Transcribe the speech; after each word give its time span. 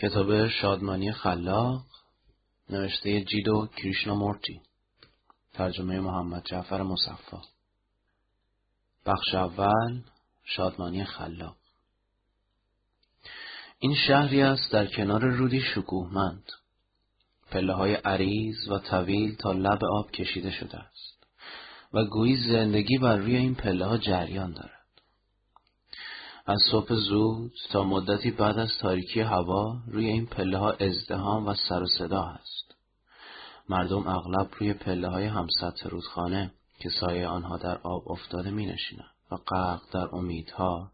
کتاب 0.00 0.48
شادمانی 0.48 1.12
خلاق 1.12 1.82
نوشته 2.70 3.24
جیدو 3.24 3.66
کریشنا 3.66 4.14
مورتی 4.14 4.60
ترجمه 5.52 6.00
محمد 6.00 6.44
جعفر 6.44 6.82
مصفا. 6.82 7.42
بخش 9.06 9.34
اول 9.34 10.00
شادمانی 10.44 11.04
خلاق. 11.04 11.56
این 13.78 13.94
شهری 13.94 14.42
است 14.42 14.72
در 14.72 14.86
کنار 14.86 15.24
رودی 15.24 15.60
شکوهمند. 15.60 16.44
پله 17.50 17.74
های 17.74 17.94
عریض 17.94 18.68
و 18.68 18.78
طویل 18.78 19.36
تا 19.36 19.52
لب 19.52 19.84
آب 19.84 20.10
کشیده 20.10 20.50
شده 20.50 20.78
است 20.78 21.26
و 21.92 22.04
گویی 22.04 22.36
زندگی 22.36 22.98
بر 22.98 23.16
روی 23.16 23.36
این 23.36 23.54
پله 23.54 23.84
ها 23.86 23.98
جریان 23.98 24.52
دارد. 24.52 24.77
از 26.50 26.62
صبح 26.70 26.94
زود 26.94 27.52
تا 27.70 27.84
مدتی 27.84 28.30
بعد 28.30 28.58
از 28.58 28.78
تاریکی 28.80 29.20
هوا 29.20 29.76
روی 29.86 30.06
این 30.06 30.26
پله 30.26 30.58
ها 30.58 30.72
ازدهام 30.72 31.46
و 31.46 31.54
سر 31.54 31.82
و 31.82 31.86
صدا 31.86 32.22
است. 32.22 32.74
مردم 33.68 34.06
اغلب 34.06 34.50
روی 34.58 34.72
پله 34.72 35.08
های 35.08 35.24
همسط 35.24 35.86
رودخانه 35.86 36.52
که 36.78 36.90
سایه 36.90 37.28
آنها 37.28 37.56
در 37.56 37.78
آب 37.78 38.12
افتاده 38.12 38.50
می 38.50 38.66
نشینند 38.66 39.10
و 39.30 39.36
غرق 39.36 39.80
در 39.92 40.08
امیدها، 40.14 40.90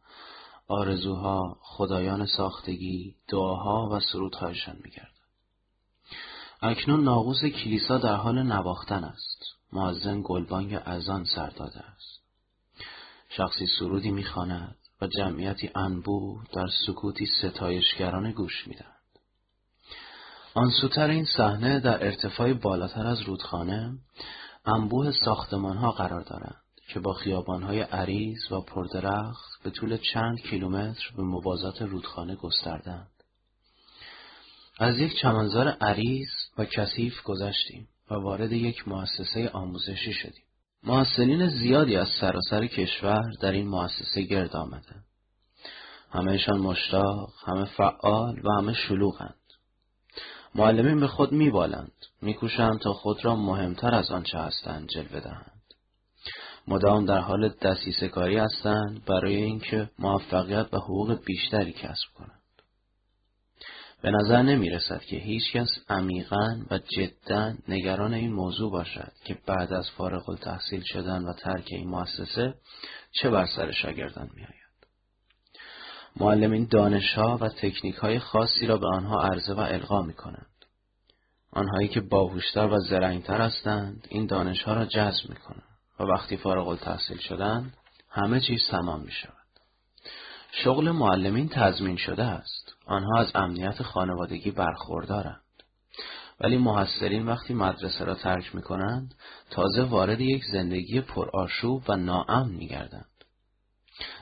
آرزوها، 0.69 1.57
خدایان 1.61 2.27
ساختگی، 2.27 3.15
دعاها 3.29 3.89
و 3.93 4.01
سرودهایشان 4.01 4.77
می 4.85 4.91
گردن. 4.91 5.09
اکنون 6.63 7.05
ناقوس 7.05 7.45
کلیسا 7.45 7.99
در 7.99 8.17
حال 8.17 8.43
نواختن 8.43 9.05
است. 9.05 9.45
معزن 9.73 10.23
گلبانگ 10.25 10.81
ازان 10.85 11.25
سر 11.25 11.51
داده 11.51 11.81
است. 11.81 12.21
شخصی 13.29 13.67
سرودی 13.79 14.11
می‌خواند 14.11 14.77
جمعیتی 15.07 15.71
انبوه 15.75 16.45
در 16.53 16.67
سکوتی 16.87 17.27
ستایشگرانه 17.27 18.33
گوش 18.33 18.69
می‌دهند. 18.69 18.95
آن 20.55 20.71
سوتر 20.71 21.11
این 21.11 21.25
صحنه 21.25 21.81
در 21.81 22.05
ارتفاع 22.05 22.53
بالاتر 22.53 23.07
از 23.07 23.21
رودخانه 23.21 23.99
انبوه 24.67 25.13
ساختمان 25.13 25.77
ها 25.77 25.91
قرار 25.91 26.21
دارند 26.21 26.61
که 26.89 27.01
با 27.01 27.13
خیابان 27.13 27.63
های 27.63 27.81
عریض 27.81 28.53
و 28.53 28.61
پردرخت 28.61 29.63
به 29.63 29.71
طول 29.71 29.97
چند 29.97 30.41
کیلومتر 30.41 31.11
به 31.17 31.23
موازات 31.23 31.83
رودخانه 31.83 32.37
گستردند. 32.37 33.11
از 34.79 34.99
یک 34.99 35.17
چمنزار 35.23 35.69
عریض 35.69 36.29
و 36.59 36.65
کثیف 36.65 37.23
گذشتیم 37.23 37.89
و 38.11 38.15
وارد 38.15 38.53
یک 38.53 38.89
مؤسسه 38.89 39.49
آموزشی 39.49 40.13
شدیم. 40.13 40.44
محسنین 40.87 41.49
زیادی 41.49 41.97
از 41.97 42.09
سراسر 42.21 42.67
کشور 42.67 43.23
در 43.41 43.53
این 43.53 43.69
مؤسسه 43.69 44.23
گرد 44.23 44.57
آمدند. 44.57 45.05
همهشان 46.11 46.61
مشتاق، 46.61 47.33
همه 47.47 47.65
فعال 47.65 48.41
و 48.45 48.51
همه 48.59 48.73
شلوغند. 48.73 49.35
معلمین 50.55 51.01
به 51.01 51.07
خود 51.07 51.33
میبالند، 51.33 51.93
میکوشند 52.23 52.81
تا 52.81 52.93
خود 52.93 53.25
را 53.25 53.37
مهمتر 53.37 53.95
از 53.95 54.11
آنچه 54.11 54.39
هستند 54.39 54.89
جلوه 54.89 55.21
دهند. 55.21 55.63
مدام 56.69 57.05
در 57.05 57.21
حال 57.21 57.49
دستیسه 57.49 58.09
کاری 58.09 58.37
هستند 58.37 59.05
برای 59.05 59.37
اینکه 59.37 59.91
موفقیت 59.99 60.69
و 60.73 60.77
حقوق 60.77 61.25
بیشتری 61.25 61.73
کسب 61.73 62.15
کنند. 62.15 62.44
به 64.05 64.11
نظر 64.11 64.43
نمی 64.43 64.71
رسد 64.71 65.01
که 65.01 65.17
هیچ 65.17 65.53
کس 65.53 65.69
عمیقا 65.89 66.57
و 66.71 66.79
جدا 66.79 67.55
نگران 67.69 68.15
این 68.15 68.33
موضوع 68.33 68.71
باشد 68.71 69.13
که 69.25 69.39
بعد 69.47 69.73
از 69.73 69.91
فارغ 69.91 70.31
التحصیل 70.31 70.83
شدن 70.85 71.25
و 71.25 71.33
ترک 71.33 71.69
این 71.71 71.89
مؤسسه 71.89 72.55
چه 73.13 73.31
بر 73.31 73.47
سر 73.47 73.71
شاگردان 73.71 74.31
می 74.35 74.43
آید. 74.43 74.89
معلمین 76.17 76.69
دانشها 76.71 77.39
و 77.41 77.49
تکنیک 77.49 77.95
های 77.95 78.19
خاصی 78.19 78.67
را 78.67 78.77
به 78.77 78.87
آنها 78.87 79.23
عرضه 79.23 79.55
و 79.55 79.61
القا 79.61 80.03
می 80.03 80.15
کنند. 80.15 80.65
آنهایی 81.53 81.89
که 81.89 82.01
باهوشتر 82.01 82.67
و 82.67 82.81
زرنگتر 82.81 83.41
هستند 83.41 84.07
این 84.11 84.27
دانشها 84.27 84.75
را 84.75 84.85
جذب 84.85 85.29
می 85.29 85.37
کنند 85.37 85.79
و 86.01 86.03
وقتی 86.03 86.37
فارغ 86.37 86.69
التحصیل 86.69 87.19
شدند 87.19 87.77
همه 88.11 88.41
چیز 88.41 88.61
تمام 88.71 89.01
می 89.01 89.13
شود. 89.13 89.35
شغل 90.53 90.91
معلمین 90.91 91.49
تضمین 91.49 91.97
شده 91.97 92.25
است. 92.25 92.64
آنها 92.87 93.21
از 93.21 93.33
امنیت 93.35 93.83
خانوادگی 93.83 94.51
برخوردارند. 94.51 95.41
ولی 96.41 96.59
محصلین 96.59 97.27
وقتی 97.27 97.55
مدرسه 97.55 98.05
را 98.05 98.15
ترک 98.15 98.55
می 98.55 98.63
کنند 98.63 99.15
تازه 99.51 99.83
وارد 99.83 100.21
یک 100.21 100.43
زندگی 100.53 101.01
پرآشوب 101.01 101.83
و 101.89 101.97
ناامن 101.97 102.49
می 102.49 102.69
گردند. 102.69 103.07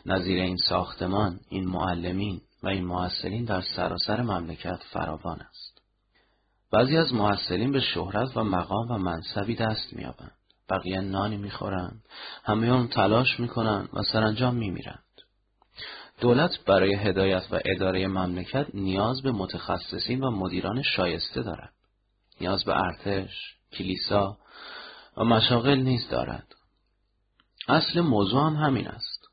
نظیر 0.07 0.41
این 0.41 0.57
ساختمان، 0.57 1.41
این 1.49 1.69
معلمین 1.69 2.41
و 2.63 2.69
این 2.69 2.85
محصلین 2.85 3.45
در 3.45 3.61
سراسر 3.61 4.23
مملکت 4.23 4.81
فراوان 4.93 5.41
است. 5.41 5.83
بعضی 6.73 6.97
از 6.97 7.15
محصلین 7.15 7.73
به 7.73 7.81
شهرت 7.81 8.37
و 8.37 8.45
مقام 8.45 8.91
و 8.91 8.99
منصبی 8.99 9.55
دست 9.55 9.93
میابند. 9.93 10.37
بقیه 10.71 11.01
نانی 11.01 11.37
می‌خورند، 11.37 12.05
همه 12.45 12.73
هم 12.73 12.87
تلاش 12.87 13.41
می‌کنند 13.41 13.89
و 13.93 14.03
سرانجام 14.03 14.55
میمیرند. 14.55 15.05
دولت 16.23 16.65
برای 16.67 16.95
هدایت 16.95 17.43
و 17.51 17.61
اداره 17.65 18.07
مملکت 18.07 18.67
نیاز 18.75 19.23
به 19.23 19.33
متخصصین 19.33 20.25
و 20.25 20.31
مدیران 20.31 20.83
شایسته 20.83 21.43
دارد. 21.43 21.73
نیاز 22.41 22.65
به 22.65 22.77
ارتش، 22.77 23.31
کلیسا 23.73 24.39
و 25.17 25.25
مشاغل 25.25 25.79
نیز 25.79 26.09
دارد. 26.09 26.55
اصل 27.69 28.01
موضوع 28.01 28.47
هم 28.47 28.57
همین 28.57 28.89
است 28.89 29.29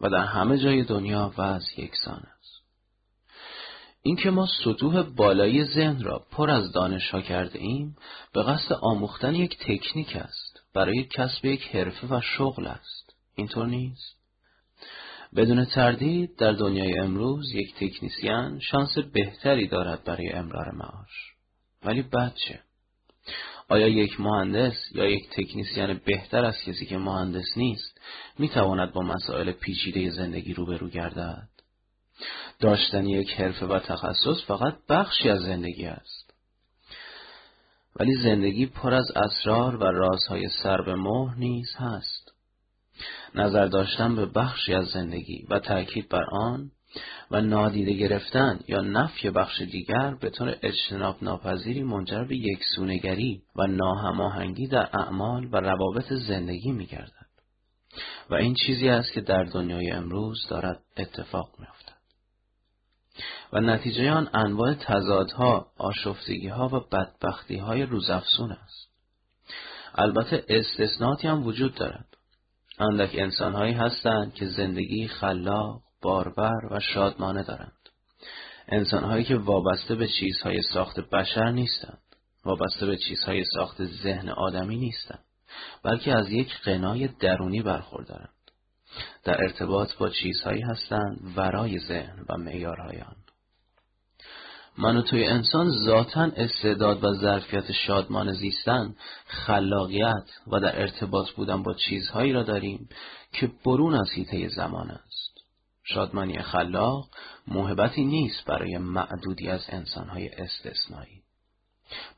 و 0.00 0.08
در 0.10 0.24
همه 0.24 0.58
جای 0.58 0.84
دنیا 0.84 1.32
وضع 1.38 1.80
یکسان 1.80 2.22
است. 2.38 2.62
اینکه 4.02 4.30
ما 4.30 4.48
سطوح 4.64 5.02
بالایی 5.02 5.64
ذهن 5.64 6.02
را 6.02 6.26
پر 6.30 6.50
از 6.50 6.72
دانش 6.72 7.10
ها 7.10 7.20
کرده 7.20 7.58
ایم 7.58 7.96
به 8.32 8.42
قصد 8.42 8.72
آموختن 8.72 9.34
یک 9.34 9.58
تکنیک 9.58 10.16
است 10.16 10.60
برای 10.74 11.04
کسب 11.04 11.44
یک 11.44 11.76
حرفه 11.76 12.06
و 12.06 12.20
شغل 12.20 12.66
است. 12.66 13.14
اینطور 13.34 13.66
نیست؟ 13.66 14.17
بدون 15.36 15.64
تردید 15.64 16.36
در 16.36 16.52
دنیای 16.52 16.98
امروز 16.98 17.54
یک 17.54 17.74
تکنیسیان 17.74 18.58
شانس 18.60 18.98
بهتری 18.98 19.68
دارد 19.68 20.04
برای 20.04 20.32
امرار 20.32 20.70
معاش. 20.74 21.32
ولی 21.84 22.02
بعد 22.02 22.34
چه؟ 22.34 22.60
آیا 23.68 23.88
یک 23.88 24.20
مهندس 24.20 24.74
یا 24.94 25.04
یک 25.04 25.30
تکنیسیان 25.30 26.00
بهتر 26.04 26.44
از 26.44 26.56
کسی 26.66 26.86
که 26.86 26.98
مهندس 26.98 27.56
نیست 27.56 28.00
می‌تواند 28.38 28.92
با 28.92 29.02
مسائل 29.02 29.52
پیچیده 29.52 30.10
زندگی 30.10 30.54
روبرو 30.54 30.88
گردد؟ 30.88 31.48
داشتن 32.60 33.06
یک 33.06 33.30
حرفه 33.30 33.66
و 33.66 33.78
تخصص 33.78 34.44
فقط 34.46 34.74
بخشی 34.88 35.28
از 35.28 35.40
زندگی 35.40 35.86
است. 35.86 36.34
ولی 37.96 38.14
زندگی 38.22 38.66
پر 38.66 38.94
از 38.94 39.10
اسرار 39.16 39.76
و 39.76 39.84
رازهای 39.84 40.48
سر 40.62 40.82
به 40.82 40.94
مهر 40.94 41.34
نیز 41.34 41.68
هست. 41.76 42.17
نظر 43.34 43.66
داشتن 43.66 44.16
به 44.16 44.26
بخشی 44.26 44.74
از 44.74 44.86
زندگی 44.86 45.46
و 45.50 45.58
تأکید 45.58 46.08
بر 46.08 46.24
آن 46.32 46.70
و 47.30 47.40
نادیده 47.40 47.92
گرفتن 47.92 48.60
یا 48.68 48.80
نفی 48.80 49.30
بخش 49.30 49.60
دیگر 49.60 50.14
به 50.20 50.30
طور 50.30 50.56
اجتناب 50.62 51.16
ناپذیری 51.22 51.82
منجر 51.82 52.24
به 52.24 52.36
یکسونگری 52.36 53.42
و 53.56 53.66
ناهماهنگی 53.66 54.66
در 54.66 54.88
اعمال 54.92 55.48
و 55.52 55.56
روابط 55.56 56.12
زندگی 56.12 56.72
می 56.72 56.86
گردد. 56.86 57.28
و 58.30 58.34
این 58.34 58.54
چیزی 58.54 58.88
است 58.88 59.12
که 59.12 59.20
در 59.20 59.44
دنیای 59.44 59.90
امروز 59.90 60.46
دارد 60.50 60.80
اتفاق 60.96 61.50
می 61.58 61.66
افتد. 61.66 61.98
و 63.52 63.60
نتیجه 63.60 64.10
آن 64.10 64.30
انواع 64.34 64.74
تضادها، 64.74 65.66
آشفتگیها 65.78 66.68
و 66.68 66.80
بدبختیهای 66.80 67.82
روزافزون 67.82 68.52
است. 68.52 68.88
البته 69.94 70.44
استثناتی 70.48 71.28
هم 71.28 71.46
وجود 71.46 71.74
دارد. 71.74 72.17
اندک 72.80 73.10
انسانهایی 73.14 73.72
هستند 73.72 74.34
که 74.34 74.46
زندگی 74.46 75.08
خلاق، 75.08 75.80
باربر 76.02 76.66
و 76.70 76.80
شادمانه 76.80 77.42
دارند. 77.42 77.72
انسانهایی 78.68 79.24
که 79.24 79.36
وابسته 79.36 79.94
به 79.94 80.08
چیزهای 80.08 80.62
ساخت 80.62 81.00
بشر 81.00 81.50
نیستند. 81.50 82.02
وابسته 82.44 82.86
به 82.86 82.96
چیزهای 82.96 83.44
ساخت 83.44 83.84
ذهن 83.84 84.28
آدمی 84.28 84.76
نیستند. 84.76 85.24
بلکه 85.84 86.12
از 86.12 86.30
یک 86.30 86.60
قنای 86.64 87.08
درونی 87.08 87.62
برخوردارند. 87.62 88.28
در 89.24 89.42
ارتباط 89.42 89.94
با 89.98 90.08
چیزهایی 90.08 90.62
هستند 90.62 91.32
ورای 91.36 91.78
ذهن 91.78 92.24
و 92.28 92.36
معیارهای 92.36 93.00
آن. 93.00 93.16
من 94.78 94.96
و 94.96 95.02
توی 95.02 95.24
انسان 95.24 95.70
ذاتا 95.70 96.30
استعداد 96.36 97.04
و 97.04 97.14
ظرفیت 97.14 97.72
شادمان 97.72 98.32
زیستن، 98.32 98.94
خلاقیت 99.26 100.24
و 100.52 100.60
در 100.60 100.80
ارتباط 100.80 101.30
بودن 101.30 101.62
با 101.62 101.74
چیزهایی 101.74 102.32
را 102.32 102.42
داریم 102.42 102.88
که 103.32 103.50
برون 103.64 103.94
از 103.94 104.10
حیطه 104.10 104.48
زمان 104.48 104.90
است. 104.90 105.38
شادمانی 105.84 106.42
خلاق 106.42 107.08
موهبتی 107.48 108.04
نیست 108.04 108.44
برای 108.44 108.78
معدودی 108.78 109.48
از 109.48 109.66
انسانهای 109.68 110.28
استثنایی. 110.28 111.22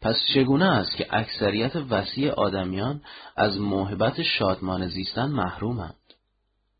پس 0.00 0.16
چگونه 0.34 0.64
است 0.64 0.96
که 0.96 1.06
اکثریت 1.10 1.76
وسیع 1.76 2.30
آدمیان 2.30 3.02
از 3.36 3.60
موهبت 3.60 4.22
شادمان 4.22 4.88
زیستن 4.88 5.26
محرومند؟ 5.26 5.99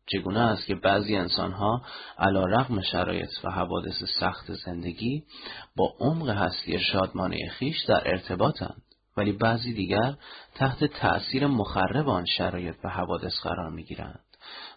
چگونه 0.05 0.39
است 0.39 0.65
که 0.65 0.75
بعضی 0.75 1.15
انسانها 1.15 1.81
علا 2.17 2.45
رقم 2.45 2.81
شرایط 2.81 3.29
و 3.43 3.51
حوادث 3.51 4.03
سخت 4.19 4.53
زندگی 4.53 5.23
با 5.75 5.93
عمق 5.99 6.29
هستی 6.29 6.79
شادمانه 6.79 7.49
خیش 7.49 7.85
در 7.85 8.01
ارتباطند 8.05 8.81
ولی 9.17 9.31
بعضی 9.31 9.73
دیگر 9.73 10.15
تحت 10.55 10.85
تأثیر 10.85 11.47
مخرب 11.47 12.09
آن 12.09 12.25
شرایط 12.25 12.75
و 12.83 12.89
حوادث 12.89 13.39
قرار 13.43 13.69
می‌گیرند 13.69 14.25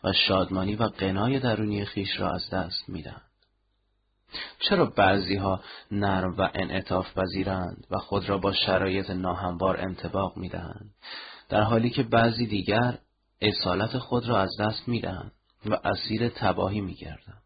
و 0.05 0.13
شادمانی 0.13 0.77
و 0.77 0.83
قنای 0.83 1.39
درونی 1.39 1.85
خیش 1.85 2.21
را 2.21 2.31
از 2.31 2.51
دست 2.51 2.89
می‌دهند. 2.89 3.31
چرا 4.59 4.87
بعضی 4.87 5.37
ها 5.37 5.61
نرم 5.91 6.35
و 6.39 6.51
انعطاف 6.55 7.19
پذیرند 7.19 7.87
و 7.91 7.99
خود 7.99 8.29
را 8.29 8.39
با 8.39 8.53
شرایط 8.53 9.11
ناهموار 9.11 9.81
انتباق 9.81 10.37
می‌دهند؟ 10.37 10.95
در 11.49 11.61
حالی 11.61 11.91
که 11.91 12.03
بعضی 12.03 12.47
دیگر 12.47 12.99
اصالت 13.41 13.99
خود 13.99 14.29
را 14.29 14.41
از 14.41 14.51
دست 14.61 14.89
می‌دهند 14.89 15.33
و 15.67 15.75
اسیر 15.85 16.29
تباهی 16.29 16.81
میگردند. 16.81 17.43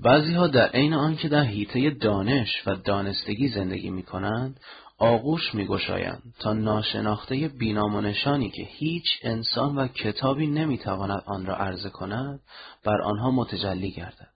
بعضی 0.00 0.34
ها 0.34 0.46
در 0.46 0.68
عین 0.68 0.94
آنکه 0.94 1.28
در 1.28 1.42
حیطه 1.42 1.90
دانش 1.90 2.62
و 2.66 2.74
دانستگی 2.74 3.48
زندگی 3.48 3.90
می 3.90 4.02
کنند 4.02 4.60
آغوش 4.98 5.54
می 5.54 5.66
گشایند 5.66 6.34
تا 6.38 6.52
ناشناخته 6.52 7.48
بینام 7.48 7.94
و 7.94 8.00
نشانی 8.00 8.50
که 8.50 8.62
هیچ 8.62 9.04
انسان 9.22 9.78
و 9.78 9.88
کتابی 9.88 10.46
نمی 10.46 10.78
تواند 10.78 11.22
آن 11.26 11.46
را 11.46 11.56
عرضه 11.56 11.90
کند 11.90 12.40
بر 12.84 13.02
آنها 13.02 13.30
متجلی 13.30 13.90
گردد. 13.90 14.35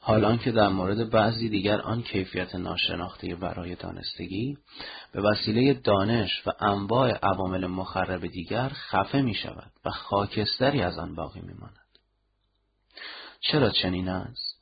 حال 0.00 0.36
که 0.36 0.52
در 0.52 0.68
مورد 0.68 1.10
بعضی 1.10 1.48
دیگر 1.48 1.80
آن 1.80 2.02
کیفیت 2.02 2.54
ناشناخته 2.54 3.34
برای 3.34 3.74
دانستگی 3.74 4.58
به 5.12 5.22
وسیله 5.22 5.74
دانش 5.74 6.42
و 6.46 6.50
انواع 6.60 7.18
عوامل 7.22 7.66
مخرب 7.66 8.26
دیگر 8.26 8.68
خفه 8.68 9.22
می 9.22 9.34
شود 9.34 9.72
و 9.84 9.90
خاکستری 9.90 10.82
از 10.82 10.98
آن 10.98 11.14
باقی 11.14 11.40
می 11.40 11.52
ماند. 11.52 11.88
چرا 13.40 13.70
چنین 13.70 14.08
است؟ 14.08 14.58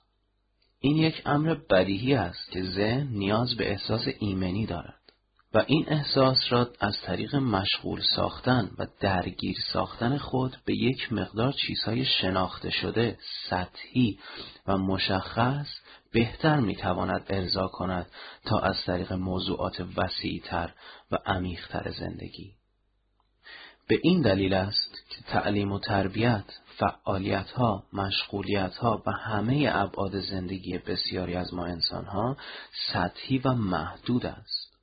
این 0.81 0.97
یک 0.97 1.23
امر 1.27 1.55
بدیهی 1.55 2.15
است 2.15 2.51
که 2.51 2.63
ذهن 2.63 3.09
نیاز 3.11 3.57
به 3.57 3.71
احساس 3.71 4.09
ایمنی 4.19 4.67
دارد 4.67 5.06
و 5.55 5.65
این 5.67 5.85
احساس 5.89 6.39
را 6.49 6.71
از 6.81 7.01
طریق 7.01 7.37
مشغول 7.37 8.03
ساختن 8.17 8.71
و 8.79 8.87
درگیر 9.01 9.57
ساختن 9.73 10.19
خود 10.19 10.57
به 10.65 10.75
یک 10.77 11.13
مقدار 11.13 11.53
چیزهای 11.53 12.05
شناخته 12.05 12.71
شده، 12.71 13.19
سطحی 13.49 14.19
و 14.67 14.79
مشخص 14.79 15.67
بهتر 16.13 16.61
می‌تواند 16.61 17.25
ارضا 17.29 17.69
کند 17.69 18.07
تا 18.45 18.59
از 18.59 18.77
طریق 18.87 19.13
موضوعات 19.13 19.87
وسیعتر 19.97 20.75
و 21.11 21.19
عمیقتر 21.27 21.91
زندگی. 21.91 22.53
به 23.89 24.01
این 24.03 24.23
دلیل 24.23 24.55
است 24.55 24.95
که 25.11 25.23
تعلیم 25.23 25.73
و 25.73 25.79
تربیت 25.79 26.45
فعالیت 26.79 27.51
ها، 27.51 27.85
مشغولیت 27.93 28.77
ها 28.77 29.03
و 29.07 29.11
همه 29.11 29.71
ابعاد 29.73 30.21
زندگی 30.21 30.79
بسیاری 30.79 31.35
از 31.35 31.55
ما 31.55 31.65
انسان 31.65 32.05
ها 32.05 32.37
سطحی 32.93 33.39
و 33.39 33.53
محدود 33.53 34.27
است. 34.27 34.76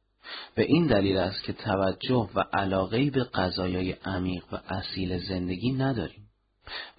به 0.55 0.63
این 0.63 0.87
دلیل 0.87 1.17
است 1.17 1.43
که 1.43 1.53
توجه 1.53 2.29
و 2.35 2.43
علاقه 2.53 3.09
به 3.09 3.23
قضایای 3.23 3.91
عمیق 3.91 4.43
و 4.51 4.59
اصیل 4.69 5.17
زندگی 5.17 5.71
نداریم 5.71 6.29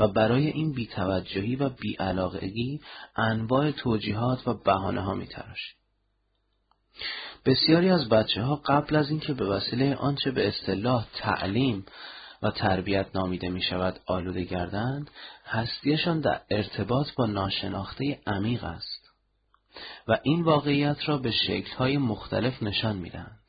و 0.01 0.09
برای 0.09 0.47
این 0.47 0.73
بیتوجهی 0.73 1.57
و 1.57 1.69
بیعلاقگی 1.69 2.81
انواع 3.17 3.71
توجیهات 3.71 4.49
و 4.49 4.55
بهانه 4.55 5.01
ها 5.01 5.15
می 5.15 5.27
تراشیم. 5.27 5.75
بسیاری 7.47 7.91
از 7.91 8.09
بچه 8.09 8.43
ها 8.43 8.57
قبل 8.67 8.97
از 8.97 9.11
اینکه 9.11 9.33
به 9.33 9.47
وسیله 9.47 9.95
آنچه 9.95 10.31
به 10.31 10.49
اصطلاح 10.49 11.07
تعلیم 11.15 11.87
و 12.43 12.51
تربیت 12.51 13.07
نامیده 13.15 13.49
می 13.49 13.63
شود 13.63 14.01
آلوده 14.07 14.45
گردند 14.45 15.11
هستیشان 15.47 16.21
در 16.21 16.41
ارتباط 16.51 17.07
با 17.17 17.27
ناشناخته 17.27 18.21
عمیق 18.27 18.65
است 18.65 18.94
و 20.09 20.19
این 20.23 20.43
واقعیت 20.43 21.09
را 21.09 21.19
به 21.19 21.31
شکلهای 21.31 21.99
مختلف 21.99 22.63
نشان 22.63 22.97
می 22.97 23.11
دهند. 23.11 23.41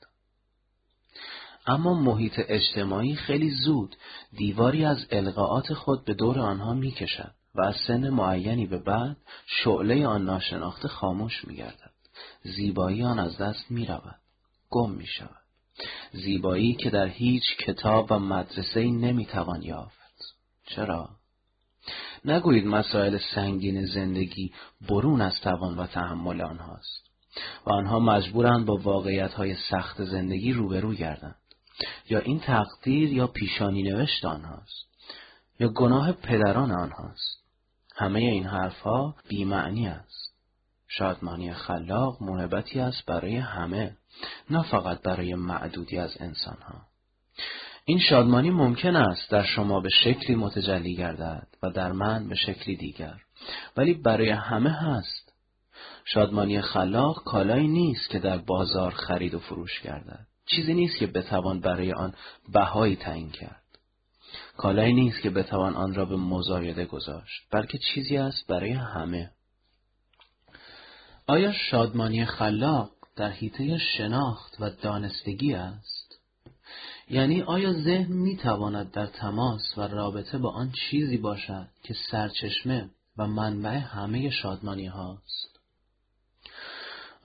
اما 1.68 1.94
محیط 1.94 2.34
اجتماعی 2.38 3.16
خیلی 3.16 3.50
زود 3.50 3.96
دیواری 4.38 4.86
از 4.86 5.06
القاعات 5.12 5.74
خود 5.74 6.06
به 6.06 6.14
دور 6.14 6.40
آنها 6.40 6.74
می 6.74 6.92
کشد 6.92 7.34
و 7.56 7.62
از 7.62 7.76
سن 7.88 8.10
معینی 8.10 8.66
به 8.66 8.78
بعد 8.78 9.18
شعله 9.46 10.08
آن 10.08 10.26
ناشناخته 10.26 10.88
خاموش 10.88 11.46
می 11.46 11.56
گردد. 11.56 11.92
زیبایی 12.44 13.04
آن 13.04 13.20
از 13.20 13.38
دست 13.38 13.72
می 13.72 13.86
رود. 13.86 14.20
گم 14.70 14.92
می 14.92 15.08
شود. 15.08 15.46
زیبایی 16.14 16.74
که 16.74 16.90
در 16.90 17.08
هیچ 17.08 17.44
کتاب 17.58 18.08
و 18.10 18.20
مدرسه 18.20 18.82
نمی 18.82 19.26
توان 19.26 19.62
یافت. 19.62 20.36
چرا؟ 20.66 21.10
نگویید 22.26 22.66
مسائل 22.66 23.18
سنگین 23.36 23.86
زندگی 23.86 24.54
برون 24.90 25.22
از 25.22 25.42
توان 25.42 25.78
و 25.78 25.88
تحمل 25.88 26.42
آنهاست 26.42 27.06
و 27.66 27.72
آنها 27.74 28.00
مجبورند 28.00 28.66
با 28.66 28.76
واقعیت 28.76 29.34
های 29.34 29.56
سخت 29.56 30.04
زندگی 30.04 30.54
روبرو 30.54 30.94
گردند. 30.94 31.36
یا 32.10 32.20
این 32.20 32.40
تقدیر 32.40 33.14
یا 33.14 33.28
پیشانی 33.28 33.84
نوشت 33.84 34.26
آنهاست 34.26 34.86
یا 35.60 35.68
گناه 35.68 36.12
پدران 36.12 36.72
آنهاست. 36.72 37.46
همه 37.96 38.20
این 38.20 38.46
حرفها 38.46 39.16
بیمعنی 39.28 39.88
است. 39.88 40.36
شادمانی 40.88 41.54
خلاق 41.54 42.24
محبتی 42.24 42.80
است 42.80 43.06
برای 43.06 43.36
همه 43.36 43.98
نه 44.50 44.64
فقط 44.64 45.02
برای 45.02 45.36
معدودی 45.36 45.98
از 45.98 46.18
انسانها. 46.20 46.82
این 47.88 48.00
شادمانی 48.00 48.50
ممکن 48.50 48.96
است 48.96 49.32
در 49.32 49.44
شما 49.44 49.80
به 49.80 49.90
شکلی 49.90 50.36
متجلی 50.36 50.96
گردد 50.96 51.48
و 51.64 51.70
در 51.70 51.92
من 51.92 52.30
به 52.30 52.36
شکلی 52.36 52.76
دیگر. 52.76 53.22
ولی 53.78 53.94
برای 53.94 54.30
همه 54.30 54.70
هست. 54.70 55.34
شادمانی 56.06 56.62
خلاق 56.62 57.24
کالایی 57.24 57.68
نیست 57.68 58.10
که 58.10 58.20
در 58.20 58.38
بازار 58.38 58.92
خرید 58.92 59.34
و 59.34 59.40
فروش 59.40 59.82
گردد. 59.82 60.28
چیزی 60.46 60.74
نیست 60.74 60.98
که 60.98 61.08
بتوان 61.08 61.60
برای 61.60 61.94
آن 61.94 62.14
بهایی 62.54 62.96
تعیین 62.96 63.32
کرد. 63.32 63.62
کالایی 64.58 64.94
نیست 64.94 65.22
که 65.22 65.30
بتوان 65.30 65.76
آن 65.76 65.94
را 65.94 66.06
به 66.06 66.16
مزایده 66.16 66.86
گذاشت 66.86 67.42
بلکه 67.52 67.78
چیزی 67.78 68.18
است 68.18 68.48
برای 68.48 68.72
همه. 68.72 69.32
آیا 71.28 71.52
شادمانی 71.52 72.26
خلاق 72.26 72.92
در 73.16 73.30
حیطه 73.30 73.78
شناخت 73.78 74.56
و 74.60 74.70
دانستگی 74.70 75.54
است؟ 75.54 75.95
یعنی 77.10 77.42
آیا 77.42 77.74
ذهن 77.74 78.14
می 78.14 78.38
تواند 78.38 78.92
در 78.92 79.06
تماس 79.06 79.78
و 79.78 79.82
رابطه 79.82 80.38
با 80.38 80.52
آن 80.52 80.72
چیزی 80.72 81.18
باشد 81.18 81.68
که 81.84 81.96
سرچشمه 82.12 82.90
و 83.18 83.28
منبع 83.28 83.78
همه 83.78 84.30
شادمانی 84.30 84.86
هاست؟ 84.86 85.60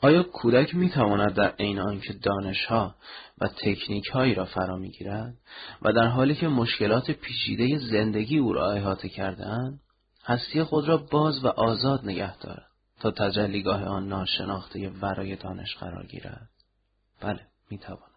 آیا 0.02 0.22
کودک 0.22 0.74
می 0.74 0.90
تواند 0.90 1.34
در 1.34 1.48
عین 1.48 1.78
آنکه 1.78 2.12
دانشها 2.12 2.94
و 3.38 3.48
تکنیک 3.48 4.06
هایی 4.06 4.34
را 4.34 4.44
فرا 4.44 4.76
می 4.76 4.90
گیرد 4.90 5.34
و 5.82 5.92
در 5.92 6.06
حالی 6.06 6.34
که 6.34 6.48
مشکلات 6.48 7.10
پیچیده 7.10 7.78
زندگی 7.78 8.38
او 8.38 8.52
را 8.52 8.72
احاطه 8.72 9.08
کردهاند 9.08 9.80
هستی 10.24 10.62
خود 10.62 10.88
را 10.88 10.96
باز 10.96 11.44
و 11.44 11.48
آزاد 11.48 12.04
نگه 12.04 12.38
دارد 12.38 12.66
تا 13.00 13.10
تجلیگاه 13.10 13.84
آن 13.84 14.08
ناشناخته 14.08 14.88
ورای 14.88 15.36
دانش 15.36 15.76
قرار 15.76 16.06
گیرد 16.06 16.50
بله 17.20 17.40
می‌تواند 17.70 18.10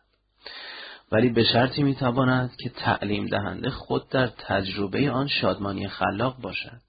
ولی 1.12 1.29
به 1.29 1.43
شرطی 1.43 1.83
می‌تواند 1.83 2.55
که 2.63 2.69
تعلیم 2.69 3.27
دهنده 3.27 3.69
خود 3.69 4.10
در 4.10 4.27
تجربه 4.27 5.12
آن 5.12 5.27
شادمانی 5.27 5.88
خلاق 5.88 6.41
باشد 6.41 6.81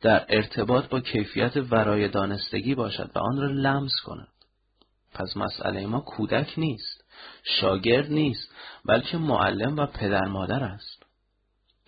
در 0.00 0.26
ارتباط 0.28 0.88
با 0.88 1.00
کیفیت 1.00 1.56
ورای 1.56 2.08
دانستگی 2.08 2.74
باشد 2.74 3.10
و 3.14 3.18
آن 3.18 3.40
را 3.40 3.46
لمس 3.46 3.92
کند. 4.04 4.28
پس 5.14 5.36
مسئله 5.36 5.86
ما 5.86 6.00
کودک 6.00 6.54
نیست 6.56 7.04
شاگرد 7.60 8.10
نیست 8.12 8.54
بلکه 8.84 9.18
معلم 9.18 9.76
و 9.76 9.86
پدر 9.86 10.24
مادر 10.24 10.64
است. 10.64 10.97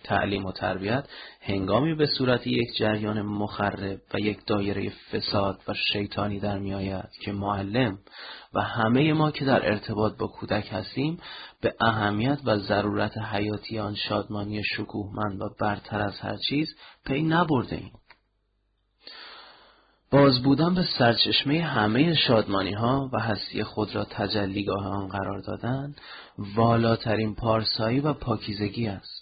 تعلیم 0.03 0.45
و 0.45 0.51
تربیت 0.51 1.07
هنگامی 1.41 1.95
به 1.95 2.05
صورت 2.05 2.47
یک 2.47 2.67
جریان 2.79 3.21
مخرب 3.21 3.99
و 4.13 4.19
یک 4.19 4.45
دایره 4.47 4.91
فساد 5.11 5.61
و 5.67 5.73
شیطانی 5.73 6.39
در 6.39 6.59
می 6.59 6.73
آید 6.73 7.09
که 7.21 7.31
معلم 7.31 7.99
و 8.53 8.61
همه 8.61 9.13
ما 9.13 9.31
که 9.31 9.45
در 9.45 9.69
ارتباط 9.69 10.17
با 10.17 10.27
کودک 10.27 10.69
هستیم 10.71 11.17
به 11.61 11.75
اهمیت 11.81 12.39
و 12.45 12.57
ضرورت 12.57 13.17
حیاتی 13.17 13.79
آن 13.79 13.95
شادمانی 13.95 14.61
شکوهمند 14.63 15.41
و 15.41 15.49
برتر 15.61 16.01
از 16.01 16.19
هر 16.19 16.37
چیز 16.37 16.75
پی 17.05 17.21
نبرده 17.21 17.75
ایم. 17.75 17.91
باز 20.11 20.43
بودن 20.43 20.75
به 20.75 20.83
سرچشمه 20.97 21.61
همه 21.61 22.15
شادمانی 22.15 22.73
ها 22.73 23.09
و 23.13 23.19
هستی 23.19 23.63
خود 23.63 23.95
را 23.95 24.05
تجلیگاه 24.05 24.87
آن 24.87 25.07
قرار 25.07 25.39
دادن 25.39 25.95
والاترین 26.55 27.35
پارسایی 27.35 27.99
و 27.99 28.13
پاکیزگی 28.13 28.87
است. 28.87 29.20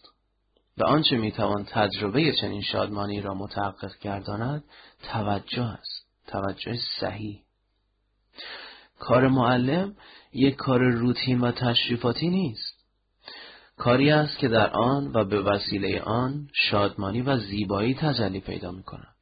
و 0.80 0.84
آنچه 0.84 1.18
می‌توان 1.18 1.66
تجربه 1.70 2.32
چنین 2.42 2.62
شادمانی 2.62 3.22
را 3.22 3.34
متحقق 3.34 4.00
گرداند 4.02 4.64
توجه 5.04 5.64
است 5.64 6.06
توجه 6.28 6.78
صحیح 7.00 7.42
کار 9.00 9.28
معلم 9.28 9.96
یک 10.34 10.56
کار 10.56 10.80
روتین 10.80 11.42
و 11.42 11.52
تشریفاتی 11.52 12.30
نیست 12.30 12.80
کاری 13.78 14.12
است 14.12 14.38
که 14.38 14.48
در 14.48 14.70
آن 14.70 15.12
و 15.14 15.26
به 15.26 15.42
وسیله 15.42 16.02
آن 16.02 16.48
شادمانی 16.54 17.22
و 17.22 17.38
زیبایی 17.38 17.94
تجلی 17.94 18.40
پیدا 18.40 18.72
می 18.72 18.84
کند. 18.84 19.16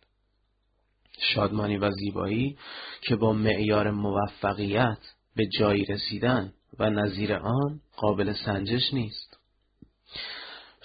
شادمانی 1.20 1.78
و 1.78 1.92
زیبایی 1.92 2.58
که 3.02 3.16
با 3.16 3.34
معیار 3.34 3.92
موفقیت 3.92 4.98
به 5.36 5.48
جایی 5.60 5.86
رسیدن 5.86 6.54
و 6.80 6.90
نظیر 6.90 7.34
آن 7.34 7.80
قابل 7.98 8.34
سنجش 8.34 8.94
نیست. 8.94 9.27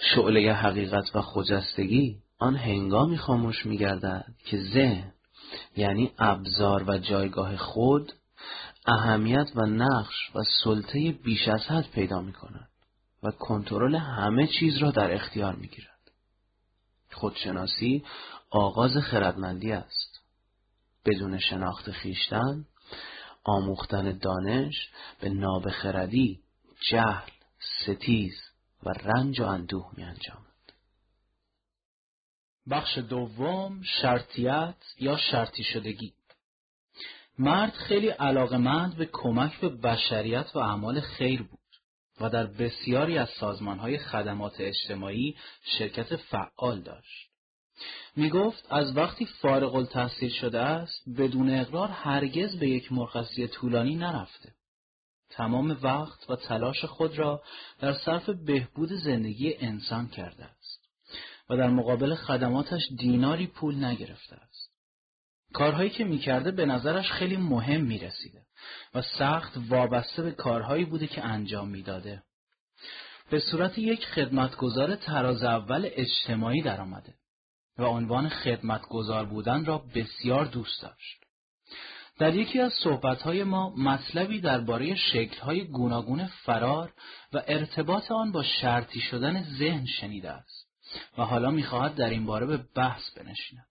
شعله 0.03 0.53
حقیقت 0.53 1.15
و 1.15 1.21
خجستگی 1.21 2.17
آن 2.39 2.55
هنگامی 2.55 3.17
خاموش 3.17 3.65
می 3.65 3.77
گردد 3.77 4.25
که 4.45 4.57
ذهن 4.57 5.13
یعنی 5.75 6.11
ابزار 6.17 6.83
و 6.87 6.97
جایگاه 6.97 7.57
خود 7.57 8.13
اهمیت 8.85 9.47
و 9.55 9.65
نقش 9.65 10.35
و 10.35 10.43
سلطه 10.63 11.11
بیش 11.11 11.47
از 11.47 11.61
حد 11.61 11.89
پیدا 11.91 12.21
می 12.21 12.33
کند 12.33 12.69
و 13.23 13.31
کنترل 13.31 13.95
همه 13.95 14.47
چیز 14.47 14.77
را 14.77 14.91
در 14.91 15.13
اختیار 15.13 15.55
می 15.55 15.67
گیرد. 15.67 16.11
خودشناسی 17.11 18.03
آغاز 18.49 18.97
خردمندی 18.97 19.71
است. 19.71 20.21
بدون 21.05 21.39
شناخت 21.39 21.91
خیشتن 21.91 22.65
آموختن 23.43 24.17
دانش 24.17 24.89
به 25.19 25.29
نابخردی، 25.29 26.39
جهل، 26.89 27.29
ستیز 27.59 28.52
و 28.85 28.89
رنج 28.89 29.39
و 29.39 29.43
اندوه 29.43 29.91
می 29.97 30.03
انجامد. 30.03 30.43
بخش 32.69 32.97
دوم 32.97 33.81
شرطیت 34.01 34.75
یا 34.99 35.17
شرطی 35.17 35.63
شدگی 35.63 36.13
مرد 37.39 37.73
خیلی 37.73 38.07
علاقمند 38.07 38.95
به 38.95 39.05
کمک 39.05 39.59
به 39.59 39.69
بشریت 39.69 40.55
و 40.55 40.59
اعمال 40.59 40.99
خیر 40.99 41.43
بود 41.43 41.59
و 42.21 42.29
در 42.29 42.45
بسیاری 42.45 43.17
از 43.17 43.29
سازمانهای 43.29 43.97
خدمات 43.97 44.55
اجتماعی 44.59 45.35
شرکت 45.77 46.15
فعال 46.15 46.81
داشت. 46.81 47.29
می 48.15 48.29
گفت 48.29 48.67
از 48.69 48.97
وقتی 48.97 49.25
فارغ 49.25 49.75
التحصیل 49.75 50.29
شده 50.29 50.59
است 50.59 51.09
بدون 51.17 51.49
اقرار 51.49 51.87
هرگز 51.87 52.59
به 52.59 52.69
یک 52.69 52.91
مرخصی 52.91 53.47
طولانی 53.47 53.95
نرفته. 53.95 54.53
تمام 55.33 55.77
وقت 55.83 56.29
و 56.29 56.35
تلاش 56.35 56.85
خود 56.85 57.17
را 57.17 57.43
در 57.79 57.93
صرف 57.93 58.29
بهبود 58.29 58.93
زندگی 58.93 59.55
انسان 59.55 60.07
کرده 60.07 60.45
است 60.45 60.89
و 61.49 61.57
در 61.57 61.69
مقابل 61.69 62.15
خدماتش 62.15 62.81
دیناری 62.97 63.47
پول 63.47 63.85
نگرفته 63.85 64.35
است. 64.35 64.73
کارهایی 65.53 65.89
که 65.89 66.03
می‌کرده 66.03 66.51
به 66.51 66.65
نظرش 66.65 67.11
خیلی 67.11 67.37
مهم 67.37 67.81
می‌رسیده 67.81 68.41
و 68.93 69.01
سخت 69.01 69.53
وابسته 69.69 70.21
به 70.21 70.31
کارهایی 70.31 70.85
بوده 70.85 71.07
که 71.07 71.25
انجام 71.25 71.69
می‌داده. 71.69 72.23
به 73.29 73.39
صورت 73.39 73.77
یک 73.77 74.05
خدمتگزار 74.05 74.95
تراز 74.95 75.43
اول 75.43 75.89
اجتماعی 75.91 76.61
درآمده 76.61 77.13
و 77.77 77.83
عنوان 77.83 78.29
خدمتگزار 78.29 79.25
بودن 79.25 79.65
را 79.65 79.77
بسیار 79.77 80.45
دوست 80.45 80.81
داشت. 80.81 81.22
در 82.23 82.35
یکی 82.35 82.59
از 82.59 82.73
صحبتهای 82.83 83.43
ما 83.43 83.69
مطلبی 83.69 84.41
درباره 84.41 84.95
شکلهای 84.95 85.65
گوناگون 85.65 86.27
فرار 86.27 86.93
و 87.33 87.43
ارتباط 87.47 88.11
آن 88.11 88.31
با 88.31 88.43
شرطی 88.43 88.99
شدن 88.99 89.43
ذهن 89.57 89.85
شنیده 89.85 90.31
است 90.31 90.67
و 91.17 91.23
حالا 91.23 91.51
می‌خواهد 91.51 91.95
در 91.95 92.09
این 92.09 92.25
باره 92.25 92.45
به 92.45 92.57
بحث 92.57 93.11
بنشیند. 93.11 93.65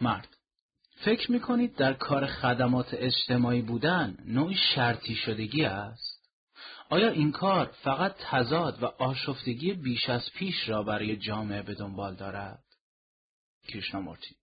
مرد 0.00 0.28
فکر 1.04 1.32
می‌کنید 1.32 1.74
در 1.74 1.92
کار 1.92 2.26
خدمات 2.26 2.88
اجتماعی 2.92 3.62
بودن 3.62 4.16
نوعی 4.24 4.56
شرطی 4.74 5.14
شدگی 5.14 5.64
است؟ 5.64 6.30
آیا 6.88 7.08
این 7.08 7.32
کار 7.32 7.74
فقط 7.82 8.14
تضاد 8.18 8.82
و 8.82 8.86
آشفتگی 8.86 9.72
بیش 9.72 10.08
از 10.08 10.30
پیش 10.34 10.68
را 10.68 10.82
برای 10.82 11.16
جامعه 11.16 11.62
به 11.62 11.74
دنبال 11.74 12.14
دارد؟ 12.14 12.64
کریشنامورتی 13.68 14.36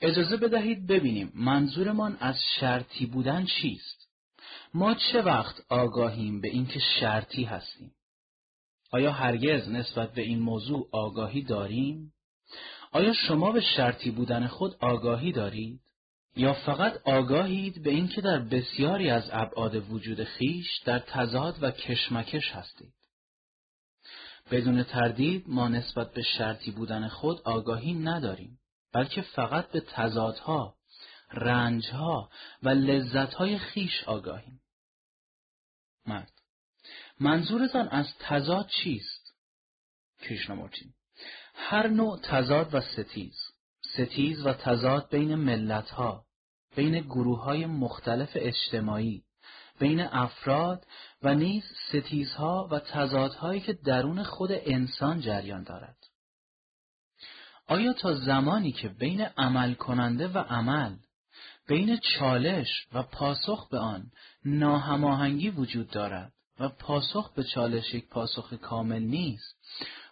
اجازه 0.00 0.36
بدهید 0.36 0.86
ببینیم 0.86 1.32
منظورمان 1.34 2.16
از 2.20 2.36
شرطی 2.60 3.06
بودن 3.06 3.44
چیست؟ 3.44 4.08
ما 4.74 4.94
چه 4.94 5.22
وقت 5.22 5.62
آگاهیم 5.68 6.40
به 6.40 6.48
اینکه 6.48 6.80
شرطی 7.00 7.44
هستیم؟ 7.44 7.92
آیا 8.90 9.12
هرگز 9.12 9.68
نسبت 9.68 10.12
به 10.12 10.22
این 10.22 10.38
موضوع 10.38 10.88
آگاهی 10.92 11.42
داریم؟ 11.42 12.12
آیا 12.92 13.12
شما 13.12 13.52
به 13.52 13.60
شرطی 13.60 14.10
بودن 14.10 14.46
خود 14.46 14.76
آگاهی 14.80 15.32
دارید؟ 15.32 15.80
یا 16.36 16.52
فقط 16.52 17.00
آگاهید 17.04 17.82
به 17.82 17.90
اینکه 17.90 18.20
در 18.20 18.38
بسیاری 18.38 19.10
از 19.10 19.30
ابعاد 19.32 19.90
وجود 19.90 20.24
خیش 20.24 20.78
در 20.84 20.98
تضاد 20.98 21.62
و 21.62 21.70
کشمکش 21.70 22.50
هستید؟ 22.52 22.92
بدون 24.50 24.82
تردید 24.82 25.44
ما 25.48 25.68
نسبت 25.68 26.12
به 26.12 26.22
شرطی 26.22 26.70
بودن 26.70 27.08
خود 27.08 27.40
آگاهی 27.44 27.94
نداریم 27.94 28.58
بلکه 28.92 29.22
فقط 29.22 29.70
به 29.70 29.80
تضادها، 29.80 30.76
رنجها 31.32 32.30
و 32.62 32.68
لذتهای 32.68 33.58
خیش 33.58 34.04
آگاهیم. 34.04 34.60
مرد 36.06 36.32
منظورتان 37.20 37.88
از 37.88 38.06
تضاد 38.20 38.68
چیست؟ 38.68 39.34
کریشنامورتی 40.18 40.94
هر 41.54 41.88
نوع 41.88 42.20
تضاد 42.22 42.74
و 42.74 42.80
ستیز 42.80 43.36
ستیز 43.94 44.46
و 44.46 44.52
تضاد 44.52 45.08
بین 45.10 45.34
ملتها 45.34 46.24
بین 46.76 47.00
گروه 47.00 47.42
های 47.42 47.66
مختلف 47.66 48.30
اجتماعی 48.34 49.22
بین 49.78 50.00
افراد 50.00 50.86
و 51.22 51.34
نیز 51.34 51.64
ستیزها 51.88 52.68
و 52.70 52.78
تضادهایی 52.78 53.60
که 53.60 53.72
درون 53.72 54.22
خود 54.22 54.50
انسان 54.52 55.20
جریان 55.20 55.62
دارد 55.62 55.96
آیا 57.66 57.92
تا 57.92 58.14
زمانی 58.14 58.72
که 58.72 58.88
بین 58.88 59.20
عمل 59.20 59.74
کننده 59.74 60.28
و 60.28 60.38
عمل 60.38 60.96
بین 61.68 61.96
چالش 61.96 62.86
و 62.92 63.02
پاسخ 63.02 63.68
به 63.68 63.78
آن 63.78 64.10
ناهماهنگی 64.44 65.50
وجود 65.50 65.90
دارد 65.90 66.32
و 66.60 66.68
پاسخ 66.68 67.34
به 67.34 67.44
چالش 67.44 67.94
یک 67.94 68.08
پاسخ 68.08 68.54
کامل 68.54 69.02
نیست 69.02 69.56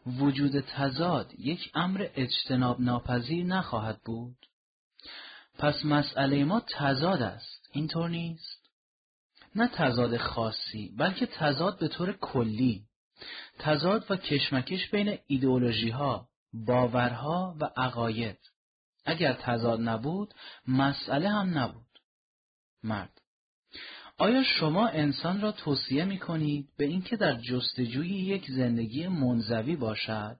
وجود 0.06 0.60
تضاد 0.60 1.34
یک 1.38 1.70
امر 1.74 2.08
اجتناب 2.14 2.80
ناپذیر 2.80 3.46
نخواهد 3.46 4.00
بود؟ 4.04 4.36
پس 5.58 5.84
مسئله 5.84 6.44
ما 6.44 6.62
تضاد 6.78 7.22
است 7.22 7.68
اینطور 7.72 8.10
نیست؟ 8.10 8.70
نه 9.54 9.68
تضاد 9.68 10.16
خاصی 10.16 10.94
بلکه 10.98 11.26
تضاد 11.26 11.78
به 11.78 11.88
طور 11.88 12.12
کلی. 12.12 12.82
تضاد 13.58 14.06
و 14.10 14.16
کشمکش 14.16 14.90
بین 14.90 15.18
ایدئولوژی 15.26 15.90
ها 15.90 16.28
باورها 16.54 17.56
و 17.60 17.70
عقاید 17.76 18.38
اگر 19.04 19.32
تضاد 19.32 19.80
نبود 19.80 20.34
مسئله 20.68 21.28
هم 21.30 21.58
نبود 21.58 22.00
مرد 22.82 23.20
آیا 24.18 24.42
شما 24.42 24.88
انسان 24.88 25.40
را 25.40 25.52
توصیه 25.52 26.04
می 26.04 26.18
کنید 26.18 26.68
به 26.76 26.84
اینکه 26.84 27.16
در 27.16 27.40
جستجوی 27.40 28.08
یک 28.08 28.50
زندگی 28.50 29.08
منزوی 29.08 29.76
باشد 29.76 30.36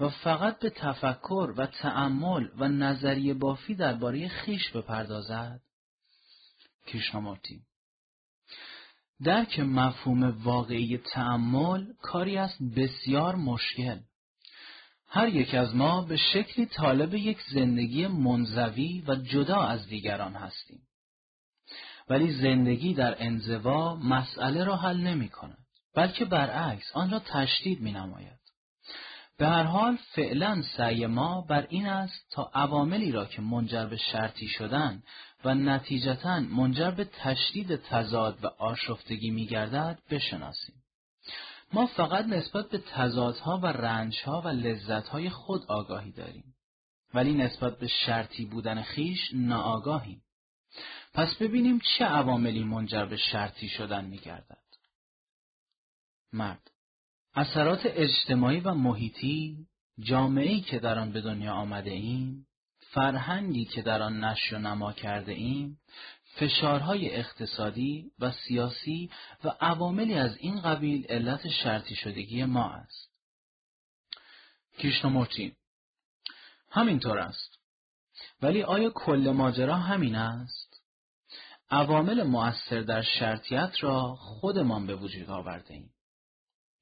و 0.00 0.08
فقط 0.08 0.58
به 0.58 0.70
تفکر 0.70 1.54
و 1.56 1.66
تأمل 1.66 2.48
و 2.58 2.68
نظریه 2.68 3.34
بافی 3.34 3.74
درباره 3.74 4.28
خیش 4.28 4.70
بپردازد؟ 4.70 5.60
کیشنامورتی 6.86 7.62
درک 9.24 9.60
مفهوم 9.60 10.44
واقعی 10.44 10.98
تأمل 10.98 11.92
کاری 12.02 12.36
است 12.36 12.62
بسیار 12.76 13.36
مشکل. 13.36 13.98
هر 15.10 15.28
یک 15.28 15.54
از 15.54 15.74
ما 15.74 16.02
به 16.02 16.16
شکلی 16.16 16.66
طالب 16.66 17.14
یک 17.14 17.38
زندگی 17.52 18.06
منزوی 18.06 19.04
و 19.08 19.14
جدا 19.14 19.62
از 19.62 19.86
دیگران 19.86 20.34
هستیم. 20.34 20.80
ولی 22.08 22.32
زندگی 22.32 22.94
در 22.94 23.16
انزوا 23.18 23.96
مسئله 23.96 24.64
را 24.64 24.76
حل 24.76 24.96
نمی 24.96 25.28
کند 25.28 25.58
بلکه 25.94 26.24
برعکس 26.24 26.90
آن 26.94 27.10
را 27.10 27.18
تشدید 27.18 27.80
می 27.80 27.92
نماید. 27.92 28.38
به 29.38 29.48
هر 29.48 29.62
حال 29.62 29.98
فعلا 30.14 30.62
سعی 30.76 31.06
ما 31.06 31.40
بر 31.40 31.66
این 31.70 31.86
است 31.86 32.26
تا 32.30 32.50
عواملی 32.54 33.12
را 33.12 33.24
که 33.24 33.42
منجر 33.42 33.86
به 33.86 33.96
شرطی 33.96 34.48
شدن 34.48 35.02
و 35.44 35.54
نتیجتا 35.54 36.40
منجر 36.40 36.90
به 36.90 37.04
تشدید 37.04 37.76
تضاد 37.76 38.44
و 38.44 38.46
آشفتگی 38.46 39.30
می 39.30 39.46
گردد 39.46 39.98
بشناسیم. 40.10 40.77
ما 41.72 41.86
فقط 41.86 42.24
نسبت 42.24 42.68
به 42.68 42.78
تضادها 42.78 43.58
و 43.58 43.66
رنجها 43.66 44.40
و 44.40 44.48
لذتهای 44.48 45.30
خود 45.30 45.64
آگاهی 45.68 46.12
داریم. 46.12 46.54
ولی 47.14 47.34
نسبت 47.34 47.78
به 47.78 47.86
شرطی 47.86 48.44
بودن 48.44 48.82
خیش 48.82 49.30
ناآگاهیم. 49.34 50.22
پس 51.14 51.34
ببینیم 51.34 51.80
چه 51.98 52.04
عواملی 52.04 52.64
منجر 52.64 53.04
به 53.04 53.16
شرطی 53.16 53.68
شدن 53.68 54.04
میگردد. 54.04 54.58
مرد 56.32 56.70
اثرات 57.34 57.80
اجتماعی 57.84 58.60
و 58.60 58.74
محیطی 58.74 59.66
جامعه‌ای 60.00 60.60
که 60.60 60.78
در 60.78 60.98
آن 60.98 61.12
به 61.12 61.20
دنیا 61.20 61.52
آمده 61.52 61.90
ایم 61.90 62.46
فرهنگی 62.78 63.64
که 63.64 63.82
در 63.82 64.02
آن 64.02 64.24
نشر 64.24 64.56
و 64.56 64.58
نما 64.58 64.92
کرده 64.92 65.32
ایم 65.32 65.78
فشارهای 66.38 67.14
اقتصادی 67.14 68.10
و 68.18 68.32
سیاسی 68.32 69.10
و 69.44 69.48
عواملی 69.60 70.14
از 70.14 70.36
این 70.36 70.60
قبیل 70.60 71.06
علت 71.06 71.48
شرطی 71.48 71.94
شدگی 71.94 72.44
ما 72.44 72.70
است. 72.70 73.10
کیشنومورتی 74.78 75.56
همینطور 76.70 77.18
است. 77.18 77.58
ولی 78.42 78.62
آیا 78.62 78.90
کل 78.90 79.32
ماجرا 79.36 79.76
همین 79.76 80.14
است؟ 80.14 80.82
عوامل 81.70 82.22
مؤثر 82.22 82.80
در 82.80 83.02
شرطیت 83.02 83.72
را 83.80 84.14
خودمان 84.14 84.86
به 84.86 84.94
وجود 84.96 85.30
آورده 85.30 85.74
ایم. 85.74 85.90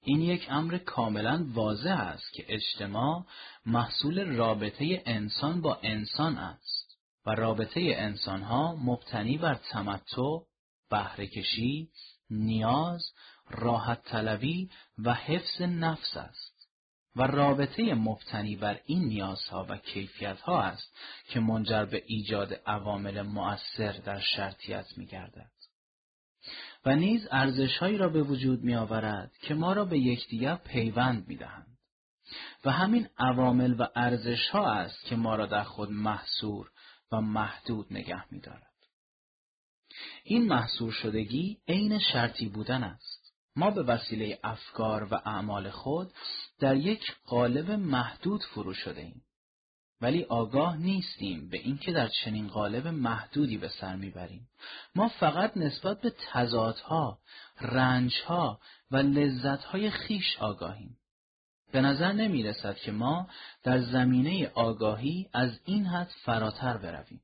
این 0.03 0.23
یک 0.23 0.47
امر 0.51 0.79
کاملا 0.79 1.47
واضح 1.49 2.01
است 2.01 2.33
که 2.33 2.45
اجتماع 2.49 3.25
محصول 3.67 4.37
رابطه 4.37 5.03
انسان 5.07 5.61
با 5.61 5.79
انسان 5.83 6.39
است 6.39 6.76
و 7.27 7.31
رابطه 7.31 7.81
انسانها 7.97 8.77
مبتنی 8.77 9.39
بر 9.39 9.55
تمتع، 9.55 10.39
بهرهکشی، 10.91 11.89
نیاز، 12.31 13.11
راحت 13.51 14.03
طلبی 14.05 14.71
و 14.99 15.15
حفظ 15.15 15.63
نفس 15.63 16.17
است 16.17 16.57
و 17.17 17.23
رابطه 17.23 17.95
مبتنی 17.95 18.57
بر 18.57 18.81
این 18.87 19.05
نیازها 19.05 19.67
و 19.69 19.77
کیفیتها 19.77 20.63
است 20.63 20.97
که 21.29 21.41
منجر 21.41 21.85
به 21.85 22.03
ایجاد 22.07 22.61
عوامل 22.67 23.23
مؤثر 23.23 23.93
در 23.93 24.21
شرطیت 24.21 24.87
می 24.97 25.07
گردد. 25.07 25.51
و 26.87 26.97
نیز 26.97 27.29
ارزشهایی 27.31 27.99
را 27.99 28.09
به 28.09 28.23
وجود 28.23 28.63
می 28.63 28.75
آورد 28.75 29.33
که 29.43 29.55
ما 29.55 29.73
را 29.73 29.85
به 29.85 29.99
یکدیگر 29.99 30.55
پیوند 30.55 31.29
می 31.29 31.37
دهند. 31.37 31.79
و 32.65 32.71
همین 32.71 33.09
عوامل 33.19 33.75
و 33.79 33.87
ارزش 33.95 34.49
ها 34.49 34.71
است 34.71 35.05
که 35.05 35.17
ما 35.17 35.37
را 35.37 35.47
در 35.47 35.63
خود 35.63 35.91
محصور 35.91 36.71
و 37.13 37.21
محدود 37.21 37.87
نگه 37.91 38.33
می 38.33 38.41
دارد. 38.41 38.73
این 40.25 40.47
محصور 40.47 40.93
شدگی 40.93 41.59
عین 41.69 41.99
شرطی 41.99 42.49
بودن 42.49 42.83
است. 42.83 43.33
ما 43.57 43.71
به 43.71 43.83
وسیله 43.83 44.39
افکار 44.45 45.05
و 45.05 45.15
اعمال 45.15 45.71
خود 45.71 46.13
در 46.59 46.77
یک 46.77 47.03
قالب 47.27 47.71
محدود 47.71 48.43
فرو 48.43 48.75
شده 48.75 49.01
ایم. 49.01 49.23
ولی 50.01 50.25
آگاه 50.25 50.77
نیستیم 50.77 51.49
به 51.49 51.59
اینکه 51.59 51.93
در 51.93 52.09
چنین 52.09 52.49
قالب 52.49 52.87
محدودی 52.87 53.59
به 53.59 53.69
سر 53.69 53.97
می‌بریم 53.97 54.49
ما 54.95 55.09
فقط 55.09 55.57
نسبت 55.57 56.01
به 56.01 56.15
تضادها 56.33 57.19
رنجها 57.61 58.61
و 58.91 58.97
لذتهای 58.97 59.91
خیش 59.91 60.37
آگاهیم 60.39 60.96
به 61.77 61.83
نظر 61.83 62.13
نمی 62.13 62.43
رسد 62.43 62.77
که 62.77 62.93
ما 62.93 63.29
در 63.63 63.83
زمینه 63.83 64.51
آگاهی 64.55 65.29
از 65.33 65.61
این 65.65 65.87
حد 65.87 66.11
فراتر 66.25 66.77
برویم. 66.77 67.21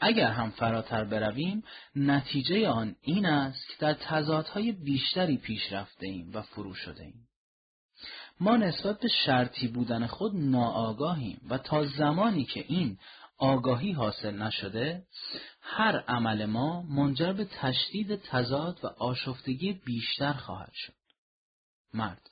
اگر 0.00 0.30
هم 0.30 0.50
فراتر 0.50 1.04
برویم 1.04 1.62
نتیجه 1.96 2.68
آن 2.68 2.96
این 3.02 3.26
است 3.26 3.68
که 3.68 3.74
در 3.78 3.94
تضادهای 3.94 4.72
بیشتری 4.72 5.36
پیش 5.36 5.72
رفته 5.72 6.06
ایم 6.06 6.30
و 6.34 6.42
فرو 6.42 6.74
شده 6.74 7.02
ایم. 7.02 7.28
ما 8.40 8.56
نسبت 8.56 9.00
به 9.00 9.08
شرطی 9.08 9.68
بودن 9.68 10.06
خود 10.06 10.32
ناآگاهیم 10.36 11.40
و 11.50 11.58
تا 11.58 11.86
زمانی 11.86 12.44
که 12.44 12.64
این 12.68 12.98
آگاهی 13.38 13.92
حاصل 13.92 14.42
نشده 14.42 15.06
هر 15.60 15.98
عمل 16.08 16.46
ما 16.46 16.82
منجر 16.82 17.32
به 17.32 17.44
تشدید 17.44 18.16
تضاد 18.16 18.80
و 18.82 18.86
آشفتگی 18.86 19.72
بیشتر 19.72 20.32
خواهد 20.32 20.72
شد. 20.74 20.94
مرد 21.94 22.29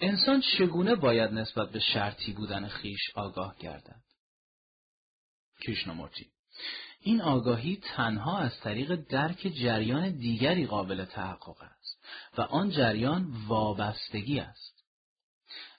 انسان 0.00 0.40
چگونه 0.40 0.94
باید 0.94 1.30
نسبت 1.30 1.70
به 1.70 1.78
شرطی 1.78 2.32
بودن 2.32 2.68
خیش 2.68 3.00
آگاه 3.14 3.56
گردد؟ 3.58 4.00
کشنمورتی 5.62 6.26
این 7.00 7.20
آگاهی 7.20 7.76
تنها 7.82 8.38
از 8.38 8.60
طریق 8.60 8.94
درک 8.94 9.52
جریان 9.62 10.10
دیگری 10.10 10.66
قابل 10.66 11.04
تحقق 11.04 11.62
است 11.62 12.04
و 12.38 12.42
آن 12.42 12.70
جریان 12.70 13.32
وابستگی 13.46 14.40
است. 14.40 14.84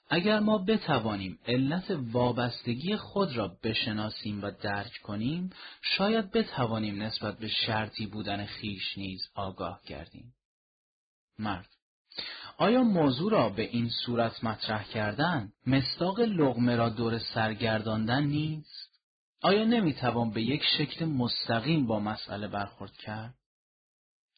اگر 0.09 0.39
ما 0.39 0.57
بتوانیم 0.57 1.39
علت 1.47 1.85
وابستگی 1.89 2.95
خود 2.95 3.37
را 3.37 3.57
بشناسیم 3.63 4.43
و 4.43 4.51
درک 4.51 4.91
کنیم 5.03 5.49
شاید 5.81 6.31
بتوانیم 6.31 7.01
نسبت 7.01 7.37
به 7.37 7.47
شرطی 7.47 8.05
بودن 8.05 8.45
خیش 8.45 8.97
نیز 8.97 9.21
آگاه 9.35 9.81
گردیم. 9.87 10.33
مرد. 11.39 11.80
آیا 12.61 12.83
موضوع 12.83 13.31
را 13.31 13.49
به 13.49 13.61
این 13.61 13.89
صورت 13.89 14.43
مطرح 14.43 14.83
کردن 14.83 15.51
مستاق 15.67 16.19
لغمه 16.19 16.75
را 16.75 16.89
دور 16.89 17.19
سرگرداندن 17.19 18.23
نیست؟ 18.23 18.89
آیا 19.41 19.63
نمی‌توان 19.63 20.31
به 20.31 20.41
یک 20.41 20.63
شکل 20.77 21.05
مستقیم 21.05 21.87
با 21.87 21.99
مسئله 21.99 22.47
برخورد 22.47 22.91
کرد؟ 22.91 23.33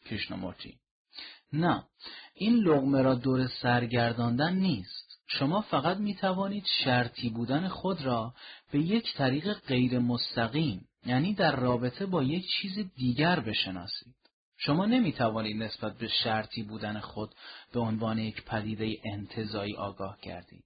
کشنمورتی 0.05 0.77
نه 1.53 1.83
این 2.35 2.55
لغمه 2.55 3.01
را 3.01 3.15
دور 3.15 3.47
سرگرداندن 3.47 4.53
نیست. 4.53 5.19
شما 5.27 5.61
فقط 5.61 5.97
می 5.97 6.15
توانید 6.15 6.65
شرطی 6.83 7.29
بودن 7.29 7.67
خود 7.67 8.01
را 8.01 8.33
به 8.71 8.79
یک 8.79 9.13
طریق 9.13 9.53
غیر 9.53 9.99
مستقیم 9.99 10.87
یعنی 11.05 11.33
در 11.33 11.55
رابطه 11.55 12.05
با 12.05 12.23
یک 12.23 12.45
چیز 12.61 12.79
دیگر 12.95 13.39
بشناسید. 13.39 14.22
شما 14.65 14.85
نمی 14.85 15.13
توانید 15.13 15.63
نسبت 15.63 15.97
به 15.97 16.07
شرطی 16.07 16.63
بودن 16.63 16.99
خود 16.99 17.35
به 17.73 17.79
عنوان 17.79 18.17
یک 18.17 18.45
پدیده 18.45 18.97
انتظایی 19.05 19.75
آگاه 19.75 20.17
گردید. 20.21 20.63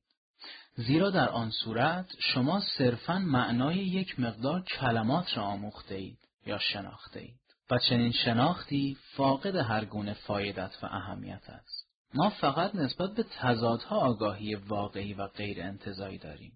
زیرا 0.75 1.09
در 1.09 1.29
آن 1.29 1.49
صورت 1.49 2.05
شما 2.19 2.61
صرفا 2.77 3.19
معنای 3.19 3.75
یک 3.77 4.19
مقدار 4.19 4.63
کلمات 4.63 5.37
را 5.37 5.43
آموخته 5.43 5.95
اید 5.95 6.17
یا 6.45 6.57
شناخته 6.57 7.19
اید 7.19 7.39
و 7.71 7.79
چنین 7.89 8.11
شناختی 8.11 8.97
فاقد 9.15 9.55
هر 9.55 9.85
گونه 9.85 10.13
فایدت 10.13 10.71
و 10.83 10.85
اهمیت 10.85 11.49
است. 11.49 11.87
ما 12.13 12.29
فقط 12.29 12.75
نسبت 12.75 13.13
به 13.13 13.23
تضادها 13.23 13.97
آگاهی 13.97 14.55
واقعی 14.55 15.13
و 15.13 15.27
غیر 15.27 15.61
انتظایی 15.61 16.17
داریم 16.17 16.51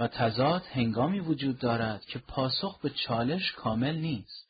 و 0.00 0.08
تضاد 0.08 0.62
هنگامی 0.72 1.20
وجود 1.20 1.58
دارد 1.58 2.04
که 2.04 2.18
پاسخ 2.18 2.80
به 2.80 2.90
چالش 2.90 3.52
کامل 3.52 3.96
نیست 3.96 4.45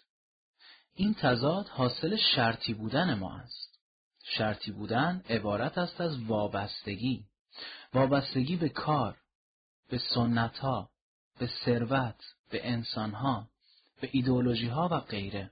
این 0.98 1.14
تضاد 1.14 1.68
حاصل 1.68 2.16
شرطی 2.16 2.74
بودن 2.74 3.14
ما 3.14 3.36
است 3.36 3.78
شرطی 4.24 4.72
بودن 4.72 5.22
عبارت 5.30 5.78
است 5.78 6.00
از 6.00 6.22
وابستگی 6.22 7.24
وابستگی 7.94 8.56
به 8.56 8.68
کار 8.68 9.16
به 9.88 9.98
سنت 9.98 10.58
ها 10.58 10.90
به 11.38 11.50
ثروت 11.64 12.20
به 12.50 12.68
انسان 12.68 13.10
ها 13.10 13.48
به 14.00 14.08
ایدئولوژی 14.12 14.68
ها 14.68 14.88
و 14.92 15.00
غیره 15.00 15.50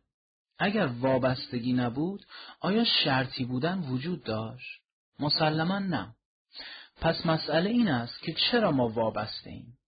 اگر 0.59 0.87
وابستگی 0.87 1.73
نبود 1.73 2.27
آیا 2.61 2.85
شرطی 2.85 3.45
بودن 3.45 3.79
وجود 3.79 4.25
داشت؟ 4.25 4.81
مسلما 5.21 5.79
نه. 5.79 6.15
پس 7.01 7.27
مسئله 7.27 7.71
این 7.71 7.89
است 7.89 8.23
که 8.23 8.33
چرا 8.33 8.71
ما 8.71 8.89
وابسته 8.89 9.51
ایم؟ 9.51 9.79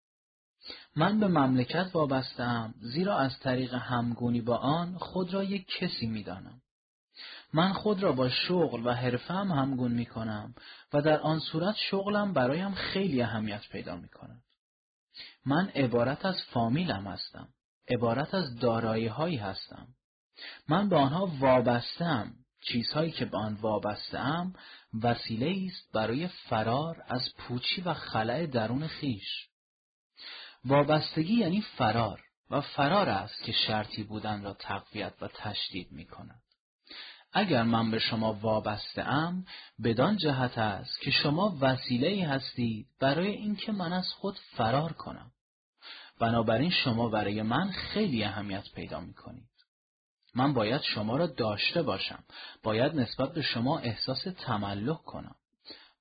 من 0.96 1.20
به 1.20 1.28
مملکت 1.28 1.90
وابستم 1.92 2.74
زیرا 2.80 3.18
از 3.18 3.38
طریق 3.38 3.74
همگونی 3.74 4.40
با 4.40 4.56
آن 4.56 4.98
خود 4.98 5.34
را 5.34 5.44
یک 5.44 5.66
کسی 5.78 6.06
می‌دانم. 6.06 6.62
من 7.52 7.72
خود 7.72 8.02
را 8.02 8.12
با 8.12 8.28
شغل 8.28 8.86
و 8.86 8.90
حرفم 8.90 9.52
همگون 9.52 9.92
می 9.92 10.06
کنم 10.06 10.54
و 10.92 11.02
در 11.02 11.20
آن 11.20 11.38
صورت 11.38 11.74
شغلم 11.90 12.32
برایم 12.32 12.74
خیلی 12.74 13.22
اهمیت 13.22 13.68
پیدا 13.72 13.96
می 13.96 14.08
کند. 14.08 14.42
من 15.46 15.68
عبارت 15.68 16.24
از 16.24 16.36
فامیلم 16.52 17.06
هستم. 17.06 17.48
عبارت 17.88 18.34
از 18.34 18.56
دارایی 18.56 19.06
هایی 19.06 19.36
هستم. 19.36 19.88
من 20.68 20.88
به 20.88 20.96
آنها 20.96 21.26
وابستم 21.40 22.32
چیزهایی 22.62 23.10
که 23.10 23.24
به 23.24 23.38
آن 23.38 23.54
وابستم 23.54 24.52
وسیله 25.02 25.66
است 25.66 25.92
برای 25.92 26.28
فرار 26.28 27.04
از 27.08 27.34
پوچی 27.38 27.80
و 27.80 27.94
خلع 27.94 28.46
درون 28.46 28.86
خیش 28.86 29.46
وابستگی 30.66 31.34
یعنی 31.34 31.60
فرار 31.60 32.20
و 32.50 32.60
فرار 32.60 33.08
است 33.08 33.42
که 33.42 33.52
شرطی 33.52 34.02
بودن 34.02 34.42
را 34.42 34.52
تقویت 34.54 35.12
و 35.20 35.28
تشدید 35.28 35.92
می 35.92 36.04
کند. 36.04 36.42
اگر 37.32 37.62
من 37.62 37.90
به 37.90 37.98
شما 37.98 38.32
وابسته 38.32 39.02
ام 39.02 39.44
بدان 39.84 40.16
جهت 40.16 40.58
است 40.58 41.00
که 41.00 41.10
شما 41.10 41.56
وسیله 41.60 42.08
ای 42.08 42.22
هستید 42.22 42.86
برای 43.00 43.28
اینکه 43.28 43.72
من 43.72 43.92
از 43.92 44.08
خود 44.12 44.38
فرار 44.56 44.92
کنم 44.92 45.30
بنابراین 46.20 46.70
شما 46.70 47.08
برای 47.08 47.42
من 47.42 47.70
خیلی 47.70 48.24
اهمیت 48.24 48.64
پیدا 48.74 49.00
می 49.00 49.14
کنید 49.14 49.48
من 50.36 50.52
باید 50.52 50.80
شما 50.82 51.16
را 51.16 51.26
داشته 51.26 51.82
باشم. 51.82 52.24
باید 52.62 52.94
نسبت 52.94 53.32
به 53.32 53.42
شما 53.42 53.78
احساس 53.78 54.22
تملک 54.22 55.02
کنم. 55.02 55.34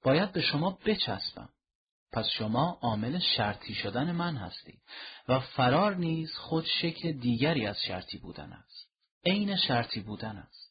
باید 0.04 0.32
به 0.32 0.42
شما 0.42 0.78
بچسبم. 0.86 1.50
پس 2.12 2.28
شما 2.38 2.80
عامل 2.82 3.20
شرطی 3.20 3.74
شدن 3.74 4.12
من 4.12 4.38
هستید 4.38 4.82
و 5.28 5.40
فرار 5.40 5.96
نیز 5.96 6.36
خود 6.36 6.66
شکل 6.82 7.12
دیگری 7.12 7.68
از 7.68 7.78
شرطی 7.88 8.18
بودن 8.18 8.54
است. 8.54 8.90
عین 9.26 9.56
شرطی 9.56 10.00
بودن 10.00 10.38
است. 10.38 10.66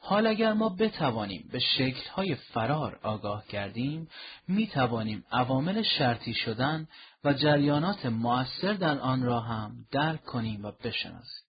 حال 0.00 0.26
اگر 0.26 0.52
ما 0.52 0.68
بتوانیم 0.68 1.48
به 1.52 1.58
شکلهای 1.58 2.34
فرار 2.34 2.98
آگاه 3.02 3.46
کردیم 3.46 4.08
می 4.48 4.66
توانیم 4.66 5.24
عوامل 5.30 5.82
شرطی 5.82 6.34
شدن 6.34 6.88
و 7.24 7.32
جریانات 7.32 8.06
مؤثر 8.06 8.72
در 8.72 8.98
آن 8.98 9.22
را 9.22 9.40
هم 9.40 9.86
درک 9.90 10.24
کنیم 10.24 10.64
و 10.64 10.72
بشناسیم. 10.84 11.44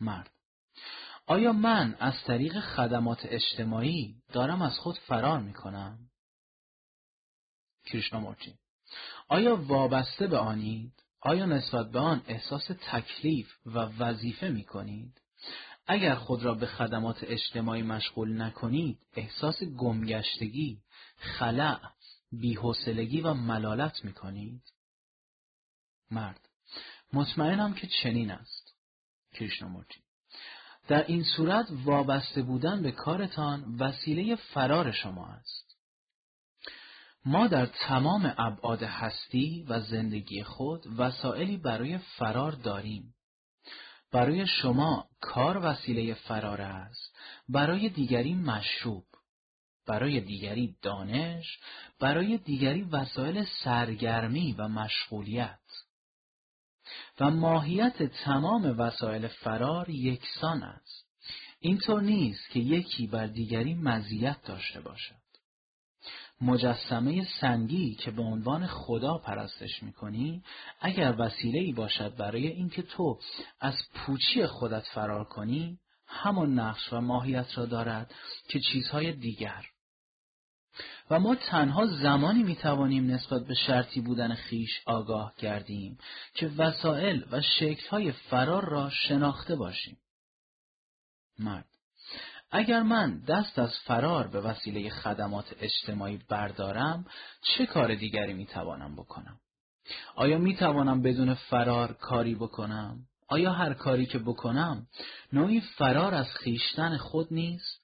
مرد 0.00 0.30
آیا 1.26 1.52
من 1.52 1.96
از 2.00 2.14
طریق 2.26 2.60
خدمات 2.60 3.18
اجتماعی 3.24 4.14
دارم 4.32 4.62
از 4.62 4.78
خود 4.78 4.98
فرار 4.98 5.40
می 5.40 5.52
کنم؟ 5.52 5.98
کریشنامورتی 7.88 8.54
آیا 9.28 9.56
وابسته 9.56 10.26
به 10.26 10.38
آنید؟ 10.38 10.92
آیا 11.20 11.46
نسبت 11.46 11.90
به 11.90 11.98
آن 11.98 12.22
احساس 12.28 12.70
تکلیف 12.90 13.48
و 13.66 13.78
وظیفه 13.78 14.48
می 14.48 14.64
کنید؟ 14.64 15.20
اگر 15.86 16.14
خود 16.14 16.42
را 16.42 16.54
به 16.54 16.66
خدمات 16.66 17.16
اجتماعی 17.22 17.82
مشغول 17.82 18.42
نکنید، 18.42 18.98
احساس 19.14 19.62
گمگشتگی، 19.62 20.78
خلع، 21.16 21.78
بیحسلگی 22.32 23.20
و 23.20 23.34
ملالت 23.34 24.04
می 24.04 24.12
کنید؟ 24.12 24.62
مرد 26.10 26.48
مطمئنم 27.12 27.74
که 27.74 27.86
چنین 28.02 28.30
است. 28.30 28.74
کریشنامورتی 29.32 30.00
در 30.88 31.06
این 31.06 31.24
صورت 31.24 31.66
وابسته 31.84 32.42
بودن 32.42 32.82
به 32.82 32.92
کارتان 32.92 33.76
وسیله 33.78 34.36
فرار 34.36 34.92
شما 34.92 35.26
است. 35.26 35.67
ما 37.28 37.46
در 37.46 37.66
تمام 37.66 38.34
ابعاد 38.38 38.82
هستی 38.82 39.66
و 39.68 39.80
زندگی 39.80 40.42
خود 40.42 40.86
وسائلی 40.98 41.56
برای 41.56 41.98
فرار 41.98 42.52
داریم. 42.52 43.14
برای 44.12 44.46
شما 44.46 45.08
کار 45.20 45.58
وسیله 45.62 46.14
فرار 46.14 46.60
است، 46.60 47.16
برای 47.48 47.88
دیگری 47.88 48.34
مشروب، 48.34 49.04
برای 49.86 50.20
دیگری 50.20 50.76
دانش، 50.82 51.58
برای 52.00 52.38
دیگری 52.38 52.82
وسایل 52.82 53.44
سرگرمی 53.64 54.52
و 54.52 54.68
مشغولیت. 54.68 55.58
و 57.20 57.30
ماهیت 57.30 58.02
تمام 58.02 58.78
وسایل 58.78 59.26
فرار 59.26 59.90
یکسان 59.90 60.62
است. 60.62 61.06
اینطور 61.60 62.02
نیست 62.02 62.50
که 62.50 62.60
یکی 62.60 63.06
بر 63.06 63.26
دیگری 63.26 63.74
مزیت 63.74 64.42
داشته 64.42 64.80
باشد. 64.80 65.27
مجسمه 66.40 67.26
سنگی 67.40 67.94
که 67.94 68.10
به 68.10 68.22
عنوان 68.22 68.66
خدا 68.66 69.18
پرستش 69.18 69.82
می‌کنی 69.82 70.42
اگر 70.80 71.14
وسیله 71.18 71.58
ای 71.58 71.72
باشد 71.72 72.16
برای 72.16 72.46
اینکه 72.46 72.82
تو 72.82 73.18
از 73.60 73.74
پوچی 73.94 74.46
خودت 74.46 74.84
فرار 74.94 75.24
کنی 75.24 75.78
همان 76.06 76.58
نقش 76.58 76.92
و 76.92 77.00
ماهیت 77.00 77.58
را 77.58 77.66
دارد 77.66 78.14
که 78.48 78.60
چیزهای 78.60 79.12
دیگر 79.12 79.64
و 81.10 81.18
ما 81.18 81.34
تنها 81.34 81.86
زمانی 81.86 82.42
می 82.42 82.56
توانیم 82.56 83.10
نسبت 83.10 83.46
به 83.46 83.54
شرطی 83.54 84.00
بودن 84.00 84.34
خیش 84.34 84.80
آگاه 84.86 85.34
کردیم 85.38 85.98
که 86.34 86.50
وسایل 86.58 87.24
و 87.30 87.40
شکلهای 87.40 88.12
فرار 88.12 88.68
را 88.68 88.90
شناخته 88.90 89.56
باشیم. 89.56 89.98
مرد 91.38 91.77
اگر 92.50 92.82
من 92.82 93.18
دست 93.18 93.58
از 93.58 93.78
فرار 93.84 94.28
به 94.28 94.40
وسیله 94.40 94.90
خدمات 94.90 95.54
اجتماعی 95.60 96.20
بردارم 96.28 97.06
چه 97.42 97.66
کار 97.66 97.94
دیگری 97.94 98.32
می 98.32 98.46
توانم 98.46 98.96
بکنم؟ 98.96 99.40
آیا 100.14 100.38
می 100.38 100.56
توانم 100.56 101.02
بدون 101.02 101.34
فرار 101.34 101.92
کاری 101.92 102.34
بکنم؟ 102.34 102.98
آیا 103.28 103.52
هر 103.52 103.74
کاری 103.74 104.06
که 104.06 104.18
بکنم 104.18 104.86
نوعی 105.32 105.60
فرار 105.60 106.14
از 106.14 106.26
خیشتن 106.26 106.96
خود 106.96 107.28
نیست؟ 107.30 107.82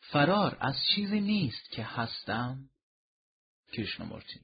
فرار 0.00 0.56
از 0.60 0.74
چیزی 0.94 1.20
نیست 1.20 1.70
که 1.70 1.82
هستم؟ 1.82 2.58
کریشنامورتی 3.72 4.40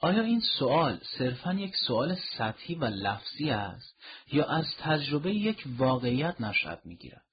آیا 0.00 0.22
این 0.22 0.40
سوال 0.58 1.00
صرفا 1.18 1.52
یک 1.52 1.76
سوال 1.76 2.16
سطحی 2.38 2.74
و 2.74 2.84
لفظی 2.84 3.50
است 3.50 4.00
یا 4.32 4.44
از 4.44 4.66
تجربه 4.78 5.34
یک 5.34 5.64
واقعیت 5.78 6.40
نشأت 6.40 6.80
می‌گیرد؟ 6.84 7.25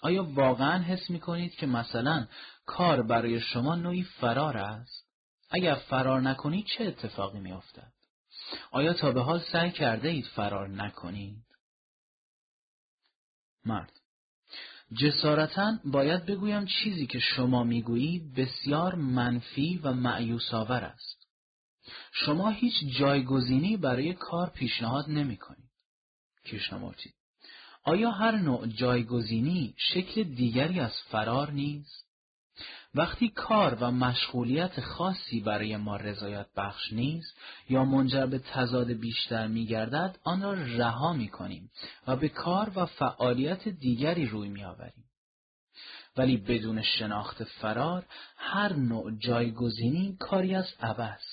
آیا 0.00 0.24
واقعا 0.24 0.82
حس 0.82 1.10
می 1.10 1.20
کنید 1.20 1.54
که 1.54 1.66
مثلا 1.66 2.26
کار 2.66 3.02
برای 3.02 3.40
شما 3.40 3.74
نوعی 3.74 4.02
فرار 4.02 4.56
است؟ 4.56 5.06
اگر 5.50 5.74
فرار 5.74 6.20
نکنید 6.20 6.66
چه 6.66 6.84
اتفاقی 6.84 7.40
می 7.40 7.52
افتد؟ 7.52 7.92
آیا 8.70 8.92
تا 8.92 9.12
به 9.12 9.20
حال 9.20 9.40
سعی 9.52 9.70
کرده 9.70 10.08
اید 10.08 10.26
فرار 10.26 10.68
نکنید؟ 10.68 11.44
مرد 13.64 13.92
جسارتا 14.96 15.78
باید 15.84 16.26
بگویم 16.26 16.66
چیزی 16.66 17.06
که 17.06 17.18
شما 17.18 17.64
می‌گویید 17.64 18.34
بسیار 18.34 18.94
منفی 18.94 19.80
و 19.82 19.92
معیوس 19.92 20.54
آور 20.54 20.84
است. 20.84 21.26
شما 22.12 22.50
هیچ 22.50 22.74
جایگزینی 22.98 23.76
برای 23.76 24.14
کار 24.14 24.50
پیشنهاد 24.50 25.04
نمی 25.08 25.36
کنید. 25.36 25.70
کشنامورتی 26.44 27.10
آیا 27.84 28.10
هر 28.10 28.36
نوع 28.36 28.66
جایگزینی 28.66 29.74
شکل 29.76 30.22
دیگری 30.22 30.80
از 30.80 30.92
فرار 31.10 31.50
نیست؟ 31.50 32.10
وقتی 32.94 33.28
کار 33.28 33.74
و 33.74 33.90
مشغولیت 33.90 34.80
خاصی 34.80 35.40
برای 35.40 35.76
ما 35.76 35.96
رضایت 35.96 36.46
بخش 36.56 36.92
نیست 36.92 37.38
یا 37.68 37.84
منجر 37.84 38.26
به 38.26 38.38
تضاد 38.38 38.92
بیشتر 38.92 39.46
می 39.46 39.66
گردد 39.66 40.18
آن 40.24 40.42
را 40.42 40.52
رها 40.52 41.12
می 41.12 41.28
کنیم 41.28 41.70
و 42.06 42.16
به 42.16 42.28
کار 42.28 42.72
و 42.74 42.86
فعالیت 42.86 43.68
دیگری 43.68 44.26
روی 44.26 44.48
می 44.48 44.64
آوریم. 44.64 45.04
ولی 46.16 46.36
بدون 46.36 46.82
شناخت 46.82 47.44
فرار 47.44 48.06
هر 48.36 48.72
نوع 48.72 49.16
جایگزینی 49.18 50.16
کاری 50.20 50.54
از 50.54 50.66
عبس. 50.80 51.29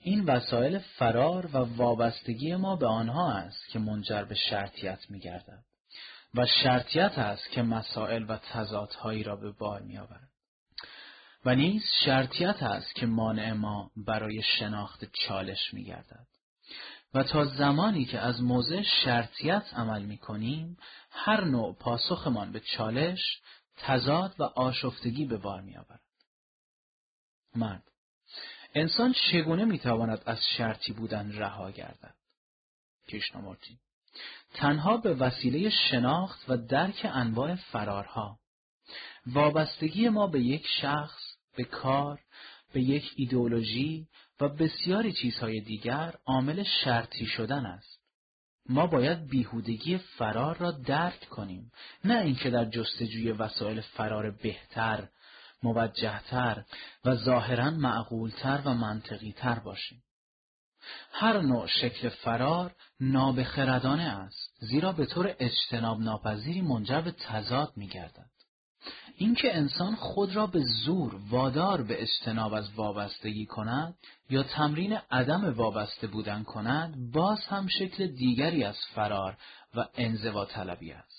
این 0.00 0.24
وسایل 0.24 0.78
فرار 0.78 1.46
و 1.46 1.58
وابستگی 1.58 2.56
ما 2.56 2.76
به 2.76 2.86
آنها 2.86 3.32
است 3.32 3.68
که 3.68 3.78
منجر 3.78 4.24
به 4.24 4.34
شرطیت 4.34 5.10
می 5.10 5.20
گردد. 5.20 5.64
و 6.34 6.46
شرطیت 6.46 7.18
است 7.18 7.50
که 7.50 7.62
مسائل 7.62 8.24
و 8.28 8.36
تضادهایی 8.36 9.22
را 9.22 9.36
به 9.36 9.50
بار 9.50 9.80
می 9.80 9.98
آورد. 9.98 10.28
و 11.44 11.54
نیز 11.54 11.82
شرطیت 12.04 12.62
است 12.62 12.94
که 12.94 13.06
مانع 13.06 13.52
ما 13.52 13.90
برای 13.96 14.42
شناخت 14.42 15.04
چالش 15.12 15.74
می 15.74 15.84
گردد. 15.84 16.26
و 17.14 17.22
تا 17.22 17.44
زمانی 17.44 18.04
که 18.04 18.18
از 18.18 18.42
موضع 18.42 18.82
شرطیت 18.82 19.74
عمل 19.74 20.02
می 20.02 20.18
کنیم، 20.18 20.76
هر 21.10 21.44
نوع 21.44 21.74
پاسخمان 21.74 22.52
به 22.52 22.60
چالش، 22.60 23.40
تضاد 23.76 24.34
و 24.38 24.42
آشفتگی 24.42 25.24
به 25.24 25.36
بار 25.36 25.60
می 25.60 25.76
آورد. 25.76 26.00
مرد 27.54 27.87
انسان 28.74 29.14
چگونه 29.30 29.64
می 29.64 29.78
تواند 29.78 30.22
از 30.26 30.38
شرطی 30.56 30.92
بودن 30.92 31.32
رها 31.32 31.70
گردد؟ 31.70 32.14
کشنامورتی 33.08 33.78
تنها 34.54 34.96
به 34.96 35.14
وسیله 35.14 35.70
شناخت 35.70 36.44
و 36.48 36.56
درک 36.56 37.06
انواع 37.12 37.54
فرارها 37.54 38.38
وابستگی 39.26 40.08
ما 40.08 40.26
به 40.26 40.40
یک 40.40 40.66
شخص، 40.80 41.36
به 41.56 41.64
کار، 41.64 42.20
به 42.72 42.80
یک 42.80 43.12
ایدئولوژی 43.16 44.06
و 44.40 44.48
بسیاری 44.48 45.12
چیزهای 45.12 45.60
دیگر 45.60 46.14
عامل 46.26 46.62
شرطی 46.62 47.26
شدن 47.26 47.66
است. 47.66 47.98
ما 48.68 48.86
باید 48.86 49.28
بیهودگی 49.28 49.98
فرار 49.98 50.56
را 50.56 50.70
درک 50.70 51.28
کنیم 51.28 51.72
نه 52.04 52.20
اینکه 52.20 52.50
در 52.50 52.64
جستجوی 52.64 53.32
وسایل 53.32 53.80
فرار 53.80 54.30
بهتر، 54.30 55.08
موجهتر 55.62 56.64
و 57.04 57.14
ظاهرا 57.14 57.70
معقولتر 57.70 58.62
و 58.64 58.74
منطقیتر 58.74 59.58
باشیم. 59.58 60.02
هر 61.12 61.40
نوع 61.40 61.66
شکل 61.66 62.08
فرار 62.08 62.74
نابخردانه 63.00 64.02
است 64.02 64.56
زیرا 64.58 64.92
به 64.92 65.06
طور 65.06 65.34
اجتناب 65.38 66.00
ناپذیری 66.00 66.60
منجر 66.60 67.00
به 67.00 67.10
تضاد 67.10 67.72
می 67.76 67.86
گردد. 67.86 68.30
اینکه 69.16 69.56
انسان 69.56 69.94
خود 69.94 70.36
را 70.36 70.46
به 70.46 70.60
زور 70.84 71.20
وادار 71.30 71.82
به 71.82 72.02
اجتناب 72.02 72.52
از 72.52 72.74
وابستگی 72.74 73.46
کند 73.46 73.94
یا 74.30 74.42
تمرین 74.42 74.98
عدم 75.10 75.54
وابسته 75.54 76.06
بودن 76.06 76.42
کند 76.42 77.12
باز 77.12 77.38
هم 77.46 77.66
شکل 77.66 78.06
دیگری 78.06 78.64
از 78.64 78.76
فرار 78.94 79.36
و 79.74 79.84
انزوا 79.94 80.44
طلبی 80.44 80.92
است. 80.92 81.17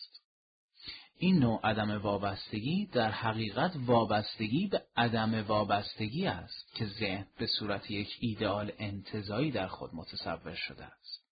این 1.21 1.39
نوع 1.39 1.60
عدم 1.63 2.01
وابستگی 2.01 2.86
در 2.86 3.12
حقیقت 3.12 3.71
وابستگی 3.86 4.67
به 4.67 4.84
عدم 4.95 5.45
وابستگی 5.47 6.27
است 6.27 6.75
که 6.75 6.86
ذهن 6.86 7.27
به 7.38 7.47
صورت 7.47 7.91
یک 7.91 8.17
ایدئال 8.19 8.71
انتظایی 8.79 9.51
در 9.51 9.67
خود 9.67 9.95
متصور 9.95 10.55
شده 10.55 10.86
است. 10.86 11.23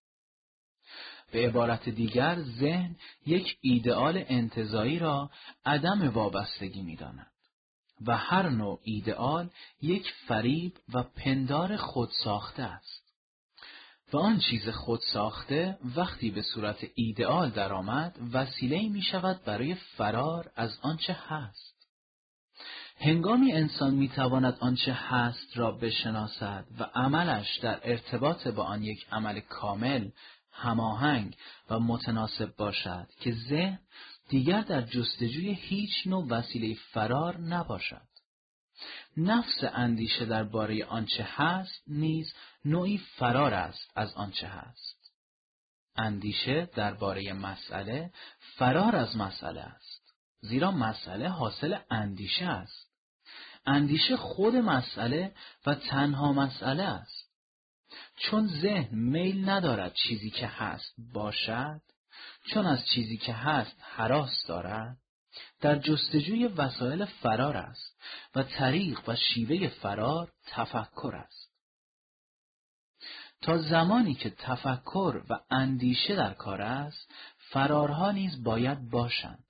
به 1.32 1.48
عبارت 1.48 1.90
دیگر 1.90 2.42
ذهن 2.42 2.96
یک 3.26 3.58
ایدئال 3.62 4.24
انتظایی 4.28 5.00
را 5.00 5.32
عدم 5.66 6.10
وابستگی 6.10 6.82
می 6.82 6.96
داند 6.96 7.32
و 8.08 8.18
هر 8.18 8.50
نوع 8.50 8.80
ایدئال 8.84 9.50
یک 9.82 10.14
فریب 10.28 10.74
و 10.94 11.04
پندار 11.04 11.78
خود 11.78 12.10
ساخته 12.24 12.64
است. 12.64 13.07
و 14.14 14.18
آن 14.18 14.40
چیز 14.40 14.70
خود 14.70 15.00
ساخته 15.14 15.78
وقتی 15.96 16.32
به 16.32 16.42
صورت 16.42 16.78
ایدئال 16.96 17.50
درآمد 17.50 18.18
وسیله 18.34 18.90
می 18.90 19.02
شود 19.02 19.44
برای 19.46 19.76
فرار 19.76 20.52
از 20.56 20.78
آنچه 20.82 21.18
هست. 21.28 21.78
هنگامی 23.00 23.54
انسان 23.54 23.94
می 23.94 24.10
تواند 24.10 24.58
آنچه 24.60 24.94
هست 24.94 25.58
را 25.58 25.72
بشناسد 25.72 26.66
و 26.80 26.84
عملش 26.84 27.58
در 27.58 27.80
ارتباط 27.84 28.48
با 28.48 28.64
آن 28.64 28.84
یک 28.84 29.08
عمل 29.12 29.40
کامل، 29.40 30.10
هماهنگ 30.52 31.36
و 31.70 31.80
متناسب 31.80 32.56
باشد 32.56 33.08
که 33.20 33.34
ذهن 33.50 33.80
دیگر 34.30 34.62
در 34.62 34.82
جستجوی 34.82 35.54
هیچ 35.54 36.08
نوع 36.08 36.28
وسیله 36.28 36.78
فرار 36.92 37.38
نباشد. 37.38 38.08
نفس 39.18 39.64
اندیشه 39.74 40.26
درباره 40.26 40.86
آنچه 40.86 41.28
هست 41.36 41.84
نیز 41.88 42.34
نوعی 42.66 42.98
فرار 42.98 43.54
است 43.54 43.92
از 43.96 44.14
آنچه 44.14 44.48
هست. 44.48 45.12
اندیشه 45.96 46.66
درباره 46.66 47.34
مسئله 47.34 48.12
فرار 48.56 48.96
از 48.96 49.18
مسئله 49.18 49.62
است. 49.62 50.14
زیرا 50.42 50.72
مسئله 50.72 51.30
حاصل 51.30 51.78
اندیشه 51.92 52.46
است. 52.46 52.88
اندیشه 53.66 54.18
خود 54.18 54.56
مسئله 54.56 55.36
و 55.66 55.76
تنها 55.76 56.34
مسئله 56.34 56.84
است. 56.84 57.28
چون 58.18 58.48
ذهن 58.48 59.00
میل 59.00 59.50
ندارد 59.50 59.94
چیزی 59.94 60.30
که 60.30 60.48
هست 60.48 60.94
باشد، 61.14 61.82
چون 62.46 62.66
از 62.66 62.86
چیزی 62.86 63.18
که 63.18 63.34
هست 63.34 63.76
حراس 63.80 64.46
دارد، 64.48 64.98
در 65.60 65.76
جستجوی 65.80 66.48
وسایل 66.48 67.06
فرار 67.06 67.58
است 67.58 68.02
و 68.36 68.44
طریق 68.44 69.10
و 69.10 69.16
شیوه 69.16 69.68
فرار 69.68 70.32
تفکر 70.48 71.16
است. 71.16 71.47
تا 73.42 73.58
زمانی 73.58 74.16
که 74.16 74.30
تفکر 74.30 75.22
و 75.30 75.40
اندیشه 75.50 76.16
در 76.16 76.34
کار 76.34 76.62
است، 76.62 77.12
فرارها 77.38 78.12
نیز 78.12 78.44
باید 78.44 78.90
باشند. 78.90 79.44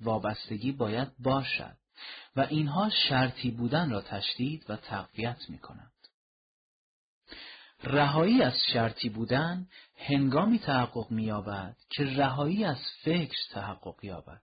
وابستگی 0.00 0.72
باید 0.72 1.08
باشد 1.18 1.76
و 2.36 2.40
اینها 2.40 2.90
شرطی 2.90 3.50
بودن 3.50 3.90
را 3.90 4.00
تشدید 4.00 4.64
و 4.68 4.76
تقویت 4.76 5.38
می 5.48 5.58
کنند. 5.58 5.92
رهایی 7.82 8.42
از 8.42 8.54
شرطی 8.72 9.08
بودن 9.08 9.66
هنگامی 9.96 10.58
تحقق 10.58 11.10
می‌یابد 11.10 11.76
که 11.90 12.04
رهایی 12.04 12.64
از 12.64 12.78
فکر 13.02 13.38
تحقق 13.50 14.04
یابد. 14.04 14.42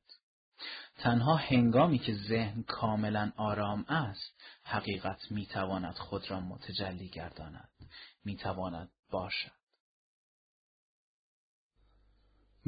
تنها 0.97 1.35
هنگامی 1.35 1.99
که 1.99 2.13
ذهن 2.13 2.63
کاملا 2.63 3.31
آرام 3.37 3.85
است 3.89 4.41
حقیقت 4.63 5.31
می‌تواند 5.31 5.95
خود 5.95 6.31
را 6.31 6.39
متجلی 6.39 7.09
گرداند 7.09 7.69
می‌تواند 8.25 8.89
باشد. 9.11 9.51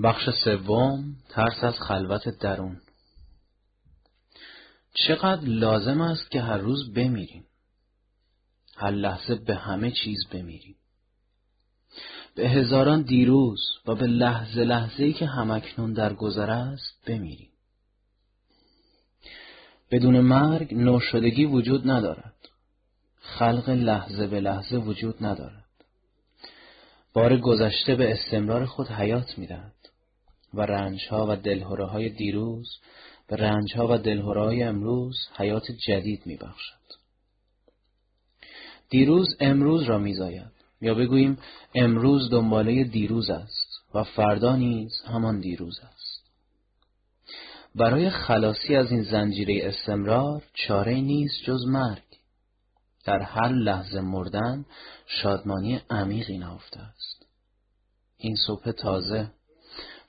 بخش 0.04 0.30
سوم 0.44 1.16
ترس 1.30 1.64
از 1.64 1.80
خلوت 1.80 2.30
درون. 2.30 2.82
چقدر 5.08 5.42
لازم 5.42 6.02
است 6.02 6.32
که 6.32 6.42
هر 6.42 6.58
روز 6.58 6.94
بمیریم. 6.94 7.46
هر 8.78 8.92
لحظه 8.92 9.36
به 9.36 9.56
همه 9.56 9.92
چیز 9.92 10.28
بمیریم. 10.32 10.76
به 12.36 12.50
هزاران 12.50 13.02
دیروز 13.02 13.60
و 13.86 13.96
به 13.96 14.08
لحظه 14.08 14.64
لحظه‌ای 14.64 15.14
که 15.14 15.26
همکنون 15.26 15.94
در 15.94 16.14
گذر 16.14 16.50
است 16.50 17.06
بمیریم. 17.08 17.52
بدون 19.92 20.20
مرگ 20.20 20.74
نوشدگی 20.74 21.46
وجود 21.46 21.90
ندارد. 21.90 22.35
خلق 23.26 23.70
لحظه 23.70 24.28
به 24.28 24.40
لحظه 24.40 24.78
وجود 24.78 25.16
ندارد 25.22 25.66
بار 27.14 27.38
گذشته 27.38 27.96
به 27.96 28.14
استمرار 28.14 28.66
خود 28.66 28.88
حیات 28.88 29.38
می‌دهد 29.38 29.74
و 30.54 30.62
رنجها 30.62 31.28
و 31.30 31.36
دلهوره 31.36 31.86
های 31.86 32.10
دیروز 32.10 32.68
به 33.28 33.36
رنجها 33.36 33.88
و 33.88 33.98
دلهوره 33.98 34.42
های 34.42 34.64
امروز 34.64 35.18
حیات 35.38 35.72
جدید 35.72 36.22
میبخشد 36.26 36.86
دیروز 38.90 39.28
امروز 39.40 39.84
را 39.84 39.98
میزاید. 39.98 40.56
یا 40.82 40.94
بگوییم 40.94 41.38
امروز 41.76 42.30
دنباله 42.30 42.84
دیروز 42.84 43.30
است 43.30 43.82
و 43.94 44.04
فردا 44.04 44.56
نیز 44.56 44.92
همان 45.08 45.40
دیروز 45.40 45.80
است. 45.80 46.26
برای 47.76 48.10
خلاصی 48.10 48.76
از 48.76 48.92
این 48.92 49.04
زنجیره 49.04 49.60
استمرار 49.64 50.44
چاره 50.54 50.94
نیست 50.94 51.44
جز 51.44 51.66
مرگ. 51.68 52.05
در 53.06 53.22
هر 53.22 53.50
لحظه 53.50 54.02
مردن 54.02 54.66
شادمانی 55.08 55.82
عمیقی 55.90 56.38
نهفته 56.38 56.80
است. 56.80 57.26
این 58.18 58.36
صبح 58.48 58.72
تازه 58.72 59.32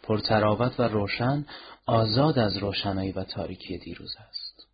پرتراوت 0.02 0.80
و 0.80 0.82
روشن 0.82 1.46
آزاد 1.86 2.38
از 2.38 2.56
روشنایی 2.56 3.12
و 3.12 3.24
تاریکی 3.24 3.78
دیروز 3.78 4.14
است. 4.28 4.66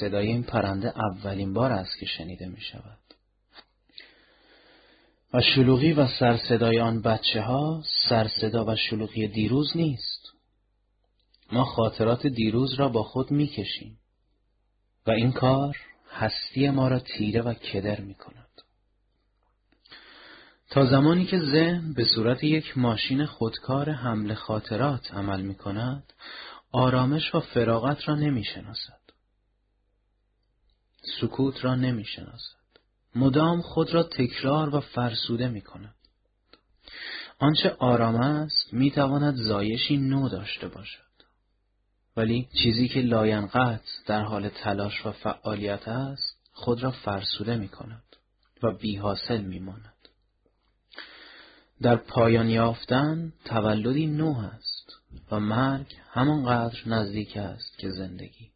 صدای 0.00 0.26
این 0.26 0.42
پرنده 0.42 0.92
اولین 0.98 1.52
بار 1.52 1.72
است 1.72 1.98
که 2.00 2.06
شنیده 2.06 2.46
می 2.46 2.60
شود. 2.60 2.98
و 5.34 5.40
شلوغی 5.40 5.92
و 5.92 6.08
سرصدای 6.18 6.80
آن 6.80 7.02
بچه 7.02 7.40
ها 7.40 7.82
سرصدا 8.08 8.64
و 8.64 8.76
شلوغی 8.76 9.28
دیروز 9.28 9.76
نیست. 9.76 10.32
ما 11.52 11.64
خاطرات 11.64 12.26
دیروز 12.26 12.74
را 12.74 12.88
با 12.88 13.02
خود 13.02 13.30
می‌کشیم 13.30 13.98
و 15.06 15.10
این 15.10 15.32
کار 15.32 15.76
هستی 16.12 16.70
ما 16.70 16.88
را 16.88 16.98
تیره 16.98 17.42
و 17.42 17.54
کدر 17.54 18.00
می 18.00 18.14
کند. 18.14 18.48
تا 20.70 20.86
زمانی 20.86 21.24
که 21.26 21.38
ذهن 21.40 21.92
به 21.92 22.04
صورت 22.04 22.44
یک 22.44 22.78
ماشین 22.78 23.26
خودکار 23.26 23.90
حمل 23.90 24.34
خاطرات 24.34 25.14
عمل 25.14 25.40
می 25.42 25.54
کند، 25.54 26.12
آرامش 26.72 27.34
و 27.34 27.40
فراغت 27.40 28.08
را 28.08 28.14
نمی 28.14 28.44
شناسد. 28.44 29.00
سکوت 31.20 31.64
را 31.64 31.74
نمی 31.74 32.04
شناسد. 32.04 32.62
مدام 33.14 33.62
خود 33.62 33.94
را 33.94 34.02
تکرار 34.02 34.74
و 34.74 34.80
فرسوده 34.80 35.48
می 35.48 35.60
کند. 35.60 35.94
آنچه 37.38 37.76
آرام 37.78 38.16
است 38.16 38.74
می 38.74 38.90
تواند 38.90 39.34
زایشی 39.34 39.96
نو 39.96 40.28
داشته 40.28 40.68
باشد. 40.68 41.11
ولی 42.16 42.48
چیزی 42.62 42.88
که 42.88 43.00
لاینقطع 43.00 43.82
در 44.06 44.22
حال 44.22 44.48
تلاش 44.48 45.06
و 45.06 45.12
فعالیت 45.12 45.88
است 45.88 46.36
خود 46.52 46.82
را 46.82 46.90
فرسوده 46.90 47.56
می 47.56 47.68
کند 47.68 48.16
و 48.62 48.72
بی 48.72 48.96
حاصل 48.96 49.40
می 49.40 49.58
ماند. 49.58 49.92
در 51.82 51.96
پایان 51.96 52.48
یافتن 52.48 53.32
تولدی 53.44 54.06
نو 54.06 54.38
است 54.38 54.92
و 55.30 55.40
مرگ 55.40 55.96
همانقدر 56.10 56.78
نزدیک 56.86 57.36
است 57.36 57.78
که 57.78 57.90
زندگی. 57.90 58.50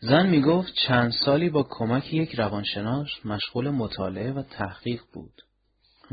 زن 0.00 0.26
می 0.26 0.42
گفت 0.42 0.72
چند 0.86 1.12
سالی 1.24 1.50
با 1.50 1.62
کمک 1.62 2.14
یک 2.14 2.34
روانشناس 2.34 3.08
مشغول 3.24 3.70
مطالعه 3.70 4.32
و 4.32 4.42
تحقیق 4.42 5.02
بود 5.12 5.43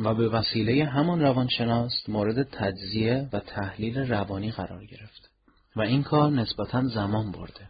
و 0.05 0.13
به 0.13 0.29
وسیله 0.29 0.85
همان 0.85 1.21
روانشناس 1.21 2.09
مورد 2.09 2.43
تجزیه 2.43 3.29
و 3.33 3.39
تحلیل 3.39 3.97
روانی 3.97 4.51
قرار 4.51 4.85
گرفت 4.85 5.29
و 5.75 5.81
این 5.81 6.03
کار 6.03 6.31
نسبتا 6.31 6.87
زمان 6.87 7.31
برده. 7.31 7.69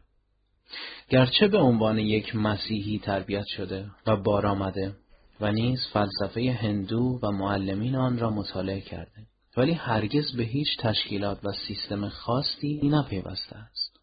گرچه 1.09 1.47
به 1.47 1.57
عنوان 1.57 1.99
یک 1.99 2.35
مسیحی 2.35 2.99
تربیت 2.99 3.45
شده 3.45 3.85
و 4.07 4.17
بار 4.17 4.45
آمده 4.45 4.95
و 5.41 5.51
نیز 5.51 5.79
فلسفه 5.93 6.57
هندو 6.61 7.19
و 7.23 7.31
معلمین 7.31 7.95
آن 7.95 8.19
را 8.19 8.29
مطالعه 8.29 8.81
کرده 8.81 9.27
ولی 9.57 9.73
هرگز 9.73 10.31
به 10.37 10.43
هیچ 10.43 10.67
تشکیلات 10.79 11.45
و 11.45 11.51
سیستم 11.67 12.09
خاصی 12.09 12.81
نپیوسته 12.83 13.55
است. 13.55 13.99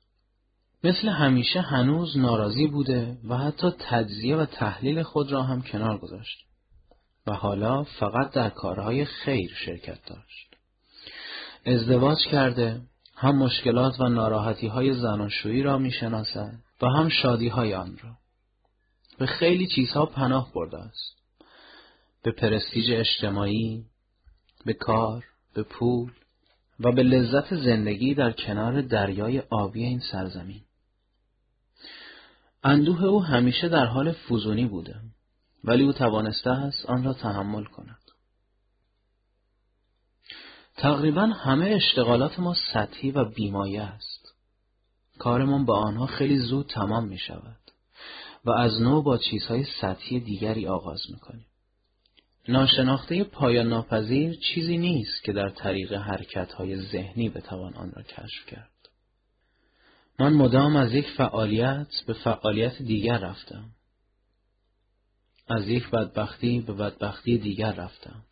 مثل 0.85 1.09
همیشه 1.09 1.61
هنوز 1.61 2.19
ناراضی 2.19 2.67
بوده 2.67 3.19
و 3.29 3.37
حتی 3.37 3.71
تجزیه 3.79 4.37
و 4.37 4.47
تحلیل 4.47 5.03
خود 5.03 5.33
را 5.33 5.43
هم 5.43 5.63
کنار 5.63 5.99
گذاشت. 5.99 6.48
و 7.29 7.33
حالا 7.33 7.85
فقط 7.85 8.31
در 8.31 8.51
کارهای 8.51 9.05
خیر 9.05 9.51
شرکت 9.65 9.99
داشت. 10.07 10.57
ازدواج 11.67 12.19
کرده 12.31 12.81
هم 13.17 13.37
مشکلات 13.37 14.01
و 14.01 14.09
ناراحتی 14.09 14.67
های 14.67 14.95
زناشویی 14.95 15.63
را 15.63 15.79
می 15.79 15.93
و 16.83 16.87
هم 16.87 17.09
شادی 17.09 17.49
های 17.49 17.75
آن 17.75 17.99
را. 18.03 18.11
به 19.19 19.27
خیلی 19.27 19.67
چیزها 19.67 20.07
پناه 20.07 20.53
برده 20.55 20.79
است. 20.79 21.17
به 22.23 22.33
پرستیج 22.33 22.91
اجتماعی، 22.93 23.85
به 24.65 24.73
کار، 24.73 25.25
به 25.55 25.63
پول 25.63 26.11
و 26.81 26.93
به 26.93 27.03
لذت 27.03 27.55
زندگی 27.55 28.15
در 28.15 28.33
کنار 28.33 28.83
دریای 28.83 29.43
آبی 29.51 29.85
این 29.85 30.01
سرزمین. 30.13 30.63
اندوه 32.65 33.05
او 33.05 33.25
همیشه 33.25 33.69
در 33.69 33.85
حال 33.85 34.13
فوزونی 34.13 34.67
بوده 34.67 35.01
ولی 35.65 35.83
او 35.83 35.93
توانسته 35.93 36.51
است 36.51 36.87
آن 36.87 37.05
را 37.05 37.13
تحمل 37.13 37.65
کند. 37.65 37.99
تقریبا 40.77 41.27
همه 41.27 41.67
اشتغالات 41.67 42.39
ما 42.39 42.55
سطحی 42.73 43.11
و 43.11 43.25
بیمایه 43.25 43.83
است. 43.83 44.35
کارمان 45.19 45.65
با 45.65 45.79
آنها 45.79 46.07
خیلی 46.07 46.39
زود 46.39 46.67
تمام 46.67 47.09
می 47.09 47.19
شود 47.19 47.57
و 48.45 48.51
از 48.51 48.81
نو 48.81 49.03
با 49.03 49.19
چیزهای 49.19 49.65
سطحی 49.81 50.21
دیگری 50.21 50.67
آغاز 50.67 51.01
می 51.11 51.19
کنیم. 51.19 51.47
ناشناخته 52.49 53.25
پایان 53.25 53.69
ناپذیر 53.69 54.35
چیزی 54.35 54.79
نیست 54.79 55.23
که 55.23 55.33
در 55.33 55.49
طریق 55.49 55.93
حرکتهای 55.93 56.77
ذهنی 56.77 57.29
بتوان 57.29 57.75
آن 57.75 57.93
را 57.97 58.03
کشف 58.03 58.47
کرد. 58.47 58.71
من 60.19 60.33
مدام 60.33 60.77
از 60.77 60.95
یک 60.95 61.07
فعالیت 61.17 61.89
به 62.07 62.13
فعالیت 62.13 62.83
دیگر 62.83 63.19
رفتم 63.19 63.65
از 65.49 65.69
یک 65.69 65.91
بدبختی 65.91 66.61
به 66.61 66.73
بدبختی 66.73 67.39
دیگر 67.39 67.73
رفتم. 67.73 68.25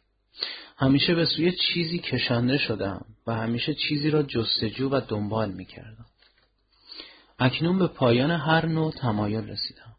همیشه 0.77 1.15
به 1.15 1.25
سوی 1.25 1.53
چیزی 1.53 1.99
کشنده 1.99 2.59
شدم 2.59 3.05
و 3.27 3.35
همیشه 3.35 3.75
چیزی 3.75 4.11
را 4.11 4.23
جستجو 4.23 4.89
و 4.89 5.01
دنبال 5.09 5.53
می 5.53 5.65
کردم. 5.65 6.07
اکنون 7.39 7.79
به 7.79 7.87
پایان 7.87 8.31
هر 8.31 8.67
نوع 8.67 8.93
تمایل 8.93 9.49
رسیدم. 9.49 9.97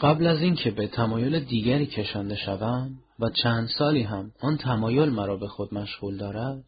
قبل 0.00 0.26
از 0.26 0.42
اینکه 0.42 0.70
به 0.70 0.86
تمایل 0.86 1.40
دیگری 1.40 1.86
کشنده 1.86 2.36
شوم 2.36 2.98
و 3.18 3.30
چند 3.30 3.68
سالی 3.68 4.02
هم 4.02 4.32
آن 4.40 4.56
تمایل 4.56 5.08
مرا 5.08 5.36
به 5.36 5.48
خود 5.48 5.74
مشغول 5.74 6.16
دارد 6.16 6.64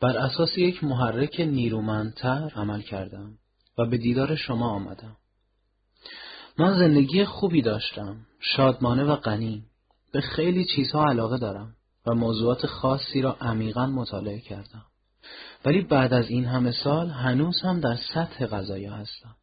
بر 0.00 0.16
اساس 0.16 0.58
یک 0.58 0.84
محرک 0.84 1.40
نیرومندتر 1.40 2.52
عمل 2.56 2.82
کردم 2.82 3.38
و 3.78 3.86
به 3.86 3.98
دیدار 3.98 4.36
شما 4.36 4.70
آمدم. 4.70 5.16
من 6.60 6.78
زندگی 6.78 7.24
خوبی 7.24 7.62
داشتم، 7.62 8.16
شادمانه 8.40 9.04
و 9.04 9.16
غنی. 9.16 9.64
به 10.12 10.20
خیلی 10.20 10.64
چیزها 10.64 11.04
علاقه 11.04 11.38
دارم 11.38 11.74
و 12.06 12.14
موضوعات 12.14 12.66
خاصی 12.66 13.22
را 13.22 13.36
عمیقا 13.40 13.86
مطالعه 13.86 14.40
کردم. 14.40 14.84
ولی 15.64 15.80
بعد 15.80 16.12
از 16.14 16.30
این 16.30 16.44
همه 16.44 16.72
سال 16.72 17.08
هنوز 17.08 17.60
هم 17.60 17.80
در 17.80 17.96
سطح 18.14 18.46
غذایا 18.46 18.92
هستم. 18.92 19.36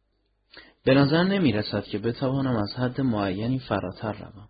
به 0.84 0.94
نظر 0.94 1.22
نمی 1.22 1.52
رسد 1.52 1.84
که 1.84 1.98
بتوانم 1.98 2.56
از 2.56 2.74
حد 2.74 3.00
معینی 3.00 3.58
فراتر 3.58 4.12
روم. 4.12 4.48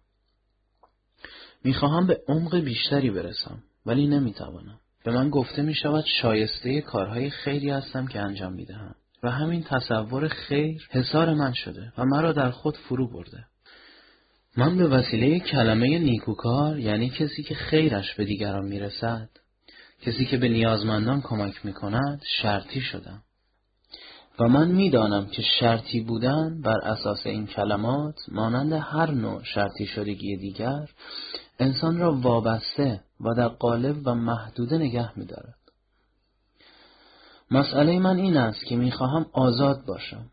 می‌خواهم 1.64 2.06
به 2.06 2.20
عمق 2.28 2.56
بیشتری 2.56 3.10
برسم 3.10 3.62
ولی 3.86 4.06
نمی‌توانم. 4.06 4.80
به 5.04 5.10
من 5.10 5.30
گفته 5.30 5.62
می 5.62 5.74
شود 5.74 6.04
شایسته 6.22 6.80
کارهای 6.80 7.30
خیری 7.30 7.70
هستم 7.70 8.06
که 8.06 8.20
انجام 8.20 8.52
می 8.52 8.64
دهم 8.64 8.94
و 9.22 9.30
همین 9.30 9.62
تصور 9.62 10.28
خیر 10.28 10.88
حسار 10.90 11.34
من 11.34 11.52
شده 11.52 11.92
و 11.98 12.04
مرا 12.04 12.32
در 12.32 12.50
خود 12.50 12.76
فرو 12.76 13.08
برده. 13.08 13.44
من 14.56 14.76
به 14.76 14.88
وسیله 14.88 15.40
کلمه 15.40 15.98
نیکوکار 15.98 16.78
یعنی 16.78 17.10
کسی 17.10 17.42
که 17.42 17.54
خیرش 17.54 18.14
به 18.14 18.24
دیگران 18.24 18.64
می 18.64 18.80
رسد 18.80 19.28
کسی 20.02 20.24
که 20.24 20.36
به 20.36 20.48
نیازمندان 20.48 21.20
کمک 21.20 21.66
می 21.66 21.72
کند 21.72 22.22
شرطی 22.42 22.80
شدم. 22.80 23.22
و 24.38 24.48
من 24.48 24.68
می‌دانم 24.68 25.26
که 25.26 25.42
شرطی 25.60 26.00
بودن 26.00 26.60
بر 26.60 26.78
اساس 26.78 27.26
این 27.26 27.46
کلمات 27.46 28.14
مانند 28.28 28.72
هر 28.72 29.10
نوع 29.10 29.42
شرطی 29.42 29.86
شدگی 29.86 30.36
دیگر 30.36 30.88
انسان 31.58 31.98
را 31.98 32.12
وابسته 32.12 33.00
و 33.20 33.34
در 33.34 33.48
قالب 33.48 33.96
و 34.04 34.14
محدوده 34.14 34.78
نگه 34.78 35.18
میدارد. 35.18 35.57
مسئله 37.50 37.98
من 37.98 38.16
این 38.16 38.36
است 38.36 38.64
که 38.64 38.76
می‌خواهم 38.76 39.26
آزاد 39.32 39.84
باشم. 39.86 40.30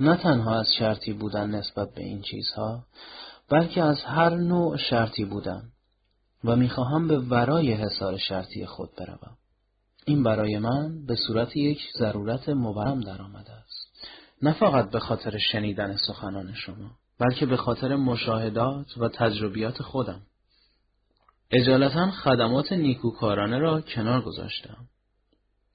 نه 0.00 0.16
تنها 0.16 0.60
از 0.60 0.66
شرطی 0.78 1.12
بودن 1.12 1.50
نسبت 1.50 1.94
به 1.94 2.02
این 2.02 2.22
چیزها 2.22 2.84
بلکه 3.48 3.82
از 3.82 4.00
هر 4.00 4.34
نوع 4.34 4.76
شرطی 4.76 5.24
بودن 5.24 5.62
و 6.44 6.56
می‌خواهم 6.56 7.08
به 7.08 7.18
ورای 7.18 7.72
حسار 7.72 8.18
شرطی 8.18 8.66
خود 8.66 8.90
بروم. 8.98 9.36
این 10.06 10.22
برای 10.22 10.58
من 10.58 11.06
به 11.06 11.16
صورت 11.16 11.56
یک 11.56 11.80
ضرورت 11.98 12.48
مبرم 12.48 13.00
در 13.00 13.22
آمده 13.22 13.52
است. 13.52 14.06
نه 14.42 14.52
فقط 14.52 14.90
به 14.90 15.00
خاطر 15.00 15.38
شنیدن 15.38 15.96
سخنان 15.96 16.54
شما 16.54 16.90
بلکه 17.18 17.46
به 17.46 17.56
خاطر 17.56 17.96
مشاهدات 17.96 18.98
و 18.98 19.08
تجربیات 19.08 19.82
خودم. 19.82 20.22
اجالتا 21.50 22.10
خدمات 22.10 22.72
نیکوکارانه 22.72 23.58
را 23.58 23.80
کنار 23.80 24.22
گذاشتم 24.22 24.88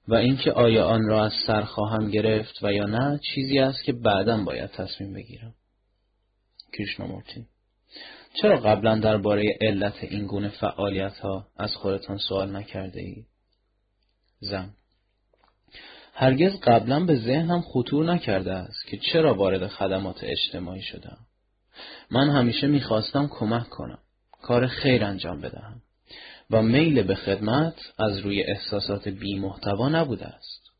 و 0.08 0.14
اینکه 0.14 0.52
آیا 0.52 0.86
آن 0.86 1.04
را 1.06 1.24
از 1.24 1.32
سر 1.46 1.62
خواهم 1.62 2.10
گرفت 2.10 2.62
و 2.62 2.72
یا 2.72 2.84
نه 2.84 3.20
چیزی 3.34 3.58
است 3.58 3.84
که 3.84 3.92
بعدا 3.92 4.44
باید 4.44 4.70
تصمیم 4.70 5.12
بگیرم. 5.14 5.54
کریشنامورتی 6.72 7.46
چرا 8.34 8.56
قبلا 8.56 8.98
درباره 8.98 9.58
علت 9.60 10.04
این 10.04 10.26
گونه 10.26 10.48
فعالیت 10.48 11.18
ها 11.18 11.46
از 11.56 11.74
خودتان 11.74 12.18
سوال 12.18 12.56
نکرده 12.56 13.00
اید؟ 13.00 13.26
زن 14.40 14.70
هرگز 16.14 16.60
قبلا 16.60 17.04
به 17.04 17.16
ذهنم 17.16 17.60
خطور 17.60 18.12
نکرده 18.12 18.52
است 18.52 18.86
که 18.86 18.98
چرا 19.12 19.34
وارد 19.34 19.66
خدمات 19.66 20.18
اجتماعی 20.22 20.82
شدم. 20.82 21.18
من 22.10 22.30
همیشه 22.30 22.66
می‌خواستم 22.66 23.28
کمک 23.28 23.68
کنم. 23.68 23.98
کار 24.42 24.66
خیر 24.66 25.04
انجام 25.04 25.40
بدهم. 25.40 25.82
و 26.50 26.62
میل 26.62 27.02
به 27.02 27.14
خدمت 27.14 27.74
از 27.98 28.18
روی 28.18 28.42
احساسات 28.42 29.08
بی 29.08 29.38
محتوا 29.38 29.88
نبوده 29.88 30.26
است. 30.26 30.70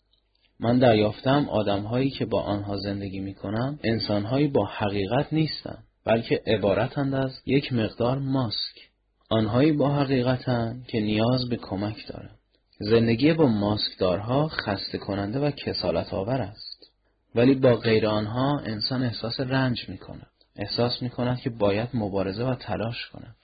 من 0.60 0.78
دریافتم 0.78 1.48
آدمهایی 1.48 2.10
که 2.10 2.26
با 2.26 2.42
آنها 2.42 2.76
زندگی 2.76 3.20
می 3.20 3.34
کنم 3.34 3.78
انسانهایی 3.84 4.48
با 4.48 4.64
حقیقت 4.64 5.32
نیستند 5.32 5.84
بلکه 6.04 6.42
عبارتند 6.46 7.14
از 7.14 7.32
یک 7.46 7.72
مقدار 7.72 8.18
ماسک. 8.18 8.88
آنهایی 9.30 9.72
با 9.72 9.94
حقیقتند 9.94 10.86
که 10.86 11.00
نیاز 11.00 11.48
به 11.48 11.56
کمک 11.56 12.06
دارند. 12.08 12.38
زندگی 12.80 13.32
با 13.32 13.46
ماسکدارها 13.46 14.48
خسته 14.48 14.98
کننده 14.98 15.38
و 15.38 15.50
کسالت 15.50 16.14
آور 16.14 16.40
است. 16.40 16.90
ولی 17.34 17.54
با 17.54 17.74
غیر 17.74 18.06
آنها 18.06 18.58
انسان 18.58 19.02
احساس 19.02 19.40
رنج 19.40 19.88
می 19.88 19.98
کند. 19.98 20.30
احساس 20.56 21.02
می 21.02 21.10
کند 21.10 21.40
که 21.40 21.50
باید 21.50 21.88
مبارزه 21.94 22.44
و 22.44 22.54
تلاش 22.54 23.06
کند. 23.06 23.36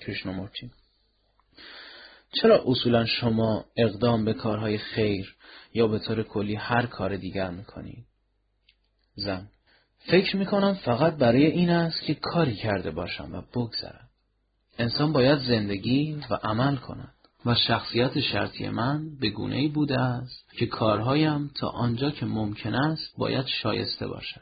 کریشنامورتی 0.00 0.70
چرا 2.42 2.64
اصولا 2.66 3.04
شما 3.04 3.64
اقدام 3.76 4.24
به 4.24 4.34
کارهای 4.34 4.78
خیر 4.78 5.36
یا 5.74 5.86
به 5.86 5.98
طور 5.98 6.22
کلی 6.22 6.54
هر 6.54 6.86
کار 6.86 7.16
دیگر 7.16 7.50
می‌کنید؟ 7.50 8.06
زن 9.14 9.48
فکر 9.98 10.36
می‌کنم 10.36 10.74
فقط 10.74 11.16
برای 11.16 11.46
این 11.46 11.70
است 11.70 12.02
که 12.02 12.14
کاری 12.14 12.54
کرده 12.56 12.90
باشم 12.90 13.32
و 13.32 13.42
بگذرم. 13.54 14.08
انسان 14.78 15.12
باید 15.12 15.38
زندگی 15.38 16.22
و 16.30 16.34
عمل 16.34 16.76
کند. 16.76 17.12
و 17.46 17.54
شخصیت 17.54 18.20
شرطی 18.20 18.68
من 18.68 19.18
به 19.20 19.30
گونه 19.30 19.56
ای 19.56 19.68
بوده 19.68 20.00
است 20.00 20.52
که 20.58 20.66
کارهایم 20.66 21.50
تا 21.60 21.68
آنجا 21.68 22.10
که 22.10 22.26
ممکن 22.26 22.74
است 22.74 23.16
باید 23.18 23.46
شایسته 23.46 24.06
باشد. 24.06 24.40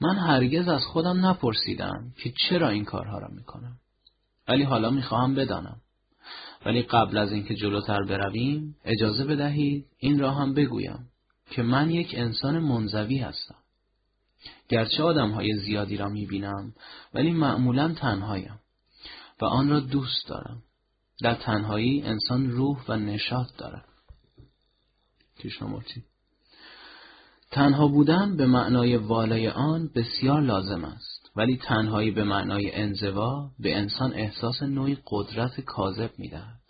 من 0.00 0.16
هرگز 0.16 0.68
از 0.68 0.84
خودم 0.84 1.26
نپرسیدم 1.26 2.12
که 2.22 2.32
چرا 2.48 2.68
این 2.68 2.84
کارها 2.84 3.18
را 3.18 3.28
می‌کنم. 3.28 3.76
ولی 4.48 4.62
حالا 4.62 4.90
می‌خواهم 4.90 5.34
بدانم. 5.34 5.80
ولی 6.66 6.82
قبل 6.82 7.18
از 7.18 7.32
اینکه 7.32 7.54
جلوتر 7.54 8.02
برویم 8.02 8.76
اجازه 8.84 9.24
بدهید 9.24 9.86
این 9.98 10.18
را 10.18 10.30
هم 10.30 10.54
بگویم 10.54 11.08
که 11.50 11.62
من 11.62 11.90
یک 11.90 12.14
انسان 12.16 12.58
منزوی 12.58 13.18
هستم. 13.18 13.56
گرچه 14.68 15.02
آدم 15.02 15.30
های 15.30 15.54
زیادی 15.54 15.96
را 15.96 16.08
می‌بینم 16.08 16.74
ولی 17.14 17.32
معمولا 17.32 17.94
تنهایم 17.94 18.60
و 19.40 19.44
آن 19.44 19.68
را 19.68 19.80
دوست 19.80 20.28
دارم. 20.28 20.62
در 21.22 21.34
تنهایی 21.34 22.02
انسان 22.02 22.50
روح 22.50 22.84
و 22.88 22.96
نشاط 22.96 23.46
دارد. 23.58 23.88
تنها 27.50 27.88
بودن 27.88 28.36
به 28.36 28.46
معنای 28.46 28.96
والای 28.96 29.48
آن 29.48 29.90
بسیار 29.94 30.40
لازم 30.40 30.84
است 30.84 31.13
ولی 31.36 31.56
تنهایی 31.56 32.10
به 32.10 32.24
معنای 32.24 32.74
انزوا 32.74 33.50
به 33.58 33.76
انسان 33.76 34.14
احساس 34.14 34.62
نوعی 34.62 34.98
قدرت 35.06 35.60
کاذب 35.60 36.10
می‌دهد. 36.18 36.60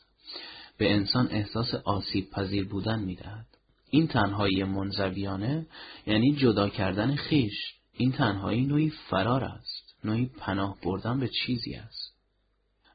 به 0.79 0.92
انسان 0.92 1.29
احساس 1.31 1.74
آسیب 1.74 2.31
پذیر 2.31 2.68
بودن 2.68 2.98
می‌دهد. 2.98 3.46
این 3.90 4.07
تنهایی 4.07 4.64
منزویانه 4.64 5.66
یعنی 6.07 6.37
جدا 6.37 6.68
کردن 6.68 7.14
خیش. 7.14 7.74
این 7.92 8.12
تنهایی 8.12 8.66
نوعی 8.66 8.90
فرار 8.90 9.44
است. 9.44 9.94
نوعی 10.05 10.27
پناه 10.27 10.77
بردن 10.83 11.20
به 11.20 11.29
چیزی 11.29 11.74
است. 11.74 12.14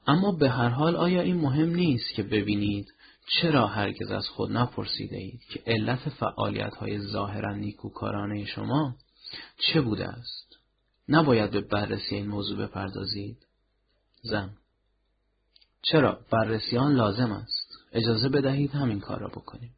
اما 0.07 0.31
به 0.31 0.49
هر 0.49 0.69
حال 0.69 0.95
آیا 0.95 1.21
این 1.21 1.37
مهم 1.37 1.69
نیست 1.69 2.13
که 2.15 2.23
ببینید 2.23 2.87
چرا 3.41 3.67
هرگز 3.67 4.11
از 4.11 4.27
خود 4.27 4.51
نپرسیده 4.51 5.17
اید 5.17 5.41
که 5.49 5.63
علت 5.67 6.09
فعالیت 6.09 6.75
های 6.75 6.99
ظاهرا 6.99 7.55
نیکوکارانه 7.55 8.45
شما 8.45 8.95
چه 9.57 9.81
بوده 9.81 10.07
است؟ 10.07 10.48
نباید 11.09 11.51
به 11.51 11.61
بررسی 11.61 12.15
این 12.15 12.27
موضوع 12.27 12.57
بپردازید؟ 12.57 13.37
زن 14.21 14.49
چرا 15.81 16.19
بررسی 16.31 16.77
آن 16.77 16.93
لازم 16.95 17.31
است؟ 17.31 17.69
اجازه 17.91 18.29
بدهید 18.29 18.71
همین 18.71 18.99
کار 18.99 19.19
را 19.19 19.27
بکنیم. 19.27 19.75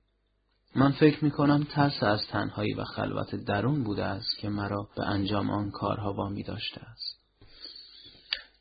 من 0.75 0.91
فکر 0.91 1.23
می 1.23 1.31
کنم 1.31 1.63
ترس 1.63 2.03
از 2.03 2.27
تنهایی 2.27 2.73
و 2.73 2.83
خلوت 2.83 3.35
درون 3.35 3.83
بوده 3.83 4.03
است 4.03 4.37
که 4.37 4.49
مرا 4.49 4.89
به 4.95 5.05
انجام 5.05 5.49
آن 5.49 5.71
کارها 5.71 6.13
وامی 6.13 6.43
داشته 6.43 6.81
است. 6.81 7.17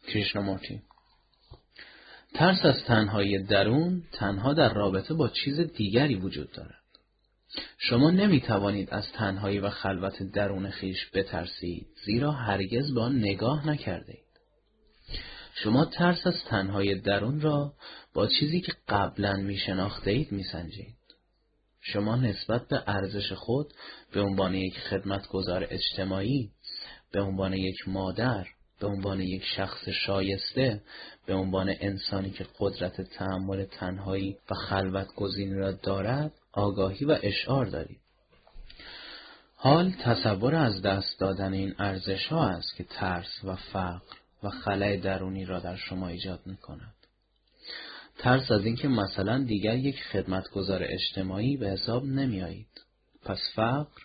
کریشنامورتی 0.09 0.83
ترس 2.35 2.65
از 2.65 2.85
تنهایی 2.85 3.43
درون 3.43 4.03
تنها 4.13 4.55
در 4.55 4.75
رابطه 4.75 5.15
با 5.15 5.29
چیز 5.29 5.61
دیگری 5.61 6.15
وجود 6.15 6.53
دارد. 6.53 6.80
شما 7.79 8.11
نمی 8.11 8.41
توانید 8.41 8.91
از 8.91 9.13
تنهایی 9.13 9.59
و 9.59 9.71
خلوت 9.71 10.23
درون 10.23 10.71
خیش 10.71 11.11
بترسید 11.15 11.87
زیرا 12.05 12.33
هرگز 12.33 12.95
به 12.95 13.01
آن 13.01 13.19
نگاه 13.19 13.67
نکرده 13.67 14.13
اید. 14.13 14.31
شما 15.55 15.85
ترس 15.85 16.27
از 16.27 16.45
تنهایی 16.45 16.95
درون 16.95 17.41
را 17.41 17.73
با 18.15 18.27
چیزی 18.27 18.61
که 18.61 18.73
قبلا 18.89 19.37
می 19.37 19.57
شناخته 19.57 20.11
اید 20.11 20.33
می 20.33 20.43
سنجید. 20.43 20.97
شما 21.81 22.17
نسبت 22.17 22.69
به 22.69 22.83
ارزش 22.87 23.33
خود 23.33 23.73
به 24.13 24.21
عنوان 24.21 24.55
یک 24.55 24.79
خدمتگزار 24.79 25.67
اجتماعی، 25.71 26.51
به 27.13 27.21
عنوان 27.21 27.53
یک 27.53 27.89
مادر، 27.89 28.47
به 28.81 28.87
عنوان 28.87 29.21
یک 29.21 29.45
شخص 29.45 29.89
شایسته 29.89 30.83
به 31.27 31.35
عنوان 31.35 31.75
انسانی 31.81 32.31
که 32.31 32.47
قدرت 32.59 33.01
تحمل 33.01 33.65
تنهایی 33.65 34.37
و 34.51 34.55
خلوت 34.55 35.15
گزینی 35.17 35.55
را 35.55 35.73
دارد 35.73 36.33
آگاهی 36.53 37.07
و 37.07 37.19
اشعار 37.23 37.67
دارید 37.67 38.01
حال 39.63 39.91
تصور 39.91 40.55
از 40.55 40.83
دست 40.83 41.21
دادن 41.21 41.53
این 41.53 41.75
ارزش 41.79 42.27
ها 42.27 42.49
است 42.49 42.77
که 42.77 42.85
ترس 42.85 43.45
و 43.45 43.57
فقر 43.57 44.17
و 44.43 44.51
خلای 44.51 44.97
درونی 44.97 45.45
را 45.45 45.61
در 45.61 45.77
شما 45.77 46.09
ایجاد 46.09 46.41
می 46.47 46.57
کند. 46.57 46.95
ترس 48.19 48.51
از 48.51 48.65
اینکه 48.65 48.89
مثلا 48.89 49.45
دیگر 49.45 49.77
یک 49.77 50.03
خدمتگزار 50.03 50.83
اجتماعی 50.83 51.57
به 51.57 51.71
حساب 51.71 52.05
نمی 52.05 52.43
آیید. 52.43 52.81
پس 53.25 53.41
فقر 53.55 54.03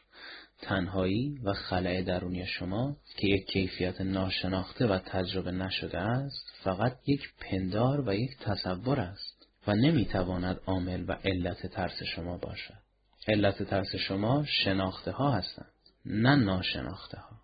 تنهایی 0.61 1.39
و 1.43 1.53
خلع 1.53 2.01
درونی 2.01 2.45
شما 2.45 2.95
که 3.17 3.27
یک 3.27 3.47
کیفیت 3.47 4.01
ناشناخته 4.01 4.87
و 4.87 4.99
تجربه 4.99 5.51
نشده 5.51 5.97
است 5.97 6.51
فقط 6.63 6.97
یک 7.07 7.21
پندار 7.39 8.09
و 8.09 8.13
یک 8.13 8.37
تصور 8.37 8.99
است 8.99 9.34
و 9.67 9.75
نمی‌تواند 9.75 10.59
عامل 10.65 11.05
و 11.07 11.11
علت 11.11 11.67
ترس 11.67 12.03
شما 12.03 12.37
باشد. 12.37 12.85
علت 13.27 13.63
ترس 13.63 13.95
شما 13.95 14.45
شناخته 14.45 15.11
ها 15.11 15.31
هستند 15.31 15.71
نه 16.05 16.35
ناشناخته 16.35 17.17
ها 17.17 17.35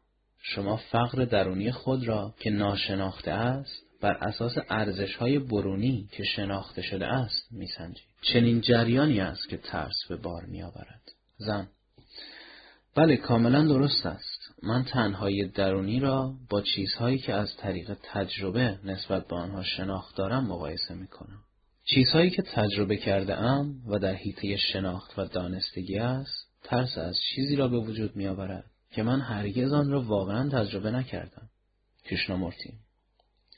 شما 0.42 0.78
فقر 0.78 1.26
درونی 1.26 1.72
خود 1.72 2.08
را 2.08 2.34
که 2.40 2.50
ناشناخته 2.50 3.32
است 3.32 3.84
بر 4.02 4.14
اساس 4.14 4.58
ارزش 4.70 5.16
های 5.16 5.40
برونی 5.40 6.10
که 6.12 6.24
شناخته 6.24 6.82
شده 6.82 7.08
است 7.08 7.48
میسنجید. 7.52 8.06
چنین 8.22 8.62
جریانی 8.62 9.20
است 9.20 9.50
که 9.50 9.58
ترس 9.58 10.06
به 10.10 10.16
بار 10.16 10.46
میآورد. 10.46 11.02
زن 11.38 11.68
بله 12.96 13.18
کاملا 13.18 13.68
درست 13.68 14.06
است. 14.06 14.40
من 14.64 14.84
تنهایی 14.84 15.48
درونی 15.48 16.00
را 16.00 16.34
با 16.50 16.62
چیزهایی 16.62 17.18
که 17.18 17.34
از 17.34 17.58
طریق 17.58 17.98
تجربه 18.04 18.80
نسبت 18.84 19.28
به 19.28 19.36
آنها 19.36 19.64
شناخت 19.64 20.16
دارم 20.16 20.46
مقایسه 20.46 20.94
می 20.94 21.08
کنم. 21.08 21.44
چیزهایی 21.94 22.30
که 22.30 22.42
تجربه 22.42 22.98
کرده 22.98 23.38
ام 23.38 23.76
و 23.88 24.00
در 24.00 24.14
حیطه 24.14 24.58
شناخت 24.58 25.20
و 25.20 25.26
دانستگی 25.26 25.98
است 25.98 26.48
ترس 26.64 26.98
از 26.98 27.16
چیزی 27.36 27.56
را 27.56 27.68
به 27.68 27.78
وجود 27.78 28.16
می 28.16 28.28
آورد 28.28 28.66
که 28.92 29.04
من 29.04 29.22
هرگز 29.22 29.74
آن 29.74 29.90
را 29.90 30.02
واقعا 30.02 30.50
تجربه 30.50 30.92
نکردم. 30.92 31.50
کشنامورتی 32.06 32.74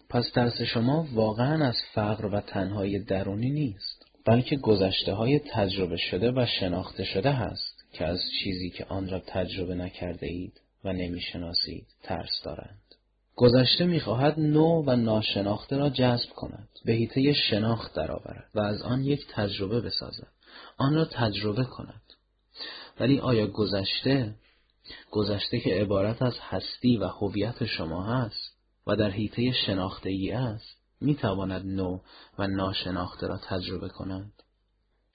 پس 0.09 0.31
ترس 0.35 0.61
شما 0.61 1.07
واقعا 1.13 1.67
از 1.67 1.75
فقر 1.93 2.25
و 2.25 2.41
تنهایی 2.41 2.99
درونی 2.99 3.49
نیست 3.49 4.05
بلکه 4.25 4.55
گذشته 4.55 5.13
های 5.13 5.39
تجربه 5.39 5.97
شده 5.97 6.31
و 6.31 6.45
شناخته 6.59 7.03
شده 7.03 7.31
هست 7.31 7.85
که 7.93 8.05
از 8.05 8.19
چیزی 8.43 8.69
که 8.69 8.85
آن 8.85 9.09
را 9.09 9.19
تجربه 9.19 9.75
نکرده 9.75 10.27
اید 10.27 10.61
و 10.83 10.93
نمی‌شناسید 10.93 11.87
ترس 12.03 12.41
دارند. 12.43 12.82
گذشته 13.35 13.85
می‌خواهد 13.85 14.39
نو 14.39 14.83
و 14.87 14.95
ناشناخته 14.95 15.77
را 15.77 15.89
جذب 15.89 16.29
کند. 16.29 16.69
به 16.85 16.93
حیطه 16.93 17.33
شناخت 17.33 17.93
درآورد 17.93 18.49
و 18.55 18.59
از 18.59 18.81
آن 18.81 19.03
یک 19.03 19.27
تجربه 19.29 19.81
بسازد. 19.81 20.27
آن 20.77 20.95
را 20.95 21.05
تجربه 21.05 21.63
کند. 21.63 22.01
ولی 22.99 23.19
آیا 23.19 23.47
گذشته 23.47 24.35
گذشته 25.11 25.59
که 25.59 25.73
عبارت 25.73 26.21
از 26.21 26.35
هستی 26.39 26.97
و 26.97 27.07
هویت 27.07 27.65
شما 27.65 28.03
هست 28.03 28.57
و 28.87 28.95
در 28.95 29.09
حیطه 29.09 29.51
شناخته 29.51 30.09
ای 30.09 30.31
است 30.31 30.77
می‌تواند 31.01 31.65
نو 31.65 31.99
و 32.39 32.47
ناشناخته 32.47 33.27
را 33.27 33.37
تجربه 33.37 33.89
کند؟ 33.89 34.33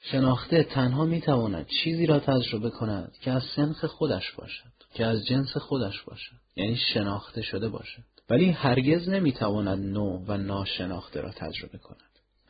شناخته 0.01 0.63
تنها 0.63 1.05
می‌تواند 1.05 1.67
چیزی 1.67 2.07
را 2.07 2.21
تجربه 2.21 2.71
کند 2.71 3.13
که 3.21 3.31
از 3.31 3.43
سنخ 3.57 3.85
خودش 3.85 4.33
باشد. 4.33 4.78
که 4.99 5.07
از 5.07 5.27
جنس 5.27 5.57
خودش 5.57 6.03
باشد 6.03 6.37
یعنی 6.57 6.77
شناخته 6.77 7.43
شده 7.43 7.69
باشد 7.69 8.03
ولی 8.31 8.51
هرگز 8.51 9.09
نمی‌تواند 9.09 9.87
نو 9.87 10.25
و 10.27 10.37
ناشناخته 10.37 11.21
را 11.21 11.33
تجربه 11.33 11.79
کند. 11.79 11.99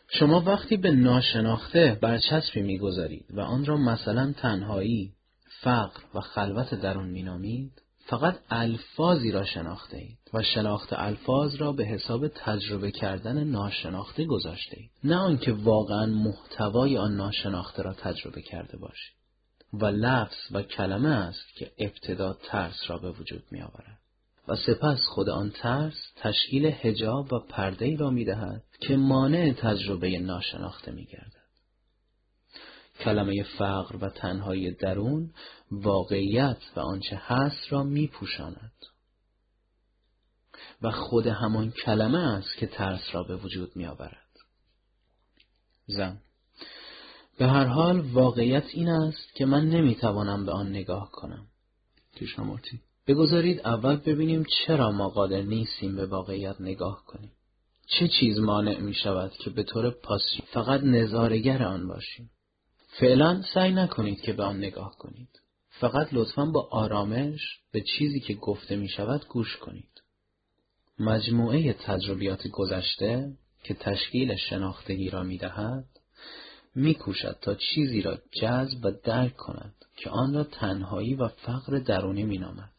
شما 0.09 0.41
وقتی 0.41 0.77
به 0.77 0.91
ناشناخته 0.91 1.99
برچسبی 2.03 2.63
می‌گذارید 2.63 3.27
و 3.31 3.41
آن 3.41 3.67
را 3.67 3.77
مثلا 3.77 4.35
تنهایی 4.37 5.13
فقر 5.61 6.01
و 6.15 6.21
خلوت 6.21 6.75
درون 6.75 7.09
مینامید 7.09 7.83
فقط 8.07 8.39
الفاظی 8.51 9.33
را 9.33 9.45
شناخته 9.45 9.97
اید 9.97 10.19
و 10.35 10.43
شناخت 10.43 10.93
الفاظ 10.93 11.55
را 11.55 11.73
به 11.73 11.85
حساب 11.85 12.29
تجربه 12.29 12.91
کردن 12.91 13.45
ناشناخته 13.45 14.25
گذاشته 14.25 14.77
اید 14.77 14.91
نه 15.05 15.17
آنکه 15.17 15.53
واقعا 15.53 16.07
محتوای 16.07 16.97
آن 16.97 17.17
ناشناخته 17.17 17.83
را 17.83 17.93
تجربه 17.93 18.43
کرده 18.43 18.79
باشید. 18.79 19.18
و 19.73 19.87
لفظ 19.87 20.37
و 20.51 20.63
کلمه 20.63 21.09
است 21.09 21.55
که 21.57 21.73
ابتدا 21.79 22.33
ترس 22.33 22.81
را 22.87 22.99
به 22.99 23.11
وجود 23.11 23.43
می 23.51 23.63
آورد 23.63 23.99
و 24.49 24.57
سپس 24.57 24.99
خود 25.15 25.29
آن 25.29 25.51
ترس 25.51 26.13
تشکیل 26.17 26.67
هجاب 26.67 27.33
و 27.33 27.39
پرده 27.39 27.97
را 27.97 28.11
می 28.11 28.25
دهد 28.25 28.65
که 28.81 28.97
مانع 28.97 29.53
تجربه 29.53 30.19
ناشناخته 30.19 30.93
می 30.93 31.05
گردد. 31.05 31.49
کلمه 33.01 33.43
فقر 33.43 33.97
و 33.97 34.09
تنهایی 34.09 34.71
درون 34.71 35.31
واقعیت 35.71 36.59
و 36.77 36.81
آنچه 36.81 37.21
هست 37.25 37.73
را 37.73 37.83
می 37.83 38.07
پوشاند. 38.07 38.73
و 40.83 40.91
خود 40.91 41.27
همان 41.27 41.71
کلمه 41.71 42.19
است 42.19 42.57
که 42.57 42.67
ترس 42.67 43.03
را 43.13 43.23
به 43.23 43.37
وجود 43.37 43.77
می 43.77 43.87
آورد. 43.87 44.29
زن 45.87 46.21
به 47.39 47.47
هر 47.47 47.65
حال 47.65 48.01
واقعیت 48.01 48.65
این 48.73 48.89
است 48.89 49.35
که 49.35 49.47
من 49.47 49.69
نمی 49.69 49.95
توانم 49.95 50.47
به 50.47 50.53
آن 50.53 50.69
نگاه 50.69 51.11
کنم. 51.11 51.47
کشنامورتی 52.17 52.81
بگذارید 53.07 53.61
اول 53.61 53.97
ببینیم 53.97 54.45
چرا 54.45 54.93
ما 54.93 55.09
قادر 55.09 55.43
نیستیم 55.43 55.97
به 55.97 56.07
واقعیت 56.07 56.61
نگاه 56.61 57.05
کنیم. 57.07 57.33
چه 57.87 58.09
چیز 58.09 58.39
مانع 58.39 58.79
می 58.79 58.95
شود 58.95 59.33
که 59.33 59.51
به 59.51 59.63
طور 59.63 59.91
پاسی 59.91 60.43
فقط 60.53 60.83
نظارگر 60.83 61.63
آن 61.63 61.89
باشیم؟ 61.89 62.31
فعلا 63.01 63.43
سعی 63.55 63.73
نکنید 63.73 64.21
که 64.21 64.33
به 64.33 64.43
آن 64.43 64.57
نگاه 64.57 64.97
کنید. 64.99 65.29
فقط 65.69 66.09
لطفا 66.13 66.47
با 66.47 66.69
آرامش 66.71 67.41
به 67.73 67.81
چیزی 67.81 68.21
که 68.21 68.35
گفته 68.35 68.77
می 68.77 68.89
شود 68.89 69.27
گوش 69.29 69.57
کنید. 69.57 70.03
مجموعه 70.99 71.73
تجربیات 71.73 72.49
گذشته 72.49 73.33
که 73.65 73.75
تشکیل 73.75 74.37
شناختگی 74.37 75.11
را 75.11 75.23
می 75.23 75.39
دهد 75.39 75.98
می 76.79 76.95
کوشد 76.95 77.39
تا 77.41 77.55
چیزی 77.55 78.03
را 78.03 78.19
جذب 78.41 78.85
و 78.85 78.91
درک 79.05 79.37
کند 79.37 79.75
که 79.97 80.11
آن 80.11 80.35
را 80.35 80.45
تنهایی 80.45 81.15
و 81.15 81.29
فقر 81.29 81.79
درونی 81.79 82.25
می 82.25 82.39
نامد. 82.39 82.73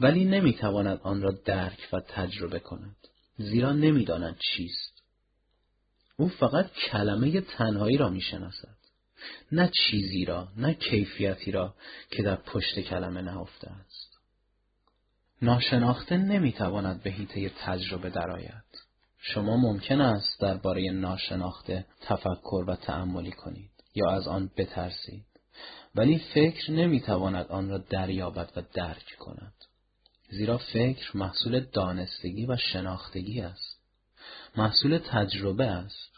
ولی 0.00 0.24
نمی 0.24 0.52
تواند 0.52 1.00
آن 1.02 1.22
را 1.22 1.30
درک 1.30 1.88
و 1.92 2.00
تجربه 2.00 2.58
کند 2.58 2.96
زیرا 3.38 3.72
نمی‌داند 3.72 4.38
چیست. 4.38 5.02
او 6.16 6.28
فقط 6.28 6.70
کلمه 6.72 7.40
تنهایی 7.40 7.96
را 7.96 8.08
می 8.08 8.20
شناسد. 8.20 8.76
نه 9.52 9.70
چیزی 9.86 10.24
را 10.24 10.48
نه 10.56 10.74
کیفیتی 10.74 11.50
را 11.50 11.74
که 12.10 12.22
در 12.22 12.36
پشت 12.36 12.80
کلمه 12.80 13.22
نهفته 13.22 13.70
است 13.70 14.18
ناشناخته 15.42 16.16
نمی‌تواند 16.16 17.02
به 17.02 17.10
هیته 17.10 17.48
تجربه 17.48 18.10
درآید 18.10 18.69
شما 19.22 19.56
ممکن 19.56 20.00
است 20.00 20.40
درباره 20.40 20.90
ناشناخته 20.90 21.86
تفکر 22.00 22.64
و 22.66 22.76
تأملی 22.76 23.32
کنید 23.32 23.70
یا 23.94 24.10
از 24.10 24.28
آن 24.28 24.50
بترسید. 24.56 25.24
ولی 25.94 26.18
فکر 26.34 26.70
نمی‌تواند 26.70 27.46
آن 27.46 27.70
را 27.70 27.78
دریابد 27.78 28.52
و 28.56 28.62
درک 28.72 29.16
کند. 29.18 29.54
زیرا 30.30 30.58
فکر 30.58 31.16
محصول 31.16 31.60
دانستگی 31.60 32.46
و 32.46 32.56
شناختگی 32.56 33.40
است. 33.40 33.80
محصول 34.56 34.98
تجربه 34.98 35.66
است. 35.66 36.10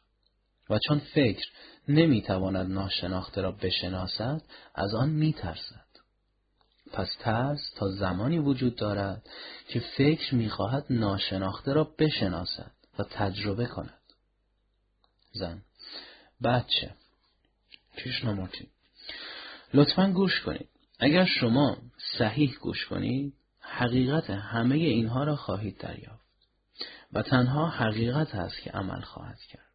و 0.70 0.78
چون 0.88 0.98
فکر 0.98 1.46
نمی‌تواند 1.88 2.70
ناشناخته 2.70 3.40
را 3.40 3.53
بشناسد 3.53 4.42
از 4.74 4.94
آن 4.94 5.11
میترسد. 5.11 5.86
پس 6.92 7.09
ترس 7.20 7.72
تا 7.76 7.88
زمانی 7.88 8.38
وجود 8.38 8.76
دارد 8.76 9.28
که 9.68 9.80
فکر 9.80 10.34
می‌خواهد 10.34 10.86
ناشناخته 10.90 11.72
را 11.72 11.84
بشناسد. 11.98 12.72
و 12.99 13.03
تجربه 13.03 13.66
کند. 13.66 14.01
زن. 15.32 15.62
بچه 16.45 16.95
کشنامورتی 17.97 18.68
لطفا 19.74 20.11
گوش 20.11 20.40
کنید. 20.40 20.68
اگر 20.99 21.24
شما 21.24 21.76
صحیح 22.18 22.57
گوش 22.61 22.86
کنید 22.86 23.34
حقیقت 23.61 24.30
همه 24.30 24.74
اینها 24.74 25.24
را 25.24 25.36
خواهید 25.36 25.78
دریافت. 25.78 26.22
و 27.12 27.22
تنها 27.22 27.68
حقیقت 27.68 28.34
است 28.34 28.59
که 28.62 28.70
عمل 28.70 29.01
خواهد 29.01 29.38
کرد. 29.38 29.72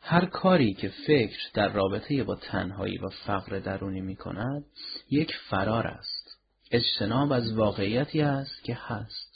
هر 0.00 0.26
کاری 0.26 0.74
که 0.74 0.88
فکر 1.06 1.38
در 1.54 1.68
رابطه 1.68 2.24
با 2.24 2.34
تنهایی 2.34 2.98
و 2.98 3.08
فقر 3.08 3.58
درونی 3.58 4.00
می 4.00 4.16
کند 4.16 4.64
یک 5.10 5.32
فرار 5.50 5.86
است. 5.86 6.38
اجتناب 6.70 7.32
از 7.32 7.52
واقعیتی 7.52 8.22
است 8.22 8.64
که 8.64 8.74
هست. 8.74 9.27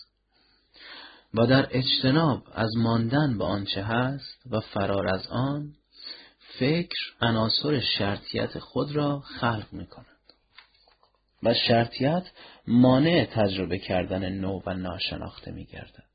و 1.35 1.47
در 1.47 1.69
اجتناب 1.71 2.43
از 2.53 2.77
ماندن 2.77 3.39
به 3.39 3.45
آنچه 3.45 3.83
هست 3.83 4.43
و 4.51 4.61
فرار 4.61 5.15
از 5.15 5.27
آن 5.27 5.75
فکر 6.59 6.99
عناصر 7.21 7.81
شرطیت 7.81 8.59
خود 8.59 8.97
را 8.97 9.21
خلق 9.21 9.67
می 9.73 9.87
کند 9.87 10.07
و 11.43 11.55
شرطیت 11.55 12.25
مانع 12.67 13.25
تجربه 13.25 13.79
کردن 13.79 14.29
نو 14.29 14.61
و 14.67 14.75
ناشناخته 14.75 15.51
می 15.51 15.65
گردد. 15.65 16.13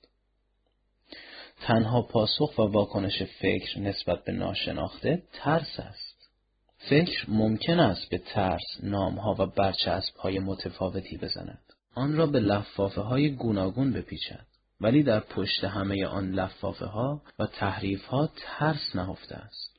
تنها 1.61 2.01
پاسخ 2.01 2.57
و 2.57 2.61
واکنش 2.61 3.23
فکر 3.23 3.79
نسبت 3.79 4.23
به 4.23 4.31
ناشناخته 4.31 5.23
ترس 5.33 5.79
است. 5.79 6.29
فکر 6.77 7.29
ممکن 7.29 7.79
است 7.79 8.09
به 8.09 8.17
ترس 8.17 8.83
نامها 8.83 9.35
و 9.39 9.45
برچسب 9.45 10.15
های 10.15 10.39
متفاوتی 10.39 11.17
بزند. 11.17 11.61
آن 11.95 12.15
را 12.15 12.25
به 12.25 12.39
لفافه 12.39 13.01
های 13.01 13.29
گوناگون 13.29 13.93
بپیچد. 13.93 14.45
ولی 14.81 15.03
در 15.03 15.19
پشت 15.19 15.63
همه 15.63 16.05
آن 16.05 16.31
لفافه 16.31 16.85
ها 16.85 17.21
و 17.39 17.45
تحریف 17.45 18.05
ها 18.05 18.29
ترس 18.35 18.95
نهفته 18.95 19.35
است. 19.35 19.77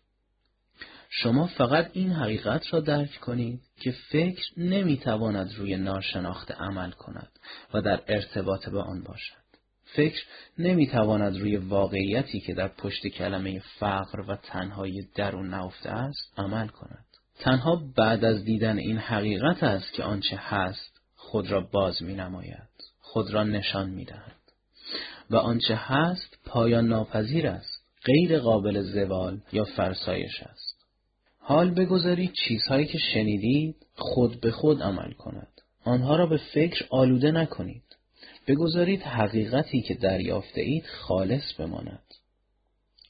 شما 1.10 1.46
فقط 1.46 1.90
این 1.92 2.12
حقیقت 2.12 2.74
را 2.74 2.80
درک 2.80 3.20
کنید 3.20 3.60
که 3.80 3.94
فکر 4.12 4.44
نمی‌تواند 4.56 5.54
روی 5.54 5.76
ناشناخته 5.76 6.54
عمل 6.54 6.90
کند 6.90 7.28
و 7.74 7.80
در 7.80 8.02
ارتباط 8.08 8.68
به 8.68 8.80
آن 8.80 9.02
باشد. 9.02 9.48
فکر 9.84 10.24
نمی‌تواند 10.58 11.38
روی 11.40 11.56
واقعیتی 11.56 12.40
که 12.40 12.54
در 12.54 12.68
پشت 12.68 13.06
کلمه 13.06 13.62
فقر 13.78 14.20
و 14.20 14.36
تنهایی 14.36 15.08
درون 15.14 15.48
نهفته 15.48 15.90
است 15.90 16.32
عمل 16.36 16.68
کند. 16.68 17.04
تنها 17.38 17.82
بعد 17.96 18.24
از 18.24 18.44
دیدن 18.44 18.78
این 18.78 18.98
حقیقت 18.98 19.62
است 19.62 19.92
که 19.92 20.02
آنچه 20.02 20.36
هست 20.36 21.00
خود 21.16 21.50
را 21.50 21.60
باز 21.60 22.02
می 22.02 22.14
نماید. 22.14 22.68
خود 23.00 23.30
را 23.30 23.44
نشان 23.44 23.90
می 23.90 24.04
دهد. 24.04 24.37
و 25.30 25.36
آنچه 25.36 25.74
هست 25.76 26.38
پایان 26.44 26.88
ناپذیر 26.88 27.46
است. 27.46 27.82
غیر 28.04 28.38
قابل 28.38 28.82
زوال 28.82 29.40
یا 29.52 29.64
فرسایش 29.64 30.42
است. 30.42 30.86
حال 31.38 31.70
بگذارید 31.70 32.32
چیزهایی 32.32 32.86
که 32.86 32.98
شنیدید 32.98 33.76
خود 33.94 34.40
به 34.40 34.50
خود 34.50 34.82
عمل 34.82 35.12
کند. 35.12 35.60
آنها 35.84 36.16
را 36.16 36.26
به 36.26 36.36
فکر 36.36 36.86
آلوده 36.90 37.30
نکنید. 37.30 37.82
بگذارید 38.46 39.02
حقیقتی 39.02 39.82
که 39.82 39.94
دریافته 39.94 40.60
اید 40.60 40.86
خالص 40.86 41.52
بماند. 41.58 42.14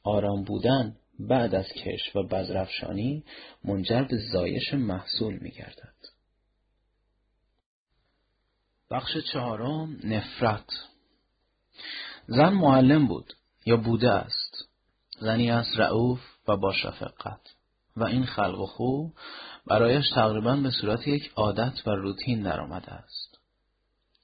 آرام 0.04 0.44
بودن 0.44 0.96
بعد 1.18 1.54
از 1.54 1.68
کش 1.68 2.16
و 2.16 2.22
بزرفشانی 2.22 3.24
منجر 3.64 4.02
به 4.02 4.16
زایش 4.32 4.74
محصول 4.74 5.38
می 5.38 5.50
گردد. 5.50 5.94
بخش 8.90 9.16
چهارم 9.32 10.00
نفرت 10.04 10.70
زن 12.28 12.52
معلم 12.52 13.06
بود 13.06 13.34
یا 13.66 13.76
بوده 13.76 14.10
است 14.10 14.68
زنی 15.20 15.50
است 15.50 15.78
رعوف 15.78 16.20
و 16.48 16.56
با 16.56 16.72
شفقت 16.72 17.40
و 17.96 18.04
این 18.04 18.24
خلق 18.24 18.60
و 18.60 18.66
خو 18.66 19.08
برایش 19.66 20.10
تقریبا 20.14 20.56
به 20.56 20.70
صورت 20.70 21.08
یک 21.08 21.32
عادت 21.36 21.86
و 21.86 21.90
روتین 21.90 22.42
درآمده 22.42 22.92
است. 22.92 23.38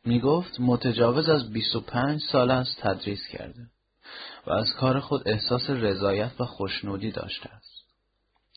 می 0.04 0.20
گفت 0.20 0.60
متجاوز 0.60 1.28
از 1.28 1.52
25 1.52 2.20
سال 2.20 2.50
است 2.50 2.80
تدریس 2.80 3.28
کرده 3.32 3.66
و 4.46 4.52
از 4.52 4.74
کار 4.74 5.00
خود 5.00 5.28
احساس 5.28 5.70
رضایت 5.70 6.40
و 6.40 6.44
خوشنودی 6.44 7.10
داشته 7.10 7.50
است. 7.50 7.84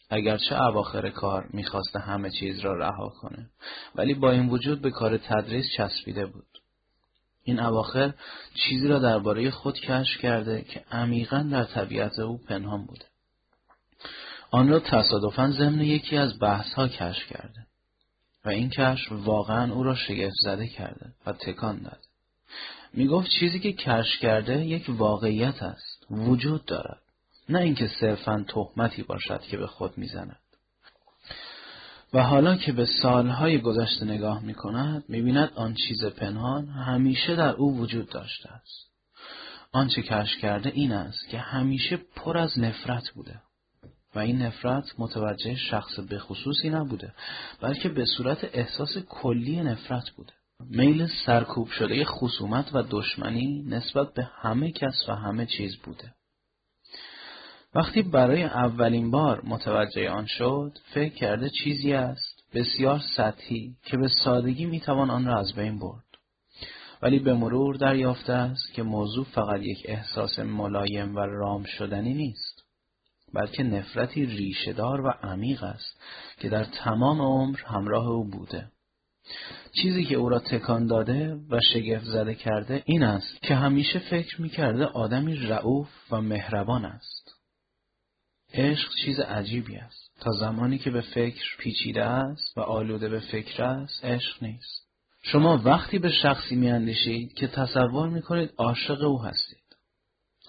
اگرچه 0.10 0.64
اواخر 0.64 1.10
کار 1.10 1.50
می‌خواسته 1.54 2.00
همه 2.00 2.30
چیز 2.30 2.60
را 2.60 2.74
رها 2.74 3.10
کنه 3.10 3.50
ولی 3.96 4.14
با 4.14 4.32
این 4.32 4.50
وجود 4.50 4.82
به 4.82 4.92
کار 4.92 5.18
تدریس 5.18 5.66
چسبیده 5.78 6.26
بود. 6.26 6.57
این 7.48 7.60
اواخر 7.60 8.14
چیزی 8.54 8.88
را 8.88 9.00
درباره 9.00 9.52
خود 9.52 9.80
کشف 9.80 10.22
کرده 10.22 10.62
که 10.62 10.84
عمیقا 10.92 11.48
در 11.52 11.64
طبیعت 11.64 12.20
او 12.20 12.38
پنهان 12.38 12.86
بوده. 12.86 13.06
آن 14.52 14.70
را 14.70 14.80
تصادفا 14.80 15.52
ضمن 15.52 15.82
یکی 15.82 16.18
از 16.18 16.40
بحث 16.40 16.74
ها 16.74 16.88
کشف 16.88 17.28
کرده 17.30 17.68
و 18.46 18.50
این 18.50 18.70
کشف 18.70 19.12
واقعا 19.12 19.74
او 19.74 19.84
را 19.84 19.96
شگفت 19.96 20.36
زده 20.44 20.68
کرده 20.68 21.06
و 21.26 21.34
تکان 21.34 21.78
داد. 21.78 22.00
می 22.94 23.08
گفت 23.08 23.30
چیزی 23.40 23.60
که 23.60 23.74
کشف 23.74 24.20
کرده 24.22 24.66
یک 24.66 24.86
واقعیت 24.90 25.64
است 25.64 26.06
وجود 26.12 26.66
دارد 26.66 27.02
نه 27.50 27.60
اینکه 27.60 27.88
صرفا 27.88 28.46
تهمتی 28.48 29.04
باشد 29.04 29.42
که 29.42 29.58
به 29.58 29.68
خود 29.68 29.98
می‌زند 29.98 30.40
و 32.14 32.24
حالا 32.24 32.56
که 32.56 32.72
به 32.72 32.86
سالهای 32.86 33.62
گذشته 33.62 34.06
نگاه 34.06 34.44
می 34.44 34.54
کند 34.54 35.04
می 35.10 35.22
بیند 35.22 35.52
آن 35.56 35.74
چیز 35.74 36.06
پنهان 36.06 36.68
همیشه 36.68 37.36
در 37.36 37.54
او 37.54 37.78
وجود 37.78 38.10
داشته 38.10 38.50
است. 38.50 38.88
آنچه 39.72 40.02
کشف 40.02 40.40
کرده 40.42 40.72
این 40.76 40.92
است 40.92 41.30
که 41.30 41.40
همیشه 41.40 41.98
پر 42.16 42.38
از 42.38 42.60
نفرت 42.60 43.10
بوده. 43.10 43.42
و 44.16 44.20
این 44.20 44.42
نفرت 44.42 44.86
متوجه 44.98 45.56
شخص 45.56 46.00
به 46.00 46.20
خصوصی 46.20 46.70
نبوده 46.70 47.14
بلکه 47.62 47.90
به 47.90 48.06
صورت 48.06 48.50
احساس 48.54 48.98
کلی 48.98 49.62
نفرت 49.62 50.10
بوده. 50.10 50.34
میل 50.70 51.08
سرکوب 51.26 51.70
شده 51.70 52.06
خصومت 52.06 52.70
و 52.74 52.84
دشمنی 52.90 53.64
نسبت 53.68 54.14
به 54.14 54.30
همه 54.42 54.72
کس 54.72 55.10
و 55.10 55.16
همه 55.16 55.46
چیز 55.46 55.78
بوده. 55.78 56.14
وقتی 57.76 58.02
برای 58.02 58.44
اولین 58.44 59.12
بار 59.12 59.42
متوجه 59.46 60.10
آن 60.10 60.26
شد 60.26 60.78
فکر 60.94 61.14
کرده 61.14 61.50
چیزی 61.50 61.94
است 61.94 62.44
بسیار 62.54 63.02
سطحی 63.16 63.76
که 63.84 63.98
به 63.98 64.08
سادگی 64.24 64.66
می‌توان 64.66 65.10
آن 65.10 65.26
را 65.26 65.40
از 65.40 65.54
بین 65.54 65.80
برد. 65.80 66.04
ولی 67.02 67.20
به 67.20 67.34
مرور 67.34 67.76
دریافته 67.76 68.34
است 68.34 68.74
که 68.74 68.84
موضوع 68.84 69.26
فقط 69.26 69.62
یک 69.62 69.82
احساس 69.86 70.40
ملایم 70.40 71.16
و 71.16 71.20
رام 71.20 71.64
شدنی 71.64 72.14
نیست 72.14 72.64
بلکه 73.34 73.64
نفرتی 73.64 74.26
ریشهدار 74.26 75.02
و 75.02 75.10
عمیق 75.10 75.64
است 75.64 76.02
که 76.40 76.50
در 76.50 76.64
تمام 76.64 77.22
عمر 77.22 77.60
همراه 77.66 78.08
او 78.08 78.30
بوده. 78.30 78.72
چیزی 79.82 80.06
که 80.06 80.16
او 80.16 80.30
را 80.30 80.40
تکان 80.40 80.88
داده 80.88 81.36
و 81.50 81.60
شگفت 81.74 82.06
زده 82.06 82.36
کرده 82.36 82.84
این 82.86 83.04
است 83.04 83.42
که 83.42 83.56
همیشه 83.56 84.00
فکر 84.00 84.42
می 84.42 84.50
کرده 84.50 84.86
آدمی 84.86 85.36
رعوف 85.36 85.90
و 86.12 86.22
مهربان 86.22 86.86
است. 86.86 87.37
عشق 88.58 88.90
چیز 89.06 89.20
عجیبی 89.20 89.76
است 89.78 90.12
تا 90.20 90.32
زمانی 90.32 90.78
که 90.78 90.92
به 90.92 91.02
فکر 91.02 91.58
پیچیده 91.58 92.04
است 92.04 92.58
و 92.58 92.62
آلوده 92.62 93.10
به 93.10 93.20
فکر 93.20 93.64
است 93.64 94.06
عشق 94.06 94.44
نیست 94.44 94.88
شما 95.22 95.62
وقتی 95.66 96.00
به 96.00 96.12
شخصی 96.12 96.56
میاندیشید 96.56 97.34
که 97.34 97.48
تصور 97.48 98.10
می‌کنید 98.10 98.54
عاشق 98.58 99.02
او 99.02 99.24
هستید 99.24 99.68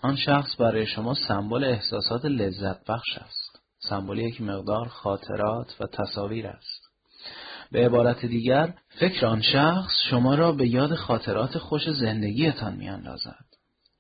آن 0.02 0.16
شخص 0.16 0.60
برای 0.60 0.86
شما 0.86 1.14
سمبل 1.14 1.64
احساسات 1.64 2.24
لذت 2.24 2.84
بخش 2.84 3.18
است. 3.18 3.60
سمبل 3.78 4.18
یک 4.18 4.40
مقدار 4.40 4.88
خاطرات 4.88 5.76
و 5.80 5.86
تصاویر 5.86 6.46
است. 6.46 6.88
به 7.72 7.86
عبارت 7.86 8.26
دیگر 8.26 8.74
فکر 8.88 9.26
آن 9.26 9.42
شخص 9.42 9.92
شما 10.10 10.34
را 10.34 10.52
به 10.52 10.68
یاد 10.68 10.94
خاطرات 10.94 11.58
خوش 11.58 11.90
زندگیتان 11.90 12.74
می 12.74 12.88
اندازد. 12.88 13.44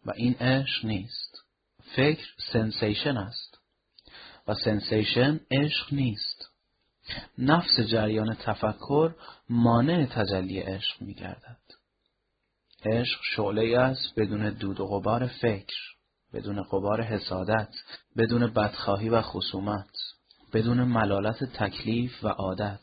و 0.06 0.12
این 0.16 0.34
عشق 0.34 0.84
نیست. 0.84 1.44
فکر 1.96 2.26
sensation 2.52 3.16
است. 3.16 3.47
و 4.48 4.54
sensation 4.54 5.40
عشق 5.50 5.94
نیست. 5.94 6.50
نفس 7.38 7.80
جریان 7.80 8.34
تفکر 8.34 9.14
مانع 9.48 10.06
تجلی 10.06 10.60
عشق 10.60 11.02
می 11.02 11.14
گردد. 11.14 11.58
عشق 12.84 13.20
شعله 13.22 13.78
است 13.78 14.14
بدون 14.16 14.50
دود 14.50 14.80
و 14.80 14.86
غبار 14.86 15.26
فکر 15.26 15.76
بدون 16.32 16.62
غبار 16.62 17.02
حسادت 17.02 17.68
بدون 18.16 18.46
بدخواهی 18.46 19.08
و 19.08 19.22
خصومت 19.22 19.90
بدون 20.52 20.84
ملالت 20.84 21.44
تکلیف 21.44 22.24
و 22.24 22.28
عادت 22.28 22.80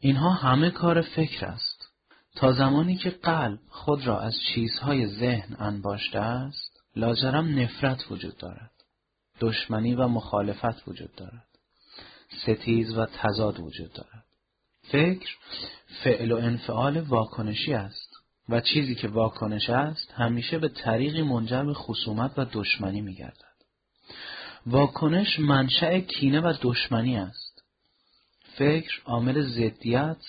اینها 0.00 0.30
همه 0.30 0.70
کار 0.70 1.02
فکر 1.02 1.46
است 1.46 1.88
تا 2.36 2.52
زمانی 2.52 2.96
که 2.96 3.10
قلب 3.10 3.58
خود 3.68 4.06
را 4.06 4.20
از 4.20 4.34
چیزهای 4.54 5.06
ذهن 5.06 5.56
انباشته 5.58 6.18
است 6.18 6.80
لاجرم 6.96 7.58
نفرت 7.58 8.10
وجود 8.10 8.36
دارد 8.36 8.69
دشمنی 9.40 9.94
و 9.94 10.08
مخالفت 10.08 10.88
وجود 10.88 11.14
دارد 11.14 11.46
ستیز 12.42 12.98
و 12.98 13.06
تضاد 13.06 13.60
وجود 13.60 13.92
دارد 13.92 14.24
فکر 14.82 15.36
فعل 16.04 16.32
و 16.32 16.36
انفعال 16.36 17.00
واکنشی 17.00 17.74
است 17.74 18.10
و 18.48 18.60
چیزی 18.60 18.94
که 18.94 19.08
واکنش 19.08 19.70
است 19.70 20.12
همیشه 20.12 20.58
به 20.58 20.68
طریقی 20.68 21.22
منجر 21.22 21.64
به 21.64 21.74
خصومت 21.74 22.38
و 22.38 22.46
دشمنی 22.52 23.00
میگردد. 23.00 23.50
واکنش 24.66 25.38
منشأ 25.38 25.98
کینه 25.98 26.40
و 26.40 26.54
دشمنی 26.62 27.16
است. 27.16 27.62
فکر 28.56 29.02
عامل 29.04 29.42
ضدیت 29.42 30.22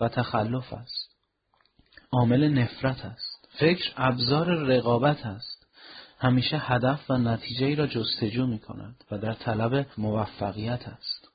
و 0.00 0.08
تخلف 0.08 0.72
است. 0.72 1.16
عامل 2.12 2.48
نفرت 2.48 3.04
است. 3.04 3.48
فکر 3.58 3.92
ابزار 3.96 4.46
رقابت 4.46 5.26
است. 5.26 5.55
همیشه 6.18 6.58
هدف 6.58 7.10
و 7.10 7.18
نتیجه 7.18 7.66
ای 7.66 7.74
را 7.74 7.86
جستجو 7.86 8.46
می 8.46 8.58
کند 8.58 9.04
و 9.10 9.18
در 9.18 9.32
طلب 9.32 9.86
موفقیت 9.98 10.88
است. 10.88 11.28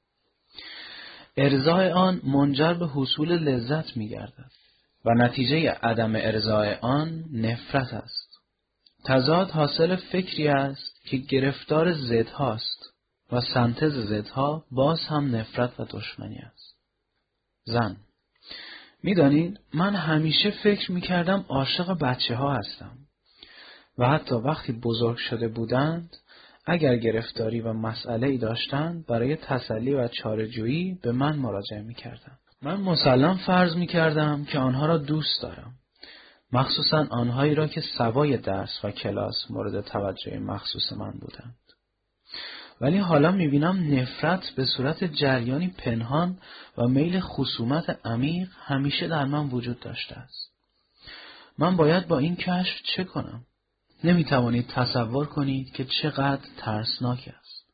ارزای 1.37 1.91
آن 1.91 2.21
منجر 2.23 2.73
به 2.73 2.87
حصول 2.87 3.31
لذت 3.31 3.97
می 3.97 4.09
گردد 4.09 4.51
و 5.05 5.13
نتیجه 5.13 5.71
عدم 5.71 6.15
ارزای 6.15 6.73
آن 6.73 7.23
نفرت 7.33 7.93
است. 7.93 8.31
تضاد 9.05 9.49
حاصل 9.49 9.95
فکری 9.95 10.47
است 10.47 11.05
که 11.05 11.17
گرفتار 11.17 11.95
هاست 12.33 12.93
و 13.31 13.41
سنتز 13.41 13.93
زدها 13.93 14.65
باز 14.71 14.99
هم 14.99 15.35
نفرت 15.35 15.79
و 15.79 15.85
دشمنی 15.85 16.37
است. 16.37 16.75
زن 17.63 17.97
می‌دانید 19.03 19.59
من 19.73 19.95
همیشه 19.95 20.51
فکر 20.51 20.91
می‌کردم 20.91 21.45
عاشق 21.49 21.97
بچه 21.99 22.35
ها 22.35 22.53
هستم 22.53 22.97
و 24.01 24.05
حتی 24.05 24.35
وقتی 24.35 24.73
بزرگ 24.73 25.17
شده 25.17 25.47
بودند 25.47 26.17
اگر 26.65 26.95
گرفتاری 26.95 27.61
و 27.61 27.73
مسئله 27.73 28.27
ای 28.27 28.37
داشتند 28.37 29.05
برای 29.05 29.35
تسلی 29.35 29.93
و 29.93 30.07
چارهجویی 30.07 30.99
به 31.01 31.11
من 31.11 31.35
مراجعه 31.35 31.81
می‌کردند 31.81 32.39
من 32.61 32.75
مسلم 32.81 33.37
فرض 33.37 33.75
می‌کردم 33.75 34.45
که 34.45 34.59
آنها 34.59 34.85
را 34.85 34.97
دوست 34.97 35.41
دارم 35.41 35.73
مخصوصا 36.51 37.07
آنهایی 37.09 37.55
را 37.55 37.67
که 37.67 37.81
سوای 37.97 38.37
درس 38.37 38.85
و 38.85 38.91
کلاس 38.91 39.51
مورد 39.51 39.81
توجه 39.81 40.39
مخصوص 40.39 40.93
من 40.93 41.11
بودند 41.11 41.55
ولی 42.81 42.97
حالا 42.97 43.31
می‌بینم 43.31 43.95
نفرت 43.95 44.49
به 44.55 44.65
صورت 44.65 45.03
جریانی 45.03 45.67
پنهان 45.67 46.37
و 46.77 46.87
میل 46.87 47.19
خصومت 47.19 47.99
عمیق 48.05 48.49
همیشه 48.59 49.07
در 49.07 49.25
من 49.25 49.49
وجود 49.49 49.79
داشته 49.79 50.15
است. 50.15 50.51
من 51.57 51.75
باید 51.75 52.07
با 52.07 52.17
این 52.17 52.35
کشف 52.35 52.81
چه 52.95 53.03
کنم؟ 53.03 53.45
نمی‌توانید 54.03 54.67
تصور 54.67 55.25
کنید 55.25 55.71
که 55.71 55.85
چقدر 55.85 56.41
ترسناک 56.57 57.33
است. 57.39 57.65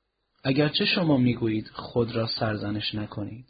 اگرچه 0.43 0.85
شما 0.85 1.17
می‌گویید 1.17 1.67
خود 1.67 2.15
را 2.15 2.27
سرزنش 2.27 2.95
نکنید 2.95 3.45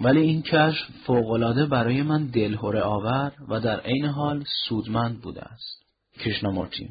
ولی 0.00 0.20
این 0.20 0.42
کشف 0.42 0.86
فوقالعاده 1.06 1.66
برای 1.66 2.02
من 2.02 2.26
دلهوره 2.26 2.80
آور 2.80 3.32
و 3.48 3.60
در 3.60 3.80
عین 3.80 4.04
حال 4.04 4.44
سودمند 4.68 5.20
بوده 5.20 5.42
است. 5.42 5.84
کشنامورتی 6.18 6.90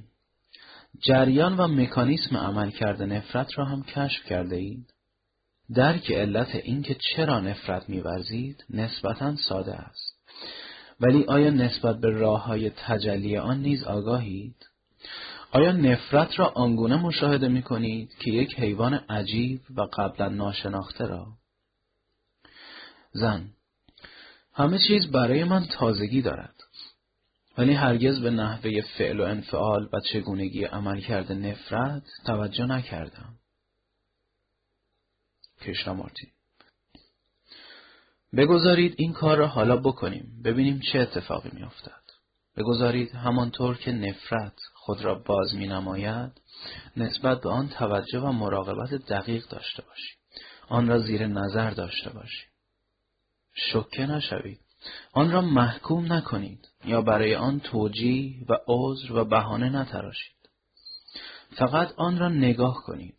جریان 1.08 1.58
و 1.58 1.68
مکانیسم 1.68 2.38
عملکرد 2.38 3.04
نفرت 3.04 3.58
را 3.58 3.66
هم 3.66 3.84
کشف 3.84 4.26
کرده 4.26 4.56
اید؟ 4.56 4.94
درک 5.76 6.12
علت 6.12 6.56
اینکه 6.56 6.96
چرا 6.96 7.40
نفرت 7.40 7.90
میورزید 7.90 8.66
نسبتا 8.70 9.36
ساده 9.36 9.76
است. 9.76 10.16
ولی 11.00 11.24
آیا 11.24 11.50
نسبت 11.50 12.00
به 12.00 12.10
راه 12.10 12.46
های 12.46 12.70
تجلی 12.70 13.38
آن 13.38 13.62
نیز 13.62 13.84
آگاهید؟ 13.84 14.69
آیا 15.52 15.72
نفرت 15.72 16.40
را 16.40 16.48
آنگونه 16.48 16.96
مشاهده 16.96 17.48
می 17.48 17.62
کنید 17.62 18.16
که 18.20 18.32
یک 18.32 18.60
حیوان 18.60 18.94
عجیب 18.94 19.62
و 19.76 19.82
قبلا 19.82 20.30
ناشناخته 20.30 21.06
را؟ 21.06 21.28
زن 23.12 23.50
همه 24.54 24.80
چیز 24.88 25.08
برای 25.08 25.44
من 25.44 25.66
تازگی 25.66 26.22
دارد. 26.22 26.56
ولی 27.58 27.74
هرگز 27.74 28.20
به 28.20 28.30
نحوه 28.30 28.82
فعل 28.82 29.20
و 29.20 29.24
انفعال 29.24 29.90
و 29.94 30.00
چگونگی 30.00 30.64
عملکرد 30.64 31.32
نفرت 31.32 32.04
توجه 32.26 32.66
نکردم. 32.66 33.36
کشنامارتی 35.62 36.28
بگذارید 38.38 38.96
این 38.98 39.14
کار 39.14 39.38
را 39.38 39.48
حالا 39.48 39.78
بکنیم 39.78 40.42
ببینیم 40.46 40.80
چه 40.80 41.00
اتفاقی 41.00 41.50
می 41.54 41.64
افتد. 41.64 42.02
بگذارید 42.58 43.12
همانطور 43.12 43.78
که 43.78 43.92
نفرت 43.92 44.56
خود 44.90 45.02
را 45.02 45.16
باز 45.16 45.56
می 45.56 45.68
نماید 45.68 46.32
نسبت 46.98 47.42
به 47.42 47.50
آن 47.50 47.70
توجه 47.70 48.20
و 48.20 48.32
مراقبت 48.32 48.94
دقیق 48.94 49.48
داشته 49.48 49.84
باشید. 49.84 50.18
آن 50.70 50.88
را 50.88 51.00
زیر 51.00 51.28
نظر 51.28 51.70
داشته 51.70 52.10
باشید. 52.10 52.50
شکه 53.54 54.06
نشوید. 54.06 54.60
آن 55.14 55.32
را 55.32 55.42
محکوم 55.42 56.14
نکنید 56.14 56.68
یا 56.86 57.02
برای 57.02 57.36
آن 57.36 57.60
توجیه 57.60 58.46
و 58.50 58.58
عذر 58.68 59.14
و 59.14 59.26
بهانه 59.26 59.70
نتراشید. 59.70 60.50
فقط 61.58 61.94
آن 61.98 62.20
را 62.20 62.30
نگاه 62.30 62.84
کنید. 62.86 63.18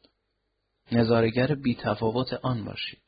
نظارگر 0.93 1.55
بی 1.55 1.75
تفاوت 1.75 2.33
آن 2.33 2.64
باشید. 2.64 3.03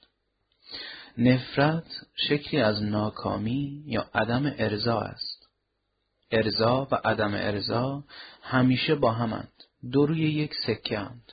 نفرت 1.18 1.86
شکلی 2.28 2.60
از 2.60 2.82
ناکامی 2.82 3.82
یا 3.86 4.10
عدم 4.14 4.54
ارضا 4.58 5.00
است. 5.00 5.31
ارضا 6.32 6.88
و 6.90 6.94
عدم 7.04 7.34
ارضا 7.34 8.04
همیشه 8.42 8.94
با 8.94 9.12
همند. 9.12 9.52
دو 9.92 10.06
روی 10.06 10.20
یک 10.20 10.54
سکه 10.66 10.98
اند. 10.98 11.32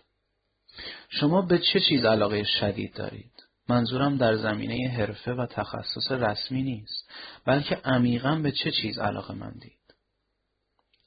شما 1.09 1.41
به 1.41 1.59
چه 1.59 1.79
چیز 1.79 2.05
علاقه 2.05 2.43
شدید 2.43 2.93
دارید؟ 2.93 3.31
منظورم 3.69 4.17
در 4.17 4.35
زمینه 4.35 4.89
حرفه 4.89 5.33
و 5.33 5.45
تخصص 5.45 6.11
رسمی 6.11 6.63
نیست 6.63 7.11
بلکه 7.45 7.75
عمیقا 7.75 8.35
به 8.35 8.51
چه 8.51 8.71
چیز 8.71 8.99
علاقه 8.99 9.33
مندید 9.33 9.79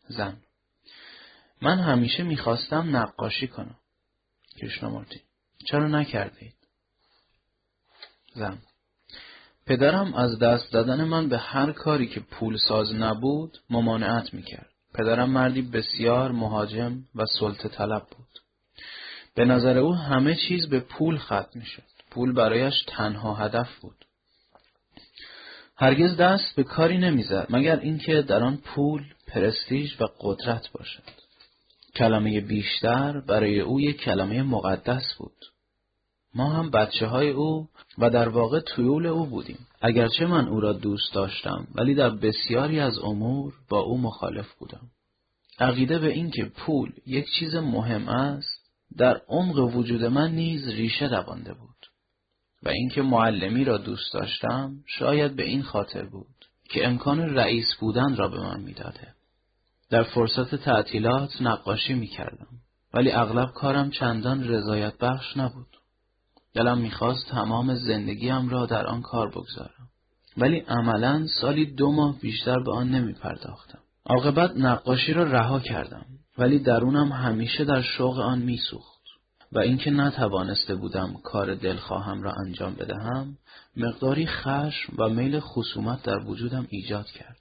زن 0.08 0.36
من 1.62 1.78
همیشه 1.78 2.22
می‌خواستم 2.22 2.96
نقاشی 2.96 3.48
کنم 3.48 3.78
کشنامورتی 4.62 5.20
چرا 5.66 5.88
نکردید 5.88 6.56
زن 8.34 8.58
پدرم 9.66 10.14
از 10.14 10.38
دست 10.38 10.72
دادن 10.72 11.04
من 11.04 11.28
به 11.28 11.38
هر 11.38 11.72
کاری 11.72 12.06
که 12.06 12.20
پول 12.20 12.56
ساز 12.56 12.94
نبود 12.94 13.58
ممانعت 13.70 14.34
می‌کرد 14.34 14.70
پدرم 14.94 15.30
مردی 15.30 15.62
بسیار 15.62 16.32
مهاجم 16.32 17.04
و 17.14 17.26
سلطه 17.26 17.68
طلب 17.68 18.02
بود 18.02 18.28
به 19.34 19.44
نظر 19.44 19.78
او 19.78 19.94
همه 19.94 20.34
چیز 20.34 20.68
به 20.68 20.80
پول 20.80 21.18
ختم 21.18 21.50
می‌شد 21.54 21.82
پول 22.10 22.32
برایش 22.32 22.74
تنها 22.86 23.34
هدف 23.34 23.78
بود. 23.80 24.04
هرگز 25.76 26.16
دست 26.16 26.56
به 26.56 26.62
کاری 26.64 26.98
نمی‌زد 26.98 27.46
مگر 27.50 27.78
اینکه 27.78 28.22
در 28.22 28.42
آن 28.42 28.56
پول، 28.56 29.04
پرستیژ 29.26 30.00
و 30.00 30.04
قدرت 30.20 30.72
باشد. 30.72 31.02
کلمه 31.96 32.40
بیشتر 32.40 33.20
برای 33.20 33.60
او 33.60 33.80
یک 33.80 34.00
کلمه 34.00 34.42
مقدس 34.42 35.14
بود. 35.18 35.51
ما 36.34 36.50
هم 36.50 36.70
بچه 36.70 37.06
های 37.06 37.30
او 37.30 37.68
و 37.98 38.10
در 38.10 38.28
واقع 38.28 38.60
تویول 38.60 39.06
او 39.06 39.26
بودیم. 39.26 39.66
اگرچه 39.80 40.26
من 40.26 40.48
او 40.48 40.60
را 40.60 40.72
دوست 40.72 41.14
داشتم 41.14 41.66
ولی 41.74 41.94
در 41.94 42.10
بسیاری 42.10 42.80
از 42.80 42.98
امور 42.98 43.54
با 43.68 43.78
او 43.78 43.98
مخالف 43.98 44.54
بودم. 44.54 44.90
عقیده 45.58 45.98
به 45.98 46.12
اینکه 46.12 46.44
پول 46.44 46.92
یک 47.06 47.26
چیز 47.38 47.54
مهم 47.54 48.08
است 48.08 48.62
در 48.96 49.20
عمق 49.28 49.76
وجود 49.76 50.04
من 50.04 50.32
نیز 50.32 50.68
ریشه 50.68 51.08
دوانده 51.08 51.54
بود. 51.54 51.72
و 52.62 52.68
اینکه 52.68 53.02
معلمی 53.02 53.64
را 53.64 53.78
دوست 53.78 54.14
داشتم 54.14 54.76
شاید 54.86 55.36
به 55.36 55.42
این 55.42 55.62
خاطر 55.62 56.02
بود 56.02 56.44
که 56.70 56.86
امکان 56.86 57.20
رئیس 57.20 57.74
بودن 57.80 58.16
را 58.16 58.28
به 58.28 58.40
من 58.40 58.60
می‌داده. 58.60 59.14
در 59.90 60.02
فرصت 60.02 60.54
تعطیلات 60.54 61.30
نقاشی 61.42 61.94
می 61.94 62.06
کردم. 62.06 62.48
ولی 62.94 63.12
اغلب 63.12 63.52
کارم 63.52 63.90
چندان 63.90 64.48
رضایت 64.48 64.98
بخش 64.98 65.36
نبود. 65.36 65.76
دلم 66.54 66.78
می‌خواست 66.78 67.28
تمام 67.28 67.74
زندگیم 67.74 68.48
را 68.48 68.66
در 68.66 68.86
آن 68.86 69.02
کار 69.02 69.30
بگذارم. 69.30 69.88
ولی 70.36 70.58
عملا 70.58 71.26
سالی 71.40 71.74
دو 71.74 71.92
ماه 71.92 72.18
بیشتر 72.18 72.62
به 72.62 72.72
آن 72.72 72.88
نمی 72.88 73.12
پرداختم. 73.12 73.78
عاقبت 74.04 74.56
نقاشی 74.56 75.12
را 75.12 75.24
رها 75.24 75.60
کردم. 75.60 76.06
ولی 76.38 76.58
درونم 76.58 77.12
همیشه 77.12 77.64
در 77.64 77.82
شوق 77.82 78.18
آن 78.18 78.38
میسوخت. 78.38 78.92
و 79.52 79.58
اینکه 79.58 79.90
نتوانسته 79.90 80.74
بودم 80.74 81.14
کار 81.24 81.54
دلخواهم 81.54 82.22
را 82.22 82.32
انجام 82.32 82.74
بدهم 82.74 83.38
مقداری 83.76 84.26
خشم 84.26 84.92
و 84.98 85.08
میل 85.08 85.40
خصومت 85.40 86.02
در 86.02 86.18
وجودم 86.18 86.66
ایجاد 86.70 87.06
کرد 87.06 87.38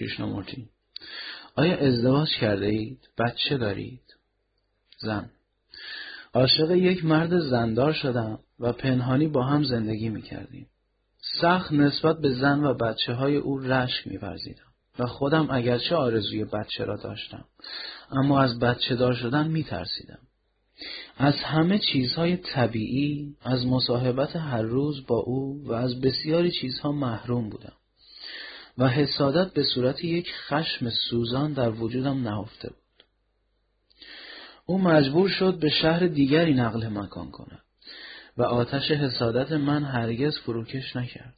کشنامورتی 0.00 0.68
آیا 1.54 1.76
ازدواج 1.76 2.28
کرده 2.40 2.66
اید؟ 2.66 3.08
بچه 3.18 3.56
دارید؟ 3.56 4.02
زن 4.98 5.30
عاشق 6.36 6.70
یک 6.70 7.04
مرد 7.04 7.38
زندار 7.38 7.92
شدم 7.92 8.38
و 8.60 8.72
پنهانی 8.72 9.28
با 9.28 9.42
هم 9.42 9.64
زندگی 9.64 10.08
می 10.08 10.22
کردیم. 10.22 10.66
سخت 11.40 11.72
نسبت 11.72 12.20
به 12.20 12.34
زن 12.34 12.64
و 12.64 12.74
بچه 12.74 13.12
های 13.12 13.36
او 13.36 13.58
رشک 13.58 14.06
می 14.06 14.18
و 14.98 15.06
خودم 15.06 15.48
اگرچه 15.50 15.96
آرزوی 15.96 16.44
بچه 16.44 16.84
را 16.84 16.96
داشتم 16.96 17.44
اما 18.10 18.40
از 18.40 18.58
بچه 18.58 18.96
دار 18.96 19.14
شدن 19.14 19.48
می 19.48 19.64
ترسیدم. 19.64 20.18
از 21.16 21.34
همه 21.34 21.78
چیزهای 21.78 22.36
طبیعی 22.36 23.36
از 23.42 23.66
مصاحبت 23.66 24.36
هر 24.36 24.62
روز 24.62 25.06
با 25.06 25.16
او 25.16 25.62
و 25.64 25.72
از 25.72 26.00
بسیاری 26.00 26.50
چیزها 26.50 26.92
محروم 26.92 27.48
بودم 27.48 27.76
و 28.78 28.88
حسادت 28.88 29.52
به 29.52 29.62
صورت 29.62 30.04
یک 30.04 30.28
خشم 30.48 30.90
سوزان 30.90 31.52
در 31.52 31.70
وجودم 31.70 32.28
نهفته 32.28 32.68
بود 32.68 32.85
او 34.66 34.78
مجبور 34.78 35.28
شد 35.28 35.58
به 35.58 35.68
شهر 35.68 36.06
دیگری 36.06 36.54
نقل 36.54 36.88
مکان 36.88 37.30
کند 37.30 37.62
و 38.36 38.42
آتش 38.42 38.90
حسادت 38.90 39.52
من 39.52 39.84
هرگز 39.84 40.38
فروکش 40.38 40.96
نکرد. 40.96 41.36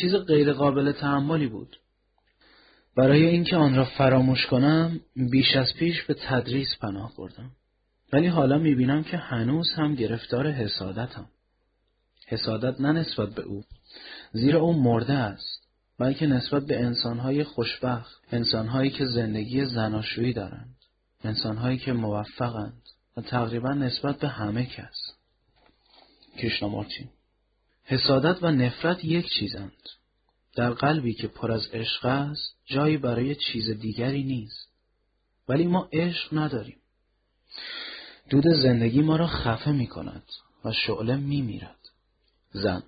چیز 0.00 0.14
غیرقابل 0.14 0.92
تحملی 0.92 1.46
بود. 1.46 1.76
برای 2.96 3.26
اینکه 3.26 3.56
آن 3.56 3.76
را 3.76 3.84
فراموش 3.84 4.46
کنم 4.46 5.00
بیش 5.16 5.56
از 5.56 5.74
پیش 5.78 6.02
به 6.02 6.14
تدریس 6.14 6.76
پناه 6.80 7.12
بردم. 7.18 7.50
ولی 8.12 8.26
حالا 8.26 8.58
می‌بینم 8.58 9.04
که 9.04 9.16
هنوز 9.16 9.72
هم 9.72 9.94
گرفتار 9.94 10.50
حسادتم. 10.50 11.26
حسادت 12.26 12.80
نه 12.80 12.92
نسبت 12.92 13.34
به 13.34 13.42
او. 13.42 13.64
زیرا 14.32 14.60
او 14.60 14.72
مرده 14.82 15.12
است 15.12 15.68
بلکه 15.98 16.26
نسبت 16.26 16.66
به 16.66 16.84
انسانهای 16.84 17.44
خوشبخت 17.44 18.22
انسانهایی 18.32 18.90
که 18.90 19.06
زندگی 19.06 19.64
زناشویی 19.64 20.32
دارند. 20.32 20.73
انسانهایی 21.24 21.78
که 21.78 21.92
موفقند 21.92 22.82
و 23.16 23.20
تقریبا 23.20 23.72
نسبت 23.72 24.18
به 24.18 24.28
همه 24.28 24.66
کس. 24.66 24.96
کشنامارچی 26.38 27.08
حسادت 27.84 28.42
و 28.42 28.50
نفرت 28.50 29.04
یک 29.04 29.26
چیزند. 29.38 29.72
در 30.56 30.70
قلبی 30.70 31.14
که 31.14 31.28
پر 31.28 31.52
از 31.52 31.66
عشق 31.72 32.04
است 32.04 32.56
جایی 32.64 32.96
برای 32.96 33.34
چیز 33.34 33.70
دیگری 33.70 34.22
نیست. 34.22 34.68
ولی 35.48 35.66
ما 35.66 35.88
عشق 35.92 36.38
نداریم. 36.38 36.76
دود 38.30 38.44
زندگی 38.48 39.02
ما 39.02 39.16
را 39.16 39.26
خفه 39.26 39.72
می 39.72 39.86
کند 39.86 40.24
و 40.64 40.72
شعله 40.72 41.16
می 41.16 41.42
میرد 41.42 41.78
زن. 42.52 42.82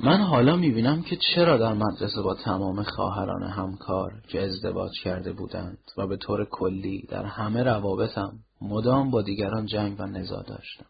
من 0.00 0.20
حالا 0.20 0.56
می 0.56 0.70
بینم 0.70 1.02
که 1.02 1.16
چرا 1.16 1.58
در 1.58 1.74
مدرسه 1.74 2.22
با 2.22 2.34
تمام 2.34 2.82
خواهران 2.82 3.42
همکار 3.42 4.22
که 4.28 4.42
ازدواج 4.42 4.90
کرده 5.04 5.32
بودند 5.32 5.78
و 5.96 6.06
به 6.06 6.16
طور 6.16 6.44
کلی 6.44 7.06
در 7.08 7.24
همه 7.24 7.62
روابطم 7.62 8.38
مدام 8.60 9.10
با 9.10 9.22
دیگران 9.22 9.66
جنگ 9.66 10.00
و 10.00 10.06
نزا 10.06 10.42
داشتم. 10.42 10.86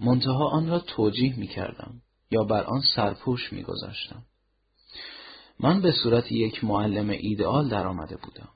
منتها 0.00 0.48
آن 0.48 0.68
را 0.68 0.78
توجیه 0.78 1.38
می 1.38 1.46
کردم 1.46 2.02
یا 2.30 2.44
بر 2.44 2.64
آن 2.64 2.82
سرپوش 2.96 3.52
می 3.52 3.62
گذاشتم. 3.62 4.22
من 5.60 5.80
به 5.80 5.92
صورت 5.92 6.32
یک 6.32 6.64
معلم 6.64 7.10
ایدئال 7.10 7.68
درآمده 7.68 8.16
بودم 8.16 8.48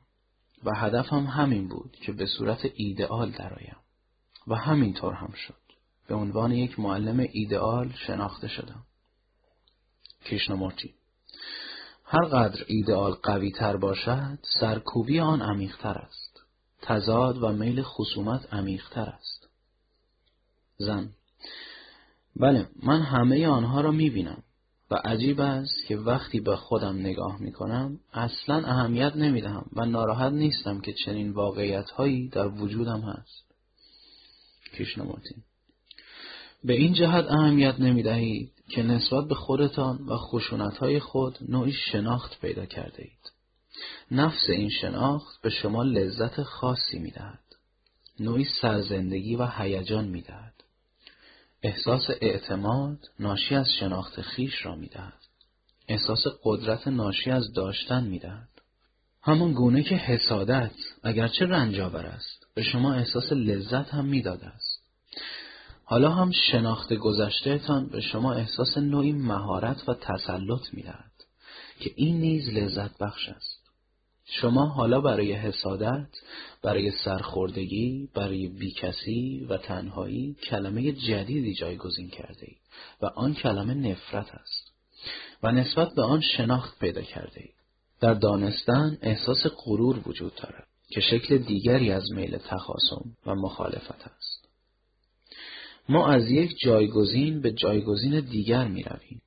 و 0.64 0.70
هدفم 0.76 1.24
همین 1.24 1.68
بود 1.68 1.97
که 2.07 2.12
به 2.12 2.26
صورت 2.26 2.61
ایدئال 2.74 3.31
درآیم 3.31 3.76
و 4.47 4.55
همینطور 4.55 5.14
هم 5.14 5.33
شد. 5.47 5.55
به 6.09 6.14
عنوان 6.14 6.53
یک 6.53 6.81
معلم 6.81 7.26
ایدئال 7.33 7.93
شناخته 8.07 8.49
شدم. 8.49 8.85
کریشنامورتی 10.29 10.95
هر 12.05 12.24
قدر 12.24 12.64
ایدئال 12.66 13.12
قوی 13.12 13.51
تر 13.51 13.76
باشد 13.76 14.39
سرکوبی 14.61 15.20
آن 15.20 15.43
عمیقتر 15.43 15.99
است. 15.99 16.41
تضاد 16.83 17.43
و 17.43 17.53
میل 17.53 17.83
خصومت 17.83 18.55
عمیقتر 18.55 19.07
است. 19.07 19.49
زن 20.76 21.11
بله 22.37 22.68
من 22.83 23.03
همه 23.03 23.47
آنها 23.47 23.81
را 23.81 23.91
می 23.91 24.11
بینم 24.11 24.43
و 24.91 24.95
عجیب 24.95 25.41
است 25.41 25.87
که 25.87 25.97
وقتی 25.97 26.41
به 26.41 26.57
خودم 26.57 26.99
نگاه 26.99 27.43
می 27.43 27.53
کنم 27.53 28.01
اصلا 28.12 28.57
اهمیت 28.66 29.16
نمی 29.16 29.41
دهم 29.41 29.66
و 29.72 29.87
ناراحت 29.87 30.33
نیستم 30.33 30.81
که 30.81 30.93
چنین 30.93 31.31
واقعیت 31.31 31.91
هایی 31.91 32.29
در 32.29 32.49
وجودم 32.49 33.01
هست. 33.01 33.55
کشنمورتی 34.74 35.35
به 36.64 36.72
این 36.72 36.93
جهت 36.93 37.24
اهمیت 37.24 37.81
نمی 37.81 38.03
دهید 38.03 38.57
که 38.68 38.82
نسبت 38.82 39.24
به 39.28 39.34
خودتان 39.34 39.96
و 40.06 40.16
خشونت 40.16 40.76
های 40.78 41.00
خود 41.00 41.38
نوعی 41.48 41.72
شناخت 41.72 42.40
پیدا 42.40 42.66
کرده 42.66 43.02
اید. 43.02 43.32
نفس 44.10 44.48
این 44.48 44.70
شناخت 44.70 45.42
به 45.42 45.50
شما 45.50 45.82
لذت 45.82 46.42
خاصی 46.42 46.98
می 46.98 47.10
دهد. 47.10 47.38
نوعی 48.20 48.44
سرزندگی 48.44 49.36
و 49.36 49.46
هیجان 49.46 50.04
می 50.04 50.22
دهد. 50.22 50.54
احساس 51.62 52.10
اعتماد 52.20 52.98
ناشی 53.20 53.54
از 53.54 53.68
شناخت 53.80 54.20
خیش 54.20 54.66
را 54.66 54.74
می 54.74 54.88
دهد. 54.88 55.22
احساس 55.88 56.24
قدرت 56.44 56.88
ناشی 56.88 57.30
از 57.30 57.52
داشتن 57.52 58.04
می 58.04 58.18
دهد. 58.18 58.48
همان 59.22 59.52
گونه 59.52 59.82
که 59.82 59.94
حسادت 59.94 60.74
اگرچه 61.02 61.46
رنجاور 61.46 62.06
است 62.06 62.46
به 62.54 62.62
شما 62.62 62.94
احساس 62.94 63.32
لذت 63.32 63.94
هم 63.94 64.04
می‌داده 64.04 64.46
است. 64.46 64.67
حالا 65.91 66.11
هم 66.11 66.30
شناخت 66.30 66.93
گذشتهتان 66.93 67.86
به 67.86 68.01
شما 68.01 68.32
احساس 68.32 68.78
نوعی 68.78 69.12
مهارت 69.12 69.89
و 69.89 69.95
تسلط 69.95 70.61
می‌دهد 70.72 71.12
که 71.80 71.93
این 71.97 72.20
نیز 72.20 72.49
لذت 72.49 72.99
بخش 72.99 73.28
است. 73.28 73.70
شما 74.24 74.66
حالا 74.66 75.01
برای 75.01 75.32
حسادت، 75.32 76.09
برای 76.62 76.91
سرخوردگی، 76.91 78.09
برای 78.14 78.49
بیکسی 78.49 79.47
و 79.49 79.57
تنهایی 79.57 80.36
کلمه 80.51 80.93
جدیدی 80.93 81.55
جایگزین 81.55 82.11
کرده 82.11 82.47
اید 82.47 82.61
و 83.03 83.07
آن 83.07 83.34
کلمه 83.34 83.74
نفرت 83.74 84.34
است 84.34 84.72
و 85.43 85.53
نسبت 85.53 85.95
به 85.95 86.03
آن 86.03 86.20
شناخت 86.20 86.78
پیدا 86.78 87.03
کرده 87.03 87.41
اید. 87.41 87.55
در 88.01 88.14
دانستن 88.14 88.99
احساس 89.03 89.47
غرور 89.47 90.09
وجود 90.09 90.34
دارد 90.34 90.66
که 90.91 91.01
شکل 91.01 91.39
دیگری 91.39 91.93
از 91.93 92.12
میل 92.12 92.39
تخاصم 92.39 93.05
و 93.26 93.34
مخالفت 93.34 94.07
است. 94.16 94.28
ما 95.89 96.09
از 96.09 96.30
یک 96.30 96.59
جایگزین 96.59 97.41
به 97.41 97.53
جایگزین 97.53 98.20
دیگر 98.20 98.68
می 98.68 98.82
رویم. 98.82 99.22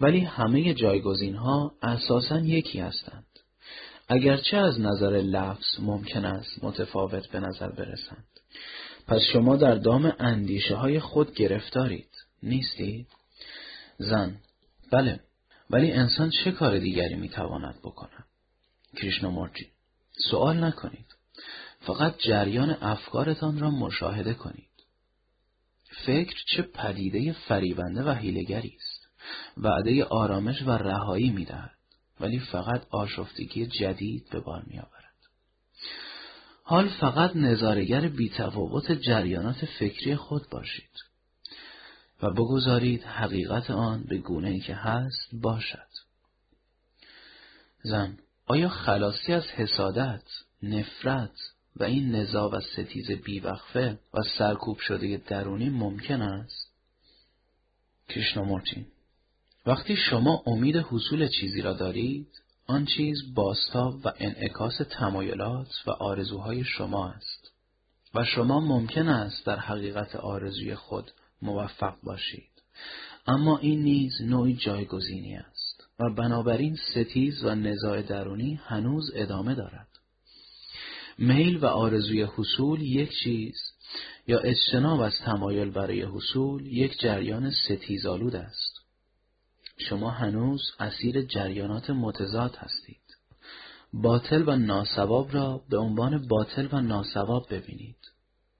ولی 0.00 0.20
همه 0.20 0.74
جایگزین 0.74 1.34
ها 1.34 1.72
اساسا 1.82 2.40
یکی 2.40 2.80
هستند. 2.80 3.26
اگرچه 4.08 4.56
از 4.56 4.80
نظر 4.80 5.10
لفظ 5.10 5.80
ممکن 5.80 6.24
است 6.24 6.64
متفاوت 6.64 7.28
به 7.28 7.40
نظر 7.40 7.68
برسند. 7.68 8.26
پس 9.06 9.20
شما 9.32 9.56
در 9.56 9.74
دام 9.74 10.12
اندیشه 10.18 10.74
های 10.74 11.00
خود 11.00 11.34
گرفتارید. 11.34 12.10
نیستید؟ 12.42 13.06
زن 13.98 14.36
بله 14.92 15.20
ولی 15.70 15.92
انسان 15.92 16.30
چه 16.30 16.52
کار 16.52 16.78
دیگری 16.78 17.14
می‌تواند 17.14 17.78
بکند؟ 17.84 18.24
کریشنامورتی 18.96 19.66
سوال 20.30 20.64
نکنید. 20.64 21.06
فقط 21.80 22.18
جریان 22.18 22.70
افکارتان 22.70 23.58
را 23.58 23.70
مشاهده 23.70 24.34
کنید. 24.34 24.69
فکر 25.90 26.36
چه 26.46 26.62
پدیده 26.62 27.32
فریبنده 27.32 28.02
و 28.02 28.10
حیلگری 28.10 28.76
است. 28.76 29.08
وعده 29.56 30.04
آرامش 30.04 30.62
و 30.62 30.70
رهایی 30.70 31.30
می‌دهد. 31.30 31.76
ولی 32.20 32.38
فقط 32.38 32.86
آشفتگی 32.90 33.66
جدید 33.66 34.28
به 34.30 34.40
بار 34.40 34.62
می 34.66 34.78
آورد. 34.78 35.00
حال 36.64 36.88
فقط 36.88 37.36
نظارگر 37.36 38.08
بیتفاوت 38.08 38.92
جریانات 38.92 39.64
فکری 39.64 40.16
خود 40.16 40.48
باشید 40.50 40.90
و 42.22 42.30
بگذارید 42.30 43.02
حقیقت 43.02 43.70
آن 43.70 44.04
به 44.08 44.18
گونه 44.18 44.48
ای 44.48 44.60
که 44.60 44.74
هست 44.74 45.28
باشد. 45.32 45.88
زن 47.82 48.18
آیا 48.46 48.68
خلاصی 48.68 49.32
از 49.32 49.44
حسادت، 49.44 50.22
نفرت 50.62 51.49
و 51.76 51.84
این 51.84 52.14
نزا 52.14 52.48
و 52.48 52.60
ستیز 52.60 53.10
بیوقفه 53.10 53.98
و 54.14 54.22
سرکوب 54.38 54.78
شده 54.78 55.16
درونی 55.16 55.68
ممکن 55.68 56.22
است؟ 56.22 56.70
کشنامورتی 58.08 58.86
وقتی 59.66 59.96
شما 59.96 60.42
امید 60.46 60.76
حصول 60.76 61.28
چیزی 61.28 61.62
را 61.62 61.72
دارید 61.72 62.28
آن 62.66 62.84
چیز 62.84 63.34
باستاب 63.34 64.06
و 64.06 64.12
انعکاس 64.18 64.80
تمایلات 64.90 65.68
و 65.86 65.90
آرزوهای 65.90 66.64
شما 66.64 67.08
است 67.08 67.52
و 68.14 68.24
شما 68.24 68.60
ممکن 68.60 69.08
است 69.08 69.46
در 69.46 69.58
حقیقت 69.58 70.16
آرزوی 70.16 70.74
خود 70.74 71.10
موفق 71.42 71.94
باشید 72.02 72.50
اما 73.26 73.58
این 73.58 73.82
نیز 73.82 74.12
نوعی 74.22 74.56
جایگزینی 74.56 75.36
است 75.36 75.88
و 75.98 76.14
بنابراین 76.14 76.76
ستیز 76.90 77.44
و 77.44 77.54
نزاع 77.54 78.02
درونی 78.02 78.60
هنوز 78.64 79.10
ادامه 79.14 79.54
دارد 79.54 79.88
میل 81.20 81.56
و 81.56 81.66
آرزوی 81.66 82.22
حصول 82.22 82.80
یک 82.80 83.10
چیز 83.24 83.54
یا 84.26 84.38
اجتناب 84.38 85.00
از 85.00 85.18
تمایل 85.24 85.70
برای 85.70 86.02
حصول 86.02 86.66
یک 86.66 87.00
جریان 87.00 87.50
ستیزآلود 87.50 88.36
است 88.36 88.80
شما 89.80 90.10
هنوز 90.10 90.62
اسیر 90.78 91.22
جریانات 91.22 91.90
متضاد 91.90 92.56
هستید. 92.56 92.96
باطل 93.92 94.48
و 94.48 94.56
ناسواب 94.56 95.34
را 95.34 95.62
به 95.70 95.78
عنوان 95.78 96.28
باطل 96.28 96.68
و 96.72 96.80
ناسواب 96.80 97.46
ببینید. 97.50 97.96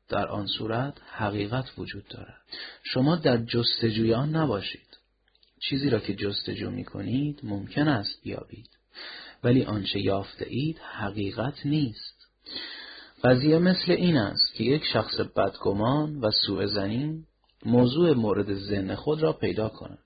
در 0.08 0.28
آن 0.28 0.46
صورت 0.46 0.94
حقیقت 1.10 1.64
وجود 1.78 2.08
دارد. 2.08 2.42
شما 2.82 3.16
در 3.16 3.36
جستجوی 3.36 4.14
آن 4.14 4.36
نباشید. 4.36 4.98
چیزی 5.60 5.90
را 5.90 5.98
که 5.98 6.14
جستجو 6.14 6.70
می 6.70 6.84
کنید 6.84 7.40
ممکن 7.42 7.88
است 7.88 8.22
بیابید. 8.22 8.68
ولی 9.44 9.64
آنچه 9.64 10.00
یافته 10.00 10.46
اید 10.48 10.78
حقیقت 10.78 11.66
نیست. 11.66 12.09
قضیه 13.24 13.58
مثل 13.58 13.92
این 13.92 14.16
است 14.16 14.54
که 14.54 14.64
یک 14.64 14.84
شخص 14.92 15.20
بدگمان 15.20 16.20
و 16.20 16.30
سوء 16.30 16.66
زنین 16.66 17.26
موضوع 17.64 18.12
مورد 18.12 18.54
ذهن 18.54 18.94
خود 18.94 19.22
را 19.22 19.32
پیدا 19.32 19.68
کند. 19.68 19.98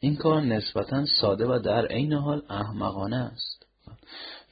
این 0.00 0.16
کار 0.16 0.40
نسبتا 0.40 1.04
ساده 1.20 1.46
و 1.46 1.58
در 1.58 1.86
عین 1.86 2.12
حال 2.12 2.42
احمقانه 2.50 3.16
است 3.16 3.66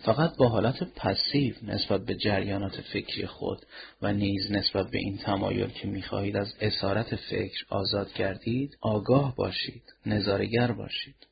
فقط 0.05 0.37
با 0.37 0.49
حالت 0.49 0.83
پسیو 0.83 1.55
نسبت 1.63 2.05
به 2.05 2.15
جریانات 2.15 2.81
فکری 2.81 3.27
خود 3.27 3.67
و 4.03 4.13
نیز 4.13 4.53
نسبت 4.53 4.91
به 4.91 4.99
این 4.99 5.19
تمایل 5.19 5.69
که 5.69 5.89
می‌خواهید 5.89 6.37
از 6.37 6.55
اسارت 6.61 7.17
فکر 7.17 7.65
آزاد 7.69 8.13
کردید 8.13 8.77
آگاه 8.81 9.37
باشید 9.37 9.83
نظارگر 10.07 10.73
باشید 10.73 11.30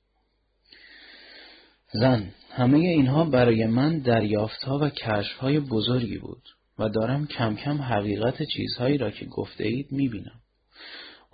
زن 1.93 2.35
همه 2.51 2.79
اینها 2.79 3.25
برای 3.25 3.67
من 3.67 3.99
دریافتها 3.99 4.79
و 4.79 4.89
کشفهای 4.89 5.61
بزرگی 5.61 6.19
بود 6.19 6.43
و 6.79 6.89
دارم 6.89 7.27
کم 7.27 7.57
کم 7.57 7.83
حقیقت 7.83 8.43
چیزهایی 8.43 8.99
را 8.99 9.11
که 9.11 9.27
گفته 9.27 9.65
اید 9.65 9.93
می‌بینم 9.93 10.41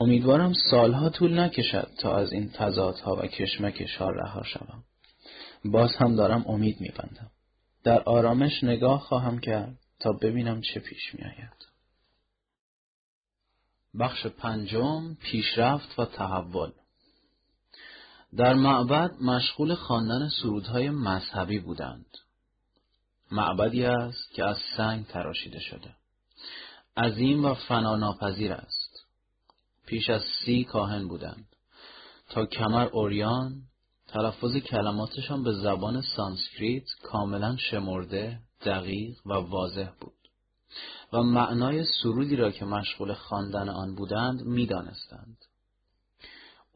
امیدوارم 0.01 0.53
سالها 0.71 1.09
طول 1.09 1.41
نکشد 1.41 1.91
تا 1.99 2.17
از 2.17 2.33
این 2.33 2.51
تضادها 2.51 3.17
و 3.17 3.27
کشمکشها 3.27 4.11
رها 4.11 4.43
شوم. 4.43 4.85
باز 5.65 5.97
هم 5.97 6.17
دارم 6.17 6.45
امید 6.49 6.81
میبندم. 6.81 7.31
در 7.85 8.03
آرامش 8.03 8.65
نگاه 8.65 9.01
خواهم 9.01 9.39
کرد 9.39 9.79
تا 10.01 10.13
ببینم 10.13 10.61
چه 10.61 10.81
پیش 10.81 11.15
میآید. 11.15 11.67
بخش 13.99 14.27
پنجم 14.27 15.15
پیشرفت 15.15 15.99
و 15.99 16.05
تحول 16.05 16.71
در 18.37 18.55
معبد 18.55 19.23
مشغول 19.23 19.75
خواندن 19.75 20.29
سرودهای 20.29 20.91
مذهبی 20.91 21.59
بودند. 21.59 22.07
معبدی 23.31 23.85
است 23.85 24.31
که 24.31 24.45
از 24.45 24.59
سنگ 24.77 25.07
تراشیده 25.07 25.61
شده. 25.61 25.95
عظیم 26.97 27.45
و 27.45 27.55
فناناپذیر 27.55 28.53
است. 28.53 29.07
بیش 29.87 30.11
از 30.11 30.23
سی 30.23 30.65
کاهن 30.65 31.09
بودند. 31.09 31.47
تا 32.29 32.47
کمر 32.47 32.87
عریان 32.87 33.63
تلفظ 34.09 34.57
کلماتشان 34.57 35.43
به 35.43 35.53
زبان 35.53 36.01
سانسکریت 36.01 36.85
کاملا 37.03 37.57
شمرده، 37.57 38.39
دقیق 38.65 39.27
و 39.27 39.33
واضح 39.33 39.91
بود 40.01 40.13
و 41.13 41.23
معنای 41.23 41.85
سرودی 42.03 42.37
را 42.37 42.51
که 42.51 42.65
مشغول 42.65 43.13
خواندن 43.13 43.69
آن 43.69 43.95
بودند 43.95 44.43
می‌دانستند. 44.43 45.44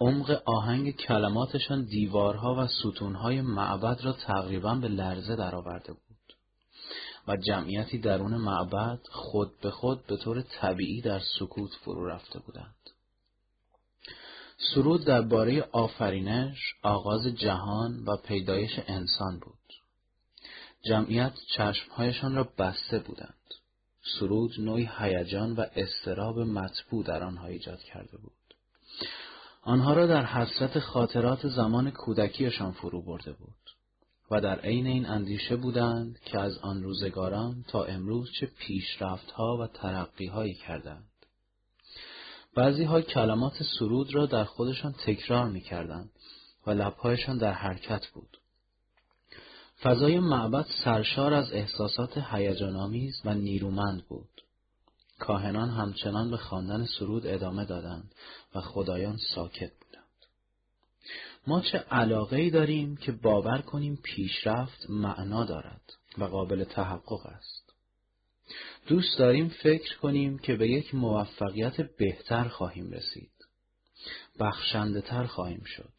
عمق 0.00 0.42
آهنگ 0.44 0.96
کلماتشان 0.96 1.84
دیوارها 1.84 2.54
و 2.54 2.66
ستونهای 2.66 3.40
معبد 3.40 4.00
را 4.04 4.12
تقریبا 4.12 4.74
به 4.74 4.88
لرزه 4.88 5.36
درآورده 5.36 5.92
بود 5.92 6.08
و 7.28 7.36
جمعیتی 7.36 7.98
درون 7.98 8.34
معبد 8.34 9.00
خود 9.10 9.60
به 9.60 9.70
خود 9.70 10.06
به 10.06 10.16
طور 10.16 10.42
طبیعی 10.42 11.00
در 11.00 11.20
سکوت 11.38 11.70
فرو 11.84 12.06
رفته 12.06 12.38
بودند. 12.38 12.74
سرود 14.74 15.04
درباره 15.04 15.68
آفرینش، 15.72 16.58
آغاز 16.82 17.26
جهان 17.26 18.04
و 18.04 18.16
پیدایش 18.16 18.80
انسان 18.86 19.38
بود. 19.38 19.58
جمعیت 20.88 21.32
چشمهایشان 21.56 22.34
را 22.34 22.48
بسته 22.58 22.98
بودند. 22.98 23.34
سرود 24.18 24.60
نوعی 24.60 24.90
هیجان 24.98 25.52
و 25.52 25.64
استراب 25.76 26.38
مطبوع 26.38 27.04
در 27.04 27.22
آنها 27.22 27.46
ایجاد 27.46 27.78
کرده 27.78 28.18
بود. 28.18 28.37
آنها 29.68 29.92
را 29.92 30.06
در 30.06 30.24
حسرت 30.24 30.78
خاطرات 30.78 31.48
زمان 31.48 31.90
کودکیشان 31.90 32.72
فرو 32.72 33.02
برده 33.02 33.32
بود 33.32 33.54
و 34.30 34.40
در 34.40 34.60
عین 34.60 34.86
این 34.86 35.06
اندیشه 35.06 35.56
بودند 35.56 36.18
که 36.24 36.38
از 36.38 36.58
آن 36.58 36.82
روزگاران 36.82 37.64
تا 37.68 37.84
امروز 37.84 38.30
چه 38.40 38.46
پیشرفتها 38.46 39.56
و 39.56 39.66
ترقیهایی 39.66 40.54
کردند. 40.54 41.08
بعضی 42.54 42.84
ها 42.84 43.00
کلمات 43.00 43.62
سرود 43.78 44.14
را 44.14 44.26
در 44.26 44.44
خودشان 44.44 44.94
تکرار 45.06 45.48
می 45.48 45.60
کردند 45.60 46.10
و 46.66 46.70
لبهایشان 46.70 47.38
در 47.38 47.52
حرکت 47.52 48.06
بود. 48.06 48.38
فضای 49.82 50.18
معبد 50.18 50.66
سرشار 50.84 51.34
از 51.34 51.52
احساسات 51.52 52.18
هیجانآمیز 52.18 53.20
و 53.24 53.34
نیرومند 53.34 54.04
بود. 54.08 54.37
کاهنان 55.18 55.70
همچنان 55.70 56.30
به 56.30 56.36
خواندن 56.36 56.86
سرود 56.98 57.26
ادامه 57.26 57.64
دادند 57.64 58.14
و 58.54 58.60
خدایان 58.60 59.16
ساکت 59.34 59.72
بودند. 59.80 60.04
ما 61.46 61.60
چه 61.60 61.78
علاقه 61.78 62.50
داریم 62.50 62.96
که 62.96 63.12
باور 63.12 63.58
کنیم 63.58 63.98
پیشرفت 64.02 64.90
معنا 64.90 65.44
دارد 65.44 65.92
و 66.18 66.24
قابل 66.24 66.64
تحقق 66.64 67.26
است. 67.26 67.72
دوست 68.86 69.18
داریم 69.18 69.48
فکر 69.48 69.98
کنیم 69.98 70.38
که 70.38 70.56
به 70.56 70.68
یک 70.68 70.94
موفقیت 70.94 71.80
بهتر 71.80 72.48
خواهیم 72.48 72.90
رسید. 72.90 73.30
بخشنده 74.40 75.00
تر 75.00 75.26
خواهیم 75.26 75.62
شد. 75.66 75.92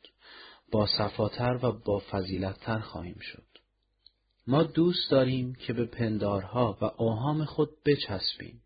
با 0.72 0.88
صفاتر 0.98 1.60
و 1.62 1.72
با 1.72 2.02
فضیلتتر 2.12 2.80
خواهیم 2.80 3.20
شد. 3.22 3.44
ما 4.48 4.64
دوست 4.64 5.12
داریم 5.12 5.56
که 5.56 5.74
به 5.74 5.86
پندارها 5.86 6.78
و 6.82 6.86
اوهام 6.86 7.46
خود 7.46 7.70
بچسبیم. 7.86 8.62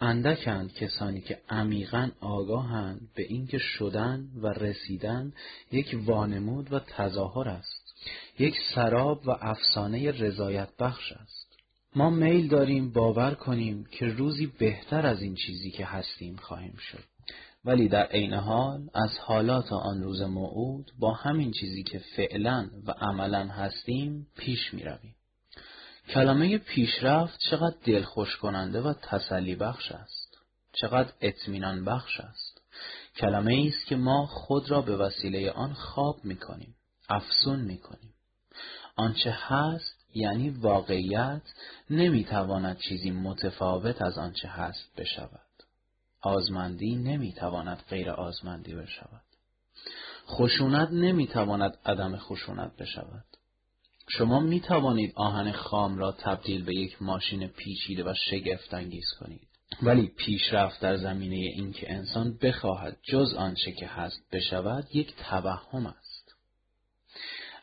اندکند 0.00 0.72
کسانی 0.72 1.20
که 1.20 1.40
عمیقا 1.48 2.10
آگاهند 2.20 3.08
به 3.14 3.22
اینکه 3.22 3.58
شدن 3.58 4.28
و 4.42 4.46
رسیدن 4.46 5.32
یک 5.72 5.96
وانمود 6.04 6.72
و 6.72 6.78
تظاهر 6.78 7.48
است. 7.48 7.94
یک 8.38 8.54
سراب 8.74 9.28
و 9.28 9.30
افسانه 9.40 10.10
رضایت 10.10 10.68
بخش 10.78 11.12
است. 11.12 11.56
ما 11.96 12.10
میل 12.10 12.48
داریم 12.48 12.92
باور 12.92 13.34
کنیم 13.34 13.84
که 13.90 14.06
روزی 14.06 14.46
بهتر 14.46 15.06
از 15.06 15.22
این 15.22 15.34
چیزی 15.34 15.70
که 15.70 15.86
هستیم 15.86 16.36
خواهیم 16.36 16.76
شد. 16.76 17.04
ولی 17.64 17.88
در 17.88 18.06
عین 18.06 18.34
حال 18.34 18.90
از 18.94 19.18
حالات 19.18 19.72
آن 19.72 20.02
روز 20.02 20.22
موعود 20.22 20.92
با 20.98 21.12
همین 21.12 21.52
چیزی 21.52 21.82
که 21.82 21.98
فعلا 21.98 22.70
و 22.86 22.90
عملا 22.90 23.46
هستیم 23.46 24.26
پیش 24.36 24.74
می 24.74 24.82
رویم. 24.82 25.15
کلمه 26.08 26.58
پیشرفت 26.58 27.38
چقدر 27.50 27.76
دلخوش 27.84 28.36
کننده 28.36 28.80
و 28.80 28.92
تسلی 29.02 29.54
بخش 29.54 29.92
است. 29.92 30.38
چقدر 30.72 31.12
اطمینان 31.20 31.84
بخش 31.84 32.20
است. 32.20 32.62
کلمه 33.16 33.72
است 33.74 33.86
که 33.86 33.96
ما 33.96 34.26
خود 34.26 34.70
را 34.70 34.82
به 34.82 34.96
وسیله 34.96 35.50
آن 35.50 35.72
خواب 35.72 36.24
می 36.24 36.36
کنیم. 36.36 36.74
افسون 37.08 37.60
می 37.60 37.78
کنیم. 37.78 38.14
آنچه 38.96 39.30
هست 39.30 40.06
یعنی 40.14 40.50
واقعیت 40.50 41.42
نمی‌تواند 41.90 42.78
چیزی 42.78 43.10
متفاوت 43.10 44.02
از 44.02 44.18
آنچه 44.18 44.48
هست 44.48 44.96
بشود. 44.96 45.40
آزمندی 46.20 46.96
نمی‌تواند 46.96 47.82
غیر 47.88 48.10
آزمندی 48.10 48.74
بشود. 48.74 49.22
خشونت 50.28 50.90
نمی‌تواند 50.90 51.78
عدم 51.86 52.16
خشونت 52.16 52.76
بشود. 52.76 53.24
شما 54.08 54.40
می 54.40 54.60
توانید 54.60 55.12
آهن 55.16 55.52
خام 55.52 55.98
را 55.98 56.12
تبدیل 56.12 56.64
به 56.64 56.74
یک 56.74 57.02
ماشین 57.02 57.46
پیچیده 57.46 58.04
و 58.04 58.14
شگفت 58.30 58.74
انگیز 58.74 59.06
کنید. 59.20 59.48
ولی 59.82 60.12
پیشرفت 60.16 60.80
در 60.80 60.96
زمینه 60.96 61.36
اینکه 61.36 61.92
انسان 61.92 62.38
بخواهد 62.42 62.96
جز 63.02 63.34
آنچه 63.34 63.72
که 63.72 63.86
هست 63.86 64.20
بشود 64.32 64.88
یک 64.94 65.14
توهم 65.16 65.86
است. 65.86 66.34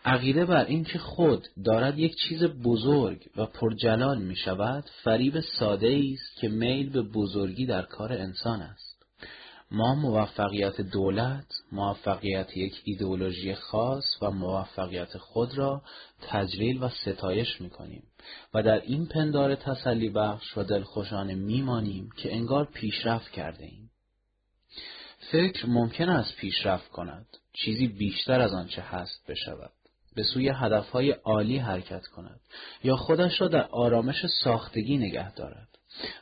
عقیده 0.05 0.45
بر 0.45 0.65
اینکه 0.65 0.99
خود 0.99 1.47
دارد 1.65 1.99
یک 1.99 2.15
چیز 2.15 2.43
بزرگ 2.43 3.29
و 3.37 3.45
پرجلال 3.45 4.21
می 4.21 4.35
شود 4.35 4.83
فریب 5.03 5.39
ساده 5.39 6.01
است 6.13 6.41
که 6.41 6.49
میل 6.49 6.89
به 6.89 7.01
بزرگی 7.01 7.65
در 7.65 7.81
کار 7.81 8.13
انسان 8.13 8.61
است. 8.61 8.92
ما 9.73 9.95
موفقیت 9.95 10.81
دولت، 10.81 11.45
موفقیت 11.71 12.57
یک 12.57 12.81
ایدئولوژی 12.83 13.55
خاص 13.55 14.03
و 14.21 14.31
موفقیت 14.31 15.17
خود 15.17 15.57
را 15.57 15.81
تجلیل 16.21 16.83
و 16.83 16.89
ستایش 16.89 17.61
می 17.61 17.69
کنیم 17.69 18.03
و 18.53 18.63
در 18.63 18.81
این 18.81 19.05
پندار 19.05 19.55
تسلی 19.55 20.09
بخش 20.09 20.57
و 20.57 20.63
دلخوشانه 20.63 21.35
میمانیم 21.35 22.09
که 22.17 22.33
انگار 22.35 22.65
پیشرفت 22.65 23.31
کرده 23.31 23.65
ایم. 23.65 23.91
فکر 25.31 25.69
ممکن 25.69 26.09
است 26.09 26.35
پیشرفت 26.35 26.89
کند، 26.89 27.27
چیزی 27.53 27.87
بیشتر 27.87 28.41
از 28.41 28.53
آنچه 28.53 28.81
هست 28.81 29.27
بشود. 29.27 29.71
به 30.15 30.23
سوی 30.23 30.49
هدفهای 30.49 31.11
عالی 31.11 31.57
حرکت 31.57 32.07
کند 32.07 32.39
یا 32.83 32.95
خودش 32.95 33.41
را 33.41 33.47
در 33.47 33.63
آرامش 33.63 34.25
ساختگی 34.43 34.97
نگه 34.97 35.33
دارد. 35.33 35.72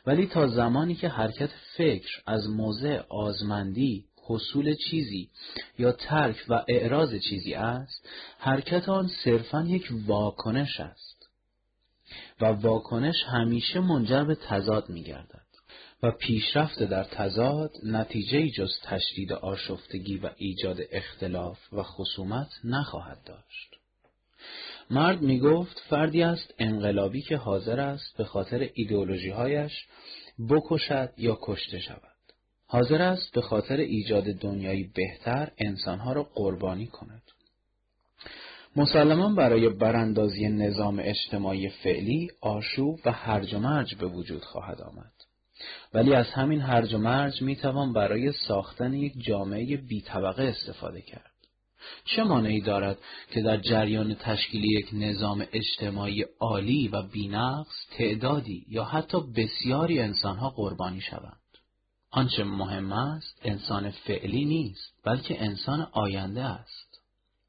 ولی 0.06 0.26
تا 0.26 0.46
زمانی 0.46 0.94
که 0.94 1.08
حرکت 1.08 1.50
فکر 1.76 2.22
از 2.26 2.48
موضع 2.48 3.00
آزمندی 3.08 4.04
حصول 4.26 4.74
چیزی 4.74 5.30
یا 5.78 5.92
ترک 5.92 6.36
و 6.48 6.64
اعراض 6.68 7.14
چیزی 7.14 7.54
است 7.54 8.08
حرکت 8.38 8.88
آن 8.88 9.10
صرفا 9.24 9.64
یک 9.68 9.88
واکنش 10.06 10.80
است. 10.80 11.28
و 12.40 12.44
واکنش 12.44 13.16
همیشه 13.26 13.80
منجر 13.80 14.24
به 14.24 14.34
تضاد 14.34 14.88
می 14.88 15.02
گردد 15.02 15.42
و 16.02 16.10
پیشرفت 16.10 16.82
در 16.82 17.04
تضاد 17.04 17.70
نتیجه 17.84 18.50
جز 18.50 18.72
تشدید 18.82 19.32
آشفتگی 19.32 20.18
و 20.18 20.30
ایجاد 20.36 20.78
اختلاف 20.92 21.72
و 21.72 21.82
خصومت 21.82 22.48
نخواهد 22.64 23.24
داشت. 23.26 23.81
مرد 24.92 25.22
می 25.22 25.40
گفت 25.40 25.82
فردی 25.90 26.22
است 26.22 26.54
انقلابی 26.58 27.22
که 27.22 27.36
حاضر 27.36 27.80
است 27.80 28.16
به 28.16 28.24
خاطر 28.24 28.68
ایدئولوژیهایش 28.74 29.86
بکشد 30.50 31.12
یا 31.18 31.38
کشته 31.42 31.78
شود. 31.78 32.12
حاضر 32.66 33.02
است 33.02 33.34
به 33.34 33.40
خاطر 33.40 33.76
ایجاد 33.76 34.24
دنیایی 34.24 34.90
بهتر 34.94 35.50
انسانها 35.58 36.12
را 36.12 36.22
قربانی 36.34 36.86
کند. 36.86 37.22
مسلما 38.76 39.34
برای 39.34 39.68
براندازی 39.68 40.48
نظام 40.48 41.00
اجتماعی 41.02 41.68
فعلی 41.68 42.30
آشوب 42.40 43.00
و 43.04 43.12
هرج 43.12 43.54
و 43.54 43.58
مرج 43.58 43.94
به 43.94 44.06
وجود 44.06 44.44
خواهد 44.44 44.80
آمد. 44.80 45.12
ولی 45.94 46.14
از 46.14 46.26
همین 46.26 46.60
هرج 46.60 46.94
و 46.94 46.98
مرج 46.98 47.42
می 47.42 47.56
توان 47.56 47.92
برای 47.92 48.32
ساختن 48.32 48.94
یک 48.94 49.12
جامعه 49.24 49.76
بی 49.76 50.00
طبقه 50.00 50.42
استفاده 50.42 51.00
کرد. 51.00 51.31
چه 52.04 52.22
مانعی 52.24 52.60
دارد 52.60 52.98
که 53.30 53.42
در 53.42 53.56
جریان 53.56 54.14
تشکیل 54.14 54.64
یک 54.64 54.88
نظام 54.92 55.46
اجتماعی 55.52 56.24
عالی 56.40 56.88
و 56.88 57.02
بینقص 57.02 57.86
تعدادی 57.90 58.66
یا 58.68 58.84
حتی 58.84 59.18
بسیاری 59.36 60.00
انسانها 60.00 60.50
قربانی 60.50 61.00
شوند؟ 61.00 61.36
آنچه 62.10 62.44
مهم 62.44 62.92
است 62.92 63.40
انسان 63.42 63.90
فعلی 63.90 64.44
نیست 64.44 64.94
بلکه 65.04 65.44
انسان 65.44 65.88
آینده 65.92 66.44
است. 66.44 67.00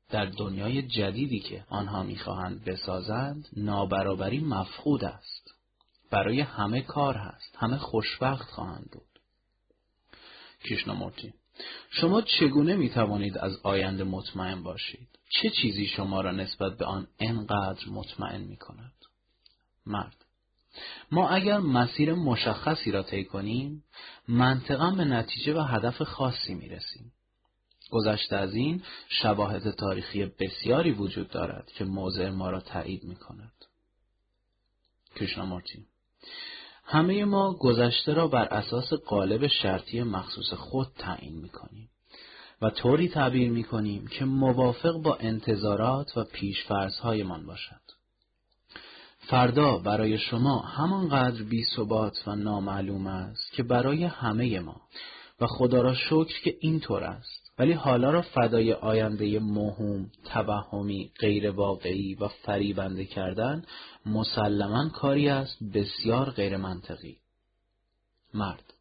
در 0.10 0.26
دنیای 0.26 0.82
جدیدی 0.82 1.40
که 1.40 1.66
آنها 1.70 2.04
می‌خواهند 2.04 2.64
بسازند 2.64 3.48
نابرابری 3.58 4.40
مفقود 4.40 5.06
است. 5.06 5.50
برای 6.12 6.42
همه 6.42 6.82
کار 6.82 7.16
هست. 7.16 7.56
همه 7.60 7.78
خوشبخت 7.78 8.50
خواهند 8.50 8.90
بود. 8.92 9.20
کشنامورتی 10.66 11.34
شما 11.90 12.22
چگونه 12.22 12.76
می 12.76 12.90
توانید 12.90 13.38
از 13.38 13.60
آینده 13.64 14.04
مطمئن 14.04 14.64
باشید؟ 14.64 15.08
چه 15.30 15.50
چیزی 15.50 15.88
شما 15.88 16.22
را 16.22 16.32
نسبت 16.32 16.78
به 16.78 16.86
آن 16.86 17.08
انقدر 17.20 17.90
مطمئن 17.90 18.42
می 18.42 18.58
کند؟ 18.58 18.94
مرد 19.86 20.26
ما 21.12 21.30
اگر 21.30 21.60
مسیر 21.60 22.14
مشخصی 22.14 22.92
را 22.92 23.04
طی 23.04 23.24
کنیم 23.24 23.84
منطقا 24.28 24.92
به 24.92 25.06
نتیجه 25.06 25.54
و 25.54 25.62
هدف 25.62 26.02
خاصی 26.02 26.54
می 26.54 26.70
رسیم. 26.70 27.12
گذشته 27.92 28.36
از 28.36 28.54
این 28.54 28.84
شواهد 29.10 29.72
تاریخی 29.72 30.26
بسیاری 30.26 30.92
وجود 30.92 31.30
دارد 31.30 31.72
که 31.72 31.86
موضع 31.86 32.30
ما 32.30 32.50
را 32.50 32.60
تایید 32.60 33.04
می 33.04 33.16
کند. 33.16 33.54
کشنامورتی 35.16 35.86
همه 36.94 37.26
ما 37.26 37.54
گذشته 37.54 38.14
را 38.14 38.28
بر 38.28 38.46
اساس 38.46 38.94
قالب 38.94 39.48
شرطی 39.48 40.04
مخصوص 40.04 40.54
خود 40.54 40.88
تعیین 40.98 41.36
می 41.36 41.50
کنیم 41.50 41.90
و 42.62 42.70
طوری 42.70 43.10
تعبیر 43.10 43.52
می 43.52 43.64
کنیم 43.64 44.08
که 44.08 44.26
موافق 44.26 44.98
با 45.02 45.16
انتظارات 45.16 46.18
و 46.18 46.24
پیشفرزهایمان 46.24 47.46
باشد. 47.46 47.82
فردا 49.20 49.78
برای 49.78 50.18
شما 50.18 50.60
همانقدر 50.60 51.44
بی 51.44 51.66
ثبات 51.76 52.28
و 52.28 52.36
نامعلوم 52.36 53.08
است 53.08 53.52
که 53.52 53.64
برای 53.64 54.04
همه 54.04 54.60
ما 54.60 54.82
و 55.42 55.48
خدا 55.48 55.82
را 55.82 55.94
شکر 55.94 56.42
که 56.44 56.56
اینطور 56.60 57.04
است 57.04 57.43
ولی 57.60 57.74
حالا 57.74 58.12
را 58.12 58.22
فدای 58.22 58.74
آینده 58.74 59.40
موهوم، 59.40 60.12
توهمی، 60.26 61.12
غیر 61.20 61.50
واقعی 61.50 62.16
و 62.16 62.28
فریبنده 62.28 63.06
کردن 63.06 63.64
مسلما 64.06 64.90
کاری 64.90 65.30
است 65.30 65.64
بسیار 65.74 66.30
غیر 66.30 66.58
منطقی. 66.58 67.18
مرد 68.34 68.74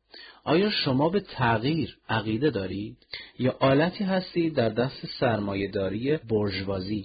آیا 0.44 0.70
شما 0.70 1.08
به 1.08 1.20
تغییر 1.20 1.96
عقیده 2.08 2.50
دارید 2.50 2.96
یا 3.38 3.56
آلتی 3.60 4.04
هستید 4.04 4.54
در 4.54 4.68
دست 4.68 5.06
سرمایهداری 5.20 6.16
برجوازی؟ 6.16 7.04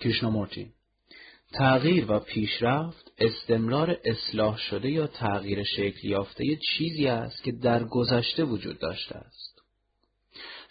کریشنامورتی 0.00 0.72
تغییر 1.52 2.12
و 2.12 2.18
پیشرفت 2.18 3.12
استمرار 3.18 3.98
اصلاح 4.04 4.58
شده 4.58 4.90
یا 4.90 5.06
تغییر 5.06 5.62
شکل 5.62 6.08
یافته 6.08 6.56
چیزی 6.56 7.06
است 7.06 7.42
که 7.42 7.52
در 7.52 7.84
گذشته 7.84 8.44
وجود 8.44 8.78
داشته 8.78 9.16
است. 9.16 9.49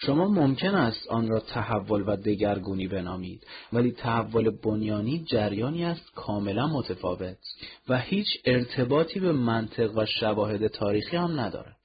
شما 0.02 0.28
ممکن 0.28 0.76
است 0.76 1.08
آن 1.08 1.28
را 1.28 1.39
تحول 1.39 2.04
و 2.08 2.16
دگرگونی 2.16 2.88
بنامید 2.88 3.47
ولی 3.74 3.91
تحول 3.91 4.50
بنیانی 4.50 5.24
جریانی 5.24 5.86
است 5.86 6.12
کاملا 6.16 6.68
متفاوت 6.68 7.38
و 7.89 8.00
هیچ 8.00 8.28
ارتباطی 8.45 9.20
به 9.20 9.32
منطق 9.32 9.97
و 9.97 10.06
شواهد 10.06 10.68
تاریخی 10.68 11.18
هم 11.18 11.39
ندارد. 11.39 11.78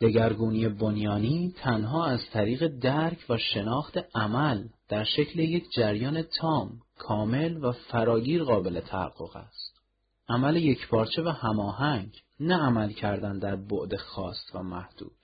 دگرگونی 0.00 0.68
بنیانی 0.68 1.54
تنها 1.56 2.06
از 2.06 2.20
طریق 2.32 2.66
درک 2.66 3.24
و 3.28 3.38
شناخت 3.38 3.98
عمل 4.14 4.64
در 4.88 5.04
شکل 5.04 5.38
یک 5.38 5.70
جریان 5.76 6.22
تام، 6.22 6.70
کامل 6.98 7.64
و 7.64 7.72
فراگیر 7.72 8.44
قابل 8.44 8.80
تحقق 8.80 9.36
است. 9.36 9.80
عمل 10.28 10.56
یکپارچه 10.56 11.22
و 11.22 11.28
هماهنگ، 11.28 12.12
نه 12.40 12.56
عمل 12.56 12.92
کردن 12.92 13.38
در 13.38 13.56
بعد 13.56 13.96
خاص 13.96 14.54
و 14.54 14.62
محدود. 14.62 15.17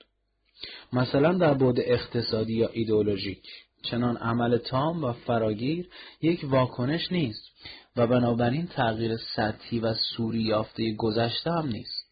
مثلا 0.93 1.33
در 1.33 1.55
بعد 1.55 1.77
اقتصادی 1.79 2.55
یا 2.55 2.69
ایدئولوژیک، 2.73 3.45
چنان 3.83 4.17
عمل 4.17 4.59
تام 4.59 5.05
و 5.05 5.13
فراگیر 5.13 5.89
یک 6.23 6.41
واکنش 6.45 7.13
نیست 7.13 7.51
و 7.97 8.07
بنابراین 8.07 8.67
تغییر 8.67 9.17
سطحی 9.17 9.79
و 9.79 9.95
سوری 9.95 10.43
یافته 10.43 10.95
گذشته 10.95 11.51
هم 11.51 11.67
نیست. 11.67 12.05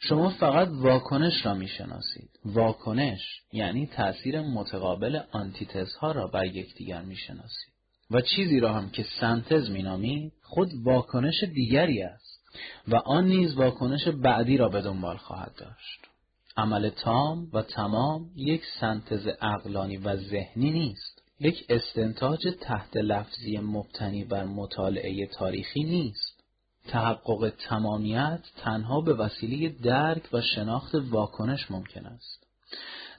شما 0.00 0.30
فقط 0.30 0.68
واکنش 0.68 1.46
را 1.46 1.54
می‌شناسید. 1.54 2.30
واکنش 2.44 3.20
یعنی 3.52 3.86
تأثیر 3.86 4.40
متقابل 4.40 5.20
آنتیتز 5.32 5.94
ها 5.94 6.12
را 6.12 6.26
بر 6.26 6.46
یکدیگر 6.46 7.02
می‌شناسید. 7.02 7.72
و 8.10 8.20
چیزی 8.20 8.60
را 8.60 8.72
هم 8.72 8.90
که 8.90 9.06
سنتز 9.20 9.70
مینامید 9.70 10.32
خود 10.42 10.68
واکنش 10.84 11.44
دیگری 11.44 12.02
است 12.02 12.40
و 12.88 12.96
آن 12.96 13.26
نیز 13.26 13.54
واکنش 13.54 14.08
بعدی 14.08 14.56
را 14.56 14.68
به 14.68 14.80
دنبال 14.80 15.16
خواهد 15.16 15.52
داشت. 15.58 16.09
عمل 16.56 16.90
تام 16.90 17.48
و 17.52 17.62
تمام 17.62 18.30
یک 18.36 18.62
سنتز 18.80 19.28
اقلانی 19.40 19.96
و 19.96 20.16
ذهنی 20.16 20.70
نیست. 20.70 21.22
یک 21.40 21.64
استنتاج 21.68 22.38
تحت 22.60 22.96
لفظی 22.96 23.58
مبتنی 23.58 24.24
بر 24.24 24.44
مطالعه 24.44 25.26
تاریخی 25.26 25.84
نیست. 25.84 26.44
تحقق 26.88 27.52
تمامیت 27.68 28.40
تنها 28.56 29.00
به 29.00 29.14
وسیله 29.14 29.68
درک 29.68 30.28
و 30.32 30.40
شناخت 30.40 30.94
واکنش 30.94 31.70
ممکن 31.70 32.06
است. 32.06 32.46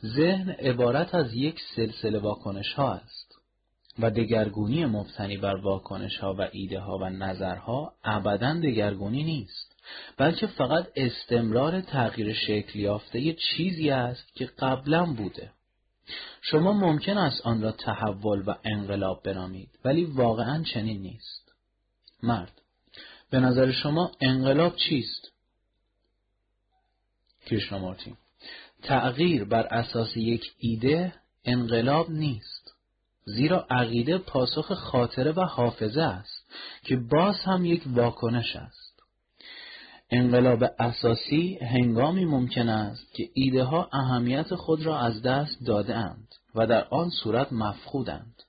ذهن 0.05 0.49
عبارت 0.49 1.15
از 1.15 1.33
یک 1.33 1.59
سلسله 1.75 2.19
واکنش 2.19 2.73
ها 2.73 2.91
است 2.91 3.35
و 3.99 4.11
دگرگونی 4.11 4.85
مبتنی 4.85 5.37
بر 5.37 5.55
واکنش 5.55 6.17
ها 6.17 6.33
و 6.33 6.47
ایده 6.51 6.79
ها 6.79 6.97
و 6.97 7.09
نظرها 7.09 7.93
ابدا 8.03 8.59
دگرگونی 8.59 9.23
نیست 9.23 9.70
بلکه 10.17 10.47
فقط 10.47 10.87
استمرار 10.95 11.81
تغییر 11.81 12.33
شکل 12.33 12.79
یافته 12.79 13.33
چیزی 13.33 13.89
است 13.89 14.35
که 14.35 14.45
قبلا 14.45 15.05
بوده. 15.05 15.51
شما 16.41 16.71
ممکن 16.73 17.17
است 17.17 17.41
آن 17.45 17.61
را 17.61 17.71
تحول 17.71 18.41
و 18.41 18.55
انقلاب 18.63 19.23
بنامید 19.23 19.69
ولی 19.85 20.05
واقعا 20.05 20.63
چنین 20.63 21.01
نیست. 21.01 21.51
مرد 22.23 22.61
به 23.29 23.39
نظر 23.39 23.71
شما 23.71 24.11
انقلاب 24.21 24.75
چیست؟ 24.75 25.31
کریشنامورتی 27.45 28.15
تغییر 28.83 29.43
بر 29.43 29.67
اساس 29.67 30.17
یک 30.17 30.53
ایده 30.57 31.13
انقلاب 31.45 32.11
نیست 32.11 32.73
زیرا 33.25 33.67
عقیده 33.69 34.17
پاسخ 34.17 34.73
خاطره 34.73 35.31
و 35.31 35.41
حافظه 35.41 36.01
است 36.01 36.51
که 36.83 36.95
باز 36.95 37.39
هم 37.39 37.65
یک 37.65 37.83
واکنش 37.85 38.55
است. 38.55 38.90
انقلاب 40.11 40.63
اساسی 40.79 41.57
هنگامی 41.61 42.25
ممکن 42.25 42.69
است 42.69 43.13
که 43.13 43.29
ایده 43.33 43.63
ها 43.63 43.89
اهمیت 43.93 44.55
خود 44.55 44.85
را 44.85 44.99
از 44.99 45.21
دست 45.21 45.65
داده 45.65 45.95
اند 45.95 46.27
و 46.55 46.67
در 46.67 46.87
آن 46.89 47.09
صورت 47.09 47.53
مفقودند. 47.53 48.43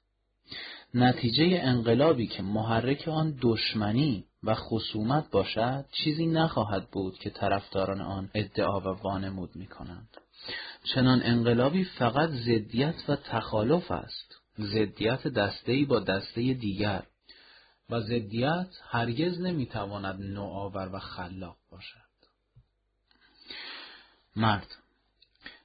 نتیجه 0.94 1.60
انقلابی 1.62 2.26
که 2.26 2.42
محرک 2.42 3.08
آن 3.08 3.38
دشمنی 3.40 4.24
و 4.44 4.54
خصومت 4.54 5.30
باشد 5.30 5.84
چیزی 5.92 6.26
نخواهد 6.26 6.90
بود 6.90 7.18
که 7.18 7.30
طرفداران 7.30 8.00
آن 8.00 8.30
ادعا 8.34 8.80
و 8.80 8.84
وانمود 8.84 9.50
می 9.54 9.66
کنند. 9.66 10.08
چنان 10.94 11.22
انقلابی 11.24 11.84
فقط 11.84 12.30
زدیت 12.30 12.94
و 13.08 13.16
تخالف 13.16 13.90
است. 13.90 14.34
زدیت 14.58 15.28
دسته‌ای 15.28 15.84
با 15.84 16.00
دسته 16.00 16.54
دیگر. 16.54 17.02
و 17.90 18.00
زدیت 18.00 18.68
هرگز 18.90 19.40
نمی‌تواند 19.40 20.22
نوآور 20.22 20.90
و 20.92 20.98
خلاق 20.98 21.56
باشد. 21.70 22.12
مرد 24.36 24.76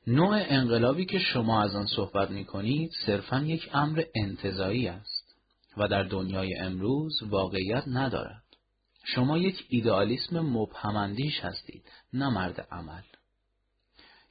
نوع 0.07 0.43
انقلابی 0.47 1.05
که 1.05 1.19
شما 1.19 1.61
از 1.61 1.75
آن 1.75 1.85
صحبت 1.85 2.29
می 2.29 2.45
کنید 2.45 2.91
صرفا 3.05 3.39
یک 3.39 3.69
امر 3.73 4.03
انتظایی 4.15 4.87
است 4.87 5.35
و 5.77 5.87
در 5.87 6.03
دنیای 6.03 6.55
امروز 6.55 7.23
واقعیت 7.23 7.83
ندارد. 7.87 8.43
شما 9.03 9.37
یک 9.37 9.65
ایدئالیسم 9.69 10.39
مبهمندیش 10.39 11.39
هستید 11.39 11.83
نه 12.13 12.29
مرد 12.29 12.67
عمل. 12.71 13.01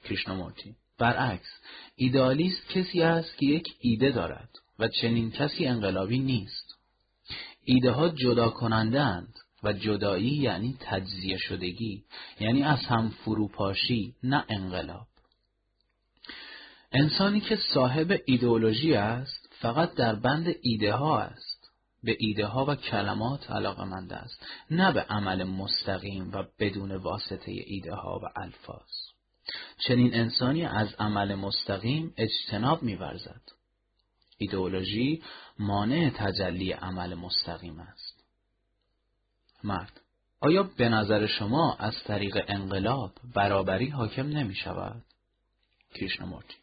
کریشنامورتی 0.05 0.77
برعکس 0.99 1.49
ایدئالیست 1.97 2.69
کسی 2.69 3.03
است 3.03 3.39
که 3.39 3.47
یک 3.47 3.77
ایده 3.81 4.11
دارد 4.11 4.51
و 4.79 4.89
چنین 4.89 5.31
کسی 5.31 5.67
انقلابی 5.67 6.19
نیست. 6.19 6.66
ایده 7.69 7.91
ها 7.91 8.09
جدا 8.09 8.49
کننده 8.49 9.01
اند 9.01 9.35
و 9.63 9.73
جدایی 9.73 10.37
یعنی 10.37 10.77
تجزیه 10.81 11.37
شدگی 11.37 12.05
یعنی 12.41 12.63
از 12.63 12.79
هم 12.79 13.09
فروپاشی 13.09 14.15
نه 14.23 14.45
انقلاب. 14.49 15.07
انسانی 16.93 17.41
که 17.41 17.59
صاحب 17.75 18.21
ایدئولوژی 18.27 18.95
است 18.95 19.49
فقط 19.61 19.95
در 19.95 20.15
بند 20.15 20.55
ایده 20.63 20.93
ها 20.93 21.21
است. 21.21 21.71
به 22.03 22.17
ایده 22.19 22.47
ها 22.47 22.65
و 22.65 22.75
کلمات 22.75 23.51
علاقمند 23.51 24.13
است 24.13 24.47
نه 24.71 24.93
به 24.93 25.01
عمل 25.01 25.45
مستقیم 25.45 26.31
و 26.33 26.45
بدون 26.59 26.93
واسطه 26.93 27.53
ایده 27.53 27.95
ها 27.95 28.21
و 28.23 28.41
الفاظ. 28.41 28.91
چنین 29.79 30.15
انسانی 30.15 30.65
از 30.65 30.95
عمل 30.99 31.35
مستقیم 31.35 32.15
اجتناب 32.17 32.83
میورزد. 32.83 33.43
ایدئولوژی 34.39 35.23
مانع 35.59 36.11
تجلی 36.11 36.73
عمل 36.73 37.15
مستقیم 37.15 37.81
است 37.81 38.25
مرد 39.65 40.01
آیا 40.41 40.63
به 40.63 40.89
نظر 40.89 41.27
شما 41.27 41.75
از 41.75 41.95
طریق 42.05 42.45
انقلاب 42.49 43.13
برابری 43.35 43.89
حاکم 43.89 44.27
نمی 44.27 44.55
شود؟ 44.55 45.03
کریشنمورتی 45.95 46.55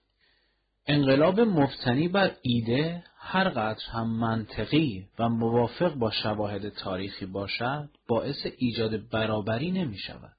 انقلاب 0.87 1.39
مفتنی 1.39 2.07
بر 2.07 2.35
ایده 2.41 3.03
هر 3.17 3.49
قدر 3.49 3.83
هم 3.91 4.09
منطقی 4.09 5.07
و 5.19 5.29
موافق 5.29 5.93
با 5.93 6.11
شواهد 6.11 6.69
تاریخی 6.69 7.25
باشد 7.25 7.89
باعث 8.07 8.47
ایجاد 8.57 9.09
برابری 9.09 9.71
نمی 9.71 9.97
شود. 9.97 10.37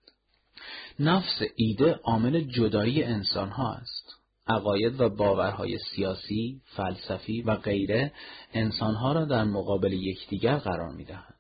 نفس 1.01 1.43
ایده 1.57 1.93
عامل 1.93 2.41
جدایی 2.41 3.03
انسان 3.03 3.49
ها 3.49 3.73
است. 3.73 4.24
عقاید 4.47 5.01
و 5.01 5.09
باورهای 5.09 5.79
سیاسی، 5.79 6.61
فلسفی 6.65 7.43
و 7.43 7.57
غیره 7.57 8.13
انسانها 8.53 9.13
را 9.13 9.25
در 9.25 9.45
مقابل 9.45 9.93
یکدیگر 9.93 10.57
قرار 10.57 10.95
می 10.95 11.05
دهند. 11.05 11.35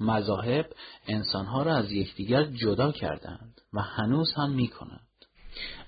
مذاهب 0.00 0.66
انسانها 1.06 1.62
را 1.62 1.76
از 1.76 1.92
یکدیگر 1.92 2.44
جدا 2.44 2.92
کردند 2.92 3.60
و 3.72 3.80
هنوز 3.80 4.32
هم 4.32 4.50
می 4.50 4.68
کنند. 4.68 5.00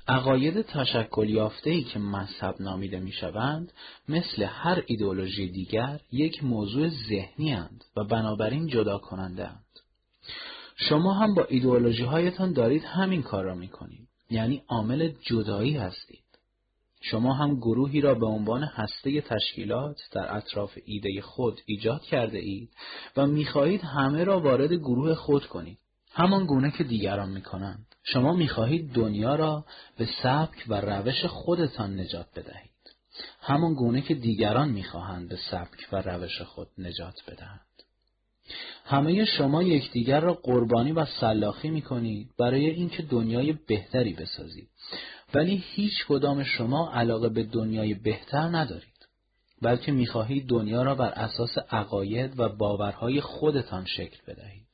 عقاید 0.09 0.62
تشکل 0.62 1.30
یافته 1.30 1.82
که 1.82 1.98
مذهب 1.98 2.55
نامیده 2.61 3.00
می 3.00 3.12
شوند 3.12 3.72
مثل 4.09 4.42
هر 4.42 4.82
ایدئولوژی 4.86 5.48
دیگر 5.48 6.00
یک 6.12 6.44
موضوع 6.44 6.88
ذهنی 6.88 7.55
اند 7.55 7.84
و 7.96 8.05
بنابراین 8.05 8.66
جدا 8.66 8.98
کننده 8.98 9.48
اند. 9.48 9.64
شما 10.76 11.14
هم 11.14 11.34
با 11.34 11.44
ایدئولوژی 11.44 12.02
هایتان 12.02 12.52
دارید 12.52 12.84
همین 12.84 13.22
کار 13.22 13.44
را 13.44 13.55
می 13.55 13.68
کنید. 13.68 14.09
یعنی 14.30 14.62
عامل 14.68 15.12
جدایی 15.22 15.76
هستید. 15.76 16.23
شما 17.11 17.34
هم 17.34 17.57
گروهی 17.57 18.00
را 18.00 18.14
به 18.14 18.26
عنوان 18.26 18.62
هسته 18.62 19.20
تشکیلات 19.20 19.96
در 20.12 20.36
اطراف 20.36 20.78
ایده 20.84 21.20
خود 21.20 21.61
ایجاد 21.66 22.02
کرده 22.02 22.38
اید 22.38 22.70
و 23.16 23.26
می‌خواهید 23.26 23.80
همه 23.80 24.24
را 24.24 24.40
وارد 24.40 24.72
گروه 24.72 25.14
خود 25.14 25.46
کنید. 25.46 25.78
همان 26.12 26.46
گونه 26.46 26.70
که 26.70 26.84
دیگران 26.84 27.30
می‌کنند. 27.30 27.86
شما 28.02 28.32
می‌خواهید 28.32 28.92
دنیا 28.92 29.34
را 29.34 29.64
به 29.98 30.09
سبک 30.22 30.64
و 30.68 30.80
روش 30.80 31.24
خودتان 31.24 32.00
نجات 32.00 32.26
بدهید. 32.36 32.70
همان 33.40 33.74
گونه 33.74 34.00
که 34.00 34.14
دیگران 34.14 34.68
می‌خواهند 34.68 35.28
به 35.28 35.38
سبک 35.50 35.88
و 35.92 36.02
روش 36.02 36.42
خود 36.42 36.68
نجات 36.78 37.30
بدهند. 37.30 37.61
همه 38.84 39.24
شما 39.24 39.62
یکدیگر 39.62 40.20
را 40.20 40.34
قربانی 40.34 40.92
و 40.92 41.05
سلاخی 41.05 41.70
می‌کنید 41.70 42.30
برای 42.38 42.70
اینکه 42.70 43.02
دنیای 43.02 43.52
بهتری 43.52 44.12
بسازید 44.12 44.68
ولی 45.34 45.64
هیچ 45.74 46.06
کدام 46.08 46.44
شما 46.44 46.92
علاقه 46.92 47.28
به 47.28 47.42
دنیای 47.42 47.94
بهتر 47.94 48.48
ندارید. 48.48 48.94
بلکه 49.62 49.92
می‌خواهید 49.92 50.48
دنیا 50.48 50.82
را 50.82 50.94
بر 50.94 51.10
اساس 51.10 51.58
عقاید 51.70 52.40
و 52.40 52.48
باورهای 52.48 53.20
خودتان 53.20 53.84
شکل 53.84 54.18
بدهید. 54.26 54.66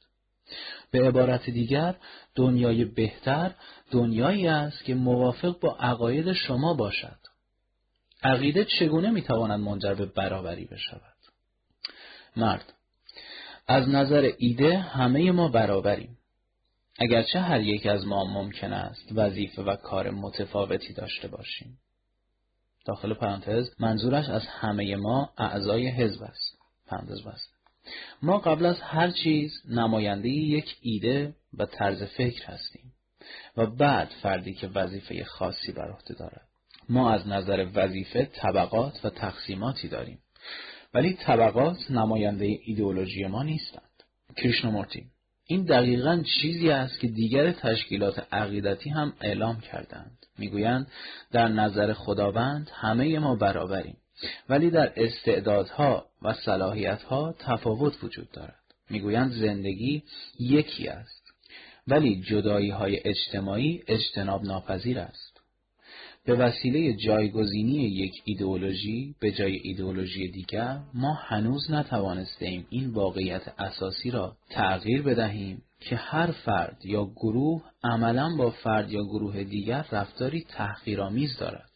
به 0.91 1.09
عبارت 1.09 1.51
دیگر 1.51 1.95
دنیای 2.35 2.85
بهتر 2.85 3.55
دنیایی 3.91 4.47
است 4.49 4.85
که 4.85 4.95
موافق 4.95 5.61
با 5.61 5.77
عقاید 5.81 6.33
شما 6.33 6.75
باشد. 6.75 7.19
عقیده 8.23 8.65
چگونه 8.65 9.11
می‌تواند 9.11 9.61
منجر 9.61 9.95
به 9.95 10.07
برابری 10.07 10.65
بشود؟ 10.65 11.17
مرد 12.37 12.73
از 13.67 13.89
نظر 13.89 14.33
ایده 14.39 14.79
همه 14.79 15.33
ما 15.33 15.49
برابریم. 15.49 16.17
اگرچه 17.01 17.41
هر 17.41 17.61
یک 17.61 17.87
از 17.87 18.07
ما 18.07 18.25
ممکن 18.25 18.73
است 18.73 19.09
وظیفه 19.13 19.63
و 19.63 19.77
کار 19.77 20.11
متفاوتی 20.11 20.93
داشته 20.93 21.29
باشیم. 21.29 21.79
داخل 22.87 23.15
پرانتز 23.15 23.71
منظورش 23.79 24.29
از 24.29 24.47
همه 24.47 24.97
ما 24.97 25.33
اعضای 25.39 25.89
حزب 25.89 26.23
است. 26.23 26.59
پرانتز 26.87 27.23
بست 27.23 27.55
ما 28.23 28.39
قبل 28.39 28.67
از 28.67 28.81
هر 28.81 29.11
چیز 29.11 29.63
نماینده 29.69 30.29
یک 30.29 30.77
ایده 30.81 31.35
و 31.59 31.67
طرز 31.67 32.03
فکر 32.03 32.47
هستیم 32.47 32.93
و 33.57 33.67
بعد 33.67 34.09
فردی 34.23 34.55
که 34.55 34.69
وظیفه 34.69 35.25
خاصی 35.25 35.73
بر 35.73 35.91
عهده 35.91 36.15
دارد. 36.15 36.49
ما 36.89 37.11
از 37.11 37.29
نظر 37.29 37.67
وظیفه 37.75 38.25
طبقات 38.25 39.05
و 39.05 39.11
تقسیماتی 39.11 39.89
داریم. 39.89 40.19
ولی 40.95 41.13
طبقات 41.13 41.91
نماینده 41.91 42.59
ایدئولوژی 42.65 43.27
ما 43.27 43.43
نیستند. 43.43 43.83
کریشنامورتی. 44.37 45.07
این 45.51 45.65
دقیقا 45.65 46.23
چیزی 46.41 46.71
است 46.71 47.01
که 47.01 47.09
دیگر 47.09 47.53
تشکیلات 47.53 48.27
عقیدتی 48.33 48.91
هم 48.91 49.13
اعلام 49.21 49.61
کردند. 49.61 50.19
می‌گویند 50.39 50.87
در 51.33 51.49
نظر 51.49 51.93
خداوند 51.93 52.71
همه 52.75 53.19
ما 53.19 53.35
برابریم 53.35 53.97
ولی 54.49 54.71
در 54.71 54.93
استعدادها 54.97 56.07
و 56.23 56.35
صلاحیتها 56.35 57.35
تفاوت 57.39 58.05
وجود 58.05 58.31
دارد. 58.31 58.61
می‌گویند 58.91 59.33
زندگی 59.33 60.03
یکی 60.39 60.89
است 60.89 61.33
ولی 61.87 62.23
جدایی 62.23 62.71
های 62.71 63.01
اجتماعی 63.05 63.83
اجتناب 63.89 64.45
ناپذیر 64.45 64.99
است. 64.99 65.30
به 66.25 66.35
وسیله 66.35 66.97
جایگزینی 66.97 67.89
یک 67.89 68.13
ایدئولوژی 68.25 69.15
به 69.21 69.33
جای 69.33 69.61
ایدئولوژی 69.63 70.31
دیگر 70.31 70.81
ما 70.95 71.13
هنوز 71.13 71.71
نتوانستیم 71.71 72.67
این 72.71 72.91
واقعیت 72.91 73.55
اساسی 73.59 74.11
را 74.11 74.37
تغییر 74.51 75.03
بدهیم 75.03 75.63
که 75.81 75.97
هر 75.97 76.31
فرد 76.31 76.79
یا 76.85 77.05
گروه 77.05 77.63
عملا 77.85 78.37
با 78.37 78.51
فرد 78.51 78.91
یا 78.93 79.03
گروه 79.03 79.45
دیگر 79.45 79.87
رفتاری 79.93 80.45
تحقیرآمیز 80.49 81.37
دارد 81.37 81.71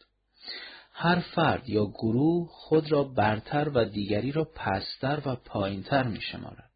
هر 0.97 1.19
فرد 1.19 1.69
یا 1.69 1.85
گروه 1.85 2.49
خود 2.51 2.91
را 2.91 3.03
برتر 3.03 3.69
و 3.69 3.85
دیگری 3.85 4.31
را 4.31 4.43
پستر 4.55 5.21
و 5.25 5.35
پایینتر 5.35 6.03
می 6.03 6.21
شمارد. 6.21 6.71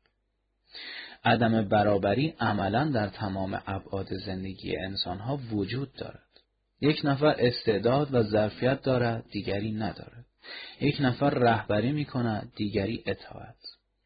عدم 1.23 1.67
برابری 1.67 2.33
عملا 2.39 2.85
در 2.85 3.07
تمام 3.07 3.61
ابعاد 3.67 4.07
زندگی 4.25 4.77
انسانها 4.77 5.39
وجود 5.51 5.93
دارد. 5.93 6.28
یک 6.81 7.01
نفر 7.03 7.35
استعداد 7.39 8.13
و 8.13 8.23
ظرفیت 8.23 8.81
دارد 8.81 9.25
دیگری 9.31 9.71
ندارد. 9.71 10.25
یک 10.81 10.97
نفر 10.99 11.29
رهبری 11.29 11.91
می 11.91 12.05
کند 12.05 12.51
دیگری 12.55 13.03
اطاعت. 13.05 13.55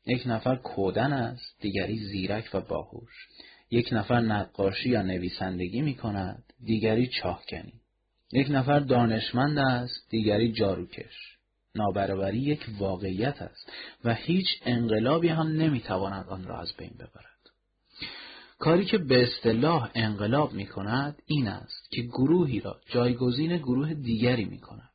یک 0.05 0.24
نفر 0.26 0.55
کودن 0.55 1.13
است 1.13 1.61
دیگری 1.61 1.99
زیرک 1.99 2.49
و 2.53 2.61
باهوش. 2.61 3.28
یک 3.71 3.89
نفر 3.91 4.19
نقاشی 4.19 4.89
یا 4.89 5.01
نویسندگی 5.01 5.82
می 5.82 5.95
کند 5.95 6.43
دیگری 6.63 7.07
چاهکنی. 7.07 7.74
یک 8.34 8.47
نفر 8.51 8.80
دانشمند 8.80 9.57
است 9.57 10.09
دیگری 10.09 10.51
جاروکش. 10.51 11.38
نابرابری 11.76 12.38
یک 12.38 12.65
واقعیت 12.80 13.41
است 13.41 13.71
و 14.03 14.13
هیچ 14.13 14.47
انقلابی 14.65 15.28
هم 15.28 15.47
نمی‌تواند 15.47 16.28
آن 16.28 16.43
را 16.43 16.61
از 16.61 16.74
بین 16.78 16.93
ببرد. 16.99 17.32
کاری 18.64 18.86
که 18.86 18.97
به 18.97 19.24
اصطلاح 19.24 19.89
انقلاب 19.95 20.53
می 20.53 20.66
کند 20.66 21.22
این 21.26 21.47
است 21.47 21.91
که 21.91 22.01
گروهی 22.01 22.59
را 22.59 22.80
جایگزین 22.89 23.57
گروه 23.57 23.93
دیگری 23.93 24.45
می 24.45 24.59
کند 24.59 24.89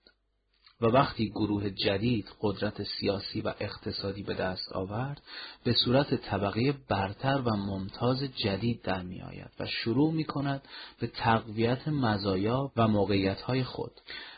و 0.81 0.87
وقتی 0.87 1.31
گروه 1.31 1.71
جدید 1.71 2.27
قدرت 2.41 2.83
سیاسی 2.83 3.41
و 3.41 3.55
اقتصادی 3.61 4.23
به 4.23 4.35
دست 4.35 4.73
آورد 4.73 5.23
به 5.65 5.73
صورت 5.73 6.15
طبقه 6.15 6.75
برتر 6.89 7.43
و 7.45 7.57
ممتاز 7.57 8.23
جدید 8.23 8.83
در 8.83 9.03
می 9.03 9.23
آید 9.23 9.51
و 9.61 9.67
شروع 9.67 10.13
می 10.13 10.25
کند 10.25 10.63
به 11.01 11.07
تقویت 11.07 11.89
مزایا 11.89 12.73
و 12.77 12.89
موقعیت 12.89 13.41
های 13.41 13.65
خود 13.65 13.93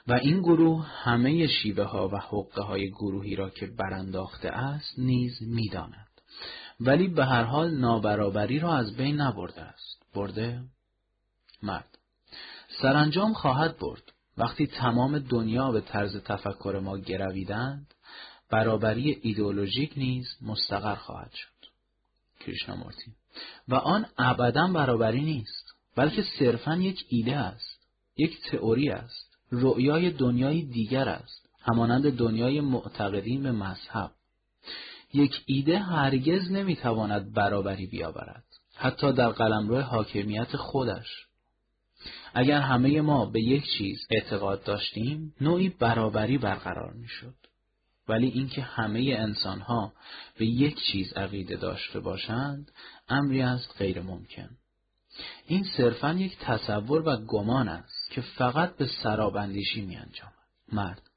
و 0.09 0.13
این 0.13 0.41
گروه 0.41 0.87
همه 0.87 1.47
شیوه 1.47 1.85
ها 1.85 2.09
و 2.09 2.17
حقه 2.17 2.63
های 2.63 2.91
گروهی 2.91 3.37
را 3.37 3.51
که 3.51 3.67
برانداخته 3.67 4.49
است 4.49 4.99
نیز 4.99 5.43
می 5.43 5.69
داند. 5.69 6.10
ولی 6.81 7.09
به 7.09 7.25
هر 7.25 7.43
حال 7.43 7.71
نابرابری 7.71 8.59
را 8.59 8.77
از 8.77 8.97
بین 8.97 9.21
نبرده 9.21 9.61
است. 9.61 10.03
برده؟ 10.15 10.63
مرد. 11.63 11.99
سرانجام 12.83 13.33
خواهد 13.33 13.79
برد. 13.79 14.13
وقتی 14.39 14.67
تمام 14.67 15.19
دنیا 15.19 15.71
به 15.71 15.81
طرز 15.81 16.17
تفکر 16.17 16.81
ما 16.85 16.99
گرویدند، 16.99 17.95
برابری 18.51 19.19
ایدئولوژیک 19.23 19.93
نیز 19.97 20.27
مستقر 20.43 20.95
خواهد 20.95 21.31
شد. 21.33 21.67
کریشنامورتی. 22.41 23.13
و 23.69 23.75
آن 23.75 24.07
ابدا 24.19 24.67
برابری 24.67 25.21
نیست، 25.21 25.75
بلکه 25.97 26.25
صرفا 26.39 26.77
یک 26.77 27.05
ایده 27.09 27.37
است، 27.37 27.87
یک 28.17 28.39
تئوری 28.51 28.91
است، 28.91 29.37
رؤیای 29.53 30.11
دنیای 30.11 30.63
دیگر 30.63 31.09
است، 31.09 31.49
همانند 31.61 32.17
دنیای 32.17 32.61
معتقدین 32.61 33.43
به 33.43 33.53
مذهب. 33.53 34.11
یک 35.15 35.43
ایده 35.47 35.79
هرگز 35.79 36.51
نمی‌تواند 36.51 37.33
برابری 37.33 37.87
بیاورد 37.87 38.45
حتی 38.77 39.13
در 39.13 39.29
قلمرو 39.29 39.81
حاکمیت 39.81 40.57
خودش. 40.57 41.27
اگر 42.35 42.61
همه 42.61 43.01
ما 43.01 43.27
به 43.27 43.41
یک 43.41 43.65
چیز 43.79 44.07
اعتقاد 44.11 44.65
داشتیم 44.65 45.35
نوعی 45.41 45.69
برابری 45.69 46.39
برقرار 46.39 46.93
می‌شد. 46.93 47.35
ولی 48.09 48.27
اینکه 48.27 48.63
همه 48.63 49.15
انسانها 49.19 49.93
به 50.39 50.47
یک 50.47 50.77
چیز 50.93 51.13
عقیده 51.13 51.57
داشته 51.57 52.01
باشند 52.01 52.71
امری 53.09 53.43
است 53.43 53.75
غیر 53.79 54.03
ممکن. 54.03 54.51
این 55.47 55.65
صرفا 55.77 56.13
یک 56.13 56.39
تصور 56.39 57.09
و 57.09 57.17
گمان 57.17 57.69
است 57.69 58.11
که 58.11 58.21
فقط 58.21 58.77
به 58.77 58.87
سرابندیشی 59.03 59.81
می 59.81 59.97
انجامد. 59.97 60.35
مرد 60.73 61.10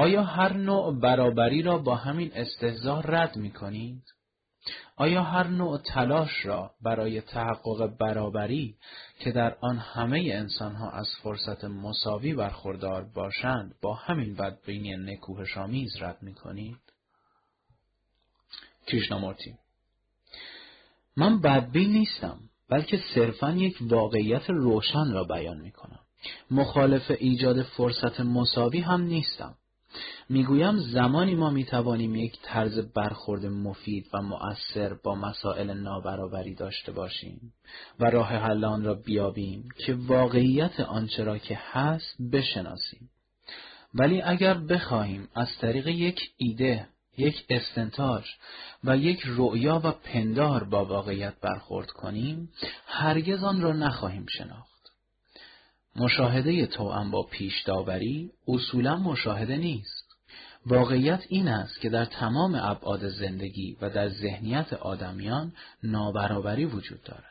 آیا 0.00 0.22
هر 0.22 0.52
نوع 0.52 1.00
برابری 1.00 1.62
را 1.62 1.78
با 1.78 1.94
همین 1.94 2.30
استهزا 2.34 3.00
رد 3.00 3.36
می 3.36 3.50
کنید؟ 3.50 4.02
آیا 4.96 5.22
هر 5.22 5.46
نوع 5.46 5.78
تلاش 5.78 6.46
را 6.46 6.70
برای 6.82 7.20
تحقق 7.20 7.96
برابری 7.98 8.76
که 9.18 9.32
در 9.32 9.56
آن 9.60 9.78
همه 9.78 10.30
انسانها 10.32 10.90
از 10.90 11.08
فرصت 11.22 11.64
مساوی 11.64 12.34
برخوردار 12.34 13.04
باشند 13.14 13.74
با 13.82 13.94
همین 13.94 14.34
بدبینی 14.34 14.96
نکوهشامیز 14.96 16.02
رد 16.02 16.22
می 16.22 16.34
کنید؟ 16.34 16.80
کریشنامورتی 18.86 19.54
من 21.16 21.40
بدبین 21.40 21.92
نیستم 21.92 22.40
بلکه 22.68 23.00
صرفا 23.14 23.50
یک 23.50 23.78
واقعیت 23.80 24.50
روشن 24.50 25.12
را 25.12 25.24
بیان 25.24 25.60
می 25.60 25.70
کنم. 25.70 26.00
مخالف 26.50 27.10
ایجاد 27.18 27.62
فرصت 27.62 28.20
مساوی 28.20 28.80
هم 28.80 29.02
نیستم. 29.02 29.56
می‌گویم 30.28 30.76
زمانی 30.78 31.34
ما 31.34 31.50
می‌توانیم 31.50 32.14
یک 32.14 32.38
طرز 32.42 32.78
برخورد 32.78 33.46
مفید 33.46 34.06
و 34.14 34.22
مؤثر 34.22 34.94
با 34.94 35.14
مسائل 35.14 35.70
نابرابری 35.70 36.54
داشته 36.54 36.92
باشیم 36.92 37.52
و 38.00 38.10
راه 38.10 38.28
حل 38.28 38.64
آن 38.64 38.84
را 38.84 38.94
بیابیم 38.94 39.68
که 39.86 39.94
واقعیت 39.94 40.80
آنچه 40.80 41.24
را 41.24 41.38
که 41.38 41.58
هست 41.72 42.16
بشناسیم. 42.32 43.10
ولی 43.94 44.22
اگر 44.22 44.54
بخواهیم 44.54 45.28
از 45.34 45.48
طریق 45.60 45.86
یک 45.86 46.20
ایده 46.36 46.88
یک 47.18 47.44
استنتاج 47.48 48.24
و 48.84 48.96
یک 48.96 49.22
رؤیا 49.26 49.80
و 49.84 49.90
پندار 49.90 50.64
با 50.64 50.84
واقعیت 50.84 51.34
برخورد 51.40 51.90
کنیم 51.90 52.52
هرگز 52.86 53.44
آن 53.44 53.60
را 53.60 53.72
نخواهیم 53.72 54.26
شناخت. 54.28 54.69
مشاهده 55.96 56.66
توأم 56.66 57.10
با 57.10 57.22
پیش 57.22 57.62
داوری 57.62 58.30
اصولا 58.48 58.96
مشاهده 58.96 59.56
نیست. 59.56 60.04
واقعیت 60.66 61.20
این 61.28 61.48
است 61.48 61.80
که 61.80 61.88
در 61.88 62.04
تمام 62.04 62.54
ابعاد 62.54 63.08
زندگی 63.08 63.76
و 63.80 63.90
در 63.90 64.08
ذهنیت 64.08 64.72
آدمیان 64.72 65.52
نابرابری 65.82 66.64
وجود 66.64 67.02
دارد. 67.02 67.24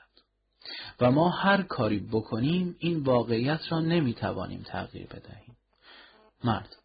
و 0.99 1.11
ما 1.11 1.29
هر 1.29 1.61
کاری 1.61 1.99
بکنیم 1.99 2.75
این 2.79 2.99
واقعیت 3.03 3.59
را 3.69 3.79
نمی‌توانیم 3.79 4.61
تغییر 4.61 5.07
بدهیم. 5.07 5.57
مرد 6.43 6.75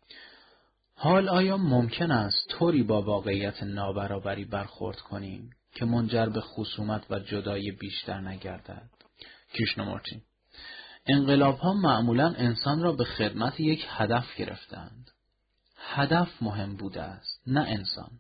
حال 0.97 1.29
آیا 1.29 1.57
ممکن 1.57 2.11
است 2.11 2.49
طوری 2.49 2.83
با 2.83 3.03
واقعیت 3.03 3.63
نابرابری 3.63 4.45
برخورد 4.45 4.97
کنیم 4.97 5.51
که 5.75 5.85
منجر 5.85 6.27
به 6.27 6.41
خصومت 6.41 7.03
و 7.11 7.19
جدایی 7.19 7.71
بیشتر 7.71 8.21
نگردد؟ 8.21 8.91
کیشنمورتی 9.53 10.23
انقلاب 11.07 11.59
ها 11.59 11.73
معمولا 11.73 12.35
انسان 12.37 12.83
را 12.83 12.93
به 12.93 13.05
خدمت 13.05 13.61
یک 13.61 13.87
هدف 13.89 14.37
گرفتند. 14.37 15.11
هدف 15.77 16.43
مهم 16.43 16.77
بوده 16.77 17.03
است، 17.03 17.43
نه 17.47 17.61
انسان. 17.61 18.11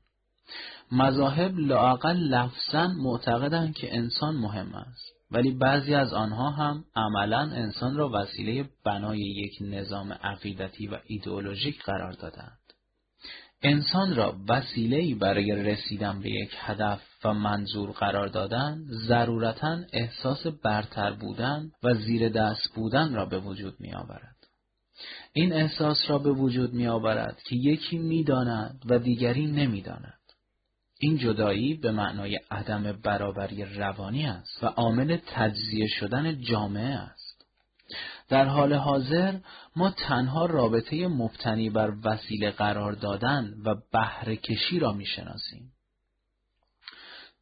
مذاهب 0.92 1.58
لاقل 1.58 2.16
لفظا 2.16 2.88
معتقدند 2.88 3.74
که 3.74 3.96
انسان 3.96 4.36
مهم 4.36 4.74
است. 4.74 5.14
ولی 5.30 5.50
بعضی 5.50 5.94
از 5.94 6.12
آنها 6.12 6.50
هم 6.50 6.84
عملا 6.96 7.40
انسان 7.40 7.96
را 7.96 8.10
وسیله 8.12 8.68
بنای 8.84 9.18
یک 9.18 9.58
نظام 9.60 10.12
عقیدتی 10.12 10.86
و 10.86 10.98
ایدئولوژیک 11.06 11.82
قرار 11.82 12.12
دادند. 12.12 12.58
انسان 13.62 14.16
را 14.16 14.36
وسیله‌ای 14.48 15.14
برای 15.14 15.52
رسیدن 15.52 16.20
به 16.20 16.30
یک 16.30 16.50
هدف 16.58 17.00
و 17.24 17.34
منظور 17.34 17.90
قرار 17.90 18.28
دادن 18.28 18.84
ضرورتا 19.08 19.78
احساس 19.92 20.46
برتر 20.46 21.12
بودن 21.12 21.70
و 21.82 21.94
زیر 21.94 22.28
دست 22.28 22.74
بودن 22.74 23.14
را 23.14 23.26
به 23.26 23.38
وجود 23.38 23.74
می 23.80 23.94
آورد. 23.94 24.36
این 25.32 25.52
احساس 25.52 25.98
را 26.08 26.18
به 26.18 26.32
وجود 26.32 26.72
می 26.72 26.86
آورد 26.86 27.42
که 27.44 27.56
یکی 27.56 27.98
می 27.98 28.24
داند 28.24 28.82
و 28.86 28.98
دیگری 28.98 29.46
نمی 29.46 29.82
داند. 29.82 30.18
این 30.98 31.18
جدایی 31.18 31.74
به 31.74 31.92
معنای 31.92 32.40
عدم 32.50 32.92
برابری 32.92 33.64
روانی 33.64 34.26
است 34.26 34.64
و 34.64 34.66
عامل 34.66 35.18
تجزیه 35.26 35.86
شدن 35.86 36.40
جامعه 36.40 36.94
است. 36.94 37.46
در 38.28 38.44
حال 38.44 38.72
حاضر 38.72 39.38
ما 39.76 39.90
تنها 39.90 40.46
رابطه 40.46 41.08
مبتنی 41.08 41.70
بر 41.70 41.92
وسیله 42.04 42.50
قرار 42.50 42.92
دادن 42.92 43.54
و 43.64 43.74
بهره 43.92 44.36
کشی 44.36 44.78
را 44.78 44.92
می‌شناسیم. 44.92 45.73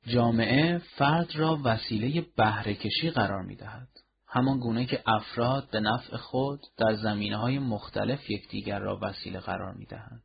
جامعه 0.06 0.78
فرد 0.78 1.36
را 1.36 1.60
وسیله 1.64 2.26
بهره 2.36 2.74
کشی 2.74 3.10
قرار 3.10 3.42
می 3.42 3.56
دهد. 3.56 3.88
همان 4.26 4.58
گونه 4.58 4.86
که 4.86 5.02
افراد 5.06 5.70
به 5.70 5.80
نفع 5.80 6.16
خود 6.16 6.60
در 6.76 6.94
زمینه 6.94 7.36
های 7.36 7.58
مختلف 7.58 8.30
یکدیگر 8.30 8.78
را 8.78 8.98
وسیله 9.02 9.40
قرار 9.40 9.74
می 9.74 9.86
دهند. 9.86 10.22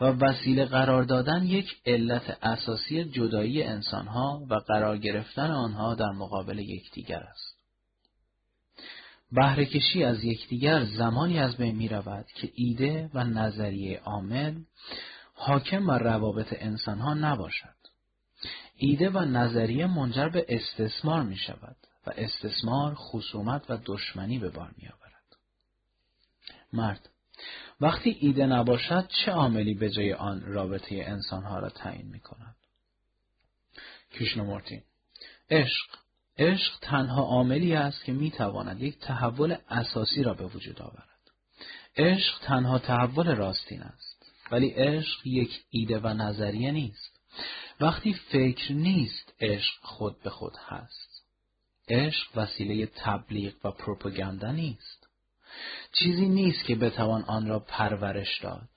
و 0.00 0.04
وسیله 0.04 0.64
قرار 0.64 1.02
دادن 1.02 1.44
یک 1.44 1.76
علت 1.86 2.38
اساسی 2.42 3.04
جدایی 3.04 3.62
انسانها 3.62 4.46
و 4.50 4.54
قرار 4.54 4.98
گرفتن 4.98 5.50
آنها 5.50 5.94
در 5.94 6.10
مقابل 6.10 6.58
یکدیگر 6.58 7.20
است. 7.20 7.54
بهرهکشی 9.32 10.04
از 10.04 10.24
یکدیگر 10.24 10.84
زمانی 10.84 11.38
از 11.38 11.56
بین 11.56 11.76
می 11.76 11.88
رود 11.88 12.26
که 12.34 12.50
ایده 12.54 13.10
و 13.14 13.24
نظریه 13.24 14.00
عامل 14.00 14.54
حاکم 15.34 15.86
بر 15.86 15.98
روابط 15.98 16.56
انسانها 16.58 17.14
نباشد. 17.14 17.83
ایده 18.76 19.10
و 19.10 19.18
نظریه 19.18 19.86
منجر 19.86 20.28
به 20.28 20.46
استثمار 20.48 21.22
می 21.22 21.36
شود 21.36 21.76
و 22.06 22.12
استثمار 22.16 22.94
خصومت 22.94 23.70
و 23.70 23.78
دشمنی 23.84 24.38
به 24.38 24.48
بار 24.48 24.74
می 24.76 24.88
آورد. 24.88 25.14
مرد 26.72 27.08
وقتی 27.80 28.10
ایده 28.10 28.46
نباشد 28.46 29.08
چه 29.08 29.32
عاملی 29.32 29.74
به 29.74 29.90
جای 29.90 30.12
آن 30.12 30.40
رابطه 30.40 31.04
انسانها 31.06 31.58
را 31.58 31.68
تعیین 31.68 32.06
می 32.06 32.20
کند؟ 32.20 32.56
کشنمورتی 34.12 34.82
عشق 35.50 35.86
عشق 36.38 36.78
تنها 36.80 37.22
عاملی 37.22 37.74
است 37.74 38.04
که 38.04 38.12
می 38.12 38.30
تواند 38.30 38.82
یک 38.82 38.98
تحول 38.98 39.56
اساسی 39.68 40.22
را 40.22 40.34
به 40.34 40.46
وجود 40.46 40.82
آورد. 40.82 41.08
عشق 41.96 42.38
تنها 42.42 42.78
تحول 42.78 43.34
راستین 43.34 43.82
است. 43.82 44.26
ولی 44.50 44.68
عشق 44.68 45.26
یک 45.26 45.64
ایده 45.70 45.98
و 45.98 46.06
نظریه 46.06 46.72
نیست. 46.72 47.20
وقتی 47.80 48.14
فکر 48.14 48.72
نیست 48.72 49.32
عشق 49.40 49.74
خود 49.82 50.22
به 50.22 50.30
خود 50.30 50.56
هست. 50.68 51.24
عشق 51.88 52.26
وسیله 52.36 52.86
تبلیغ 52.86 53.54
و 53.64 53.70
پروپاگاندا 53.70 54.52
نیست. 54.52 55.08
چیزی 55.92 56.28
نیست 56.28 56.64
که 56.64 56.74
بتوان 56.74 57.22
آن 57.22 57.46
را 57.48 57.58
پرورش 57.58 58.40
داد. 58.42 58.68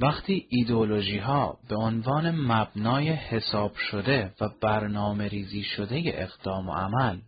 وقتی 0.00 0.46
ایدئولوژی 0.48 1.18
ها 1.18 1.58
به 1.68 1.76
عنوان 1.76 2.30
مبنای 2.30 3.08
حساب 3.08 3.76
شده 3.76 4.34
و 4.40 4.48
برنامه 4.60 5.28
ریزی 5.28 5.62
شده 5.62 6.02
اقدام 6.06 6.68
و 6.68 6.72
عمل 6.72 7.20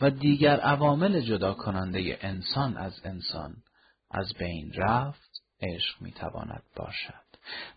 و 0.00 0.10
دیگر 0.10 0.60
عوامل 0.60 1.20
جدا 1.20 1.54
کننده 1.54 2.18
انسان 2.20 2.76
از 2.76 3.00
انسان 3.04 3.56
از 4.10 4.34
بین 4.38 4.72
رفت 4.72 5.42
عشق 5.60 6.02
می‌تواند 6.02 6.62
باشد 6.76 7.21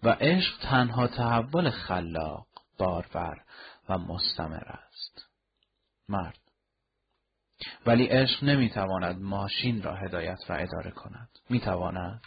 و 0.04 0.10
عشق 0.10 0.58
تنها 0.62 1.08
تحول 1.08 1.70
خلاق 1.70 2.48
بارور 2.78 3.44
و 3.90 3.98
مستمر 3.98 4.64
است. 4.68 5.26
مرد. 6.10 6.40
ولی 7.86 8.06
عشق 8.06 8.44
نمی‌تواند 8.44 9.22
ماشین 9.22 9.84
را 9.84 9.96
هدایت 9.96 10.40
و 10.50 10.54
اداره 10.54 10.92
کند. 10.92 11.30
می‌تواند. 11.50 12.22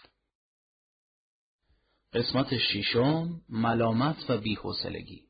قسمت 2.13 2.59
ششم 2.59 3.41
ملامت 3.49 4.31
و 4.31 4.39
بیحوصلگی. 4.39 5.23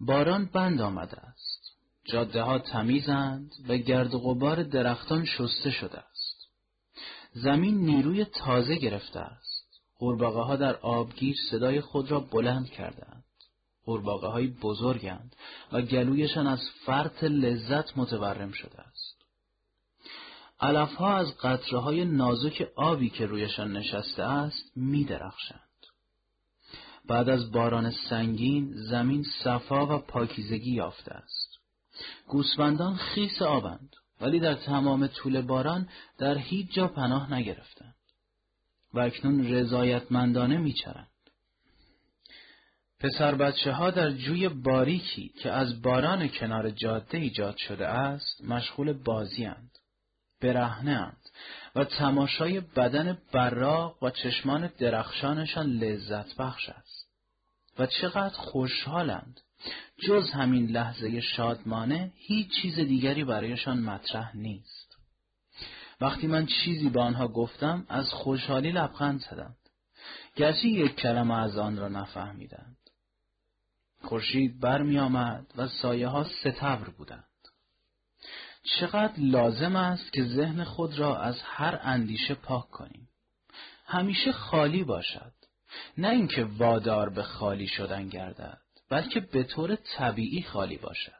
باران 0.00 0.46
بند 0.46 0.80
آمده 0.80 1.20
است. 1.20 1.60
جاده 2.04 2.42
ها 2.42 2.58
تمیزند 2.58 3.52
و 3.68 3.76
گرد 3.76 4.14
و 4.14 4.18
غبار 4.18 4.62
درختان 4.62 5.24
شسته 5.24 5.70
شده 5.70 5.98
است. 5.98 6.48
زمین 7.32 7.78
نیروی 7.78 8.24
تازه 8.24 8.76
گرفته 8.76 9.20
است. 9.20 9.49
قورباغه 10.00 10.40
ها 10.40 10.56
در 10.56 10.76
آبگیر 10.76 11.36
صدای 11.50 11.80
خود 11.80 12.10
را 12.10 12.20
بلند 12.20 12.70
کردند 12.70 13.24
قورباغه 13.84 14.26
های 14.26 14.46
بزرگند 14.46 15.36
و 15.72 15.82
گلویشان 15.82 16.46
از 16.46 16.60
فرط 16.86 17.24
لذت 17.24 17.98
متورم 17.98 18.52
شده 18.52 18.80
است 18.80 19.24
علفها 20.60 21.16
از 21.16 21.36
قطره 21.36 21.78
های 21.78 22.04
نازک 22.04 22.68
آبی 22.76 23.10
که 23.10 23.26
رویشان 23.26 23.76
نشسته 23.76 24.22
است 24.22 24.72
می 24.76 25.04
درخشند. 25.04 25.60
بعد 27.08 27.28
از 27.28 27.52
باران 27.52 27.90
سنگین 27.90 28.72
زمین 28.74 29.24
صفا 29.44 29.86
و 29.86 29.98
پاکیزگی 29.98 30.74
یافته 30.74 31.12
است. 31.12 31.58
گوسفندان 32.28 32.94
خیس 32.96 33.42
آبند 33.42 33.96
ولی 34.20 34.40
در 34.40 34.54
تمام 34.54 35.06
طول 35.06 35.40
باران 35.40 35.88
در 36.18 36.38
هیچ 36.38 36.72
جا 36.72 36.88
پناه 36.88 37.34
نگرفتند 37.34 37.94
و 38.94 39.00
اکنون 39.00 39.52
رضایتمندانه 39.52 40.58
میچرند. 40.58 41.06
پسر 43.00 43.34
بچه 43.34 43.72
ها 43.72 43.90
در 43.90 44.10
جوی 44.10 44.48
باریکی 44.48 45.28
که 45.28 45.50
از 45.50 45.82
باران 45.82 46.28
کنار 46.28 46.70
جاده 46.70 47.18
ایجاد 47.18 47.56
شده 47.56 47.86
است 47.86 48.44
مشغول 48.44 48.92
بازی 48.92 49.50
برهنهاند 50.40 51.28
و 51.74 51.84
تماشای 51.84 52.60
بدن 52.60 53.18
براق 53.32 54.02
و 54.02 54.10
چشمان 54.10 54.70
درخشانشان 54.78 55.66
لذت 55.66 56.36
بخش 56.36 56.68
است. 56.68 57.10
و 57.78 57.86
چقدر 57.86 58.34
خوشحالند. 58.34 59.40
جز 60.08 60.30
همین 60.30 60.66
لحظه 60.66 61.20
شادمانه 61.20 62.12
هیچ 62.16 62.48
چیز 62.62 62.74
دیگری 62.74 63.24
برایشان 63.24 63.80
مطرح 63.80 64.36
نیست. 64.36 64.79
وقتی 66.00 66.26
من 66.26 66.46
چیزی 66.46 66.88
به 66.88 67.00
آنها 67.00 67.28
گفتم 67.28 67.86
از 67.88 68.10
خوشحالی 68.12 68.72
لبخند 68.72 69.20
زدند 69.20 69.56
گرچه 70.36 70.68
یک 70.68 70.96
کلمه 70.96 71.38
از 71.38 71.58
آن 71.58 71.76
را 71.76 71.88
نفهمیدند 71.88 72.76
خورشید 74.02 74.60
برمی 74.60 74.98
آمد 74.98 75.46
و 75.56 75.68
سایه 75.68 76.08
ها 76.08 76.24
ستبر 76.24 76.88
بودند. 76.88 77.24
چقدر 78.62 79.12
لازم 79.18 79.76
است 79.76 80.12
که 80.12 80.24
ذهن 80.24 80.64
خود 80.64 80.98
را 80.98 81.20
از 81.20 81.40
هر 81.44 81.80
اندیشه 81.82 82.34
پاک 82.34 82.70
کنیم. 82.70 83.08
همیشه 83.86 84.32
خالی 84.32 84.84
باشد. 84.84 85.32
نه 85.98 86.08
اینکه 86.08 86.44
وادار 86.44 87.08
به 87.08 87.22
خالی 87.22 87.66
شدن 87.66 88.08
گردد، 88.08 88.60
بلکه 88.90 89.20
به 89.20 89.42
طور 89.42 89.76
طبیعی 89.76 90.42
خالی 90.42 90.76
باشد. 90.76 91.19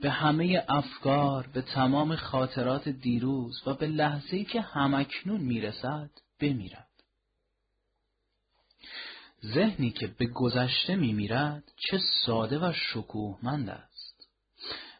به 0.00 0.10
همه 0.10 0.64
افکار، 0.68 1.46
به 1.46 1.62
تمام 1.62 2.16
خاطرات 2.16 2.88
دیروز 2.88 3.62
و 3.66 3.74
به 3.74 3.86
لحظه‌ای 3.86 4.44
که 4.44 4.60
همکنون 4.60 5.40
می‌رسد 5.40 6.10
بمیرد. 6.40 6.88
ذهنی 9.44 9.90
که 9.90 10.06
به 10.06 10.26
گذشته 10.26 10.96
میمیرد 10.96 11.72
چه 11.76 11.98
ساده 12.26 12.58
و 12.58 12.72
شکوهمند 12.72 13.68
است. 13.68 14.28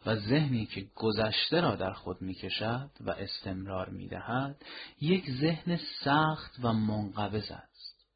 و 0.06 0.16
ذهنی 0.16 0.66
که 0.66 0.86
گذشته 0.94 1.60
را 1.60 1.76
در 1.76 1.92
خود 1.92 2.22
می‌کشد 2.22 2.90
و 3.00 3.10
استمرار 3.10 3.88
می‌دهد 3.88 4.64
یک 5.00 5.30
ذهن 5.30 5.78
سخت 6.04 6.56
و 6.62 6.72
منقبض 6.72 7.50
است. 7.50 8.06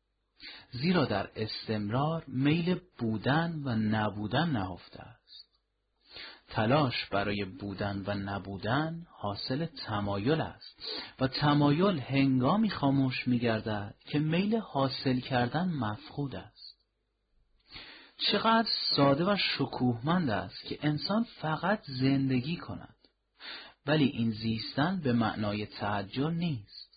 زیرا 0.70 1.05
در 1.05 1.31
استمرار 1.36 2.24
میل 2.28 2.81
بودن 2.98 3.62
و 3.65 3.74
نبودن 3.74 4.51
نهفته 4.51 5.01
است. 5.01 5.20
تلاش 6.51 7.07
برای 7.07 7.45
بودن 7.45 8.03
و 8.07 8.15
نبودن 8.15 9.07
حاصل 9.11 9.67
تمایل 9.67 10.41
است 10.41 10.83
و 11.21 11.29
تمایل 11.29 11.99
هنگامی 11.99 12.71
خاموش 12.71 13.29
می 13.29 13.39
گردد 13.39 13.95
که 14.07 14.19
میل 14.19 14.57
حاصل 14.57 15.21
کردن 15.21 15.69
مفقود 15.69 16.35
است. 16.35 16.77
چقدر 18.17 18.69
ساده 18.97 19.25
و 19.25 19.37
شکوهمند 19.37 20.31
است 20.31 20.65
که 20.65 20.79
انسان 20.83 21.27
فقط 21.41 21.83
زندگی 21.87 22.57
کند 22.57 22.97
ولی 23.87 24.05
این 24.05 24.31
زیستن 24.31 25.01
به 25.01 25.13
معنای 25.13 25.67
تعجل 25.67 26.31
نیست. 26.31 26.91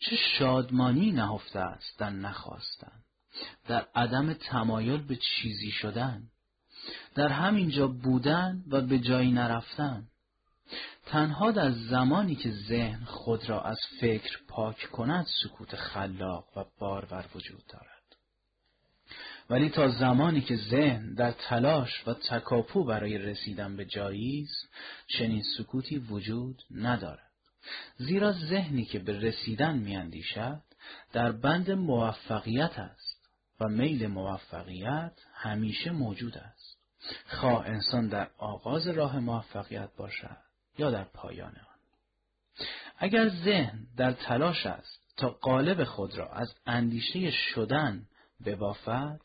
چه 0.00 0.16
شادمانی 0.16 1.12
نهفته 1.12 1.58
است 1.58 1.98
در 1.98 2.10
نخواستن 2.10 3.02
در 3.66 3.86
عدم 3.94 4.32
تمایل 4.32 5.02
به 5.02 5.16
چیزی 5.16 5.70
شدن 5.70 6.22
در 7.14 7.28
همینجا 7.28 7.86
بودن 7.86 8.64
و 8.70 8.80
به 8.80 8.98
جایی 8.98 9.32
نرفتن. 9.32 10.06
تنها 11.06 11.50
در 11.50 11.70
زمانی 11.70 12.34
که 12.34 12.52
ذهن 12.68 13.04
خود 13.04 13.48
را 13.48 13.62
از 13.62 13.78
فکر 14.00 14.38
پاک 14.48 14.90
کند 14.92 15.26
سکوت 15.42 15.76
خلاق 15.76 16.44
و 16.56 16.64
بارور 16.78 17.24
وجود 17.34 17.62
دارد. 17.68 17.96
ولی 19.50 19.68
تا 19.68 19.88
زمانی 19.88 20.40
که 20.40 20.56
ذهن 20.56 21.14
در 21.14 21.32
تلاش 21.32 22.08
و 22.08 22.14
تکاپو 22.14 22.84
برای 22.84 23.18
رسیدن 23.18 23.76
به 23.76 23.84
جایی 23.84 24.42
است 24.42 24.74
چنین 25.06 25.42
سکوتی 25.58 25.98
وجود 25.98 26.62
ندارد. 26.70 27.30
زیرا 27.96 28.32
ذهنی 28.32 28.84
که 28.84 28.98
به 28.98 29.20
رسیدن 29.20 29.78
میاندیشد 29.78 30.62
در 31.12 31.32
بند 31.32 31.70
موفقیت 31.70 32.78
است 32.78 33.30
و 33.60 33.68
میل 33.68 34.06
موفقیت 34.06 35.12
همیشه 35.34 35.90
موجود 35.90 36.38
است. 36.38 36.55
خواه 37.26 37.66
انسان 37.66 38.08
در 38.08 38.30
آغاز 38.38 38.88
راه 38.88 39.18
موفقیت 39.18 39.90
باشد 39.96 40.36
یا 40.78 40.90
در 40.90 41.04
پایان 41.04 41.52
آن. 41.52 41.76
اگر 42.98 43.28
ذهن 43.28 43.86
در 43.96 44.12
تلاش 44.12 44.66
است 44.66 45.00
تا 45.16 45.28
قالب 45.28 45.84
خود 45.84 46.18
را 46.18 46.28
از 46.28 46.54
اندیشه 46.66 47.30
شدن 47.30 48.06
ببافد 48.44 49.20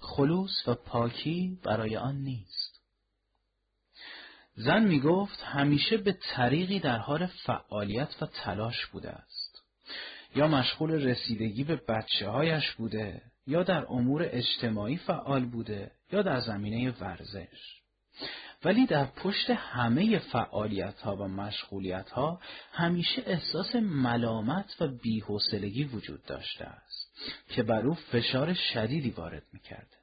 خلوص 0.00 0.68
و 0.68 0.74
پاکی 0.74 1.58
برای 1.64 1.96
آن 1.96 2.16
نیست. 2.16 2.80
زن 4.54 4.82
می 4.82 5.00
گفت 5.00 5.40
همیشه 5.40 5.96
به 5.96 6.12
طریقی 6.12 6.80
در 6.80 6.98
حال 6.98 7.26
فعالیت 7.26 8.22
و 8.22 8.26
تلاش 8.26 8.86
بوده 8.86 9.10
است. 9.10 9.62
یا 10.36 10.48
مشغول 10.48 10.90
رسیدگی 10.90 11.64
به 11.64 11.76
بچه 11.76 12.28
هایش 12.28 12.72
بوده 12.72 13.22
یا 13.48 13.62
در 13.62 13.86
امور 13.88 14.22
اجتماعی 14.24 14.96
فعال 14.96 15.44
بوده 15.44 15.90
یا 16.12 16.22
در 16.22 16.40
زمینه 16.40 16.90
ورزش. 16.90 17.78
ولی 18.64 18.86
در 18.86 19.04
پشت 19.04 19.50
همه 19.50 20.18
فعالیت 20.18 21.00
ها 21.00 21.16
و 21.16 21.28
مشغولیت 21.28 22.10
ها 22.10 22.40
همیشه 22.72 23.22
احساس 23.26 23.76
ملامت 23.76 24.76
و 24.80 24.88
بیحوصلگی 24.88 25.84
وجود 25.84 26.24
داشته 26.24 26.64
است 26.64 27.12
که 27.48 27.62
بر 27.62 27.86
او 27.86 27.94
فشار 27.94 28.54
شدیدی 28.54 29.10
وارد 29.10 29.42
می‌کرده. 29.52 29.96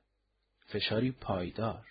فشاری 0.67 1.11
پایدار. 1.11 1.85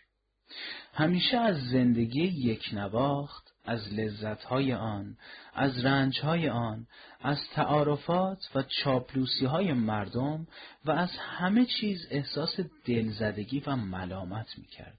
همیشه 0.94 1.36
از 1.36 1.56
زندگی 1.56 2.22
یک 2.22 2.70
نواخت 2.72 3.53
از 3.64 3.92
لذتهای 3.92 4.72
آن، 4.72 5.16
از 5.54 5.84
رنجهای 5.84 6.48
آن، 6.48 6.86
از 7.20 7.38
تعارفات 7.52 8.38
و 8.54 8.62
چاپلوسی 8.62 9.46
های 9.46 9.72
مردم 9.72 10.46
و 10.84 10.90
از 10.90 11.10
همه 11.18 11.66
چیز 11.66 12.06
احساس 12.10 12.60
دلزدگی 12.84 13.62
و 13.66 13.76
ملامت 13.76 14.58
می 14.58 14.66
کرد. 14.66 14.98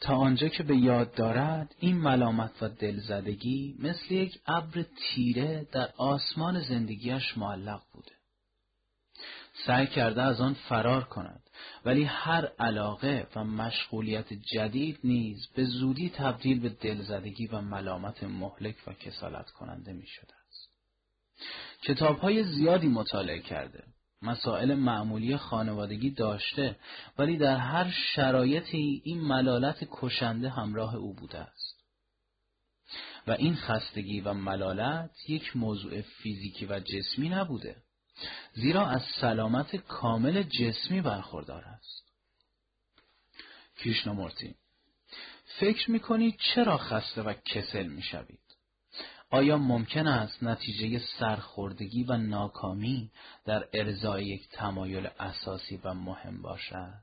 تا 0.00 0.16
آنجا 0.16 0.48
که 0.48 0.62
به 0.62 0.76
یاد 0.76 1.14
دارد 1.14 1.74
این 1.78 1.96
ملامت 1.96 2.62
و 2.62 2.68
دلزدگی 2.68 3.76
مثل 3.78 4.14
یک 4.14 4.40
ابر 4.46 4.82
تیره 4.82 5.66
در 5.72 5.88
آسمان 5.96 6.60
زندگیش 6.60 7.38
معلق 7.38 7.82
بوده. 7.92 8.12
سعی 9.66 9.86
کرده 9.86 10.22
از 10.22 10.40
آن 10.40 10.54
فرار 10.54 11.04
کند 11.04 11.49
ولی 11.84 12.04
هر 12.04 12.46
علاقه 12.58 13.26
و 13.36 13.44
مشغولیت 13.44 14.32
جدید 14.32 14.98
نیز 15.04 15.46
به 15.54 15.64
زودی 15.64 16.10
تبدیل 16.10 16.60
به 16.60 16.68
دلزدگی 16.68 17.46
و 17.46 17.60
ملامت 17.60 18.22
مهلک 18.22 18.76
و 18.86 18.92
کسالت 18.92 19.50
کننده 19.50 19.92
می 19.92 20.06
شده 20.06 20.34
است. 20.48 20.70
کتاب 21.82 22.18
های 22.18 22.44
زیادی 22.44 22.88
مطالعه 22.88 23.40
کرده 23.40 23.84
مسائل 24.22 24.74
معمولی 24.74 25.36
خانوادگی 25.36 26.10
داشته 26.10 26.76
ولی 27.18 27.36
در 27.36 27.56
هر 27.56 27.90
شرایطی 27.90 29.02
این 29.04 29.20
ملالت 29.20 29.88
کشنده 29.90 30.50
همراه 30.50 30.96
او 30.96 31.14
بوده 31.14 31.38
است. 31.38 31.80
و 33.26 33.30
این 33.30 33.56
خستگی 33.56 34.20
و 34.20 34.32
ملالت 34.32 35.10
یک 35.28 35.56
موضوع 35.56 36.00
فیزیکی 36.00 36.66
و 36.66 36.80
جسمی 36.80 37.28
نبوده 37.28 37.76
زیرا 38.52 38.86
از 38.86 39.02
سلامت 39.20 39.76
کامل 39.76 40.42
جسمی 40.42 41.00
برخوردار 41.00 41.64
است. 41.64 42.10
کریشنامورتی 43.76 44.54
فکر 45.60 45.90
می‌کنید 45.90 46.38
چرا 46.54 46.78
خسته 46.78 47.22
و 47.22 47.32
کسل 47.32 47.86
می‌شوید؟ 47.86 48.40
آیا 49.30 49.56
ممکن 49.56 50.06
است 50.06 50.42
نتیجه 50.42 50.98
سرخوردگی 51.18 52.04
و 52.04 52.16
ناکامی 52.16 53.10
در 53.44 53.68
ارزای 53.72 54.26
یک 54.26 54.48
تمایل 54.48 55.08
اساسی 55.18 55.76
و 55.84 55.94
مهم 55.94 56.42
باشد؟ 56.42 57.02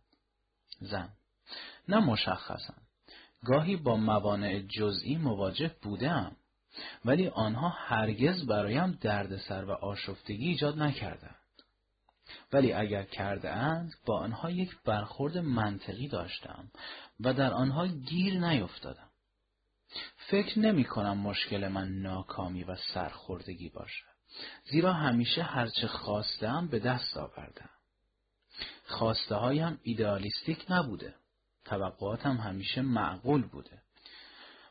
زن 0.79 1.09
نه 1.87 1.99
مشخصا. 1.99 2.73
گاهی 3.45 3.75
با 3.75 3.95
موانع 3.95 4.59
جزئی 4.59 5.17
مواجه 5.17 5.75
بودم 5.81 6.35
ولی 7.05 7.27
آنها 7.27 7.69
هرگز 7.69 8.45
برایم 8.45 8.91
دردسر 8.91 9.65
و 9.65 9.71
آشفتگی 9.71 10.47
ایجاد 10.47 10.77
نکردند. 10.79 11.35
ولی 12.53 12.73
اگر 12.73 13.03
کرده 13.03 13.49
اند 13.49 13.93
با 14.05 14.19
آنها 14.19 14.51
یک 14.51 14.77
برخورد 14.85 15.37
منطقی 15.37 16.07
داشتم 16.07 16.71
و 17.19 17.33
در 17.33 17.53
آنها 17.53 17.87
گیر 17.87 18.39
نیفتادم. 18.39 19.09
فکر 20.17 20.59
نمی 20.59 20.83
کنم 20.83 21.17
مشکل 21.17 21.67
من 21.67 21.87
ناکامی 21.87 22.63
و 22.63 22.75
سرخوردگی 22.93 23.69
باشد. 23.69 24.07
زیرا 24.71 24.93
همیشه 24.93 25.43
هرچه 25.43 25.87
خواستم 25.87 26.67
به 26.67 26.79
دست 26.79 27.17
آوردم. 27.17 27.69
خواسته 28.85 29.35
هایم 29.35 29.79
ایدئالیستیک 29.83 30.65
نبوده. 30.69 31.15
توقعاتم 31.65 32.37
همیشه 32.37 32.81
معقول 32.81 33.47
بوده. 33.47 33.81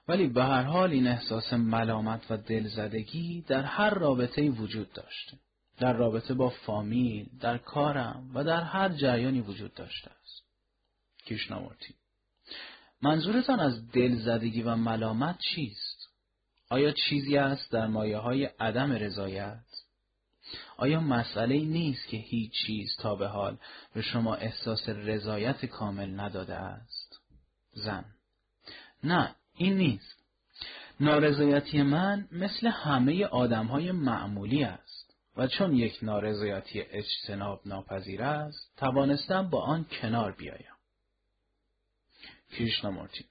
ولی 0.08 0.26
به 0.26 0.44
هر 0.44 0.62
حال 0.62 0.90
این 0.90 1.06
احساس 1.06 1.52
ملامت 1.52 2.30
و 2.30 2.36
دلزدگی 2.36 3.44
در 3.48 3.62
هر 3.62 3.90
رابطه 3.90 4.50
وجود 4.50 4.92
داشته. 4.92 5.38
در 5.78 5.92
رابطه 5.92 6.34
با 6.34 6.48
فامیل، 6.48 7.28
در 7.40 7.58
کارم 7.58 8.30
و 8.34 8.44
در 8.44 8.62
هر 8.62 8.88
جریانی 8.88 9.40
وجود 9.40 9.74
داشته 9.74 10.10
است. 10.10 10.42
کیشنامورتی 11.24 11.94
منظورتان 13.02 13.60
از 13.60 13.90
دلزدگی 13.90 14.62
و 14.62 14.76
ملامت 14.76 15.38
چیست؟ 15.38 16.08
آیا 16.70 16.92
چیزی 16.92 17.36
است 17.36 17.72
در 17.72 17.86
مایه 17.86 18.18
های 18.18 18.44
عدم 18.44 18.92
رضایت؟ 18.92 19.64
آیا 20.76 21.00
مسئله 21.00 21.60
نیست 21.60 22.08
که 22.08 22.16
هیچ 22.16 22.52
چیز 22.66 22.96
تا 22.98 23.14
به 23.14 23.28
حال 23.28 23.58
به 23.94 24.02
شما 24.02 24.34
احساس 24.34 24.88
رضایت 24.88 25.66
کامل 25.66 26.20
نداده 26.20 26.54
است؟ 26.54 27.20
زن 27.72 28.04
نه 29.04 29.34
این 29.56 29.76
نیست. 29.76 30.16
نارضایتی 31.00 31.82
من 31.82 32.28
مثل 32.32 32.66
همه 32.66 33.24
آدم 33.24 33.66
های 33.66 33.92
معمولی 33.92 34.64
است 34.64 35.14
و 35.36 35.46
چون 35.46 35.74
یک 35.74 35.98
نارضایتی 36.02 36.80
اجتناب 36.80 37.60
ناپذیر 37.66 38.22
است 38.22 38.72
توانستم 38.76 39.50
با 39.50 39.62
آن 39.62 39.84
کنار 39.84 40.32
بیایم. 40.32 40.76
کریشنامورتی 42.52 43.24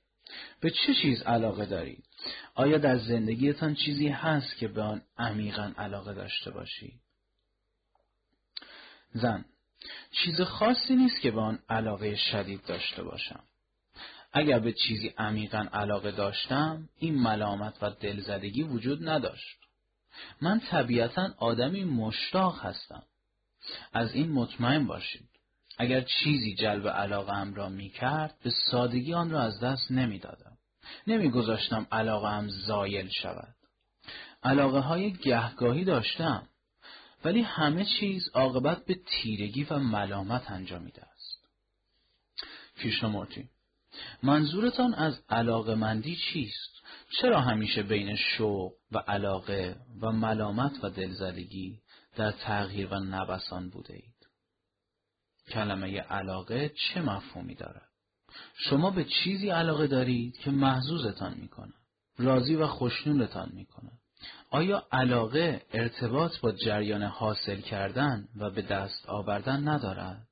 به 0.60 0.69
چه 0.69 0.93
چیز 1.02 1.22
علاقه 1.22 1.65
دارید؟ 1.65 2.03
آیا 2.56 2.77
در 2.77 2.97
زندگیتان 2.97 3.76
چیزی 3.76 4.07
هست 4.07 4.57
که 4.57 4.68
به 4.68 4.81
آن 4.81 5.02
عمیقا 5.18 5.73
علاقه 5.77 6.14
داشته 6.14 6.52
باشید؟ 6.52 6.99
زن 9.14 9.45
چیز 10.11 10.41
خاصی 10.41 10.95
نیست 10.95 11.22
که 11.22 11.31
به 11.31 11.41
آن 11.41 11.60
علاقه 11.69 12.15
شدید 12.15 12.65
داشته 12.65 13.03
باشم. 13.03 13.43
اگر 14.38 14.60
به 14.60 14.74
چیزی 14.74 15.14
عمیقا 15.18 15.66
علاقه 15.74 16.12
داشتم 16.12 16.90
این 16.99 17.16
ملامت 17.16 17.74
و 17.82 17.90
دلزدگی 17.90 18.64
وجود 18.64 19.10
نداشت. 19.10 19.57
من 20.41 20.60
طبیعتا 20.60 21.30
آدمی 21.38 21.84
مشتاق 21.84 22.66
هستم. 22.66 23.03
از 23.94 24.16
این 24.16 24.32
مطمئن 24.32 24.88
باشید. 24.88 25.30
اگر 25.78 26.02
چیزی 26.02 26.56
جلب 26.56 26.88
علاقه 26.88 27.34
ام 27.34 27.53
را 27.53 27.70
می 27.70 27.90
کرد 27.90 28.36
به 28.44 28.52
سادگی 28.72 29.14
آن 29.14 29.30
را 29.30 29.41
از 29.41 29.60
دست 29.60 29.91
نمی 29.91 30.20
دادم 30.20 30.57
نمی 31.07 31.30
گذاشتم 31.30 31.88
علاقه 31.91 32.28
ام 32.28 32.48
زایل 32.48 33.10
شود. 33.10 33.56
علاقه 34.44 34.80
های 34.80 35.12
گهگاهی 35.14 35.84
داشتم 35.84 36.48
ولی 37.26 37.41
همه 37.41 37.86
چیز 37.86 38.30
عاقبت 38.34 38.86
به 38.86 38.99
تیرگی 39.06 39.64
و 39.64 39.80
ملامت 39.80 40.52
انجامیده 40.52 41.02
است. 41.02 41.45
کریشنامورتی 42.76 43.49
منظورتان 44.24 44.94
از 44.94 45.20
علاقه 45.30 45.76
مندی 45.76 46.16
چیست؟ 46.16 46.76
چرا 47.22 47.42
همیشه 47.42 47.84
بین 47.84 48.16
شوق 48.16 48.74
و 48.92 48.98
علاقه 48.98 49.76
و 50.02 50.12
ملامت 50.12 50.84
و 50.84 50.90
دلزدگی 50.90 51.80
در 52.16 52.32
تغییر 52.32 52.88
و 52.88 53.00
نبسان 53.00 53.70
بوده 53.70 53.94
اید؟ 53.94 54.16
کلمه 55.50 56.00
علاقه 56.00 56.70
چه 56.70 57.02
مفهومی 57.02 57.56
دارد؟ 57.56 57.90
شما 58.56 58.92
به 58.92 59.04
چیزی 59.04 59.50
علاقه 59.50 59.88
دارید 59.88 60.38
که 60.38 60.52
محزوزتان 60.52 61.34
می 61.34 61.48
کند. 61.48 61.74
راضی 62.18 62.56
و 62.56 62.68
خوشنولتان 62.68 63.52
می 63.54 63.66
کند. 63.66 64.00
آیا 64.50 64.88
علاقه 64.92 65.62
ارتباط 65.74 66.40
با 66.40 66.52
جریان 66.52 67.04
حاصل 67.04 67.62
کردن 67.62 68.28
و 68.36 68.50
به 68.50 68.62
دست 68.62 69.10
آوردن 69.10 69.68
ندارد؟ 69.68 70.28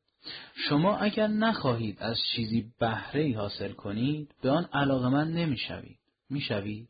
شما 0.55 0.97
اگر 0.97 1.27
نخواهید 1.27 1.97
از 1.99 2.17
چیزی 2.35 2.71
بهره 2.79 3.37
حاصل 3.37 3.71
کنید 3.71 4.35
به 4.41 4.51
آن 4.51 4.65
علاقه 4.73 5.09
من 5.09 5.31
نمی‌شوید. 5.31 5.99
می‌شوید؟ 6.29 6.89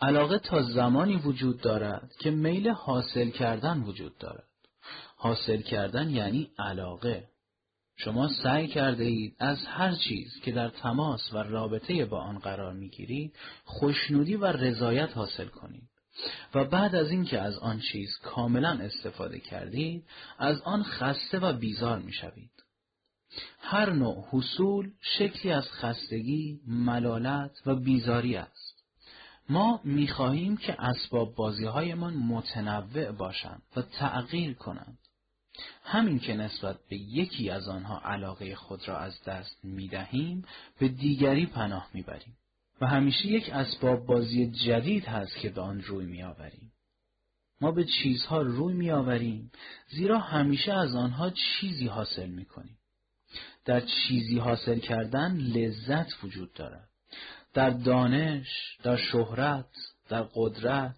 علاقه 0.00 0.38
تا 0.38 0.62
زمانی 0.62 1.16
وجود 1.16 1.60
دارد 1.60 2.10
که 2.20 2.30
میل 2.30 2.68
حاصل 2.68 3.30
کردن 3.30 3.80
وجود 3.80 4.18
دارد. 4.18 4.48
حاصل 5.16 5.62
کردن 5.62 6.10
یعنی 6.10 6.50
علاقه. 6.58 7.28
شما 7.96 8.28
سعی 8.42 8.68
کرده 8.68 9.04
اید 9.04 9.36
از 9.38 9.58
هر 9.66 9.94
چیز 9.94 10.40
که 10.40 10.52
در 10.52 10.68
تماس 10.68 11.32
و 11.32 11.36
رابطه 11.36 12.04
با 12.04 12.20
آن 12.20 12.38
قرار 12.38 12.72
می‌گیرید 12.72 13.36
خوشنودی 13.64 14.36
و 14.36 14.46
رضایت 14.46 15.16
حاصل 15.16 15.46
کنید. 15.46 15.89
و 16.54 16.64
بعد 16.64 16.94
از 16.94 17.10
اینکه 17.10 17.40
از 17.40 17.58
آن 17.58 17.80
چیز 17.80 18.18
کاملا 18.22 18.70
استفاده 18.70 19.40
کردید 19.40 20.04
از 20.38 20.60
آن 20.60 20.82
خسته 20.82 21.38
و 21.38 21.52
بیزار 21.52 21.98
می‌شوید 21.98 22.50
هر 23.60 23.90
نوع 23.90 24.26
حصول 24.30 24.90
شکلی 25.00 25.52
از 25.52 25.68
خستگی، 25.70 26.60
ملالت 26.66 27.62
و 27.66 27.74
بیزاری 27.74 28.36
است. 28.36 28.84
ما 29.48 29.80
می‌خواهیم 29.84 30.56
که 30.56 30.82
اسباب 30.82 31.34
بازی 31.34 31.64
هایمان 31.64 32.14
متنوع 32.14 33.12
باشند 33.12 33.62
و 33.76 33.82
تغییر 33.82 34.54
کنند. 34.54 34.98
همین 35.84 36.18
که 36.18 36.34
نسبت 36.34 36.76
به 36.88 36.96
یکی 36.96 37.50
از 37.50 37.68
آنها 37.68 38.00
علاقه 38.04 38.54
خود 38.54 38.88
را 38.88 38.98
از 38.98 39.24
دست 39.24 39.64
می‌دهیم 39.64 40.44
به 40.78 40.88
دیگری 40.88 41.46
پناه 41.46 41.90
می‌بریم. 41.94 42.36
و 42.80 42.86
همیشه 42.86 43.26
یک 43.26 43.50
اسباب 43.52 44.06
بازی 44.06 44.50
جدید 44.50 45.04
هست 45.04 45.36
که 45.36 45.48
به 45.48 45.60
آن 45.60 45.82
روی 45.82 46.06
میآوریم. 46.06 46.72
ما 47.60 47.72
به 47.72 47.84
چیزها 47.84 48.42
روی 48.42 48.74
میآوریم 48.74 49.50
زیرا 49.88 50.18
همیشه 50.18 50.72
از 50.72 50.94
آنها 50.94 51.30
چیزی 51.30 51.86
حاصل 51.86 52.26
می‌کنیم. 52.26 52.78
در 53.64 53.80
چیزی 53.80 54.38
حاصل 54.38 54.78
کردن 54.78 55.36
لذت 55.36 56.24
وجود 56.24 56.52
دارد. 56.52 56.88
در 57.54 57.70
دانش، 57.70 58.48
در 58.82 58.96
شهرت، 58.96 59.70
در 60.08 60.22
قدرت، 60.34 60.96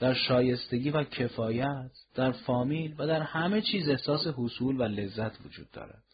در 0.00 0.14
شایستگی 0.14 0.90
و 0.90 1.04
کفایت، 1.04 1.90
در 2.14 2.32
فامیل 2.32 2.94
و 2.98 3.06
در 3.06 3.22
همه 3.22 3.60
چیز 3.60 3.88
احساس 3.88 4.26
حصول 4.36 4.80
و 4.80 4.82
لذت 4.82 5.46
وجود 5.46 5.70
دارد. 5.70 6.04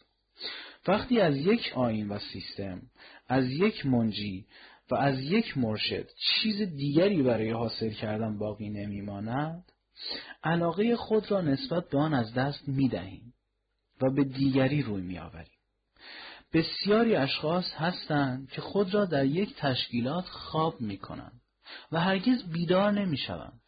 وقتی 0.87 1.19
از 1.19 1.35
یک 1.35 1.73
آین 1.75 2.09
و 2.09 2.19
سیستم، 2.19 2.81
از 3.27 3.45
یک 3.45 3.85
منجی 3.85 4.45
و 4.91 4.95
از 4.95 5.19
یک 5.19 5.57
مرشد 5.57 6.09
چیز 6.17 6.61
دیگری 6.61 7.23
برای 7.23 7.51
حاصل 7.51 7.89
کردن 7.89 8.37
باقی 8.37 8.69
نمیماند 8.69 9.71
علاقه 10.43 10.95
خود 10.95 11.31
را 11.31 11.41
نسبت 11.41 11.89
به 11.89 11.97
آن 11.97 12.13
از 12.13 12.33
دست 12.33 12.67
می 12.67 12.89
دهیم 12.89 13.33
و 14.01 14.09
به 14.09 14.23
دیگری 14.23 14.81
روی 14.81 15.01
می 15.01 15.19
آوریم. 15.19 15.51
بسیاری 16.53 17.15
اشخاص 17.15 17.65
هستند 17.75 18.49
که 18.49 18.61
خود 18.61 18.93
را 18.93 19.05
در 19.05 19.25
یک 19.25 19.55
تشکیلات 19.55 20.25
خواب 20.25 20.81
می 20.81 20.97
کنند 20.97 21.41
و 21.91 21.99
هرگز 21.99 22.43
بیدار 22.43 22.91
نمی 22.91 23.17
شوند. 23.17 23.61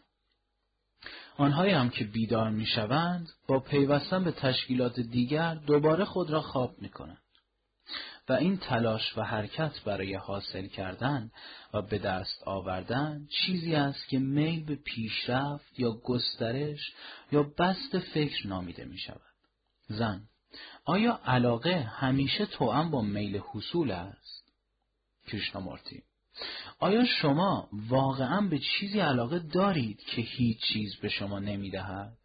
آنهایی 1.38 1.74
هم 1.74 1.90
که 1.90 2.04
بیدار 2.04 2.50
می 2.50 2.66
شوند 2.66 3.30
با 3.48 3.60
پیوستن 3.60 4.24
به 4.24 4.32
تشکیلات 4.32 5.00
دیگر 5.00 5.56
دوباره 5.56 6.06
خود 6.06 6.30
را 6.30 6.42
خواب 6.42 6.82
می 6.82 6.90
کنند. 6.90 7.22
و 8.30 8.34
این 8.34 8.58
تلاش 8.58 9.18
و 9.18 9.22
حرکت 9.22 9.84
برای 9.86 10.16
حاصل 10.16 10.68
کردن 10.68 11.32
و 11.74 11.82
به 11.82 11.98
دست 11.98 12.44
آوردن 12.46 13.28
چیزی 13.30 13.76
است 13.76 14.08
که 14.08 14.20
میل 14.20 14.66
به 14.66 14.76
پیشرفت 14.76 15.80
یا 15.80 15.92
گسترش 15.92 16.94
یا 17.32 17.44
بست 17.44 18.00
فکر 18.00 18.48
نامیده 18.48 18.86
می 18.86 18.98
شود. 18.98 19.22
زن 19.88 20.22
آیا 20.86 21.20
علاقه 21.26 21.80
همیشه 21.80 22.46
توأم 22.46 22.92
با 22.92 23.02
میل 23.02 23.42
حصول 23.52 23.92
است؟ 23.92 24.54
کریشنامورتی 25.28 26.04
آیا 26.80 27.06
شما 27.06 27.70
واقعا 27.72 28.42
به 28.42 28.60
چیزی 28.60 29.00
علاقه 29.00 29.40
دارید 29.40 30.00
که 30.00 30.22
هیچ 30.22 30.62
چیز 30.62 30.96
به 30.96 31.10
شما 31.10 31.40
نمی‌دهد؟ 31.40 32.18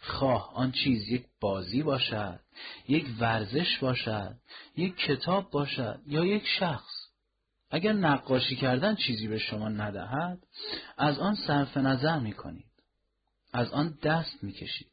خواه 0.00 0.54
آن 0.54 0.72
چیز 0.72 1.08
یک 1.08 1.26
بازی 1.40 1.82
باشد 1.82 2.40
یک 2.88 3.06
ورزش 3.20 3.78
باشد 3.78 4.36
یک 4.76 4.96
کتاب 4.96 5.50
باشد 5.50 6.00
یا 6.06 6.24
یک 6.24 6.46
شخص. 6.58 7.02
اگر 7.70 7.92
نقاشی 7.92 8.56
کردن 8.56 8.94
چیزی 8.94 9.28
به 9.28 9.38
شما 9.38 9.68
ندهد 9.68 10.38
از 10.96 11.18
آن 11.18 11.34
صرف 11.34 11.76
نظر 11.76 12.18
می 12.18 12.32
کنید 12.32 12.72
از 13.52 13.72
آن 13.72 13.98
دست 14.02 14.44
می 14.44 14.52
کشید 14.52 14.91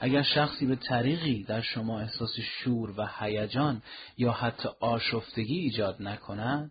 اگر 0.00 0.22
شخصی 0.22 0.66
به 0.66 0.76
طریقی 0.76 1.44
در 1.44 1.60
شما 1.60 2.00
احساس 2.00 2.40
شور 2.40 3.00
و 3.00 3.08
هیجان 3.18 3.82
یا 4.16 4.32
حتی 4.32 4.68
آشفتگی 4.80 5.58
ایجاد 5.58 6.02
نکند 6.02 6.70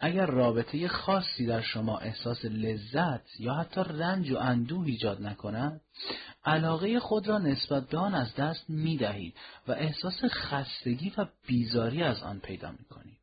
اگر 0.00 0.26
رابطه 0.26 0.88
خاصی 0.88 1.46
در 1.46 1.60
شما 1.60 1.98
احساس 1.98 2.44
لذت 2.44 3.40
یا 3.40 3.54
حتی 3.54 3.80
رنج 3.80 4.30
و 4.30 4.38
اندوه 4.38 4.86
ایجاد 4.86 5.22
نکند 5.22 5.80
علاقه 6.44 7.00
خود 7.00 7.28
را 7.28 7.38
نسبت 7.38 7.88
به 7.88 7.98
آن 7.98 8.14
از 8.14 8.34
دست 8.34 8.70
می 8.70 8.96
دهید 8.96 9.34
و 9.68 9.72
احساس 9.72 10.24
خستگی 10.24 11.12
و 11.18 11.26
بیزاری 11.46 12.02
از 12.02 12.22
آن 12.22 12.40
پیدا 12.40 12.70
می 12.70 12.84
کنید. 12.84 13.18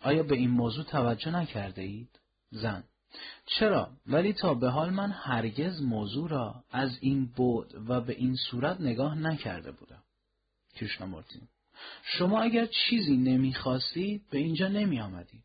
آیا 0.00 0.22
به 0.22 0.36
این 0.36 0.50
موضوع 0.50 0.84
توجه 0.84 1.30
نکرده 1.30 1.82
اید؟ 1.82 2.20
زن 2.50 2.84
چرا؟ 3.46 3.90
ولی 4.06 4.32
تا 4.32 4.54
به 4.54 4.70
حال 4.70 4.90
من 4.90 5.10
هرگز 5.10 5.82
موضوع 5.82 6.28
را 6.28 6.64
از 6.70 6.98
این 7.00 7.26
بود 7.26 7.74
و 7.88 8.00
به 8.00 8.12
این 8.12 8.36
صورت 8.36 8.80
نگاه 8.80 9.18
نکرده 9.18 9.72
بودم. 9.72 10.02
کریشنامورتی 10.76 11.40
شما 12.02 12.40
اگر 12.40 12.66
چیزی 12.66 13.16
نمی‌خواستید 13.16 14.22
به 14.30 14.38
اینجا 14.38 14.68
نمی 14.68 15.00
آمدید. 15.00 15.44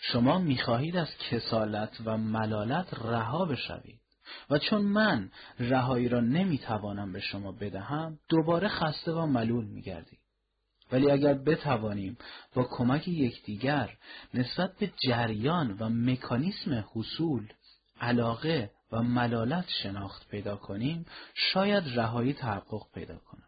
شما 0.00 0.38
می‌خواهید 0.38 0.96
از 0.96 1.08
کسالت 1.30 1.96
و 2.04 2.16
ملالت 2.16 2.94
رها 2.94 3.44
بشوید. 3.44 4.00
و 4.50 4.58
چون 4.58 4.82
من 4.82 5.30
رهایی 5.58 6.08
را 6.08 6.20
نمی‌توانم 6.20 7.12
به 7.12 7.20
شما 7.20 7.52
بدهم 7.52 8.18
دوباره 8.28 8.68
خسته 8.68 9.12
و 9.12 9.26
ملول 9.26 9.64
میگردید 9.64 10.18
ولی 10.92 11.10
اگر 11.10 11.34
بتوانیم 11.34 12.18
با 12.54 12.64
کمک 12.64 13.08
یکدیگر 13.08 13.96
نسبت 14.34 14.78
به 14.78 14.92
جریان 15.06 15.76
و 15.78 15.88
مکانیسم 15.88 16.84
حصول 16.94 17.48
علاقه 18.00 18.70
و 18.92 19.02
ملالت 19.02 19.68
شناخت 19.82 20.28
پیدا 20.28 20.56
کنیم 20.56 21.06
شاید 21.34 21.84
رهایی 21.98 22.32
تحقق 22.32 22.82
پیدا 22.94 23.16
کند 23.16 23.42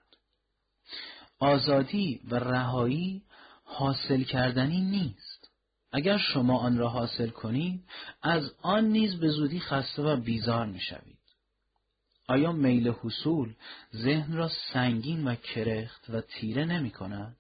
آزادی 1.39 2.21
و 2.31 2.35
رهایی 2.35 3.23
حاصل 3.65 4.23
کردنی 4.23 4.81
نیست 4.81 5.51
اگر 5.93 6.19
شما 6.19 6.59
آن 6.59 6.79
را 6.79 6.89
حاصل 6.89 7.29
کنید 7.29 7.85
از 8.23 8.51
آن 8.63 8.85
نیز 8.85 9.21
به 9.21 9.29
زودی 9.29 9.61
خسته 9.61 10.03
و 10.03 10.17
بیزار 10.17 10.67
می 10.67 10.81
شوید. 10.81 11.18
آیا 12.29 12.53
میل 12.53 12.89
حصول 13.03 13.55
ذهن 13.97 14.33
را 14.33 14.49
سنگین 14.73 15.29
و 15.29 15.35
کرخت 15.35 16.11
و 16.11 16.21
تیره 16.21 16.65
نمی 16.65 16.91
کند؟ 16.91 17.37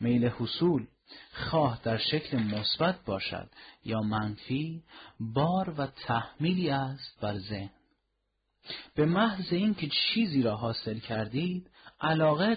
میل 0.00 0.26
حصول 0.26 0.86
خواه 1.32 1.80
در 1.82 1.98
شکل 1.98 2.38
مثبت 2.38 3.04
باشد 3.04 3.50
یا 3.84 4.00
منفی 4.00 4.82
بار 5.20 5.74
و 5.78 5.86
تحمیلی 5.86 6.70
است 6.70 7.20
بر 7.20 7.38
ذهن؟ 7.38 7.70
به 8.94 9.04
محض 9.04 9.52
اینکه 9.52 9.88
چیزی 9.88 10.42
را 10.42 10.56
حاصل 10.56 10.98
کردید 10.98 11.70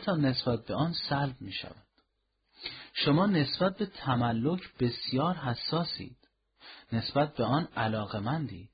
تا 0.05 0.15
نسبت 0.15 0.65
به 0.65 0.75
آن 0.75 0.93
سلب 1.09 1.35
می 1.39 1.51
شود. 1.51 1.75
شما 2.93 3.25
نسبت 3.25 3.77
به 3.77 3.85
تملک 3.85 4.61
بسیار 4.79 5.35
حساسید. 5.35 6.17
نسبت 6.91 7.35
به 7.35 7.43
آن 7.43 7.67
علاقمندید. 7.75 8.69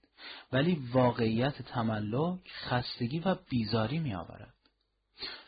ولی 0.51 0.75
واقعیت 0.93 1.61
تملک 1.61 2.39
خستگی 2.69 3.19
و 3.19 3.35
بیزاری 3.49 3.99
می 3.99 4.15
آورد. 4.15 4.53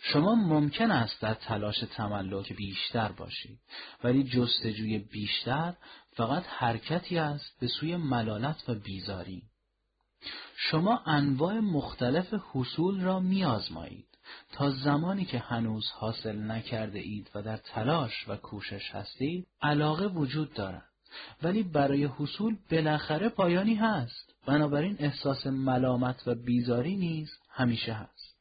شما 0.01 0.35
ممکن 0.35 0.91
است 0.91 1.21
در 1.21 1.33
تلاش 1.33 1.79
تملک 1.79 2.53
بیشتر 2.53 3.11
باشید 3.11 3.59
ولی 4.03 4.23
جستجوی 4.23 4.99
بیشتر 4.99 5.73
فقط 6.15 6.43
حرکتی 6.47 7.17
است 7.17 7.59
به 7.59 7.67
سوی 7.67 7.95
ملالت 7.95 8.69
و 8.69 8.75
بیزاری. 8.75 9.43
شما 10.57 11.03
انواع 11.05 11.59
مختلف 11.59 12.33
حصول 12.51 13.01
را 13.01 13.19
میآزمایید 13.19 14.07
تا 14.51 14.71
زمانی 14.71 15.25
که 15.25 15.39
هنوز 15.39 15.91
حاصل 15.91 16.51
نکرده 16.51 16.99
اید 16.99 17.31
و 17.35 17.41
در 17.41 17.57
تلاش 17.57 18.25
و 18.27 18.35
کوشش 18.35 18.91
هستید 18.91 19.47
علاقه 19.61 20.07
وجود 20.07 20.53
دارد. 20.53 20.89
ولی 21.43 21.63
برای 21.63 22.03
حصول 22.03 22.57
بالاخره 22.71 23.29
پایانی 23.29 23.75
هست. 23.75 24.34
بنابراین 24.47 24.95
احساس 24.99 25.47
ملامت 25.47 26.27
و 26.27 26.35
بیزاری 26.35 26.95
نیز 26.95 27.31
همیشه 27.49 27.93
هست. 27.93 28.35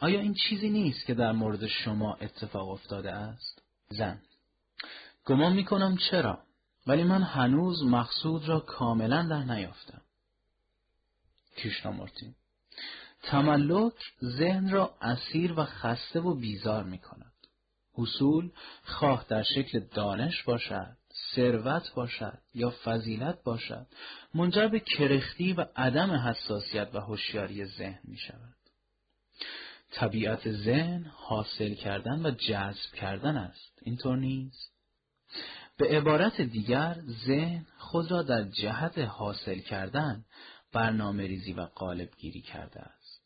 آیا 0.00 0.20
این 0.20 0.34
چیزی 0.34 0.70
نیست 0.70 1.06
که 1.06 1.14
در 1.14 1.32
مورد 1.32 1.66
شما 1.66 2.14
اتفاق 2.14 2.68
افتاده 2.68 3.12
است؟ 3.12 3.62
زن. 3.88 4.22
گمان 5.26 5.52
می 5.52 5.64
کنم 5.64 5.96
چرا 5.96 6.38
ولی 6.86 7.02
من 7.04 7.22
هنوز 7.22 7.84
مقصود 7.84 8.48
را 8.48 8.60
کاملا 8.60 9.22
در 9.22 9.42
نیافتم. 9.42 10.02
کشنامورتی 11.56 12.34
تملک 13.22 13.94
ذهن 14.24 14.70
را 14.70 14.94
اسیر 15.00 15.60
و 15.60 15.64
خسته 15.64 16.20
و 16.20 16.34
بیزار 16.34 16.84
می 16.84 16.98
کند. 16.98 17.32
حصول 17.94 18.50
خواه 18.84 19.24
در 19.28 19.42
شکل 19.42 19.80
دانش 19.80 20.42
باشد، 20.42 20.96
ثروت 21.34 21.94
باشد 21.94 22.38
یا 22.54 22.74
فضیلت 22.84 23.42
باشد، 23.42 23.86
منجر 24.34 24.68
به 24.68 24.80
کرختی 24.80 25.52
و 25.52 25.66
عدم 25.76 26.10
حساسیت 26.10 26.88
و 26.94 27.00
هوشیاری 27.00 27.64
ذهن 27.64 28.00
می 28.04 28.16
شود. 28.16 28.54
طبیعت 29.92 30.52
ذهن 30.52 31.06
حاصل 31.14 31.74
کردن 31.74 32.26
و 32.26 32.30
جذب 32.30 32.94
کردن 32.94 33.36
است. 33.36 33.78
اینطور 33.82 34.16
نیست؟ 34.16 34.74
به 35.78 35.88
عبارت 35.88 36.40
دیگر 36.40 36.96
ذهن 37.26 37.66
خود 37.78 38.10
را 38.10 38.22
در 38.22 38.42
جهت 38.42 38.98
حاصل 38.98 39.58
کردن 39.58 40.24
برنامه 40.72 41.26
ریزی 41.26 41.52
و 41.52 41.60
قالب 41.60 42.08
گیری 42.18 42.40
کرده 42.40 42.80
است 42.80 43.20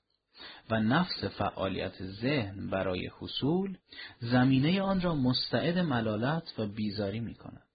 و 0.70 0.80
نفس 0.80 1.24
فعالیت 1.24 2.05
ذهن 2.05 2.70
برای 2.70 3.10
حصول 3.18 3.78
زمینه 4.20 4.82
آن 4.82 5.01
را 5.01 5.14
مستعد 5.14 5.78
ملالت 5.78 6.55
و 6.59 6.66
بیزاری 6.66 7.20
می 7.20 7.35
کند. 7.35 7.68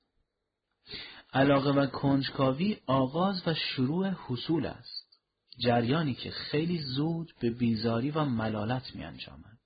علاقه 1.34 1.69
و 1.69 1.85
کنجکاوی 1.85 2.77
آغاز 2.85 3.47
و 3.47 3.53
شروع 3.53 4.10
حصول 4.27 4.65
است 4.65 5.19
جریانی 5.60 6.14
که 6.14 6.31
خیلی 6.31 6.80
زود 6.80 7.34
به 7.39 7.49
بیزاری 7.49 8.11
و 8.11 8.26
ملالت 8.26 8.95
می 8.95 9.03
انجامد. 9.03 9.57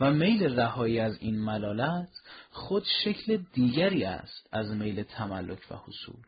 و 0.00 0.12
میل 0.12 0.60
رهایی 0.60 1.00
از 1.00 1.16
این 1.20 1.38
ملالت 1.38 2.08
خود 2.50 2.84
شکل 3.04 3.38
دیگری 3.52 4.04
است 4.04 4.48
از 4.52 4.70
میل 4.70 5.02
تملک 5.02 5.66
و 5.70 5.76
حصول 5.76 6.22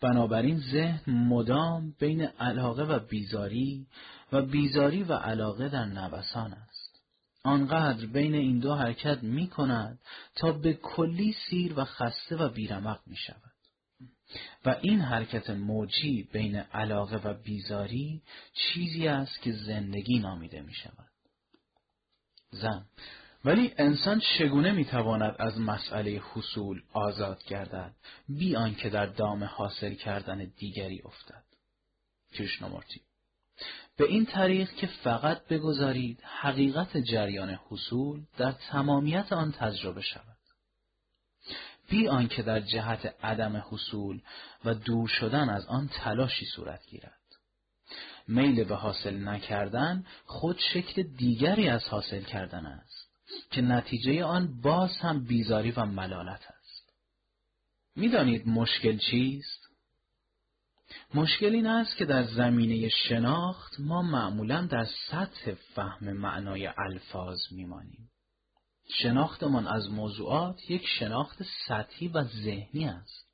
بنابراین 0.00 0.58
ذهن 0.58 1.12
مدام 1.12 1.94
بین 1.98 2.22
علاقه 2.22 2.82
و 2.82 2.98
بیزاری 2.98 3.86
و 4.32 4.42
بیزاری 4.42 5.02
و 5.02 5.12
علاقه 5.12 5.68
در 5.68 5.84
نوسان 5.84 6.52
است. 6.52 6.65
آنقدر 7.46 8.06
بین 8.06 8.34
این 8.34 8.58
دو 8.58 8.74
حرکت 8.74 9.22
می 9.22 9.48
کند 9.48 9.98
تا 10.34 10.52
به 10.52 10.74
کلی 10.74 11.34
سیر 11.50 11.78
و 11.78 11.84
خسته 11.84 12.36
و 12.36 12.48
بیرمق 12.48 13.00
می 13.06 13.16
شود. 13.16 13.52
و 14.64 14.76
این 14.80 15.00
حرکت 15.00 15.50
موجی 15.50 16.28
بین 16.32 16.56
علاقه 16.56 17.16
و 17.16 17.34
بیزاری 17.34 18.22
چیزی 18.52 19.08
است 19.08 19.42
که 19.42 19.52
زندگی 19.52 20.18
نامیده 20.18 20.62
می 20.62 20.74
شود. 20.74 21.10
زن 22.50 22.86
ولی 23.44 23.74
انسان 23.78 24.20
چگونه 24.38 24.72
می‌تواند 24.72 25.36
از 25.38 25.58
مسئله 25.58 26.22
حصول 26.32 26.82
آزاد 26.92 27.44
گردد 27.44 27.94
بی 28.28 28.56
آنکه 28.56 28.90
در 28.90 29.06
دام 29.06 29.44
حاصل 29.44 29.94
کردن 29.94 30.52
دیگری 30.56 31.02
افتد 31.04 31.44
کریشنامورتی 32.32 33.00
به 33.96 34.04
این 34.04 34.26
طریق 34.26 34.72
که 34.72 34.86
فقط 34.86 35.48
بگذارید 35.48 36.20
حقیقت 36.22 36.96
جریان 36.96 37.58
حصول 37.68 38.22
در 38.36 38.52
تمامیت 38.52 39.32
آن 39.32 39.52
تجربه 39.52 40.02
شود 40.02 40.36
بی 41.88 42.08
آنکه 42.08 42.42
در 42.42 42.60
جهت 42.60 43.14
عدم 43.24 43.64
حصول 43.70 44.20
و 44.64 44.74
دور 44.74 45.08
شدن 45.08 45.48
از 45.48 45.66
آن 45.66 45.88
تلاشی 45.88 46.46
صورت 46.46 46.86
گیرد 46.86 47.16
میل 48.28 48.64
به 48.64 48.76
حاصل 48.76 49.28
نکردن 49.28 50.04
خود 50.24 50.58
شکل 50.72 51.02
دیگری 51.02 51.68
از 51.68 51.84
حاصل 51.84 52.22
کردن 52.22 52.66
است 52.66 53.10
که 53.50 53.62
نتیجه 53.62 54.24
آن 54.24 54.60
باز 54.60 54.96
هم 54.96 55.24
بیزاری 55.24 55.70
و 55.70 55.84
ملالت 55.84 56.44
است. 56.60 56.92
می‌دانید 57.96 58.48
مشکل 58.48 58.98
چیست؟ 58.98 59.65
مشکل 61.14 61.54
این 61.54 61.66
است 61.66 61.96
که 61.96 62.04
در 62.04 62.24
زمینه 62.24 62.88
شناخت 62.88 63.80
ما 63.80 64.02
معمولا 64.02 64.62
در 64.62 64.86
سطح 65.10 65.54
فهم 65.74 66.12
معنای 66.12 66.66
الفاظ 66.66 67.38
میمانیم. 67.50 68.10
شناختمان 68.88 69.66
از 69.66 69.90
موضوعات 69.90 70.70
یک 70.70 70.86
شناخت 70.86 71.42
سطحی 71.66 72.08
و 72.08 72.24
ذهنی 72.24 72.84
است. 72.84 73.26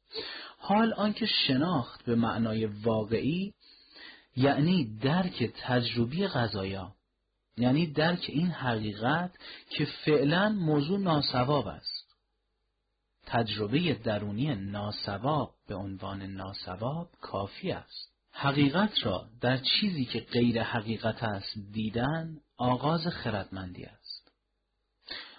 حال 0.59 0.93
آنکه 0.93 1.27
شناخت 1.27 2.05
به 2.05 2.15
معنای 2.15 2.67
واقعی 2.67 3.53
یعنی 4.37 4.99
درک 4.99 5.53
تجربی 5.63 6.27
غذایا 6.27 6.95
یعنی 7.57 7.87
درک 7.87 8.25
این 8.29 8.51
حقیقت 8.51 9.31
که 9.71 9.85
فعلا 10.05 10.49
موضوع 10.49 10.99
ناسواب 10.99 11.67
است 11.67 11.92
تجربه 13.33 13.95
درونی 13.95 14.55
ناسواب 14.55 15.55
به 15.69 15.75
عنوان 15.75 16.23
ناسواب 16.23 17.11
کافی 17.21 17.73
است. 17.73 18.13
حقیقت 18.33 19.07
را 19.07 19.29
در 19.41 19.57
چیزی 19.57 20.05
که 20.05 20.21
غیر 20.21 20.63
حقیقت 20.63 21.23
است 21.23 21.59
دیدن 21.73 22.37
آغاز 22.57 23.07
خردمندی 23.07 23.85
است. 23.85 24.33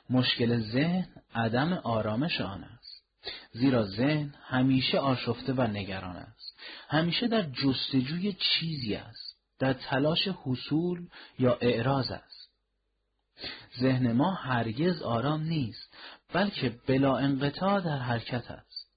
مشکل 0.09 0.59
ذهن 0.59 1.07
عدم 1.35 1.73
آرامش 1.73 2.41
آن 2.41 2.63
است. 2.63 3.03
زیرا 3.51 3.85
ذهن 3.85 4.33
همیشه 4.43 4.97
آشفته 4.97 5.53
و 5.53 5.61
نگران 5.61 6.15
است. 6.15 6.59
همیشه 6.89 7.27
در 7.27 7.41
جستجوی 7.41 8.33
چیزی 8.33 8.95
است. 8.95 9.37
در 9.59 9.73
تلاش 9.73 10.27
حصول 10.27 11.07
یا 11.39 11.57
اعراض 11.61 12.11
است. 12.11 12.43
ذهن 13.79 14.11
ما 14.11 14.31
هرگز 14.31 15.01
آرام 15.01 15.43
نیست. 15.43 15.93
بلکه 16.33 16.79
بلا 16.87 17.17
انقطاع 17.17 17.81
در 17.81 17.97
حرکت 17.97 18.51
است 18.51 18.87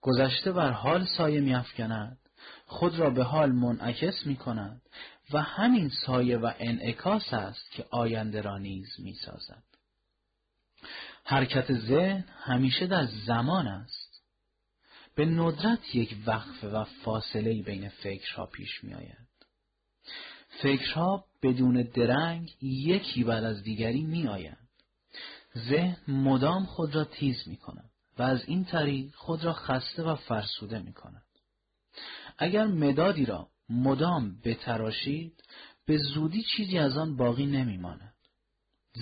گذشته 0.00 0.52
بر 0.52 0.70
حال 0.70 1.06
سایه 1.16 1.40
میافکند 1.40 2.18
خود 2.66 2.98
را 2.98 3.10
به 3.10 3.24
حال 3.24 3.52
منعکس 3.52 4.26
می 4.26 4.36
کند 4.36 4.82
و 5.32 5.42
همین 5.42 5.90
سایه 6.06 6.38
و 6.38 6.52
انعکاس 6.58 7.32
است 7.32 7.70
که 7.70 7.86
آینده 7.90 8.40
را 8.40 8.58
نیز 8.58 8.88
می 8.98 9.14
سازد. 9.14 9.62
حرکت 11.24 11.72
ذهن 11.72 12.24
همیشه 12.42 12.86
در 12.86 13.06
زمان 13.26 13.66
است. 13.66 14.22
به 15.14 15.26
ندرت 15.26 15.94
یک 15.94 16.16
وقفه 16.26 16.68
و 16.68 16.84
فاصله 16.84 17.62
بین 17.62 17.88
فکرها 17.88 18.46
پیش 18.46 18.84
می 18.84 18.94
آید. 18.94 19.28
فکرها 20.62 21.24
بدون 21.42 21.82
درنگ 21.82 22.54
یکی 22.62 23.24
بعد 23.24 23.44
از 23.44 23.62
دیگری 23.62 24.02
می 24.02 24.28
آیند. 24.28 24.59
ذهن 25.58 25.96
مدام 26.08 26.64
خود 26.64 26.94
را 26.94 27.04
تیز 27.04 27.48
می 27.48 27.56
کند 27.56 27.90
و 28.18 28.22
از 28.22 28.44
این 28.46 28.64
طریق 28.64 29.14
خود 29.14 29.44
را 29.44 29.52
خسته 29.52 30.02
و 30.02 30.14
فرسوده 30.14 30.78
می 30.78 30.92
کند. 30.92 31.24
اگر 32.38 32.66
مدادی 32.66 33.24
را 33.24 33.48
مدام 33.68 34.40
بتراشید 34.44 35.44
به 35.86 35.98
زودی 35.98 36.44
چیزی 36.56 36.78
از 36.78 36.96
آن 36.96 37.16
باقی 37.16 37.46
نمی 37.46 37.76
ماند. 37.76 38.14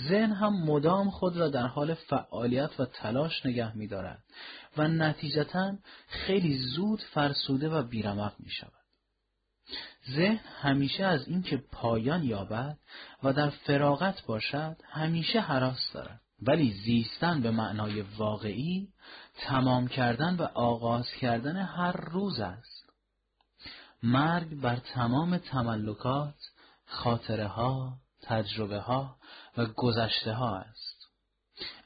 ذهن 0.09 0.33
هم 0.33 0.65
مدام 0.65 1.11
خود 1.11 1.37
را 1.37 1.49
در 1.49 1.66
حال 1.66 1.95
فعالیت 1.95 2.81
و 2.81 2.85
تلاش 2.85 3.47
نگه 3.47 3.77
می 3.77 3.87
دارد 3.87 4.25
و 4.77 4.89
نتیجتا 4.89 5.77
خیلی 6.09 6.59
زود 6.59 7.03
فرسوده 7.03 7.69
و 7.69 7.83
بیرمق 7.83 8.35
می 8.39 8.51
شود. 8.51 8.73
ذهن 10.11 10.41
همیشه 10.61 11.05
از 11.05 11.29
اینکه 11.29 11.57
پایان 11.57 12.25
یابد 12.25 12.79
و 13.23 13.33
در 13.33 13.51
فراغت 13.51 14.27
باشد 14.27 14.77
همیشه 14.85 15.41
حراس 15.41 15.93
دارد 15.93 16.20
ولی 16.43 16.73
زیستن 16.73 17.40
به 17.43 17.51
معنای 17.51 18.01
واقعی 18.02 18.89
تمام 19.39 19.89
کردن 19.89 20.36
و 20.36 20.43
آغاز 20.43 21.10
کردن 21.20 21.56
هر 21.56 21.93
روز 21.93 22.40
است. 22.40 22.93
مرگ 24.02 24.60
بر 24.60 24.77
تمام 24.77 25.39
تملکات 25.39 26.35
خاطره 26.86 27.47
ها 27.47 27.97
تجربه 28.23 28.81
ها 28.81 29.16
و 29.56 29.66
گذشته 29.66 30.32
ها 30.32 30.56
است. 30.56 31.09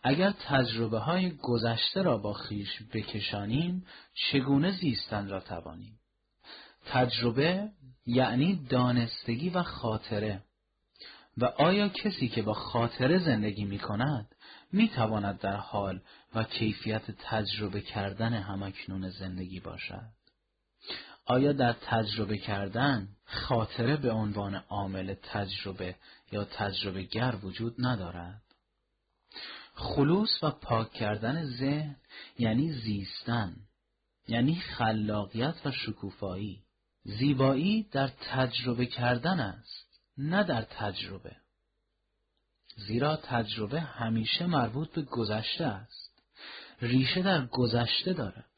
اگر 0.03 0.31
تجربه 0.31 0.99
های 0.99 1.31
گذشته 1.31 2.03
را 2.03 2.19
با 2.19 2.33
خیش 2.33 2.83
بکشانیم 2.93 3.87
چگونه 4.15 4.71
زیستن 4.71 5.29
را 5.29 5.41
توانیم؟ 5.41 5.99
تجربه 6.87 7.69
یعنی 8.07 8.67
دانستگی 8.69 9.51
و 9.51 9.63
خاطره. 9.63 10.43
و 11.37 11.45
آیا 11.45 11.89
کسی 11.89 12.29
که 12.29 12.43
با 12.43 12.55
خاطره 12.55 13.19
زندگی 13.19 13.65
می 13.65 13.79
کند 13.79 14.35
می 14.73 14.89
تواند 14.89 15.39
در 15.39 15.57
حال 15.57 16.01
و 16.35 16.45
کیفیت 16.45 17.11
تجربه 17.11 17.81
کردن 17.81 18.35
همکنون 18.35 19.11
زندگی 19.11 19.61
باشد؟ 19.61 20.11
آیا 21.27 21.53
در 21.53 21.73
تجربه 21.73 22.39
کردن 22.39 23.09
خاطره 23.25 23.97
به 23.97 24.11
عنوان 24.11 24.55
عامل 24.55 25.15
تجربه 25.15 25.97
یا 26.33 26.45
تجربه 26.45 27.03
گر 27.03 27.35
وجود 27.43 27.75
ندارد؟ 27.79 28.43
خلوص 29.75 30.43
و 30.43 30.51
پاک 30.51 30.93
کردن 30.93 31.45
ذهن 31.45 31.97
یعنی 32.39 32.73
زیستن 32.73 33.57
یعنی 34.29 34.55
خلاقیت 34.55 35.55
و 35.65 35.71
شکوفایی 35.71 36.63
زیبایی 37.05 37.83
در 37.83 38.09
تجربه 38.09 38.87
کردن 38.87 39.41
است 39.41 40.01
نه 40.19 40.45
در 40.45 40.63
تجربه 40.63 41.37
زیرا 42.77 43.17
تجربه 43.17 43.81
همیشه 43.81 44.47
مربوط 44.47 44.91
به 44.93 45.03
گذشته 45.03 45.65
است. 45.65 46.23
ریشه 46.81 47.23
در 47.23 47.47
گذشته 47.47 48.13
دارد. 48.13 48.51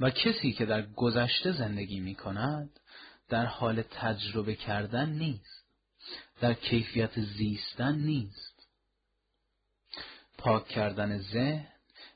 و 0.00 0.10
کسی 0.10 0.52
که 0.52 0.66
در 0.66 0.82
گذشته 0.82 1.52
زندگی 1.52 2.00
می 2.00 2.14
کند 2.14 2.80
در 3.28 3.46
حال 3.46 3.82
تجربه 3.82 4.54
کردن 4.54 5.10
نیست. 5.10 5.64
در 6.40 6.54
کیفیت 6.54 7.20
زیستن 7.20 7.94
نیست. 7.94 8.66
پاک 10.38 10.68
کردن 10.68 11.18
ذهن 11.18 11.66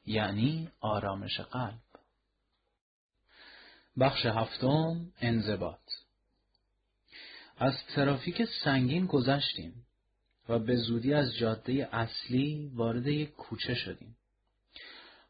یعنی 0.07 0.71
آرامش 0.81 1.41
قلب. 1.41 1.81
بخش 4.01 4.27
هفتم 4.27 5.13
انضباط. 5.21 5.81
از 7.57 7.75
ترافیک 7.95 8.45
سنگین 8.65 9.07
گذشتیم. 9.07 9.87
و 10.49 10.59
به 10.59 10.77
زودی 10.77 11.15
از 11.15 11.37
جاده 11.37 11.89
اصلی 11.93 12.71
وارد 12.75 13.07
یک 13.07 13.31
کوچه 13.31 13.75
شدیم. 13.75 14.17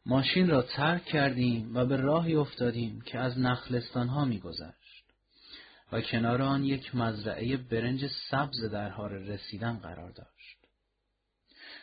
ماشین 0.05 0.47
را 0.47 0.61
ترک 0.61 1.05
کردیم 1.05 1.75
و 1.75 1.85
به 1.85 1.95
راهی 1.95 2.35
افتادیم 2.35 3.01
که 3.01 3.19
از 3.19 3.39
نخلستان 3.39 4.07
ها 4.07 4.25
میگذشت 4.25 4.85
و 5.91 6.01
کنار 6.01 6.41
آن 6.41 6.63
یک 6.63 6.95
مزرعه 6.95 7.57
برنج 7.57 8.07
سبز 8.29 8.63
در 8.63 8.89
حال 8.89 9.11
رسیدن 9.11 9.77
قرار 9.77 10.11
داشت. 10.11 10.57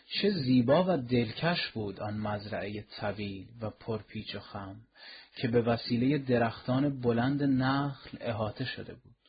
چه 0.07 0.31
زیبا 0.31 0.85
و 0.89 0.97
دلکش 0.97 1.69
بود 1.69 2.01
آن 2.01 2.15
مزرعه 2.15 2.83
طویل 2.83 3.49
و 3.61 3.71
پرپیچ 3.71 4.35
و 4.35 4.41
خم 4.41 4.77
که 5.37 5.49
به 5.49 5.63
وسیله 5.63 6.19
درختان 6.19 7.01
بلند 7.01 7.43
نخل 7.43 8.19
احاطه 8.21 8.65
شده 8.65 8.95
بود. 8.95 9.22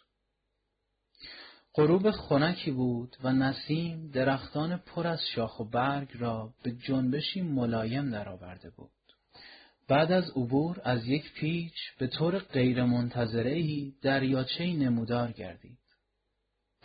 غروب 1.75 2.11
خنکی 2.11 2.71
بود 2.71 3.17
و 3.23 3.31
نسیم 3.31 4.11
درختان 4.11 4.77
پر 4.77 5.07
از 5.07 5.19
شاخ 5.35 5.59
و 5.59 5.63
برگ 5.63 6.09
را 6.13 6.53
به 6.63 6.71
جنبشی 6.71 7.41
ملایم 7.41 8.11
درآورده 8.11 8.69
بود. 8.69 8.91
بعد 9.87 10.11
از 10.11 10.29
عبور 10.29 10.81
از 10.83 11.05
یک 11.05 11.33
پیچ 11.33 11.73
به 11.99 12.07
طور 12.07 12.39
غیرمنتظره‌ای 12.39 13.93
دریاچه 14.01 14.73
نمودار 14.73 15.31
گردید. 15.31 15.77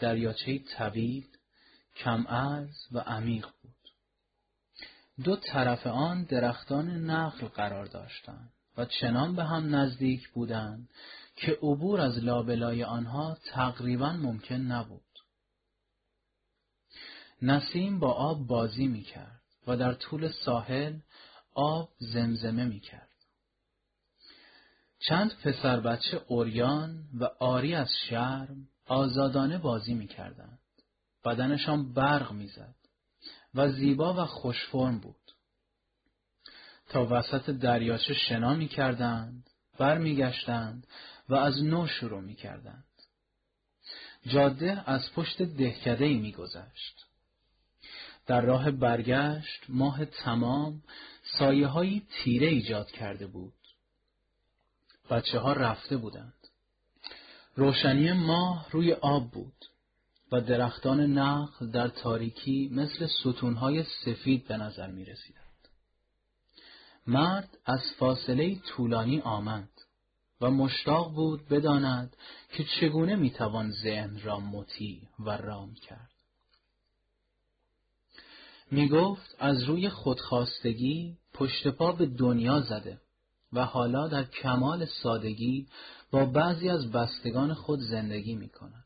دریاچه 0.01 0.59
طویل، 0.59 1.27
کم 1.97 2.27
و 2.93 2.99
عمیق 2.99 3.47
بود. 3.63 3.75
دو 5.25 5.37
طرف 5.37 5.87
آن 5.87 6.23
درختان 6.25 7.05
نخل 7.11 7.47
قرار 7.47 7.87
داشتند 7.87 8.53
و 8.77 8.85
چنان 8.85 9.37
به 9.37 9.45
هم 9.45 9.75
نزدیک 9.75 10.29
بودند 10.29 10.89
که 11.41 11.59
عبور 11.63 12.01
از 12.01 12.19
لابلای 12.19 12.85
آنها 12.85 13.39
تقریبا 13.45 14.13
ممکن 14.13 14.55
نبود. 14.55 15.03
نسیم 17.43 17.99
با 17.99 18.13
آب 18.13 18.47
بازی 18.47 18.87
می 18.87 19.03
کرد 19.03 19.43
و 19.67 19.77
در 19.77 19.95
طول 19.95 20.29
ساحل 20.45 20.99
آب 21.55 21.93
زمزمه 21.99 22.65
می 22.65 22.81
کرد. 22.81 23.09
چند 25.09 25.35
پسر 25.45 25.81
بچه 25.81 26.25
اوریان 26.29 27.05
و 27.21 27.25
آری 27.25 27.75
از 27.75 27.89
شرم 28.09 28.69
آزادانه 28.87 29.59
بازی 29.59 29.95
می 29.95 30.07
کردند. 30.07 30.59
بدنشان 31.25 31.93
برق 31.93 32.33
می‌زد 32.33 32.75
و 33.55 33.73
زیبا 33.73 34.15
و 34.15 34.27
خوشفرم 34.27 34.99
بود. 34.99 35.33
تا 36.89 37.07
وسط 37.11 37.51
دریاچه 37.51 38.15
شنا 38.15 38.55
می 38.55 38.69
کردند، 38.69 39.51
برمیگشتند 39.79 40.87
و 41.29 41.35
از 41.35 41.63
نو 41.65 41.87
شروع 41.87 42.21
می 42.21 42.35
کردند. 42.35 42.85
جاده 44.27 44.91
از 44.91 45.13
پشت 45.13 45.43
دهکده 45.43 46.05
ای 46.05 46.15
می 46.15 46.33
گذشت. 46.33 47.07
در 48.27 48.41
راه 48.41 48.71
برگشت 48.71 49.65
ماه 49.69 50.05
تمام 50.05 50.83
سایه 51.39 51.67
های 51.67 52.03
تیره 52.11 52.47
ایجاد 52.47 52.91
کرده 52.91 53.27
بود. 53.27 53.55
بچه 55.11 55.39
ها 55.39 55.53
رفته 55.53 55.97
بودند. 55.97 56.35
روشنی 57.57 58.13
ماه 58.13 58.69
روی 58.71 58.93
آب 58.93 59.31
بود 59.31 59.65
و 60.33 60.41
درختان 60.41 61.01
نخل 61.01 61.71
در 61.71 61.89
تاریکی 61.89 62.71
مثل 62.73 63.07
ستونهای 63.07 63.85
سفید 64.05 64.49
به 64.49 64.57
نظر 64.57 64.91
می 64.91 65.05
رسیدند. 65.05 65.45
مرد 67.07 67.59
از 67.65 67.81
فاصله 67.99 68.55
طولانی 68.55 69.21
آمد 69.21 69.69
و 70.41 70.51
مشتاق 70.51 71.15
بود 71.15 71.49
بداند 71.49 72.17
که 72.53 72.65
چگونه 72.65 73.17
می‌توان 73.17 73.71
ذهن 73.71 74.21
را 74.21 74.41
مطیع 74.41 75.03
و 75.19 75.31
رام 75.31 75.75
کرد. 75.75 76.11
می 78.71 78.89
گفت 78.89 79.37
از 79.39 79.63
روی 79.63 79.89
خودخواستگی 79.89 81.17
پشت 81.35 81.69
پا 81.69 81.93
به 81.93 82.07
دنیا 82.07 82.61
زده 82.61 83.01
و 83.53 83.65
حالا 83.65 84.09
در 84.09 84.25
کمال 84.25 84.85
سادگی 84.85 85.67
با 86.11 86.25
بعضی 86.25 86.69
از 86.69 86.93
بستگان 86.93 87.55
خود 87.55 87.81
زندگی 87.81 88.35
می 88.35 88.49
کند 88.49 88.85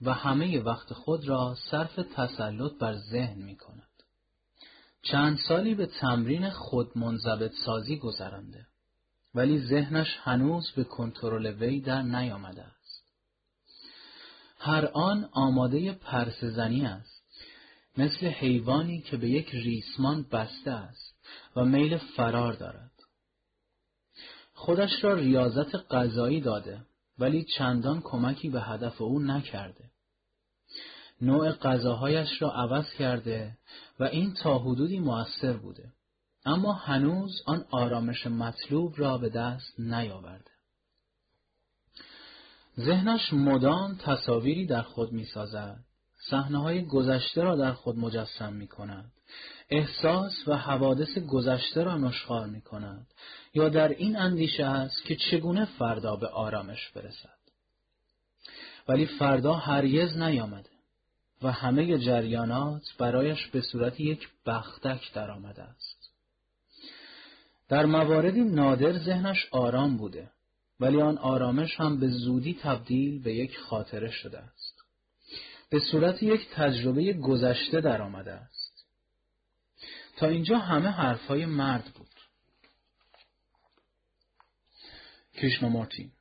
و 0.00 0.12
همه 0.12 0.60
وقت 0.60 0.92
خود 0.92 1.28
را 1.28 1.56
صرف 1.70 1.94
تسلط 1.94 2.72
بر 2.78 2.96
ذهن 2.96 3.42
می 3.42 3.56
کند. 3.56 3.88
چند 5.02 5.38
سالی 5.48 5.74
به 5.74 5.86
تمرین 5.86 6.50
خود 6.50 6.98
منضبط 6.98 7.52
سازی 7.64 7.96
گذرانده 7.96 8.66
ولی 9.34 9.58
ذهنش 9.58 10.16
هنوز 10.22 10.70
به 10.70 10.84
کنترل 10.84 11.46
وی 11.46 11.80
در 11.80 12.02
نیامده 12.02 12.62
است. 12.62 13.04
هر 14.58 14.86
آن 14.86 15.28
آماده 15.32 15.92
پرسزنی 15.92 16.86
است 16.86 17.22
مثل 17.96 18.26
حیوانی 18.26 19.00
که 19.00 19.16
به 19.16 19.28
یک 19.28 19.48
ریسمان 19.50 20.22
بسته 20.22 20.70
است 20.70 21.16
و 21.56 21.64
میل 21.64 21.96
فرار 21.96 22.52
دارد. 22.52 22.90
خودش 24.54 25.04
را 25.04 25.14
ریاضت 25.14 25.74
غذایی 25.74 26.40
داده 26.40 26.80
ولی 27.18 27.44
چندان 27.44 28.00
کمکی 28.00 28.48
به 28.48 28.60
هدف 28.60 29.02
او 29.02 29.18
نکرده. 29.18 29.90
نوع 31.20 31.52
غذاهایش 31.52 32.42
را 32.42 32.52
عوض 32.52 32.90
کرده 32.98 33.58
و 34.00 34.04
این 34.04 34.34
تا 34.34 34.58
حدودی 34.58 34.98
موثر 34.98 35.52
بوده 35.52 35.92
اما 36.44 36.72
هنوز 36.72 37.42
آن 37.46 37.64
آرامش 37.70 38.26
مطلوب 38.26 38.94
را 38.96 39.18
به 39.18 39.28
دست 39.28 39.80
نیاورده. 39.80 40.50
ذهنش 42.80 43.32
مدام 43.32 43.94
تصاویری 43.94 44.66
در 44.66 44.82
خود 44.82 45.12
می 45.12 45.24
سازد 45.24 45.84
صحنه 46.30 46.58
های 46.58 46.84
گذشته 46.84 47.42
را 47.42 47.56
در 47.56 47.72
خود 47.72 47.98
مجسم 47.98 48.52
می 48.52 48.66
کند 48.66 49.12
احساس 49.70 50.48
و 50.48 50.56
حوادث 50.56 51.18
گذشته 51.18 51.82
را 51.82 51.98
نشخار 51.98 52.46
می 52.46 52.60
کند 52.60 53.06
یا 53.54 53.68
در 53.68 53.88
این 53.88 54.16
اندیشه 54.16 54.64
است 54.64 55.04
که 55.04 55.16
چگونه 55.16 55.64
فردا 55.64 56.16
به 56.16 56.28
آرامش 56.28 56.88
برسد. 56.88 57.38
ولی 58.88 59.06
فردا 59.06 59.54
هرگز 59.54 60.16
نیامده 60.16 60.70
و 61.42 61.52
همه 61.52 61.98
جریانات 61.98 62.82
برایش 62.98 63.46
به 63.46 63.60
صورت 63.60 64.00
یک 64.00 64.28
بختک 64.46 65.12
درآمده 65.14 65.62
است. 65.62 65.91
در 67.72 67.86
مواردی 67.86 68.40
نادر 68.40 68.98
ذهنش 68.98 69.46
آرام 69.50 69.96
بوده 69.96 70.30
ولی 70.80 71.00
آن 71.00 71.18
آرامش 71.18 71.80
هم 71.80 72.00
به 72.00 72.08
زودی 72.08 72.58
تبدیل 72.62 73.22
به 73.22 73.34
یک 73.34 73.58
خاطره 73.58 74.10
شده 74.10 74.38
است. 74.38 74.74
به 75.70 75.78
صورت 75.78 76.22
یک 76.22 76.48
تجربه 76.50 77.12
گذشته 77.12 77.80
در 77.80 78.02
آمده 78.02 78.32
است. 78.32 78.86
تا 80.16 80.26
اینجا 80.26 80.58
همه 80.58 80.88
حرفهای 80.88 81.46
مرد 81.46 81.84
بود. 81.84 82.08
کشنامورتی 85.34 86.12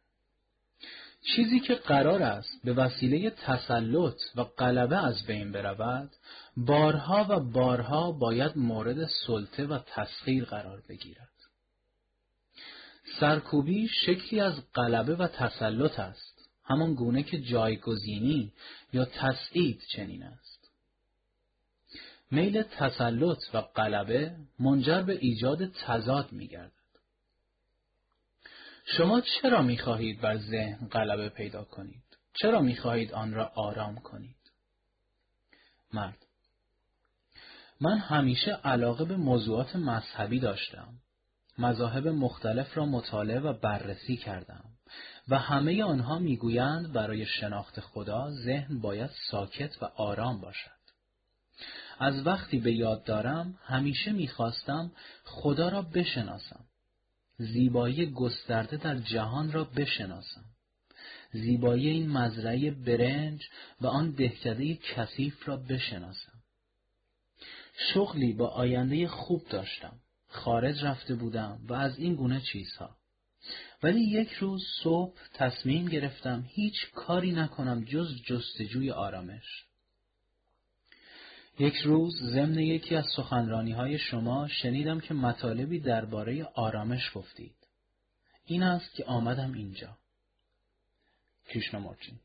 چیزی 1.35 1.59
که 1.59 1.75
قرار 1.75 2.23
است 2.23 2.61
به 2.63 2.73
وسیله 2.73 3.29
تسلط 3.29 4.21
و 4.35 4.43
غلبه 4.43 5.05
از 5.05 5.25
بین 5.25 5.51
برود 5.51 6.11
بارها 6.57 7.25
و 7.29 7.39
بارها 7.39 8.11
باید 8.11 8.57
مورد 8.57 9.07
سلطه 9.27 9.65
و 9.65 9.79
تسخیر 9.95 10.45
قرار 10.45 10.83
بگیرد 10.89 11.30
سرکوبی 13.19 13.87
شکلی 14.05 14.39
از 14.39 14.53
غلبه 14.73 15.15
و 15.15 15.27
تسلط 15.27 15.99
است. 15.99 16.49
همان 16.63 16.93
گونه 16.93 17.23
که 17.23 17.41
جایگزینی 17.41 18.53
یا 18.93 19.05
تسعید 19.05 19.81
چنین 19.95 20.23
است. 20.23 20.71
میل 22.31 22.63
تسلط 22.63 23.37
و 23.53 23.61
غلبه 23.61 24.35
منجر 24.59 25.01
به 25.01 25.17
ایجاد 25.21 25.71
تضاد 25.71 26.31
میگردد. 26.31 26.71
شما 28.85 29.21
چرا 29.21 29.61
می‌خواهید 29.61 30.21
بر 30.21 30.37
ذهن 30.37 30.87
غلبه 30.87 31.29
پیدا 31.29 31.63
کنید؟ 31.63 32.03
چرا 32.33 32.61
می‌خواهید 32.61 33.13
آن 33.13 33.33
را 33.33 33.51
آرام 33.55 33.95
کنید؟ 33.95 34.35
مرد 35.93 36.25
من 37.81 37.97
همیشه 37.97 38.51
علاقه 38.51 39.05
به 39.05 39.15
موضوعات 39.15 39.75
مذهبی 39.75 40.39
داشتم. 40.39 40.93
مذاهب 41.61 42.07
مختلف 42.07 42.77
را 42.77 42.85
مطالعه 42.85 43.39
و 43.39 43.53
بررسی 43.53 44.17
کردم 44.17 44.63
و 45.27 45.37
همه 45.37 45.83
آنها 45.83 46.19
می‌گویند 46.19 46.93
برای 46.93 47.25
شناخت 47.25 47.79
خدا 47.79 48.31
ذهن 48.31 48.79
باید 48.79 49.09
ساکت 49.31 49.83
و 49.83 49.85
آرام 49.85 50.41
باشد. 50.41 50.81
از 51.99 52.27
وقتی 52.27 52.59
به 52.59 52.73
یاد 52.73 53.03
دارم 53.03 53.59
همیشه 53.63 54.11
می‌خواستم 54.11 54.91
خدا 55.23 55.69
را 55.69 55.81
بشناسم. 55.81 56.65
زیبایی 57.37 58.11
گسترده 58.11 58.77
در 58.77 58.95
جهان 58.95 59.51
را 59.51 59.63
بشناسم. 59.63 60.45
زیبایی 61.31 61.89
این 61.89 62.09
مزرعه 62.09 62.71
برنج 62.71 63.41
و 63.81 63.87
آن 63.87 64.11
دهکده 64.11 64.75
کثیف 64.75 65.47
را 65.47 65.57
بشناسم. 65.57 66.41
شغلی 67.93 68.33
با 68.33 68.47
آینده 68.47 69.07
خوب 69.07 69.47
داشتم. 69.49 69.99
خارج 70.31 70.83
رفته 70.83 71.15
بودم 71.15 71.59
و 71.67 71.73
از 71.73 71.99
این 71.99 72.15
گونه 72.15 72.41
چیزها. 72.41 72.97
ولی 73.83 74.01
یک 74.01 74.31
روز 74.31 74.63
صبح 74.83 75.19
تصمیم 75.33 75.85
گرفتم 75.85 76.45
هیچ 76.47 76.91
کاری 76.95 77.31
نکنم 77.31 77.83
جز 77.83 78.21
جستجوی 78.25 78.91
آرامش. 78.91 79.65
یک 81.59 81.75
روز 81.75 82.13
ضمن 82.23 82.59
یکی 82.59 82.95
از 82.95 83.05
سخنرانی 83.15 83.71
های 83.71 83.97
شما 83.97 84.47
شنیدم 84.47 84.99
که 84.99 85.13
مطالبی 85.13 85.79
درباره 85.79 86.43
آرامش 86.43 87.11
گفتید. 87.15 87.55
این 88.45 88.63
است 88.63 88.93
که 88.93 89.05
آمدم 89.05 89.53
اینجا. 89.53 89.97
کریشنامورچی 91.45 92.19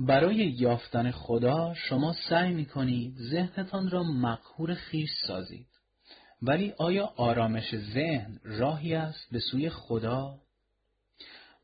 برای 0.00 0.36
یافتن 0.36 1.10
خدا 1.10 1.74
شما 1.74 2.14
سعی 2.28 2.52
می 2.54 2.66
کنید 2.66 3.16
ذهنتان 3.30 3.90
را 3.90 4.02
مقهور 4.02 4.74
خیش 4.74 5.10
سازید. 5.26 5.71
ولی 6.42 6.74
آیا 6.78 7.12
آرامش 7.16 7.76
ذهن 7.76 8.40
راهی 8.44 8.94
است 8.94 9.26
به 9.32 9.40
سوی 9.40 9.70
خدا؟ 9.70 10.38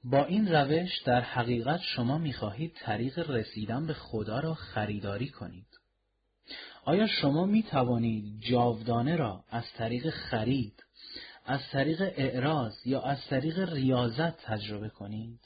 با 0.05 0.25
این 0.25 0.49
روش 0.49 0.99
در 1.05 1.21
حقیقت 1.21 1.81
شما 1.81 2.19
می‌خواهید 2.19 2.73
طریق 2.81 3.31
رسیدن 3.31 3.87
به 3.87 3.95
خدا 3.95 4.41
را 4.41 4.55
خریداری 4.55 5.29
کنید. 5.29 5.67
آیا 6.85 7.07
شما 7.07 7.45
می 7.45 7.63
توانید 7.63 8.41
جاودانه 8.41 9.17
را 9.17 9.45
از 9.51 9.65
طریق 9.77 10.11
خرید، 10.11 10.85
از 11.47 11.61
طریق 11.73 12.01
اعراض 12.17 12.87
یا 12.87 13.03
از 13.03 13.19
طریق 13.31 13.73
ریاضت 13.73 14.37
تجربه 14.43 14.89
کنید؟ 14.89 15.41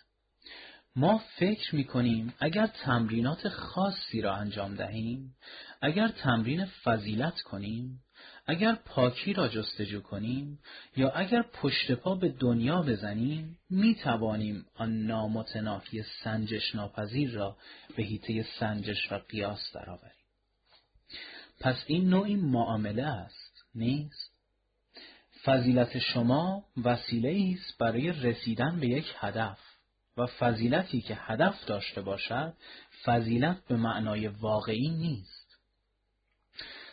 ما 0.96 1.22
فکر 1.38 1.74
می 1.74 1.84
کنیم 1.84 2.34
اگر 2.38 2.66
تمرینات 2.66 3.48
خاصی 3.48 4.20
را 4.20 4.34
انجام 4.34 4.74
دهیم، 4.74 5.34
اگر 5.80 6.08
تمرین 6.08 6.64
فضیلت 6.64 7.40
کنیم، 7.40 8.01
اگر 8.46 8.74
پاکی 8.74 9.32
را 9.32 9.48
جستجو 9.48 10.00
کنیم 10.00 10.58
یا 10.96 11.10
اگر 11.10 11.42
پشت 11.42 11.92
پا 11.92 12.14
به 12.14 12.28
دنیا 12.28 12.82
بزنیم 12.82 13.58
می 13.70 13.94
توانیم 13.94 14.66
آن 14.74 15.06
نامتناهی 15.06 16.02
سنجش 16.02 16.74
ناپذیر 16.74 17.30
را 17.30 17.56
به 17.96 18.02
هیته 18.02 18.46
سنجش 18.58 19.12
و 19.12 19.18
قیاس 19.18 19.72
درآوریم. 19.74 20.12
پس 21.60 21.84
این 21.86 22.08
نوعی 22.08 22.36
معامله 22.36 23.06
است 23.06 23.64
نیست 23.74 24.32
فضیلت 25.44 25.98
شما 25.98 26.64
وسیله 26.84 27.54
است 27.54 27.78
برای 27.78 28.12
رسیدن 28.12 28.80
به 28.80 28.86
یک 28.86 29.14
هدف 29.18 29.58
و 30.16 30.26
فضیلتی 30.26 31.00
که 31.00 31.18
هدف 31.20 31.64
داشته 31.64 32.02
باشد 32.02 32.54
فضیلت 33.04 33.64
به 33.68 33.76
معنای 33.76 34.28
واقعی 34.28 34.90
نیست 34.90 35.41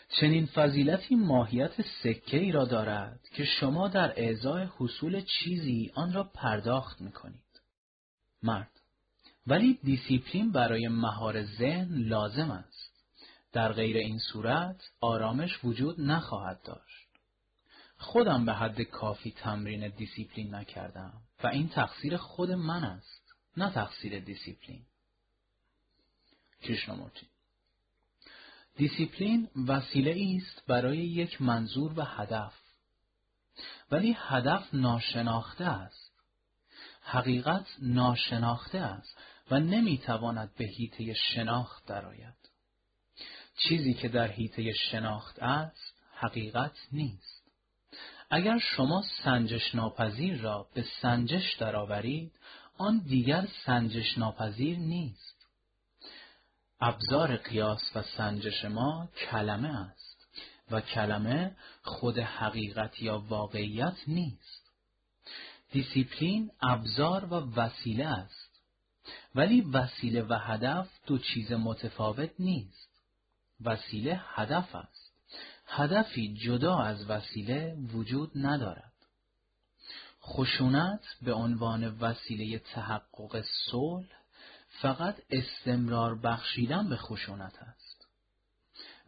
چنین 0.10 0.45
فضیلتی 0.45 1.15
ماهیت 1.15 1.81
سکه 1.81 2.38
ای 2.38 2.52
را 2.52 2.65
دارد 2.65 3.19
که 3.34 3.45
شما 3.45 3.88
در 3.88 4.14
اعضای 4.15 4.68
حصول 4.77 5.22
چیزی 5.22 5.91
آن 5.95 6.14
را 6.14 6.23
پرداخت 6.23 7.02
می 7.02 7.11
کنید. 7.11 7.61
مرد 8.44 8.72
ولی 9.48 9.80
دیسیپلین 9.84 10.52
برای 10.52 10.88
مهار 10.88 11.44
ذهن 11.44 11.95
لازم 11.95 12.52
است. 12.52 13.06
در 13.52 13.73
غیر 13.73 13.98
این 13.98 14.19
صورت 14.19 14.90
آرامش 15.02 15.60
وجود 15.64 16.02
نخواهد 16.02 16.61
داشت. 16.64 17.07
خودم 17.98 18.45
به 18.45 18.53
حد 18.53 18.81
کافی 18.81 19.31
تمرین 19.31 19.88
دیسیپلین 19.88 20.56
نکردم 20.56 21.14
و 21.44 21.48
این 21.48 21.69
تقصیر 21.69 22.18
خود 22.18 22.52
من 22.52 22.84
است 22.84 23.34
نه 23.57 23.72
تقصیر 23.72 24.19
دیسیپلین. 24.19 24.81
کریشنامورتی 26.61 27.29
دیسیپلین 28.80 29.50
وسیله 29.68 30.38
است 30.38 30.68
برای 30.68 30.98
یک 30.98 31.42
منظور 31.42 32.00
و 32.00 32.02
هدف. 32.02 32.54
ولی 33.92 34.16
هدف 34.20 34.74
ناشناخته 34.74 35.66
است. 35.66 36.12
حقیقت 37.02 37.66
ناشناخته 37.82 38.80
است 38.80 39.18
و 39.52 39.60
نمی‌تواند 39.60 40.52
به 40.58 40.66
هیته 40.66 41.14
شناخت 41.14 41.86
درآید. 41.86 42.50
چیزی 43.58 43.94
که 43.94 44.08
در 44.08 44.28
هیته 44.28 44.74
شناخت 44.74 45.40
است 45.40 46.04
حقیقت 46.14 46.78
نیست. 46.92 47.44
اگر 48.30 48.60
شما 48.60 49.04
سنجش 49.24 49.76
ناپذیر 49.76 50.38
را 50.42 50.68
به 50.74 50.86
سنجش 51.02 51.56
درآورید 51.60 52.32
آن 52.78 53.00
دیگر 53.00 53.48
سنجش 53.66 54.18
ناپذیر 54.18 54.78
نیست. 54.78 55.39
ابزار 56.82 57.38
قیاس 57.38 57.96
و 57.96 58.02
سنجش 58.02 58.66
ما 58.66 59.10
کلمه 59.30 59.80
است 59.80 60.28
و 60.72 60.82
کلمه 60.82 61.56
خود 61.84 62.20
حقیقت 62.20 63.02
یا 63.02 63.20
واقعیت 63.20 63.98
نیست. 64.08 64.72
دیسیپلین 65.72 66.52
ابزار 66.62 67.26
و 67.26 67.34
وسیله 67.34 68.06
است 68.06 68.62
ولی 69.36 69.62
وسیله 69.62 70.24
و 70.24 70.34
هدف 70.34 70.90
دو 71.06 71.18
چیز 71.18 71.52
متفاوت 71.52 72.30
نیست. 72.40 72.90
وسیله 73.62 74.22
هدف 74.24 74.76
است. 74.76 75.14
هدفی 75.68 76.34
جدا 76.34 76.78
از 76.80 77.10
وسیله 77.10 77.78
وجود 77.94 78.32
ندارد. 78.36 78.94
خشونت 80.22 81.04
به 81.22 81.34
عنوان 81.34 81.98
وسیله 82.00 82.60
تحقق 82.60 83.44
صلح 83.72 84.19
فقط 84.82 85.22
استمرار 85.30 86.16
بخشیدن 86.16 86.90
به 86.90 86.98
خشونت 86.98 87.60
است. 87.60 88.08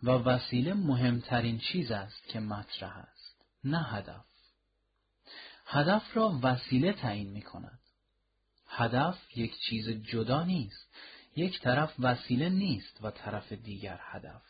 و 0.03 0.09
وسیله 0.09 0.73
مهمترین 0.73 1.59
چیز 1.59 1.91
است 1.91 2.27
که 2.27 2.39
مطرح 2.39 2.97
است 2.97 3.45
نه 3.63 3.83
هدف. 3.83 4.25
هدف 5.65 6.17
را 6.17 6.39
وسیله 6.43 6.93
تعیین 6.93 7.29
می 7.29 7.41
کند 7.41 7.79
هدف 8.67 9.37
یک 9.37 9.59
چیز 9.59 9.89
جدا 9.89 10.43
نیست 10.43 10.95
یک 11.35 11.61
طرف 11.61 11.93
وسیله 11.99 12.49
نیست 12.49 13.03
و 13.03 13.11
طرف 13.11 13.51
دیگر 13.51 13.99
هدف. 14.01 14.43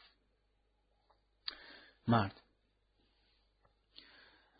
مرد 2.07 2.41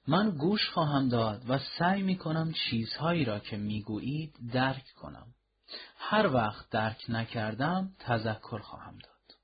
من 0.08 0.32
گوش 0.32 0.70
خواهم 0.70 1.10
داد 1.10 1.50
و 1.50 1.60
سعی 1.80 2.02
می 2.02 2.18
کنم 2.18 2.54
چیزهایی 2.54 3.26
را 3.26 3.40
که 3.40 3.58
می‌گویید 3.58 4.36
درک 4.54 4.94
کنم. 4.94 5.34
هر 5.98 6.27
وقت 6.27 6.69
درک 6.69 7.06
نکردم 7.10 7.95
تذکر 7.99 8.60
خواهم 8.60 8.98
داد. 8.98 9.38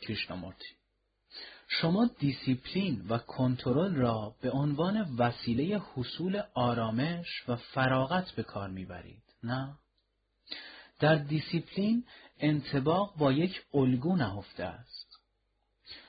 کریشنامورتی 0.00 0.74
شما 1.68 2.10
دیسیپلین 2.18 3.06
و 3.08 3.18
کنترل 3.18 3.94
را 3.94 4.34
به 4.40 4.50
عنوان 4.50 5.16
وسیله 5.18 5.82
حصول 5.94 6.42
آرامش 6.54 7.26
و 7.48 7.56
فراغت 7.56 8.30
به 8.30 8.42
کار 8.42 8.70
می‌برید 8.70 9.22
نه؟ 9.42 9.74
در 11.00 11.14
دیسیپلین 11.14 12.04
انطباق 12.38 13.16
با 13.16 13.32
یک 13.32 13.62
الگو 13.74 14.16
نهفته 14.16 14.64
است. 14.64 15.18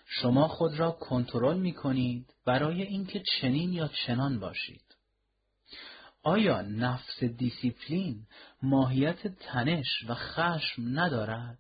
شما 0.06 0.48
خود 0.48 0.80
را 0.80 0.92
کنترل 0.92 1.60
می 1.60 1.74
کنید 1.74 2.34
برای 2.46 2.82
اینکه 2.82 3.24
چنین 3.40 3.74
یا 3.74 3.88
چنان 3.88 4.40
باشید. 4.40 4.85
آیا 6.26 6.62
نفس 6.62 7.24
دیسیپلین 7.24 8.28
ماهیت 8.62 9.28
تنش 9.28 10.06
و 10.08 10.14
خشم 10.14 11.00
ندارد 11.00 11.60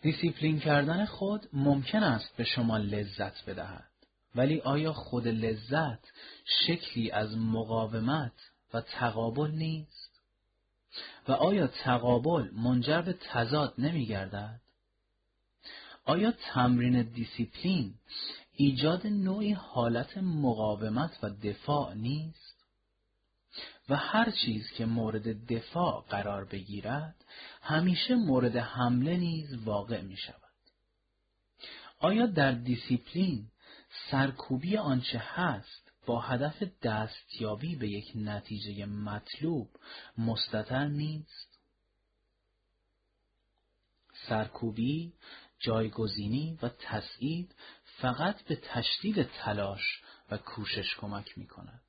دیسیپلین 0.00 0.60
کردن 0.60 1.04
خود 1.04 1.48
ممکن 1.52 2.02
است 2.02 2.36
به 2.36 2.44
شما 2.44 2.78
لذت 2.78 3.44
بدهد 3.44 3.90
ولی 4.34 4.60
آیا 4.60 4.92
خود 4.92 5.28
لذت 5.28 6.12
شکلی 6.66 7.10
از 7.10 7.38
مقاومت 7.38 8.32
و 8.74 8.80
تقابل 8.80 9.50
نیست 9.50 10.20
و 11.28 11.32
آیا 11.32 11.66
تقابل 11.66 12.50
منجر 12.50 13.02
به 13.02 13.12
تضاد 13.12 13.74
نمی 13.78 14.06
گردد؟ 14.06 14.60
آیا 16.04 16.32
تمرین 16.52 17.02
دیسیپلین 17.02 17.94
ایجاد 18.56 19.06
نوعی 19.06 19.52
حالت 19.52 20.18
مقاومت 20.18 21.18
و 21.22 21.30
دفاع 21.30 21.94
نیست؟ 21.94 22.41
و 23.92 23.96
هر 23.96 24.30
چیز 24.30 24.70
که 24.70 24.86
مورد 24.86 25.46
دفاع 25.46 26.04
قرار 26.08 26.44
بگیرد 26.44 27.24
همیشه 27.62 28.14
مورد 28.14 28.56
حمله 28.56 29.16
نیز 29.16 29.54
واقع 29.64 30.00
می 30.00 30.16
شود. 30.16 30.52
آیا 31.98 32.26
در 32.26 32.52
دیسیپلین 32.52 33.50
سرکوبی 34.10 34.76
آنچه 34.76 35.18
هست 35.18 35.92
با 36.06 36.20
هدف 36.20 36.62
دستیابی 36.82 37.76
به 37.76 37.88
یک 37.88 38.12
نتیجه 38.14 38.86
مطلوب 38.86 39.70
مستطر 40.18 40.88
نیست؟ 40.88 41.58
سرکوبی، 44.28 45.12
جایگزینی 45.58 46.58
و 46.62 46.68
تسعید 46.68 47.54
فقط 47.84 48.42
به 48.42 48.56
تشدید 48.56 49.22
تلاش 49.22 50.02
و 50.30 50.36
کوشش 50.36 50.96
کمک 50.96 51.38
می 51.38 51.46
کند. 51.46 51.82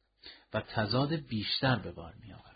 و 0.53 0.61
تضاد 0.61 1.13
بیشتر 1.13 1.75
به 1.75 1.91
بار 1.91 2.13
می 2.21 2.33
آورد. 2.33 2.53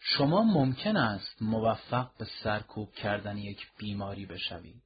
شما 0.00 0.42
ممکن 0.42 0.96
است 0.96 1.42
موفق 1.42 2.10
به 2.18 2.26
سرکوب 2.42 2.92
کردن 2.92 3.36
یک 3.36 3.66
بیماری 3.78 4.26
بشوید 4.26 4.82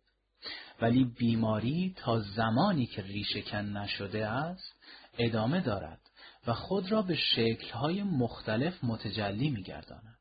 ولی 0.81 1.05
بیماری 1.05 1.95
تا 1.97 2.21
زمانی 2.21 2.87
که 2.87 3.03
ریشهکن 3.03 3.65
نشده 3.77 4.27
است 4.27 4.75
ادامه 5.19 5.61
دارد 5.61 6.01
و 6.47 6.55
خود 6.55 6.93
را 6.93 7.03
به 7.03 7.15
شکلهای 7.15 8.03
مختلف 8.03 8.85
متجلی 8.85 9.51
می 9.51 9.63
گرداند. 9.63 10.19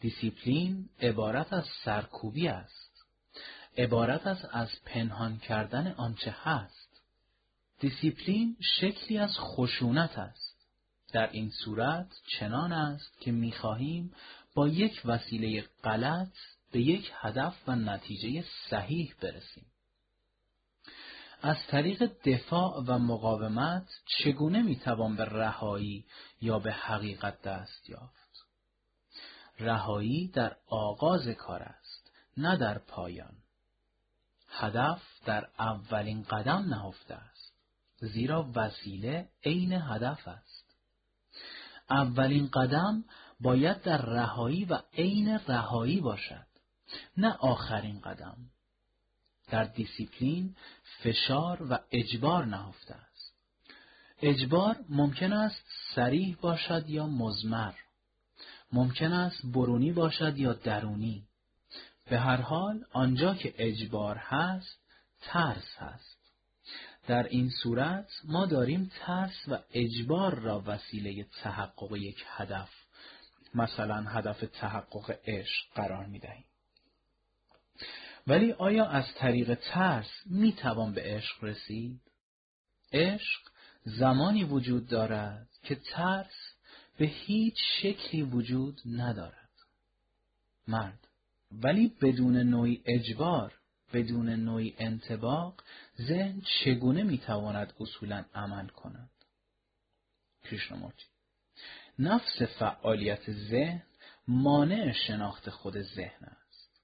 دیسیپلین 0.00 0.88
عبارت 1.00 1.52
از 1.52 1.64
سرکوبی 1.84 2.48
است 2.48 2.84
عبارت 3.78 4.26
از 4.26 4.44
از 4.52 4.68
پنهان 4.84 5.38
کردن 5.38 5.94
آنچه 5.96 6.36
هست 6.42 6.83
دیسیپلین 7.84 8.56
شکلی 8.60 9.18
از 9.18 9.36
خشونت 9.38 10.18
است. 10.18 10.68
در 11.12 11.30
این 11.30 11.50
صورت 11.50 12.06
چنان 12.38 12.72
است 12.72 13.20
که 13.20 13.32
می‌خواهیم 13.32 14.12
با 14.54 14.68
یک 14.68 15.02
وسیله 15.04 15.64
غلط 15.84 16.32
به 16.72 16.80
یک 16.80 17.12
هدف 17.14 17.68
و 17.68 17.76
نتیجه 17.76 18.44
صحیح 18.70 19.14
برسیم. 19.20 19.66
از 21.42 21.56
طریق 21.66 22.12
دفاع 22.24 22.84
و 22.86 22.98
مقاومت 22.98 23.88
چگونه 24.06 24.62
می‌توان 24.62 25.16
به 25.16 25.24
رهایی 25.24 26.04
یا 26.40 26.58
به 26.58 26.72
حقیقت 26.72 27.42
دست 27.42 27.90
یافت؟ 27.90 28.46
رهایی 29.58 30.28
در 30.28 30.56
آغاز 30.68 31.28
کار 31.28 31.62
است، 31.62 32.12
نه 32.36 32.56
در 32.56 32.78
پایان. 32.78 33.36
هدف 34.48 35.02
در 35.24 35.48
اولین 35.58 36.22
قدم 36.22 36.64
نهفته 36.68 37.14
است. 37.14 37.33
زیرا 38.04 38.50
وسیله 38.54 39.28
عین 39.44 39.72
هدف 39.72 40.28
است. 40.28 40.76
اولین 41.90 42.46
قدم 42.46 43.04
باید 43.40 43.82
در 43.82 44.02
رهایی 44.02 44.64
و 44.64 44.78
عین 44.94 45.38
رهایی 45.48 46.00
باشد 46.00 46.46
نه 47.16 47.32
آخرین 47.32 48.00
قدم. 48.00 48.36
در 49.50 49.64
دیسیپلین 49.64 50.56
فشار 51.02 51.72
و 51.72 51.78
اجبار 51.90 52.44
نهفته 52.44 52.94
است. 52.94 53.34
اجبار 54.22 54.76
ممکن 54.88 55.32
است 55.32 55.64
سریح 55.94 56.36
باشد 56.40 56.90
یا 56.90 57.06
مزمر 57.06 57.72
ممکن 58.72 59.12
است 59.12 59.46
برونی 59.46 59.92
باشد 59.92 60.38
یا 60.38 60.52
درونی. 60.52 61.26
به 62.10 62.18
هر 62.18 62.40
حال 62.40 62.84
آنجا 62.92 63.34
که 63.34 63.54
اجبار 63.58 64.16
هست 64.16 64.78
ترس 65.20 65.76
هست. 65.76 66.13
در 67.06 67.22
این 67.22 67.50
صورت 67.62 68.08
ما 68.24 68.46
داریم 68.46 68.90
ترس 69.00 69.48
و 69.48 69.58
اجبار 69.72 70.34
را 70.34 70.62
وسیله 70.66 71.26
تحقق 71.42 71.96
یک 71.96 72.24
هدف 72.26 72.70
مثلا 73.54 74.02
هدف 74.02 74.44
تحقق 74.52 75.18
عشق 75.26 75.74
قرار 75.74 76.06
می 76.06 76.18
دهیم. 76.18 76.44
ولی 78.26 78.52
آیا 78.52 78.86
از 78.86 79.04
طریق 79.14 79.54
ترس 79.54 80.10
می 80.26 80.52
توان 80.52 80.92
به 80.92 81.02
عشق 81.02 81.44
رسید؟ 81.44 82.00
عشق 82.92 83.40
زمانی 83.84 84.44
وجود 84.44 84.86
دارد 84.86 85.48
که 85.62 85.74
ترس 85.74 86.54
به 86.98 87.06
هیچ 87.06 87.56
شکلی 87.82 88.22
وجود 88.22 88.80
ندارد. 88.86 89.50
مرد 90.68 91.08
ولی 91.52 91.92
بدون 92.02 92.36
نوعی 92.36 92.82
اجبار 92.86 93.52
بدون 93.94 94.30
نوعی 94.30 94.74
انتباق 94.78 95.62
ذهن 96.00 96.40
چگونه 96.40 97.02
می‌تواند 97.02 97.72
اصولا 97.80 98.24
عمل 98.34 98.68
کند؟ 98.68 99.10
کریشنامورتی 100.44 101.04
نفس 101.98 102.42
فعالیت 102.42 103.32
ذهن 103.32 103.82
مانع 104.28 104.92
شناخت 104.92 105.50
خود 105.50 105.82
ذهن 105.82 106.24
است. 106.24 106.80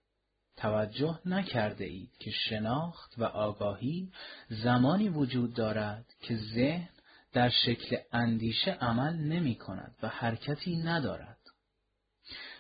توجه 0.57 1.20
نکرده 1.27 1.85
اید 1.85 2.16
که 2.19 2.31
شناخت 2.31 3.19
و 3.19 3.24
آگاهی 3.24 4.12
زمانی 4.49 5.09
وجود 5.09 5.55
دارد 5.55 6.15
که 6.20 6.37
ذهن 6.37 6.89
در 7.32 7.51
شکل 7.51 7.97
اندیشه 8.12 8.70
عمل 8.70 9.16
نمی 9.16 9.55
کند 9.55 9.97
و 10.03 10.09
حرکتی 10.09 10.77
ندارد. 10.77 11.39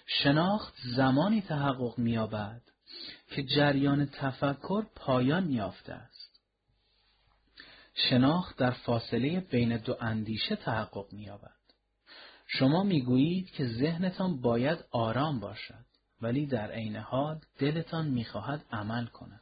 شناخت 0.06 0.74
زمانی 0.96 1.42
تحقق 1.42 1.98
می‌یابد 1.98 2.62
که 3.30 3.42
جریان 3.42 4.06
تفکر 4.06 4.84
پایان 4.94 5.50
یافته 5.50 5.92
است. 5.92 6.40
شناخت 7.94 8.56
در 8.56 8.70
فاصله 8.70 9.40
بین 9.40 9.76
دو 9.76 9.96
اندیشه 10.00 10.56
تحقق 10.56 11.12
می‌یابد. 11.12 11.56
شما 12.46 12.82
می‌گویید 12.82 13.50
که 13.50 13.66
ذهنتان 13.66 14.40
باید 14.40 14.78
آرام 14.90 15.40
باشد 15.40 15.84
ولی 16.22 16.46
در 16.46 16.70
عین 16.70 16.96
حال 16.96 17.40
دلتان 17.58 18.08
می‌خواهد 18.08 18.64
عمل 18.72 19.06
کند. 19.06 19.40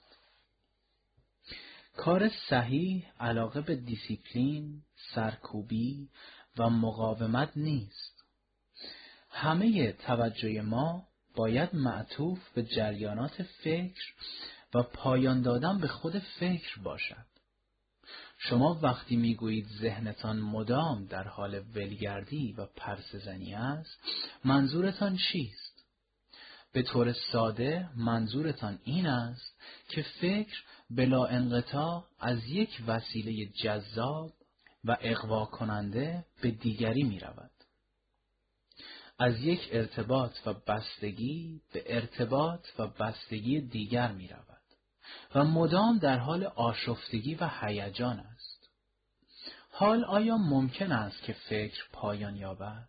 کار 1.97 2.29
صحیح 2.49 3.07
علاقه 3.21 3.61
به 3.61 3.77
دیسیپلین، 3.77 4.83
سرکوبی 5.15 6.09
و 6.59 6.71
مقاومت 6.71 7.57
نیست. 7.57 8.25
همه 9.31 9.93
توجه 9.93 10.63
ما 10.63 11.09
باید 11.37 11.75
معطوف 11.75 12.49
به 12.55 12.63
جریانات 12.63 13.43
فکر 13.43 14.15
و 14.75 14.83
پایان 14.83 15.43
دادن 15.43 15.79
به 15.79 15.89
خود 15.89 16.19
فکر 16.19 16.81
باشد. 16.81 17.27
شما 18.39 18.79
وقتی 18.83 19.17
می‌گویید 19.17 19.67
ذهنتان 19.81 20.41
مدام 20.41 21.05
در 21.05 21.29
حال 21.29 21.55
ولگردی 21.75 22.53
و 22.53 22.67
پرسزنی 22.77 23.55
است، 23.55 23.99
منظورتان 24.45 25.19
چیست؟ 25.33 25.85
به 26.73 26.83
طور 26.83 27.13
ساده 27.13 27.89
منظورتان 27.97 28.79
این 28.85 29.07
است 29.07 29.61
که 29.89 30.03
فکر 30.21 30.63
بلا 30.91 31.25
انقطاع 31.25 32.05
از 32.21 32.47
یک 32.47 32.83
وسیله 32.87 33.47
جذاب 33.47 34.33
و 34.85 34.97
اقوا 35.01 35.45
کننده 35.45 36.25
به 36.43 36.51
دیگری 36.51 37.03
می 37.03 37.19
رود. 37.19 37.51
از 39.19 39.41
یک 39.41 39.69
ارتباط 39.73 40.37
و 40.47 40.55
بستگی 40.55 41.61
به 41.73 41.85
ارتباط 41.87 42.67
و 42.79 42.87
بستگی 42.87 43.61
دیگر 43.61 44.13
می 44.13 44.29
رود 44.29 44.49
و 45.35 45.45
مدام 45.45 45.99
در 45.99 46.19
حال 46.19 46.45
آشفتگی 46.45 47.35
و 47.35 47.51
هیجان 47.61 48.21
است. 48.21 48.69
حال 49.71 50.05
آیا 50.05 50.37
ممکن 50.37 50.93
است 50.93 51.23
که 51.23 51.33
فکر 51.33 51.85
پایان 51.93 52.37
یابد؟ 52.37 52.89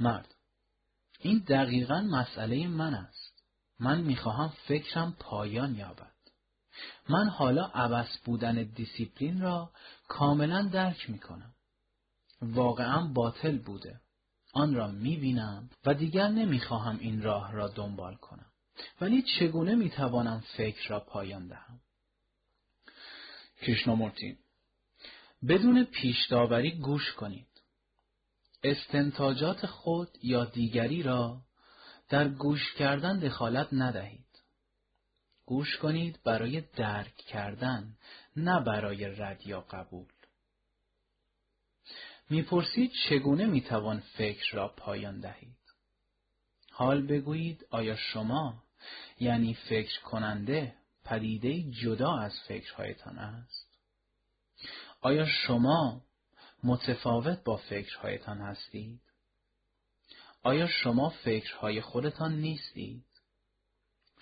مرد 0.00 0.34
این 1.20 1.38
دقیقا 1.38 2.00
مسئله 2.00 2.68
من 2.68 2.94
است. 2.94 3.44
من 3.80 4.00
می‌خواهم 4.00 4.52
فکرم 4.68 5.16
پایان 5.18 5.74
یابد. 5.74 6.14
من 7.08 7.28
حالا 7.28 7.64
عبث 7.64 8.16
بودن 8.24 8.62
دیسیپلین 8.62 9.40
را 9.40 9.70
کاملا 10.08 10.62
درک 10.62 11.10
می 11.10 11.18
کنم. 11.18 11.53
واقعا 12.52 13.06
باطل 13.06 13.58
بوده. 13.58 14.00
آن 14.52 14.74
را 14.74 14.88
می 14.88 15.16
بینم 15.16 15.70
و 15.86 15.94
دیگر 15.94 16.28
نمی 16.28 16.60
خواهم 16.60 16.98
این 17.00 17.22
راه 17.22 17.52
را 17.52 17.68
دنبال 17.68 18.14
کنم. 18.14 18.46
ولی 19.00 19.22
چگونه 19.38 19.74
می 19.74 19.90
توانم 19.90 20.42
فکر 20.56 20.88
را 20.88 21.00
پایان 21.00 21.48
دهم؟ 21.48 21.80
کریشنامورتی 23.62 24.38
بدون 25.48 25.84
پیش 25.84 26.26
داوری 26.30 26.70
گوش 26.70 27.12
کنید. 27.12 27.46
استنتاجات 28.62 29.66
خود 29.66 30.08
یا 30.22 30.44
دیگری 30.44 31.02
را 31.02 31.40
در 32.08 32.28
گوش 32.28 32.74
کردن 32.74 33.18
دخالت 33.18 33.68
ندهید. 33.72 34.24
گوش 35.46 35.76
کنید 35.76 36.20
برای 36.24 36.60
درک 36.60 37.16
کردن 37.16 37.96
نه 38.36 38.60
برای 38.60 39.06
رد 39.06 39.46
یا 39.46 39.60
قبول. 39.60 40.06
می‌پرسید 42.34 42.92
چگونه 43.08 43.46
می‌توان 43.46 44.00
فکر 44.00 44.56
را 44.56 44.68
پایان 44.68 45.20
دهید. 45.20 45.56
حال 46.70 47.06
بگویید 47.06 47.66
آیا 47.70 47.96
شما 47.96 48.62
یعنی 49.20 49.54
فکر 49.54 50.00
کننده 50.00 50.74
پدیده 51.04 51.62
جدا 51.62 52.16
از 52.16 52.32
فکرهایتان 52.48 53.18
است؟ 53.18 53.78
آیا 55.00 55.26
شما 55.26 56.02
متفاوت 56.64 57.44
با 57.44 57.56
فکرهایتان 57.56 58.38
هستید؟ 58.38 59.00
آیا 60.42 60.66
شما 60.66 61.10
فکرهای 61.10 61.80
خودتان 61.80 62.34
نیستید؟ 62.34 63.04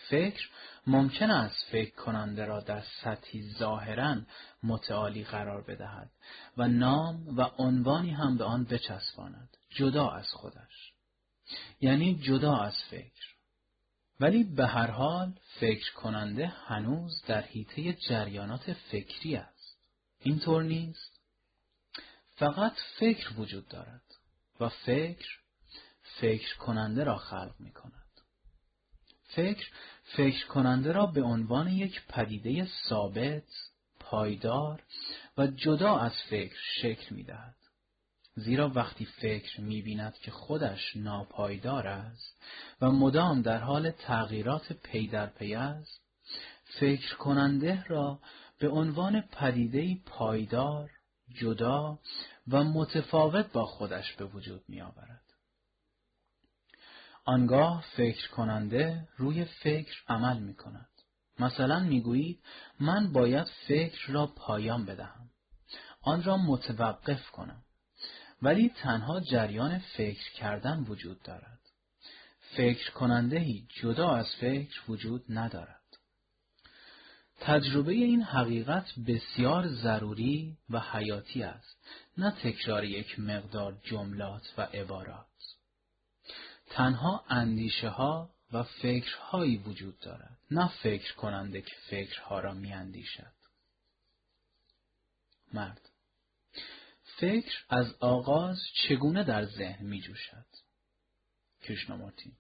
فکر 0.09 0.49
ممکن 0.87 1.31
است 1.31 1.65
فکر 1.71 1.95
کننده 1.95 2.45
را 2.45 2.61
در 2.61 2.83
سطحی 3.03 3.43
ظاهرا 3.59 4.17
متعالی 4.63 5.25
قرار 5.25 5.63
بدهد 5.63 6.11
و 6.57 6.69
نام 6.69 7.37
و 7.37 7.43
عنوانی 7.43 8.11
هم 8.11 8.37
به 8.37 8.45
آن 8.45 8.65
بچسباند. 8.65 9.57
جدا 9.71 10.11
از 10.11 10.29
خودش. 10.31 10.93
یعنی 11.81 12.15
جدا 12.15 12.57
از 12.57 12.75
فکر. 12.91 13.33
ولی 14.21 14.45
به 14.45 14.67
هر 14.67 14.91
حال 14.91 15.33
فکر 15.61 15.93
کننده 15.93 16.47
هنوز 16.47 17.23
در 17.27 17.43
حیطه 17.43 17.93
جریانات 17.93 18.73
فکری 18.73 19.37
است. 19.37 19.79
اینطور 20.21 20.63
نیست. 20.63 21.21
فقط 22.35 22.73
فکر 22.99 23.41
وجود 23.41 23.69
دارد 23.69 24.03
و 24.61 24.69
فکر 24.69 25.39
فکر 26.21 26.57
کننده 26.57 27.05
را 27.05 27.17
خلق 27.17 27.55
می 27.59 27.73
کند 27.73 28.02
فکر 29.35 29.67
فکر 30.17 30.47
کننده 30.47 30.93
را 30.93 31.07
به 31.07 31.23
عنوان 31.23 31.69
یک 31.69 32.03
پدیده 32.09 32.69
ثابت، 32.89 33.43
پایدار 34.01 34.83
و 35.39 35.47
جدا 35.47 35.99
از 35.99 36.13
فکر 36.31 36.57
شکل 36.83 37.15
می 37.15 37.23
دهد. 37.23 37.57
زیرا 38.35 38.69
وقتی 38.69 39.05
فکر 39.05 39.61
می 39.61 39.83
بیند 39.83 40.15
که 40.15 40.31
خودش 40.31 40.97
ناپایدار 40.97 41.87
است 41.87 42.43
و 42.81 42.91
مدام 42.91 43.43
در 43.43 43.59
حال 43.59 43.91
تغییرات 43.91 44.73
پی 44.73 45.09
در 45.09 45.27
پی 45.27 45.55
است، 45.55 46.01
فکر 46.65 47.17
کننده 47.17 47.85
را 47.85 48.19
به 48.59 48.69
عنوان 48.69 49.21
پدیده 49.21 49.99
پایدار، 50.07 50.91
جدا 51.35 51.99
و 52.49 52.65
متفاوت 52.65 53.53
با 53.53 53.67
خودش 53.67 54.13
به 54.13 54.25
وجود 54.25 54.65
می 54.69 54.83
آورد. 54.83 55.22
آنگاه 57.25 57.85
فکر 57.97 58.31
کننده 58.31 59.09
روی 59.17 59.45
فکر 59.45 59.95
عمل 60.09 60.39
می 60.39 60.55
کند. 60.55 60.89
مثلا 61.39 61.81
می 61.81 62.01
گویید 62.01 62.43
من 62.81 63.13
باید 63.13 63.47
فکر 63.67 64.13
را 64.13 64.27
پایان 64.27 64.85
بدهم. 64.85 65.31
آن 66.03 66.23
را 66.23 66.37
متوقف 66.37 67.31
کنم. 67.31 67.63
ولی 68.43 68.69
تنها 68.69 69.21
جریان 69.21 69.79
فکر 69.79 70.33
کردن 70.33 70.81
وجود 70.89 71.23
دارد. 71.23 71.61
فکر 72.57 72.91
کننده 72.91 73.47
جدا 73.81 74.11
از 74.11 74.27
فکر 74.41 74.81
وجود 74.89 75.25
ندارد. 75.29 75.83
تجربه 77.41 77.93
این 77.93 78.23
حقیقت 78.23 78.87
بسیار 79.07 79.69
ضروری 79.69 80.57
و 80.71 80.81
حیاتی 80.81 81.43
است 81.43 81.77
نه 82.19 82.31
تکرار 82.31 82.85
یک 82.85 83.19
مقدار 83.19 83.79
جملات 83.83 84.55
و 84.59 84.63
عبارات 84.63 85.32
تنها 86.73 87.25
اندیشه 87.29 87.89
ها 87.89 88.31
و 88.53 88.63
فکرهایی 88.63 89.57
وجود 89.57 89.99
دارد 89.99 90.39
نه 90.51 90.69
فکر 90.69 91.15
کننده 91.15 91.63
که 91.63 91.75
فکرها 91.91 92.41
را 92.41 92.55
می 92.55 92.73
اندیشد. 92.73 93.33
مرد 95.53 95.91
فکر 97.05 97.65
از 97.69 97.95
آغاز 98.01 98.63
چگونه 98.75 99.25
در 99.25 99.45
ذهن 99.45 99.87
می 99.87 100.01
جوشد؟ 100.01 100.47
کریشنامورتی 101.63 102.33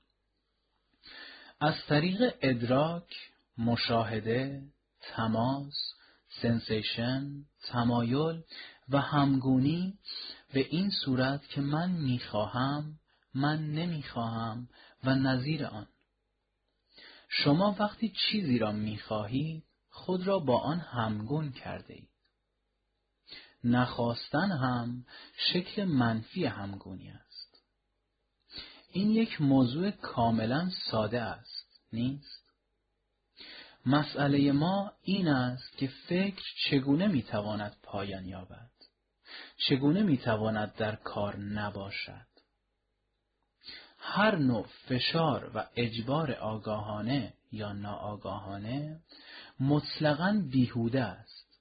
از 1.61 1.75
طریق 1.89 2.35
ادراک، 2.43 3.33
مشاهده، 3.59 4.63
تماس، 5.01 5.95
sensation، 6.43 7.45
تمایل 7.63 8.43
و 8.89 8.99
همگونی 8.99 9.99
به 10.53 10.61
این 10.61 10.91
صورت 10.91 11.49
که 11.49 11.61
من 11.61 11.91
می‌خواهم 11.91 12.99
من 13.35 13.71
نمی‌خواهم 13.71 14.69
و 15.05 15.15
نظیر 15.15 15.67
آن 15.67 15.87
شما 17.29 17.77
وقتی 17.79 18.09
چیزی 18.09 18.59
را 18.59 18.73
می‌خواهید 18.73 19.65
خود 19.91 20.27
را 20.27 20.39
با 20.39 20.59
آن 20.59 20.79
همگون 20.79 21.53
کرده 21.53 21.95
اید. 21.95 22.09
نخواستن 23.65 24.51
هم 24.51 25.07
شکل 25.53 25.85
منفی 25.85 26.45
همگونی 26.45 27.11
است. 27.11 27.63
این 28.93 29.11
یک 29.11 29.41
موضوع 29.41 29.91
کاملا 29.91 30.71
ساده 30.91 31.23
است، 31.23 31.81
نیست؟ 31.93 32.43
مسئله 33.87 34.53
ما 34.53 34.93
این 35.03 35.29
است 35.29 35.77
که 35.77 35.91
فکر 36.09 36.43
چگونه 36.71 37.09
می‌تواند 37.09 37.77
پایان 37.83 38.27
یابد؟ 38.27 38.71
چگونه 39.69 40.03
می‌تواند 40.03 40.75
در 40.75 40.97
کار 40.97 41.37
نباشد؟ 41.37 42.32
هر 44.05 44.37
نوع 44.37 44.67
فشار 44.89 45.51
و 45.55 45.67
اجبار 45.77 46.33
آگاهانه 46.33 47.35
یا 47.53 47.73
ناآگاهانه 47.73 49.01
مطلقا 49.61 50.43
بیهوده 50.51 51.03
است. 51.03 51.61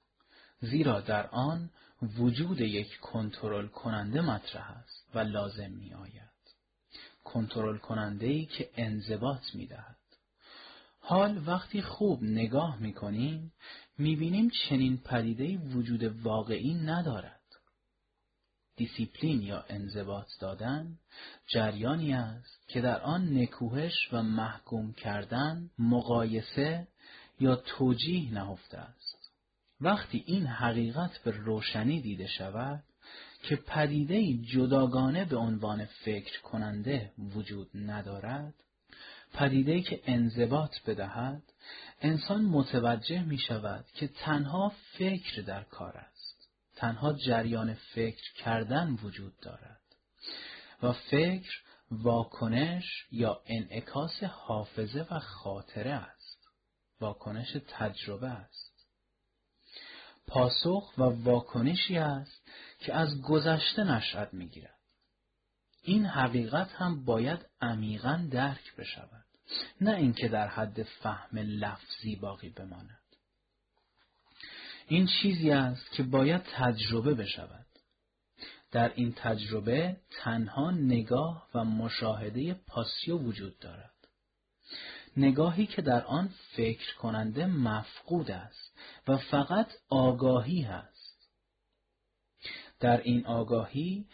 زیرا 0.60 1.00
در 1.00 1.26
آن 1.26 1.70
وجود 2.18 2.60
یک 2.60 2.98
کنترل 3.00 3.66
کننده 3.66 4.20
مطرح 4.20 4.70
است 4.70 5.10
و 5.14 5.18
لازم 5.18 5.70
می 5.70 5.94
آید 5.94 6.32
کنترل 7.24 7.78
کننده 7.78 8.26
ای 8.26 8.46
که 8.46 8.70
انضباط 8.76 9.54
می 9.54 9.66
دهد 9.66 9.96
حال 11.00 11.42
وقتی 11.46 11.82
خوب 11.82 12.22
نگاه 12.22 12.78
می 12.78 12.92
کنیم 12.92 13.52
می 13.98 14.16
بینیم 14.16 14.50
چنین 14.50 14.98
پدیده 14.98 15.56
وجود 15.58 16.02
واقعی 16.02 16.74
ندارد. 16.74 17.41
دیسیپلین 18.76 19.42
یا 19.42 19.64
انضباط 19.68 20.26
دادن 20.40 20.98
جریانی 21.46 22.12
است 22.14 22.68
که 22.68 22.80
در 22.80 23.00
آن 23.00 23.38
نکوهش 23.38 24.08
و 24.12 24.22
محکوم 24.22 24.92
کردن 24.92 25.70
مقایسه 25.78 26.88
یا 27.40 27.56
توجیه 27.56 28.34
نهفته 28.34 28.78
است. 28.78 29.32
وقتی 29.80 30.24
این 30.26 30.46
حقیقت 30.46 31.18
به 31.18 31.30
روشنی 31.30 32.00
دیده 32.00 32.26
شود 32.26 32.84
که 33.42 33.56
پدیده 33.56 34.34
جداگانه 34.34 35.24
به 35.24 35.36
عنوان 35.36 35.84
فکر 35.84 36.40
کننده 36.40 37.12
وجود 37.18 37.68
ندارد 37.74 38.54
پدیده 39.34 39.80
که 39.80 40.00
انضباط 40.06 40.70
بدهد 40.86 41.42
انسان 42.00 42.44
متوجه 42.44 43.22
می 43.22 43.38
شود 43.38 43.84
که 43.94 44.08
تنها 44.08 44.72
فکر 44.98 45.42
در 45.42 45.62
کار 45.62 45.96
است 45.96 46.11
تنها 46.82 47.12
جریان 47.12 47.74
فکر 47.74 48.32
کردن 48.32 48.98
وجود 49.02 49.40
دارد 49.40 49.80
و 50.82 50.92
فکر 50.92 51.62
واکنش 51.90 53.06
یا 53.10 53.42
انعکاس 53.46 54.22
حافظه 54.22 55.06
و 55.10 55.18
خاطره 55.18 55.90
است. 55.90 56.48
واکنش 57.00 57.56
تجربه 57.68 58.28
است. 58.28 58.86
پاسخ 60.26 60.98
و 60.98 61.02
واکنشی 61.02 61.98
است 61.98 62.50
که 62.78 62.94
از 62.94 63.22
گذشته 63.22 63.84
نشأت 63.84 64.34
می‌گیرد. 64.34 64.78
این 65.82 66.06
حقیقت 66.06 66.72
هم 66.72 67.04
باید 67.04 67.46
عمیقا 67.60 68.28
درک 68.30 68.76
بشود 68.76 69.24
نه 69.80 69.96
اینکه 69.96 70.28
در 70.28 70.48
حد 70.48 70.82
فهم 70.82 71.38
لفظی 71.38 72.16
باقی 72.16 72.50
بماند. 72.50 73.01
این 74.88 75.08
چیزی 75.22 75.50
است 75.50 75.92
که 75.92 76.02
باید 76.02 76.42
تجربه 76.42 77.14
بشود. 77.14 77.66
در 78.70 78.92
این 78.94 79.12
تجربه 79.16 79.96
تنها 80.10 80.70
نگاه 80.70 81.48
و 81.54 81.64
مشاهده 81.64 82.54
پاسیو 82.54 83.18
وجود 83.18 83.58
دارد. 83.58 83.92
نگاهی 85.16 85.66
که 85.66 85.82
در 85.82 86.04
آن 86.04 86.30
فکر 86.56 86.96
کننده 86.96 87.46
مفقود 87.46 88.30
است 88.30 88.78
و 89.08 89.16
فقط 89.16 89.70
آگاهی 89.88 90.62
هست 90.62 91.28
در 92.80 93.00
این 93.00 93.26
آگاهی 93.26 94.06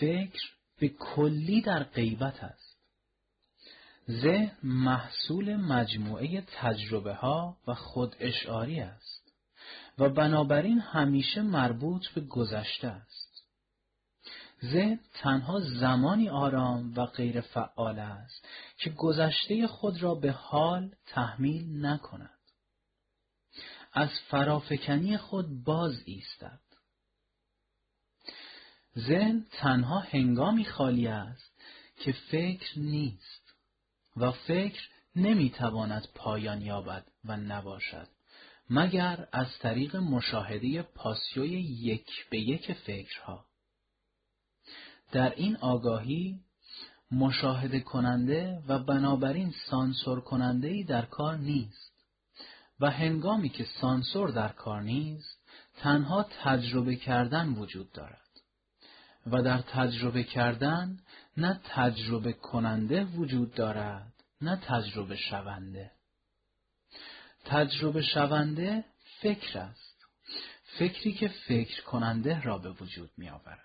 فکر 0.00 0.42
به 0.78 0.88
کلی 0.88 1.60
در 1.60 1.82
غیبت 1.82 2.44
است 2.44 2.78
ذهن 4.10 4.56
محصول 4.62 5.56
مجموعه 5.56 6.40
تجربه 6.40 7.14
ها 7.14 7.56
و 7.66 7.74
خود 7.74 8.16
اشعاری 8.20 8.80
است 8.80 9.13
و 9.98 10.08
بنابراین 10.08 10.78
همیشه 10.78 11.42
مربوط 11.42 12.08
به 12.08 12.20
گذشته 12.20 12.88
است 12.88 13.24
ذهن 14.64 15.00
تنها 15.14 15.60
زمانی 15.60 16.28
آرام 16.28 16.92
و 16.96 17.06
غیر 17.06 17.40
فعال 17.40 17.98
است 17.98 18.48
که 18.78 18.90
گذشته 18.90 19.66
خود 19.66 20.02
را 20.02 20.14
به 20.14 20.32
حال 20.32 20.94
تحمیل 21.06 21.86
نکند. 21.86 22.30
از 23.92 24.10
فرافکنی 24.30 25.16
خود 25.16 25.64
باز 25.64 26.02
ایستد. 26.04 26.60
ذهن 28.98 29.46
تنها 29.52 29.98
هنگامی 29.98 30.64
خالی 30.64 31.06
است 31.06 31.52
که 31.96 32.12
فکر 32.12 32.78
نیست 32.78 33.54
و 34.16 34.32
فکر 34.32 34.88
نمی‌تواند 35.16 36.08
پایان 36.14 36.62
یابد 36.62 37.06
و 37.24 37.36
نباشد 37.36 38.08
مگر 38.70 39.28
از 39.32 39.58
طریق 39.58 39.96
مشاهده 39.96 40.82
پاسیوی 40.82 41.60
یک 41.60 42.08
به 42.30 42.38
یک 42.38 42.72
فکرها. 42.72 43.44
در 45.12 45.34
این 45.34 45.56
آگاهی 45.56 46.40
مشاهده 47.10 47.80
کننده 47.80 48.62
و 48.68 48.78
بنابراین 48.78 49.54
سانسور 49.70 50.20
کننده 50.20 50.82
در 50.82 51.04
کار 51.04 51.36
نیست 51.36 51.92
و 52.80 52.90
هنگامی 52.90 53.48
که 53.48 53.66
سانسور 53.80 54.30
در 54.30 54.48
کار 54.48 54.82
نیست 54.82 55.38
تنها 55.76 56.26
تجربه 56.42 56.96
کردن 56.96 57.48
وجود 57.48 57.92
دارد 57.92 58.20
و 59.26 59.42
در 59.42 59.58
تجربه 59.58 60.24
کردن 60.24 60.98
نه 61.36 61.60
تجربه 61.64 62.32
کننده 62.32 63.04
وجود 63.04 63.54
دارد 63.54 64.12
نه 64.40 64.56
تجربه 64.56 65.16
شونده 65.16 65.90
تجربه 67.44 68.02
شونده 68.02 68.84
فکر 69.20 69.58
است. 69.58 70.06
فکری 70.78 71.12
که 71.12 71.28
فکر 71.28 71.82
کننده 71.82 72.42
را 72.42 72.58
به 72.58 72.70
وجود 72.70 73.10
می 73.16 73.30
آورد 73.30 73.64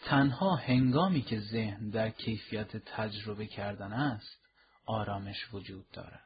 تنها 0.00 0.56
هنگامی 0.56 1.22
که 1.22 1.40
ذهن 1.40 1.90
در 1.90 2.10
کیفیت 2.10 2.76
تجربه 2.76 3.46
کردن 3.46 3.92
است 3.92 4.38
آرامش 4.86 5.54
وجود 5.54 5.90
دارد. 5.90 6.24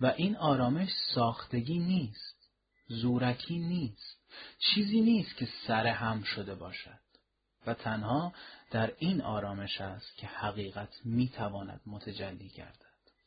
و 0.00 0.06
این 0.06 0.36
آرامش 0.36 0.88
ساختگی 1.14 1.78
نیست 1.78 2.48
زورکی 2.88 3.58
نیست 3.58 4.18
چیزی 4.58 5.00
نیست 5.00 5.36
که 5.36 5.48
سر 5.66 5.86
هم 5.86 6.22
شده 6.22 6.54
باشد. 6.54 7.04
و 7.66 7.74
تنها 7.74 8.32
در 8.70 8.92
این 8.98 9.22
آرامش 9.22 9.80
است 9.80 10.16
که 10.16 10.26
حقیقت 10.26 10.88
می‌تواند 11.04 11.80
متجلی 11.86 12.48
گردد. 12.48 12.83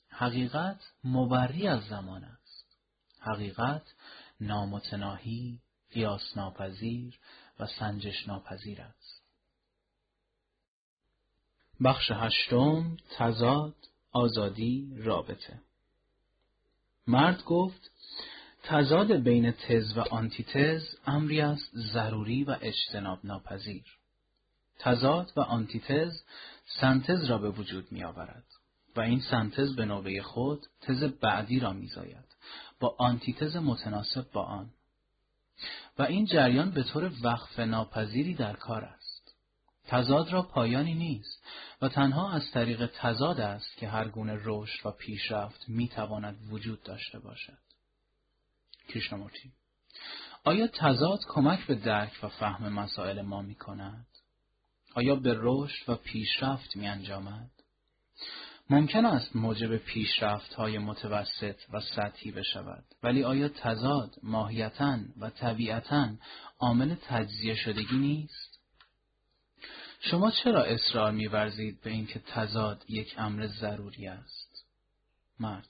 حقیقت 0.09 0.81
مبری 1.03 1.67
از 1.67 1.83
زمان 1.83 2.23
است. 2.23 2.65
حقیقت 3.19 3.93
نامتناهی 4.41 5.59
قیاس 5.91 6.37
ناپذیر 6.37 7.19
و 7.59 7.67
سنجش 7.67 8.27
ناپذیر 8.27 8.81
است. 8.81 9.21
بخش 11.83 12.11
هشتم 12.11 12.97
تزاد 13.17 13.75
آزادی 14.11 14.95
رابطه. 14.97 15.61
مرد 17.07 17.43
گفت 17.43 17.91
تزاد 18.63 19.11
بین 19.11 19.51
تز 19.51 19.97
و 19.97 19.99
آنتیتز 19.99 20.83
امری 21.05 21.41
است 21.41 21.71
ضروری 21.93 22.43
و 22.43 22.57
اجتناب 22.61 23.19
ناپذیر 23.23 23.85
تزاد 24.79 25.31
و 25.35 25.39
آنتیتز 25.39 26.21
سنتز 26.79 27.23
را 27.23 27.37
به 27.37 27.49
وجود 27.49 27.91
می 27.91 28.03
آورد 28.03 28.45
و 28.97 28.99
این 28.99 29.19
سنتز 29.19 29.75
به 29.75 29.85
نوبه 29.85 30.21
خود 30.21 30.65
تز 30.81 31.03
بعدی 31.03 31.59
را 31.59 31.73
میزاید 31.73 32.35
با 32.79 32.95
آنتیتز 32.99 33.55
متناسب 33.55 34.31
با 34.31 34.43
آن 34.43 34.69
و 35.99 36.03
این 36.03 36.25
جریان 36.25 36.71
به 36.71 36.83
طور 36.83 37.11
وقف 37.21 37.59
ناپذیری 37.59 38.33
در 38.33 38.53
کار 38.53 38.83
است 38.83 39.35
تزاد 39.87 40.33
را 40.33 40.41
پایانی 40.41 40.93
نیست 40.93 41.43
و 41.81 41.89
تنها 41.89 42.31
از 42.31 42.51
طریق 42.51 42.91
تزاد 42.95 43.39
است 43.39 43.77
که 43.77 43.87
هر 43.87 44.07
گونه 44.07 44.39
رشد 44.43 44.85
و 44.85 44.91
پیشرفت 44.91 45.69
می‌تواند 45.69 46.37
وجود 46.49 46.83
داشته 46.83 47.19
باشد. 47.19 47.57
کریشنامورتی 48.89 49.51
آیا 50.43 50.67
تزاد 50.67 51.19
کمک 51.27 51.67
به 51.67 51.75
درک 51.75 52.19
و 52.23 52.27
فهم 52.27 52.73
مسائل 52.73 53.21
ما 53.21 53.41
می 53.41 53.55
کند؟ 53.55 54.07
آیا 54.93 55.15
به 55.15 55.35
رشد 55.39 55.89
و 55.89 55.95
پیشرفت 55.95 56.75
می 56.75 56.87
انجامد؟ 56.87 57.56
ممکن 58.69 59.05
است 59.05 59.35
موجب 59.35 59.77
پیشرفت 59.77 60.53
های 60.53 60.77
متوسط 60.77 61.55
و 61.73 61.81
سطحی 61.81 62.31
بشود 62.31 62.83
ولی 63.03 63.23
آیا 63.23 63.49
تزاد 63.49 64.15
ماهیتا 64.23 64.99
و 65.19 65.29
طبیعتا 65.29 66.09
عامل 66.59 66.95
تجزیه 66.95 67.55
شدگی 67.55 67.97
نیست؟ 67.97 68.59
شما 69.99 70.31
چرا 70.31 70.63
اصرار 70.63 71.11
میورزید 71.11 71.81
به 71.81 71.89
اینکه 71.89 72.19
تضاد 72.19 72.85
یک 72.89 73.15
امر 73.17 73.47
ضروری 73.47 74.07
است؟ 74.07 74.65
مرد 75.39 75.69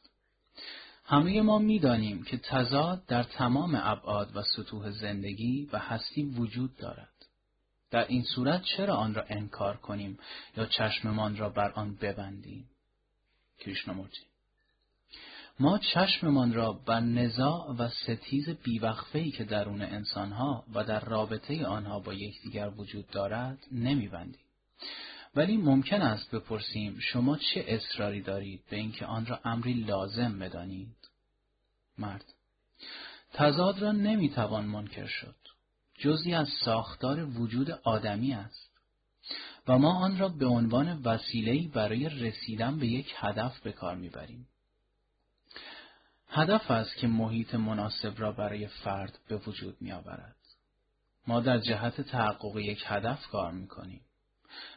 همه 1.06 1.42
ما 1.42 1.60
می‌دانیم 1.60 2.24
که 2.24 2.38
تضاد 2.38 3.06
در 3.06 3.24
تمام 3.24 3.76
ابعاد 3.84 4.36
و 4.36 4.44
سطوح 4.44 4.92
زندگی 4.92 5.70
و 5.74 5.80
هستی 5.80 6.24
وجود 6.24 6.78
دارد. 6.78 7.14
در 7.92 8.08
این 8.08 8.24
صورت 8.24 8.64
چرا 8.64 8.96
آن 8.96 9.14
را 9.14 9.26
انکار 9.30 9.78
کنیم 9.78 10.20
یا 10.58 10.66
چشممان 10.66 11.38
را 11.38 11.50
بر 11.50 11.72
آن 11.72 11.96
ببندیم؟ 11.96 12.70
کریشنامورتی 13.60 14.22
ما 15.60 15.78
چشممان 15.78 16.54
را 16.54 16.74
بر 16.74 17.00
نزاع 17.00 17.76
و 17.78 17.90
ستیز 17.90 18.50
بیوقفهی 18.50 19.32
که 19.32 19.44
درون 19.44 19.82
انسانها 19.82 20.64
و 20.74 20.84
در 20.84 21.00
رابطه 21.00 21.66
آنها 21.66 22.00
با 22.00 22.14
یکدیگر 22.14 22.72
وجود 22.78 23.08
دارد 23.10 23.58
نمیبندیم. 23.72 24.42
ولی 25.36 25.58
ممکن 25.58 26.02
است 26.02 26.32
بپرسیم 26.32 27.00
شما 27.00 27.38
چه 27.38 27.66
اصراری 27.68 28.22
دارید 28.22 28.62
به 28.70 28.78
اینکه 28.78 29.06
آن 29.06 29.26
را 29.26 29.40
امری 29.46 29.74
لازم 29.74 30.40
بدانید؟ 30.40 30.96
مرد 31.98 32.26
تضاد 33.34 33.80
را 33.80 33.92
نمی‌توان 33.92 34.66
منکر 34.66 35.08
شد. 35.08 35.36
جزی 35.96 36.34
از 36.34 36.48
ساختار 36.66 37.26
وجود 37.26 37.72
آدمی 37.72 38.34
است. 38.34 38.67
و 39.68 39.78
ما 39.78 39.94
آن 39.94 40.18
را 40.18 40.30
به 40.30 40.46
عنوان 40.46 41.02
وسیله‌ای 41.04 41.68
برای 41.68 42.10
رسیدن 42.10 42.80
به 42.80 42.88
یک 42.88 43.14
هدف 43.18 43.60
به 43.60 43.72
کار 43.72 43.96
می‌بریم. 43.96 44.48
هدف 46.30 46.72
است 46.72 46.96
که 46.96 47.08
محیط 47.08 47.56
مناسب 47.56 48.14
را 48.18 48.32
برای 48.32 48.68
فرد 48.68 49.20
به 49.28 49.38
وجود 49.38 49.78
می 49.82 49.92
آورد. 49.92 50.36
ما 51.28 51.40
در 51.40 51.60
جهت 51.60 52.02
تحقق 52.02 52.58
یک 52.58 52.84
هدف 52.86 53.28
کار 53.28 53.52
می 53.52 53.68
کنیم 53.68 54.02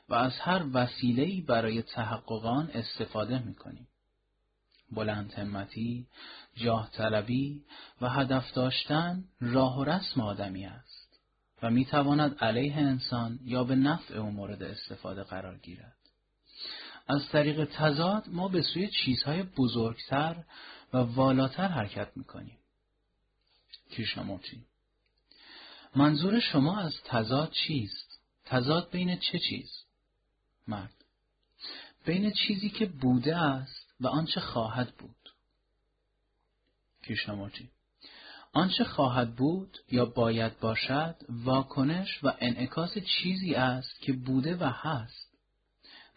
و 0.08 0.14
از 0.14 0.32
هر 0.40 0.66
وسیله‌ای 0.72 1.40
برای 1.40 1.82
تحقق 1.82 2.46
آن 2.46 2.70
استفاده 2.74 3.38
می 3.38 3.54
کنیم. 3.54 3.88
بلند 4.92 5.32
همتی، 5.32 6.06
جاه 6.54 6.90
طلبی 6.90 7.62
و 8.00 8.08
هدف 8.08 8.52
داشتن 8.52 9.24
راه 9.40 9.78
و 9.78 9.84
رسم 9.84 10.20
آدمی 10.20 10.66
است 10.66 10.89
و 11.62 11.70
می 11.70 11.84
تواند 11.84 12.38
علیه 12.38 12.76
انسان 12.76 13.38
یا 13.44 13.64
به 13.64 13.74
نفع 13.74 14.14
او 14.14 14.30
مورد 14.30 14.62
استفاده 14.62 15.22
قرار 15.22 15.58
گیرد. 15.58 15.96
از 17.08 17.28
طریق 17.28 17.64
تضاد 17.64 18.28
ما 18.28 18.48
به 18.48 18.62
سوی 18.62 18.88
چیزهای 18.88 19.42
بزرگتر 19.42 20.44
و 20.92 20.96
والاتر 20.98 21.68
حرکت 21.68 22.16
می‌کنیم. 22.16 22.58
کریشنامورتی 23.90 24.64
منظور 25.96 26.40
شما 26.40 26.78
از 26.78 26.94
تضاد 27.04 27.50
چیست؟ 27.50 28.20
تضاد 28.44 28.90
بین 28.90 29.16
چه 29.16 29.38
چیز؟ 29.38 29.70
مرد 30.68 30.94
بین 32.04 32.32
چیزی 32.32 32.70
که 32.70 32.86
بوده 32.86 33.36
است 33.36 33.94
و 34.00 34.06
آنچه 34.06 34.40
خواهد 34.40 34.94
بود. 34.94 35.34
کریشنامورتی 37.02 37.70
آنچه 38.52 38.84
خواهد 38.84 39.36
بود 39.36 39.78
یا 39.90 40.04
باید 40.04 40.60
باشد 40.60 41.16
واکنش 41.28 42.24
و 42.24 42.32
انعکاس 42.40 42.98
چیزی 42.98 43.54
است 43.54 44.00
که 44.00 44.12
بوده 44.12 44.56
و 44.56 44.64
هست. 44.64 45.30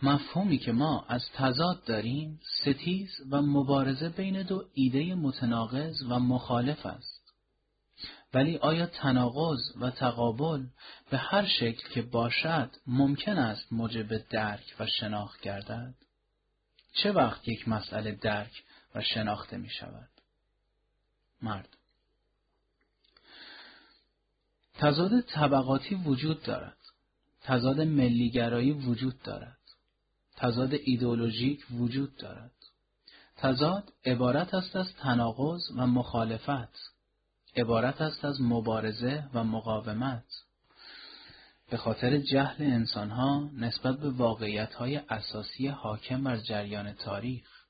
مفهومی 0.04 0.58
که 0.58 0.72
ما 0.72 1.06
از 1.08 1.22
تضاد 1.34 1.84
داریم 1.84 2.40
ستیز 2.62 3.10
و 3.30 3.42
مبارزه 3.42 4.10
بین 4.10 4.42
دو 4.42 4.66
ایده 4.74 5.16
متناقض 5.16 6.02
و 6.10 6.20
مخالف 6.20 6.86
است. 6.86 7.34
ولی 8.34 8.58
آیا 8.58 8.86
تناقض 8.86 9.60
و 9.82 9.90
تقابل 9.90 10.66
به 11.10 11.18
هر 11.18 11.46
شکل 11.46 11.90
که 11.90 12.02
باشد 12.02 12.70
ممکن 12.88 13.38
است 13.38 13.74
موجب 13.74 14.18
درک 14.18 14.76
و 14.80 14.88
شناخت 14.88 15.42
گردد؟ 15.42 15.96
چه 16.94 17.12
وقت 17.12 17.48
یک 17.48 17.68
مسئله 17.68 18.12
درک 18.12 18.64
و 18.96 19.02
شناخته 19.02 19.58
می 19.58 19.70
شود؟ 19.70 20.10
مرد 21.42 21.78
تضاد 24.74 25.22
طبقاتی 25.22 25.96
وجود 25.96 26.44
دارد. 26.44 26.78
تضاد 27.42 27.82
ملیگرایی 27.82 28.72
وجود 28.72 29.22
دارد. 29.22 29.58
تضاد 30.36 30.74
ایدئولوژیک 30.74 31.66
وجود 31.72 32.16
دارد. 32.16 32.52
تضاد 33.38 33.94
عبارت 34.06 34.54
است 34.54 34.76
از 34.76 34.94
تناقض 34.94 35.62
و 35.76 35.88
مخالفت. 35.88 36.94
عبارت 37.56 38.02
است 38.02 38.26
از 38.26 38.42
مبارزه 38.42 39.30
و 39.34 39.44
مقاومت. 39.44 40.26
به 41.70 41.78
خاطر 41.78 42.18
جهل 42.18 42.64
انسانها 42.64 43.50
نسبت 43.58 44.00
به 44.00 44.10
واقعیتهای 44.10 44.96
اساسی 44.98 45.68
حاکم 45.68 46.24
بر 46.24 46.38
جریان 46.38 46.94
تاریخ. 46.94 47.64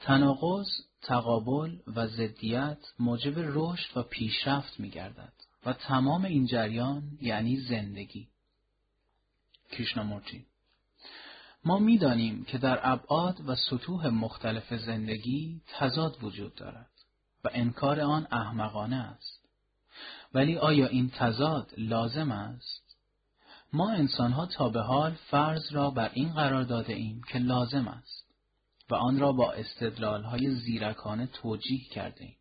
تناقض، 0.00 0.68
تقابل 1.02 1.78
و 1.86 2.06
ضدیت 2.06 2.78
موجب 2.98 3.34
رشد 3.36 3.96
و 3.96 4.02
پیشرفت 4.02 4.80
می 4.80 4.90
گردد 4.90 5.32
و 5.68 5.72
تمام 5.72 6.24
این 6.24 6.46
جریان 6.46 7.18
یعنی 7.20 7.56
زندگی. 7.56 8.28
کریشنامورتی 9.70 10.46
ما 11.64 11.78
می‌دانیم 11.78 12.44
که 12.44 12.58
در 12.58 12.80
ابعاد 12.82 13.48
و 13.48 13.54
سطوح 13.54 14.08
مختلف 14.08 14.74
زندگی 14.74 15.60
تضاد 15.78 16.24
وجود 16.24 16.54
دارد 16.54 16.90
و 17.44 17.48
انکار 17.52 18.00
آن 18.00 18.26
احمقانه 18.30 18.96
است. 18.96 19.48
ولی 20.34 20.56
آیا 20.56 20.86
این 20.86 21.10
تضاد 21.10 21.74
لازم 21.78 22.32
است؟ 22.32 22.96
ما 23.72 23.90
انسانها 23.90 24.46
تا 24.46 24.68
به 24.68 24.80
حال 24.80 25.14
فرض 25.30 25.72
را 25.72 25.90
بر 25.90 26.10
این 26.14 26.32
قرار 26.32 26.62
داده 26.62 26.92
ایم 26.92 27.22
که 27.28 27.38
لازم 27.38 27.88
است 27.88 28.34
و 28.90 28.94
آن 28.94 29.18
را 29.18 29.32
با 29.32 29.54
های 30.24 30.54
زیرکانه 30.54 31.26
توجیه 31.26 31.84
کرده 31.84 32.24
ایم. 32.24 32.37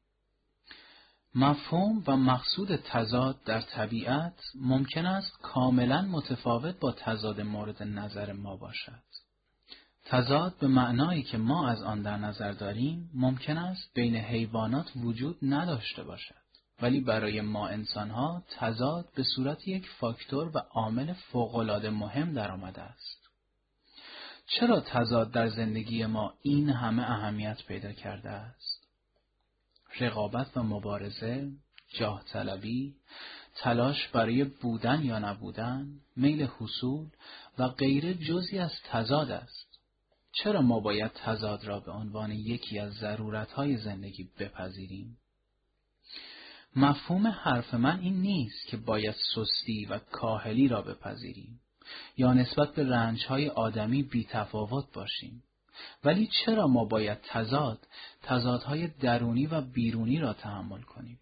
مفهوم 1.40 2.04
و 2.08 2.18
مقصود 2.18 2.76
تضاد 2.76 3.44
در 3.44 3.62
طبیعت 3.62 4.34
ممکن 4.56 5.06
است 5.06 5.38
کاملا 5.42 6.02
متفاوت 6.02 6.80
با 6.80 6.92
تضاد 6.92 7.42
مورد 7.42 7.84
نظر 7.84 8.34
ما 8.34 8.58
باشد. 8.58 9.04
تضاد 10.06 10.58
به 10.60 10.68
معنایی 10.68 11.24
که 11.24 11.38
ما 11.38 11.68
از 11.68 11.84
آن 11.84 12.02
در 12.02 12.18
نظر 12.18 12.52
داریم 12.52 13.10
ممکن 13.14 13.58
است 13.58 13.94
بین 13.94 14.16
حیوانات 14.16 14.92
وجود 14.96 15.38
نداشته 15.42 16.04
باشد. 16.04 16.36
ولی 16.82 17.02
برای 17.02 17.42
ما 17.42 17.68
انسانها 17.68 18.44
تضاد 18.58 19.06
به 19.16 19.24
صورت 19.24 19.68
یک 19.68 19.90
فاکتور 19.90 20.52
و 20.54 20.58
عامل 20.58 21.14
فوقالعاده 21.14 21.90
مهم 21.90 22.34
در 22.34 22.52
آمده 22.52 22.82
است. 22.82 23.30
چرا 24.48 24.80
تضاد 24.80 25.32
در 25.32 25.50
زندگی 25.50 26.06
ما 26.06 26.34
این 26.42 26.70
همه 26.70 27.04
اهمیت 27.04 27.58
پیدا 27.68 27.92
کرده 27.94 28.30
است؟ 28.30 28.77
رقابت 30.00 30.58
و 30.58 30.64
مبارزه، 30.64 31.52
جاه 32.00 32.24
طلبی، 32.24 32.96
تلاش 33.56 34.08
برای 34.08 34.44
بودن 34.44 35.04
یا 35.04 35.20
نبودن، 35.20 35.88
میل 36.16 36.48
حصول 36.60 37.08
و 37.58 37.68
غیره 37.68 38.14
جزی 38.14 38.60
از 38.60 38.72
تضاد 38.84 39.32
است. 39.32 39.80
چرا 40.32 40.62
ما 40.62 40.80
باید 40.80 41.12
تضاد 41.12 41.66
را 41.66 41.80
به 41.80 41.92
عنوان 41.92 42.32
یکی 42.32 42.80
از 42.80 42.94
ضرورتهای 42.94 43.78
زندگی 43.78 44.30
بپذیریم؟ 44.40 45.18
مفهوم 46.76 47.28
حرف 47.28 47.74
من 47.74 48.00
این 48.00 48.22
نیست 48.22 48.68
که 48.68 48.78
باید 48.78 49.16
سستی 49.36 49.86
و 49.86 50.00
کاهلی 50.00 50.68
را 50.68 50.82
بپذیریم 50.82 51.60
یا 52.18 52.34
نسبت 52.34 52.76
به 52.76 52.84
رنجهای 52.84 53.50
آدمی 53.50 54.04
بی 54.04 54.28
تفاوت 54.30 54.94
باشیم. 54.94 55.44
ولی 56.04 56.30
چرا 56.46 56.68
ما 56.68 56.86
باید 56.86 57.18
تضاد، 57.22 57.88
تضادهای 58.24 58.88
درونی 58.88 59.48
و 59.48 59.62
بیرونی 59.62 60.20
را 60.20 60.34
تحمل 60.34 60.82
کنیم؟ 60.82 61.20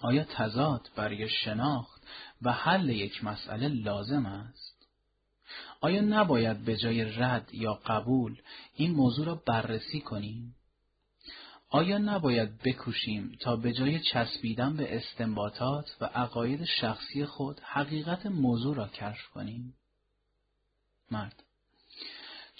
آیا 0.00 0.24
تضاد 0.24 0.90
برای 0.96 1.28
شناخت 1.28 2.06
و 2.42 2.52
حل 2.52 2.88
یک 2.88 3.24
مسئله 3.24 3.68
لازم 3.68 4.26
است؟ 4.26 4.88
آیا 5.80 6.00
نباید 6.00 6.64
به 6.64 6.76
جای 6.76 7.04
رد 7.04 7.54
یا 7.54 7.74
قبول 7.74 8.40
این 8.74 8.92
موضوع 8.92 9.26
را 9.26 9.34
بررسی 9.46 10.00
کنیم؟ 10.00 10.54
آیا 11.70 11.98
نباید 11.98 12.58
بکوشیم 12.62 13.36
تا 13.40 13.56
به 13.56 13.72
جای 13.72 14.00
چسبیدن 14.00 14.76
به 14.76 14.96
استنباطات 14.96 15.96
و 16.00 16.04
عقاید 16.04 16.64
شخصی 16.64 17.24
خود 17.24 17.60
حقیقت 17.60 18.26
موضوع 18.26 18.76
را 18.76 18.88
کشف 18.88 19.28
کنیم؟ 19.28 19.74
مرد 21.10 21.44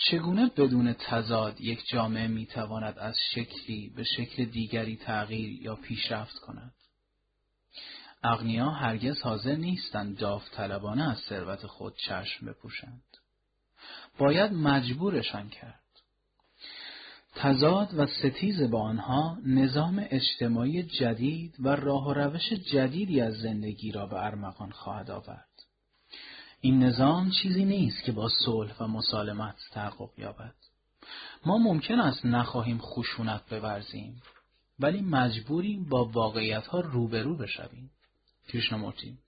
چگونه 0.07 0.47
بدون 0.57 0.93
تضاد 0.93 1.61
یک 1.61 1.89
جامعه 1.89 2.27
می‌تواند 2.27 2.99
از 2.99 3.17
شکلی 3.35 3.93
به 3.97 4.05
شکل 4.05 4.45
دیگری 4.45 4.97
تغییر 4.97 5.63
یا 5.63 5.75
پیشرفت 5.75 6.39
کند؟ 6.39 6.75
اغنیا 8.23 8.71
هرگز 8.71 9.23
حاضر 9.23 9.55
نیستند 9.55 10.19
داوطلبانه 10.19 11.11
از 11.11 11.19
ثروت 11.19 11.67
خود 11.67 11.97
چشم 11.97 12.47
بپوشند. 12.47 13.03
باید 14.19 14.53
مجبورشان 14.53 15.49
کرد. 15.49 15.81
تضاد 17.35 17.95
و 17.99 18.07
ستیز 18.07 18.63
با 18.63 18.83
آنها 18.83 19.39
نظام 19.47 20.07
اجتماعی 20.11 20.83
جدید 20.83 21.55
و 21.59 21.69
راه 21.69 22.09
و 22.09 22.13
روش 22.13 22.53
جدیدی 22.53 23.21
از 23.21 23.35
زندگی 23.35 23.93
را 23.93 24.07
به 24.07 24.25
ارمغان 24.25 24.71
خواهد 24.71 25.11
آورد. 25.11 25.48
این 26.61 26.83
نظام 26.83 27.31
چیزی 27.31 27.65
نیست 27.65 28.05
که 28.05 28.13
با 28.13 28.29
صلح 28.45 28.77
و 28.81 28.87
مسالمت 28.87 29.57
تحقق 29.73 30.11
یابد. 30.19 30.55
ما 31.47 31.59
ممکن 31.59 32.01
است 32.01 32.27
نخواهیم 32.27 32.79
خشونت 32.79 33.43
بورزیم 33.51 34.23
ولی 34.81 35.01
مجبوریم 35.01 35.89
با 35.89 36.05
واقعیت 36.05 36.67
ها 36.67 36.81
روبرو 36.81 37.37
بشویم. 37.37 37.91
کریشنامورتی 38.49 39.19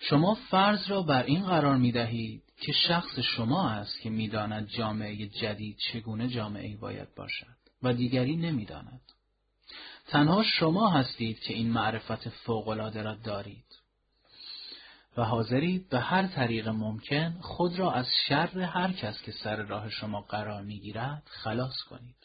شما 0.00 0.34
فرض 0.34 0.90
را 0.90 1.02
بر 1.02 1.22
این 1.22 1.46
قرار 1.46 1.76
می 1.76 1.92
دهید 1.92 2.42
که 2.60 2.72
شخص 2.72 3.18
شما 3.18 3.70
است 3.70 4.00
که 4.00 4.10
می‌داند 4.10 4.68
جامعه 4.68 5.26
جدید 5.26 5.76
چگونه 5.78 6.28
جامعه 6.28 6.76
باید 6.76 7.14
باشد 7.14 7.56
و 7.82 7.92
دیگری 7.92 8.36
نمی‌داند. 8.36 9.00
تنها 10.06 10.42
شما 10.42 10.90
هستید 10.90 11.40
که 11.40 11.54
این 11.54 11.70
معرفت 11.70 12.28
فوقالعاده 12.28 13.02
را 13.02 13.14
دارید 13.14 13.71
و 15.16 15.24
حاضرید 15.24 15.88
به 15.88 16.00
هر 16.00 16.26
طریق 16.26 16.68
ممکن 16.68 17.38
خود 17.40 17.78
را 17.78 17.92
از 17.92 18.06
شر 18.28 18.58
هر 18.58 18.92
کس 18.92 19.22
که 19.22 19.32
سر 19.32 19.56
راه 19.56 19.90
شما 19.90 20.20
قرار 20.20 20.62
می‌گیرد 20.62 21.22
خلاص 21.26 21.82
کنید. 21.90 22.16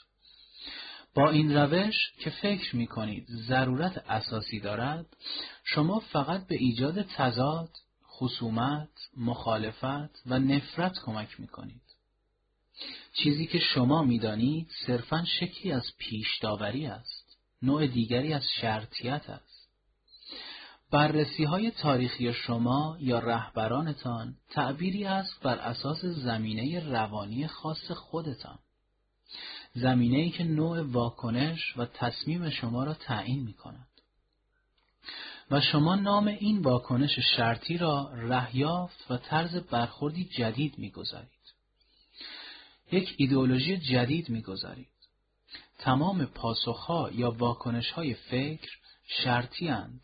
با 1.16 1.30
این 1.30 1.58
روش 1.58 2.12
که 2.20 2.30
فکر 2.30 2.76
می 2.76 2.88
کنید 2.88 3.28
ضرورت 3.30 4.04
اساسی 4.10 4.60
دارد 4.60 5.06
شما 5.64 6.00
فقط 6.00 6.48
به 6.48 6.56
ایجاد 6.56 7.02
تضاد، 7.02 7.70
خصومت، 8.08 8.90
مخالفت 9.18 10.22
و 10.26 10.40
نفرت 10.40 11.00
کمک 11.06 11.40
می 11.40 11.48
کنید. 11.48 11.82
چیزی 13.14 13.48
که 13.48 13.60
شما 13.60 14.04
می‌دانید 14.04 14.68
صرفا 14.88 15.26
شکلی 15.26 15.72
از 15.72 15.86
پیش 15.98 16.38
داوری 16.42 16.86
است. 16.86 17.38
نوع 17.62 17.88
دیگری 17.88 18.34
از 18.34 18.44
شرطیت. 18.62 19.40
بررسی 20.92 21.44
های 21.44 21.72
تاریخی 21.72 22.34
شما 22.34 22.98
یا 23.00 23.20
رهبرانتان 23.20 24.36
تعبیری 24.50 25.06
است 25.06 25.44
بر 25.44 25.58
اساس 25.58 26.06
زمینه 26.06 26.90
روانی 26.90 27.48
خاص 27.48 27.92
خودتان. 27.92 28.60
زمینه 29.74 30.18
ای 30.18 30.30
که 30.30 30.44
نوع 30.44 30.82
واکنش 30.82 31.78
و 31.78 31.86
تصمیم 31.86 32.50
شما 32.50 32.84
را 32.84 32.94
تعیین 32.94 33.44
می 33.44 33.54
کند. 33.54 33.88
و 35.52 35.62
شما 35.62 35.96
نام 35.96 36.28
این 36.28 36.62
واکنش 36.62 37.20
شرطی 37.20 37.78
را 37.78 38.12
رهیافت 38.14 39.12
و 39.12 39.18
طرز 39.18 39.56
برخوردی 39.56 40.26
جدید 40.26 40.78
می‌گذارید. 40.78 41.30
یک 42.92 43.16
ایدئولوژی 43.18 43.78
جدید 43.78 44.30
می‌گذارید. 44.30 44.88
تمام 45.78 46.26
پاسخها 46.26 47.10
یا 47.12 47.32
واکنشهای 47.32 48.14
فکر 48.14 48.72
شرطی 49.08 49.70
اند 49.70 50.02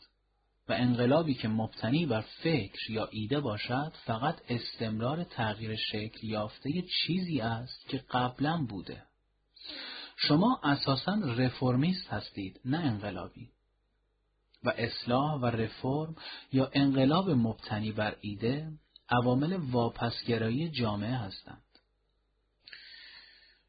و 0.70 0.74
انقلابی 0.74 1.34
که 1.34 1.48
مبتنی 1.48 2.06
بر 2.06 2.22
فکر 2.22 2.92
یا 2.92 3.10
ایده 3.12 3.40
باشد 3.40 3.94
فقط 4.06 4.42
استمرار 4.50 5.24
تغییر 5.24 5.76
شکل 5.76 6.28
یافته 6.28 6.82
چیزی 6.82 7.42
است 7.42 7.90
که 7.90 8.04
قبلا 8.12 8.66
بوده. 8.70 9.04
شما 10.16 10.60
اساسا 10.64 11.14
رفرمیست 11.14 12.08
هستید 12.08 12.60
نه 12.66 12.78
انقلابی. 12.78 13.50
و 14.64 14.74
اصلاح 14.78 15.34
و 15.42 15.46
رفرم 15.46 16.16
یا 16.52 16.70
انقلاب 16.74 17.30
مبتنی 17.30 17.92
بر 17.92 18.16
ایده 18.22 18.72
عوامل 19.10 19.54
واپسگرایی 19.54 20.70
جامعه 20.70 21.16
هستند. 21.16 21.64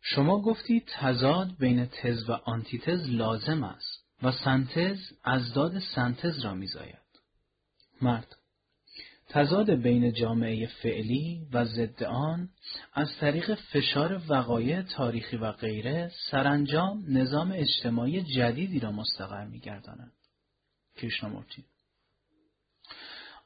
شما 0.00 0.40
گفتید 0.40 0.84
تضاد 0.86 1.56
بین 1.58 1.86
تز 1.86 2.30
و 2.30 2.32
آنتیتز 2.32 3.08
لازم 3.08 3.64
است 3.64 3.93
و 4.24 4.32
سنتز 4.32 4.98
از 5.24 5.52
داد 5.54 5.78
سنتز 5.78 6.44
را 6.44 6.54
میزاید. 6.54 7.04
مرد 8.02 8.36
تضاد 9.28 9.70
بین 9.70 10.12
جامعه 10.12 10.66
فعلی 10.66 11.46
و 11.52 11.64
ضد 11.64 12.02
آن 12.02 12.48
از 12.92 13.16
طریق 13.20 13.54
فشار 13.54 14.22
وقایع 14.28 14.82
تاریخی 14.82 15.36
و 15.36 15.52
غیره 15.52 16.12
سرانجام 16.30 17.04
نظام 17.08 17.52
اجتماعی 17.52 18.22
جدیدی 18.22 18.80
را 18.80 18.92
مستقر 18.92 19.44
می‌گرداند. 19.44 20.12
کریشنامورتی 20.96 21.64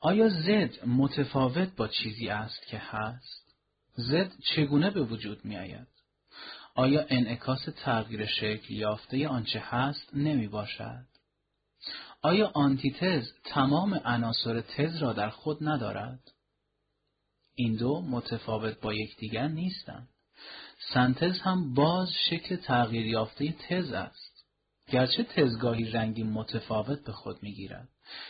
آیا 0.01 0.29
زد 0.29 0.87
متفاوت 0.87 1.77
با 1.77 1.89
چیزی 1.89 2.29
است 2.29 2.67
که 2.67 2.79
هست؟ 2.79 3.55
زد 3.95 4.33
چگونه 4.55 4.91
به 4.91 5.03
وجود 5.03 5.45
می 5.45 5.57
آید؟ 5.57 5.98
آیا 6.79 7.07
انعکاس 7.09 7.69
تغییر 7.85 8.27
شکل 8.27 8.75
یافته 8.75 9.29
آنچه 9.29 9.61
هست 9.61 10.11
نمی 10.15 10.49
باشد؟ 10.49 11.07
آیا 12.23 12.51
آنتیتز 12.55 13.33
تمام 13.45 13.95
عناصر 13.95 14.61
تز 14.61 14.97
را 14.97 15.13
در 15.13 15.31
خود 15.31 15.69
ندارد؟ 15.69 16.33
این 17.55 17.77
دو 17.77 18.01
متفاوت 18.01 18.81
با 18.81 18.95
یکدیگر 18.95 19.49
نیستند. 19.49 20.09
سنتز 20.95 21.41
هم 21.41 21.75
باز 21.75 22.09
شکل 22.31 22.57
تغییر 22.57 23.07
یافته 23.07 23.55
تز 23.69 23.93
است. 23.93 24.45
گرچه 24.89 25.23
تزگاهی 25.23 25.85
رنگی 25.85 26.23
متفاوت 26.23 27.05
به 27.05 27.13
خود 27.13 27.43
می‌گیرد. 27.43 27.89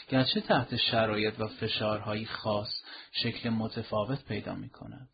گرچه 0.09 0.41
تحت 0.41 0.77
شرایط 0.77 1.41
و 1.41 1.47
فشارهای 1.49 2.25
خاص 2.27 2.83
شکل 3.13 3.49
متفاوت 3.49 4.25
پیدا 4.25 4.55
می 4.55 4.69
کند. 4.69 5.09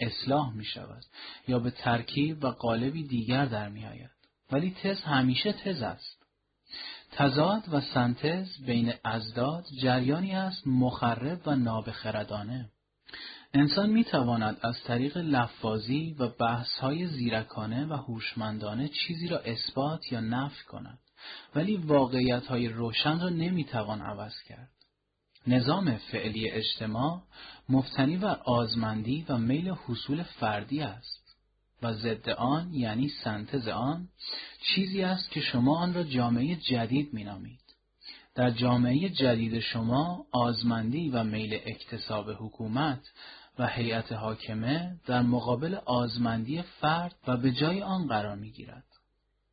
اصلاح 0.00 0.54
می 0.54 0.64
شود 0.64 1.04
یا 1.48 1.58
به 1.58 1.70
ترکیب 1.70 2.44
و 2.44 2.50
قالبی 2.50 3.06
دیگر 3.06 3.44
در 3.44 3.68
می 3.68 3.86
آید. 3.86 4.10
ولی 4.52 4.76
تز 4.82 5.00
همیشه 5.00 5.52
تز 5.52 5.82
است. 5.82 6.20
تضاد 7.12 7.62
و 7.72 7.80
سنتز 7.80 8.48
بین 8.66 8.92
ازداد 9.04 9.64
جریانی 9.82 10.34
است 10.34 10.66
مخرب 10.66 11.40
و 11.46 11.56
نابخردانه. 11.56 12.70
انسان 13.54 13.90
می 13.90 14.04
تواند 14.04 14.58
از 14.62 14.82
طریق 14.84 15.16
لفاظی 15.16 16.16
و 16.18 16.28
بحثهای 16.28 17.06
زیرکانه 17.06 17.86
و 17.86 17.92
هوشمندانه 17.92 18.88
چیزی 18.88 19.28
را 19.28 19.38
اثبات 19.38 20.12
یا 20.12 20.20
نفی 20.20 20.64
کند. 20.64 20.98
ولی 21.54 21.76
واقعیت 21.76 22.46
های 22.46 22.68
روشن 22.68 23.20
را 23.20 23.28
نمی‌توان 23.28 24.02
عوض 24.02 24.42
کرد. 24.48 24.70
نظام 25.46 25.96
فعلی 25.96 26.50
اجتماع 26.50 27.22
مفتنی 27.68 28.16
و 28.16 28.26
آزمندی 28.44 29.26
و 29.28 29.38
میل 29.38 29.68
حصول 29.68 30.22
فردی 30.22 30.80
است 30.80 31.36
و 31.82 31.94
ضد 31.94 32.28
آن 32.28 32.74
یعنی 32.74 33.08
سنتز 33.08 33.68
آن 33.68 34.08
چیزی 34.62 35.02
است 35.02 35.30
که 35.30 35.40
شما 35.40 35.78
آن 35.78 35.94
را 35.94 36.02
جامعه 36.02 36.56
جدید 36.56 37.14
مینامید. 37.14 37.60
در 38.34 38.50
جامعه 38.50 39.08
جدید 39.08 39.60
شما 39.60 40.26
آزمندی 40.32 41.10
و 41.10 41.24
میل 41.24 41.54
اکتساب 41.54 42.30
حکومت 42.30 43.10
و 43.58 43.66
هیئت 43.66 44.12
حاکمه 44.12 45.00
در 45.06 45.22
مقابل 45.22 45.74
آزمندی 45.74 46.62
فرد 46.62 47.14
و 47.26 47.36
به 47.36 47.52
جای 47.52 47.82
آن 47.82 48.06
قرار 48.06 48.36
می 48.36 48.50
گیرد. 48.50 48.84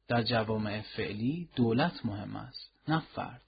در 0.08 0.24
جوامع 0.24 0.82
فعلی 0.82 1.50
دولت 1.56 2.06
مهم 2.06 2.36
است 2.36 2.72
نه 2.88 3.00
فرد 3.00 3.42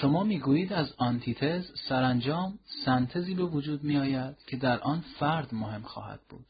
شما 0.00 0.24
می‌گویید 0.24 0.72
از 0.72 0.94
آنتیتز 0.96 1.70
سرانجام 1.88 2.58
سنتزی 2.84 3.34
به 3.34 3.44
وجود 3.44 3.84
می 3.84 3.98
آید 3.98 4.36
که 4.46 4.56
در 4.56 4.80
آن 4.80 5.04
فرد 5.18 5.54
مهم 5.54 5.82
خواهد 5.82 6.20
بود. 6.28 6.46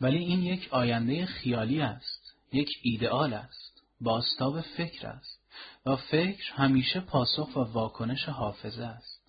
ولی 0.00 0.18
این 0.18 0.42
یک 0.42 0.68
آینده 0.70 1.26
خیالی 1.26 1.80
است 1.80 2.34
یک 2.52 2.68
ایدئال 2.82 3.32
است 3.32 3.82
باستاب 4.00 4.60
فکر 4.60 5.06
است 5.06 5.40
و 5.86 5.96
فکر 5.96 6.52
همیشه 6.52 7.00
پاسخ 7.00 7.56
و 7.56 7.60
واکنش 7.60 8.24
حافظه 8.24 8.84
است. 8.84 9.22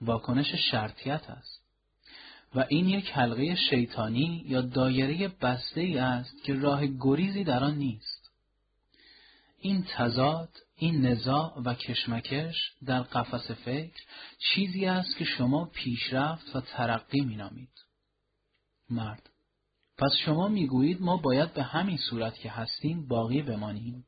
واکنش 0.00 0.54
شرطیت 0.54 1.30
است. 1.30 1.60
و 2.54 2.64
این 2.68 2.88
یک 2.88 3.10
حلقه 3.10 3.54
شیطانی 3.54 4.44
یا 4.46 4.60
دایره 4.60 5.28
بسته 5.28 5.80
ای 5.80 5.98
است 5.98 6.44
که 6.44 6.54
راه 6.54 6.86
گریزی 6.86 7.44
در 7.44 7.64
آن 7.64 7.74
نیست. 7.74 8.30
این 9.60 9.84
تضاد، 9.96 10.48
این 10.80 11.06
نزاع 11.06 11.62
و 11.64 11.74
کشمکش 11.74 12.72
در 12.86 13.02
قفس 13.02 13.50
فکر 13.50 14.02
چیزی 14.38 14.86
است 14.86 15.16
که 15.16 15.24
شما 15.24 15.64
پیشرفت 15.64 16.56
و 16.56 16.60
ترقی 16.60 17.20
مینامید. 17.20 17.84
مرد 18.90 19.30
پس 19.98 20.12
شما 20.24 20.48
می‌گویید 20.48 21.02
ما 21.02 21.16
باید 21.16 21.54
به 21.54 21.62
همین 21.62 21.96
صورت 21.96 22.34
که 22.34 22.50
هستیم 22.50 23.08
باقی 23.08 23.42
بمانیم. 23.42 24.04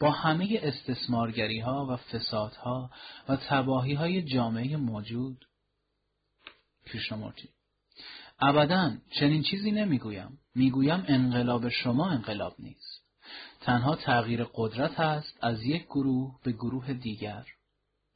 با 0.00 0.10
همه 0.10 0.60
استثمارگری 0.62 1.60
ها 1.60 1.86
و 1.86 1.96
فسادها 1.96 2.90
و 3.28 3.36
تباهی 3.36 3.94
های 3.94 4.22
جامعه 4.22 4.76
موجود. 4.76 5.44
کریشنامورتی 6.86 7.48
ابدا 8.38 8.96
چنین 9.10 9.42
چیزی 9.42 9.70
نمی‌گویم. 9.70 10.38
می‌گویم 10.54 11.04
انقلاب 11.08 11.68
شما 11.68 12.10
انقلاب 12.10 12.54
نیست. 12.58 12.89
تنها 13.60 13.96
تغییر 13.96 14.44
قدرت 14.54 15.00
است 15.00 15.38
از 15.40 15.62
یک 15.62 15.84
گروه 15.84 16.34
به 16.42 16.52
گروه 16.52 16.92
دیگر. 16.92 17.46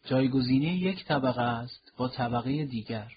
جایگزینی 0.04 0.66
یک 0.66 1.04
طبقه 1.04 1.42
است 1.42 1.92
با 1.96 2.08
طبقه 2.08 2.64
دیگر. 2.64 3.12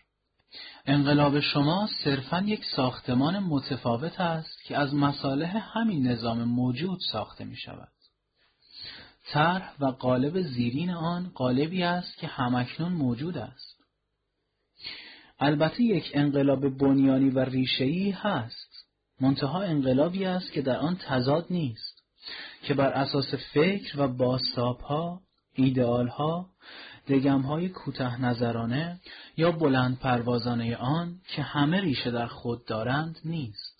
انقلاب 0.85 1.39
شما 1.39 1.89
صرفا 2.03 2.43
یک 2.45 2.65
ساختمان 2.75 3.39
متفاوت 3.39 4.19
است 4.21 4.63
که 4.63 4.77
از 4.77 4.93
مصالح 4.93 5.77
همین 5.77 6.07
نظام 6.07 6.43
موجود 6.43 6.99
ساخته 7.11 7.43
می 7.45 7.55
شود. 7.55 7.91
طرح 9.29 9.73
و 9.79 9.85
قالب 9.85 10.41
زیرین 10.41 10.89
آن 10.89 11.31
قالبی 11.35 11.83
است 11.83 12.17
که 12.17 12.27
همکنون 12.27 12.93
موجود 12.93 13.37
است. 13.37 13.77
البته 15.39 15.83
یک 15.83 16.11
انقلاب 16.13 16.77
بنیانی 16.77 17.29
و 17.29 17.39
ریشه‌ای 17.39 18.11
هست. 18.11 18.85
منتها 19.21 19.61
انقلابی 19.61 20.25
است 20.25 20.51
که 20.51 20.61
در 20.61 20.77
آن 20.77 20.95
تضاد 20.95 21.45
نیست. 21.49 21.96
که 22.63 22.73
بر 22.73 22.89
اساس 22.89 23.33
فکر 23.53 23.99
و 23.99 24.07
باستابها، 24.07 25.21
ایدئالها، 25.53 26.49
دگمهای 27.07 27.69
کوته 27.69 28.21
نظرانه 28.21 28.99
یا 29.37 29.51
بلند 29.51 29.99
پروازانه 29.99 30.75
آن 30.75 31.15
که 31.35 31.41
همه 31.41 31.81
ریشه 31.81 32.11
در 32.11 32.27
خود 32.27 32.65
دارند 32.65 33.19
نیست. 33.25 33.77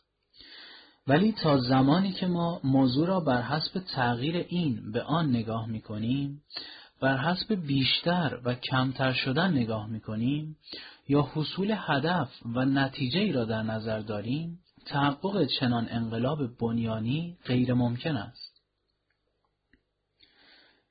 ولی 1.07 1.31
تا 1.31 1.57
زمانی 1.57 2.11
که 2.11 2.27
ما 2.27 2.61
موضوع 2.63 3.07
را 3.07 3.19
بر 3.19 3.41
حسب 3.41 3.79
تغییر 3.79 4.45
این 4.49 4.91
به 4.91 5.03
آن 5.03 5.29
نگاه 5.29 5.67
می 5.67 5.81
کنیم، 5.81 6.41
بر 7.01 7.17
حسب 7.17 7.53
بیشتر 7.53 8.39
و 8.45 8.55
کمتر 8.55 9.13
شدن 9.13 9.51
نگاه 9.51 9.87
می 9.87 9.99
کنیم 9.99 10.57
یا 11.07 11.29
حصول 11.33 11.75
هدف 11.77 12.29
و 12.45 12.65
نتیجه 12.65 13.19
ای 13.19 13.31
را 13.31 13.45
در 13.45 13.63
نظر 13.63 13.99
داریم، 13.99 14.59
تحقق 14.87 15.45
چنان 15.45 15.87
انقلاب 15.89 16.57
بنیانی 16.57 17.37
غیر 17.45 17.73
ممکن 17.73 18.17
است. 18.17 18.61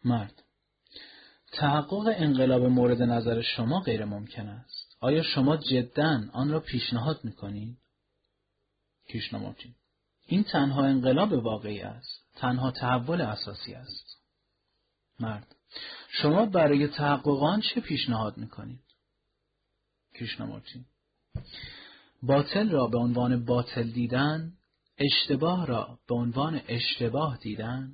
مرد 0.05 0.43
تحقق 1.53 2.15
انقلاب 2.17 2.63
مورد 2.63 3.03
نظر 3.03 3.43
شما 3.43 3.81
غیر 3.81 4.05
ممکن 4.05 4.49
است. 4.49 4.97
آیا 5.01 5.23
شما 5.23 5.57
جدا 5.57 6.25
آن 6.33 6.51
را 6.51 6.61
پیشنهاد 6.61 7.21
می‌کنید؟ 7.25 7.79
کیشنامورتی 9.09 9.75
این 10.27 10.45
تنها 10.45 10.85
انقلاب 10.85 11.33
واقعی 11.33 11.81
است. 11.81 12.27
تنها 12.35 12.71
تحول 12.71 13.21
اساسی 13.21 13.75
است. 13.75 14.19
مرد 15.21 15.57
شما 16.09 16.47
برای 16.47 16.89
تحقق 16.89 17.43
آن 17.43 17.61
چه 17.61 17.81
پیشنهاد 17.81 18.39
می‌کنید؟ 18.39 18.81
کریشنامورتی 20.15 20.85
باطل 22.23 22.71
را 22.71 22.87
به 22.87 22.99
عنوان 22.99 23.45
باطل 23.45 23.83
دیدن 23.83 24.53
اشتباه 24.99 25.67
را 25.67 25.99
به 26.09 26.15
عنوان 26.15 26.61
اشتباه 26.69 27.39
دیدن 27.39 27.93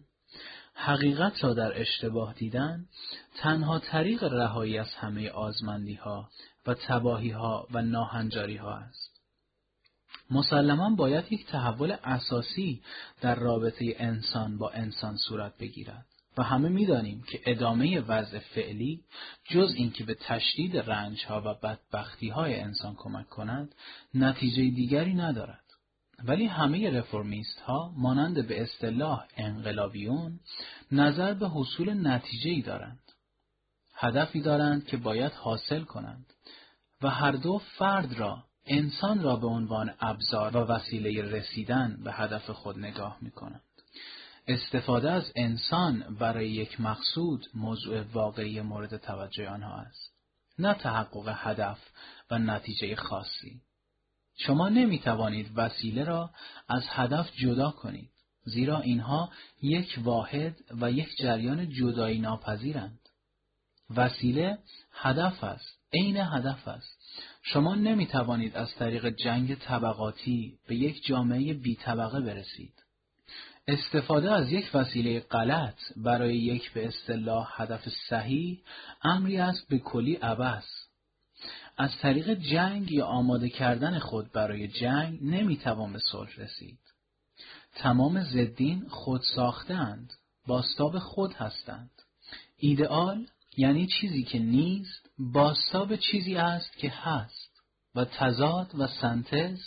حقیقت 0.74 1.44
را 1.44 1.54
در 1.54 1.80
اشتباه 1.80 2.34
دیدن 2.34 2.86
تنها 3.36 3.78
طریق 3.78 4.24
رهایی 4.24 4.78
از 4.78 4.94
همه 4.94 5.30
آزمندی 5.30 5.94
ها 5.94 6.28
و 6.66 6.74
تباهی 6.74 7.30
ها 7.30 7.66
و 7.70 7.82
ناهنجاری 7.82 8.56
ها 8.56 8.74
است. 8.74 9.12
مسلما 10.30 10.94
باید 10.94 11.32
یک 11.32 11.46
تحول 11.46 11.96
اساسی 12.04 12.82
در 13.20 13.34
رابطه 13.34 13.94
انسان 13.98 14.58
با 14.58 14.70
انسان 14.70 15.16
صورت 15.16 15.58
بگیرد 15.58 16.06
و 16.36 16.42
همه 16.42 16.68
می‌دانیم 16.68 17.22
که 17.22 17.40
ادامه 17.46 18.00
وضع 18.00 18.38
فعلی 18.38 19.04
جز 19.44 19.74
اینکه 19.76 20.04
به 20.04 20.14
تشدید 20.14 20.76
رنج 20.76 21.24
ها 21.24 21.42
و 21.44 21.54
بدبختی 21.54 22.28
های 22.28 22.60
انسان 22.60 22.94
کمک 22.94 23.28
کند 23.28 23.74
نتیجه 24.14 24.70
دیگری 24.70 25.14
ندارد. 25.14 25.62
ولی 26.24 26.46
همه 26.46 26.90
رفرمیست 26.90 27.60
ها 27.60 27.94
مانند 27.96 28.48
به 28.48 28.62
اصطلاح 28.62 29.26
انقلابیون 29.36 30.40
نظر 30.92 31.34
به 31.34 31.48
حصول 31.48 32.08
نتیجه 32.08 32.62
دارند. 32.66 33.12
هدفی 33.94 34.40
دارند 34.40 34.86
که 34.86 34.96
باید 34.96 35.32
حاصل 35.32 35.82
کنند 35.82 36.32
و 37.02 37.08
هر 37.08 37.32
دو 37.32 37.58
فرد 37.58 38.12
را 38.12 38.44
انسان 38.66 39.22
را 39.22 39.36
به 39.36 39.46
عنوان 39.46 39.94
ابزار 40.00 40.56
و 40.56 40.60
وسیله 40.60 41.22
رسیدن 41.22 42.00
به 42.04 42.12
هدف 42.12 42.50
خود 42.50 42.78
نگاه 42.78 43.18
می 43.20 43.30
کنند. 43.30 43.62
استفاده 44.46 45.10
از 45.10 45.32
انسان 45.36 46.16
برای 46.18 46.50
یک 46.50 46.80
مقصود 46.80 47.46
موضوع 47.54 48.02
واقعی 48.02 48.60
مورد 48.60 48.96
توجه 48.96 49.48
آنها 49.48 49.74
است. 49.74 50.12
نه 50.58 50.74
تحقق 50.74 51.34
هدف 51.36 51.78
و 52.30 52.38
نتیجه 52.38 52.96
خاصی. 52.96 53.60
شما 54.36 54.68
نمی 54.68 54.98
توانید 54.98 55.50
وسیله 55.56 56.04
را 56.04 56.30
از 56.68 56.82
هدف 56.88 57.32
جدا 57.36 57.70
کنید 57.70 58.10
زیرا 58.44 58.80
اینها 58.80 59.30
یک 59.62 59.98
واحد 60.02 60.56
و 60.80 60.90
یک 60.90 61.08
جریان 61.18 61.70
جدایی 61.70 62.18
ناپذیرند. 62.18 62.98
وسیله 63.90 64.58
هدف 64.92 65.44
است، 65.44 65.78
عین 65.92 66.16
هدف 66.16 66.68
است. 66.68 66.98
شما 67.42 67.74
نمی 67.74 68.06
توانید 68.06 68.56
از 68.56 68.74
طریق 68.74 69.08
جنگ 69.08 69.54
طبقاتی 69.54 70.58
به 70.68 70.76
یک 70.76 71.04
جامعه 71.04 71.54
بی 71.54 71.74
طبقه 71.76 72.20
برسید. 72.20 72.81
استفاده 73.68 74.32
از 74.32 74.52
یک 74.52 74.70
وسیله 74.74 75.20
غلط 75.20 75.78
برای 75.96 76.36
یک 76.36 76.72
به 76.72 76.86
اصطلاح 76.86 77.62
هدف 77.62 77.88
صحیح 78.08 78.60
امری 79.02 79.38
است 79.38 79.68
به 79.68 79.78
کلی 79.78 80.14
عبس. 80.14 80.86
از 81.76 81.98
طریق 81.98 82.34
جنگ 82.34 82.92
یا 82.92 83.06
آماده 83.06 83.48
کردن 83.48 83.98
خود 83.98 84.32
برای 84.32 84.68
جنگ 84.68 85.18
نمی‌توان 85.22 85.92
به 85.92 85.98
صلح 85.98 86.30
رسید. 86.36 86.78
تمام 87.74 88.24
زدین 88.24 88.88
خود 88.88 89.20
ساختند، 89.34 90.12
باستاب 90.46 90.98
خود 90.98 91.32
هستند. 91.32 91.90
ایدئال 92.58 93.26
یعنی 93.56 93.86
چیزی 93.86 94.22
که 94.22 94.38
نیست 94.38 95.10
باستاب 95.18 95.96
چیزی 95.96 96.36
است 96.36 96.76
که 96.76 96.90
هست 96.90 97.62
و 97.94 98.04
تضاد 98.04 98.70
و 98.78 98.86
سنتز 98.86 99.58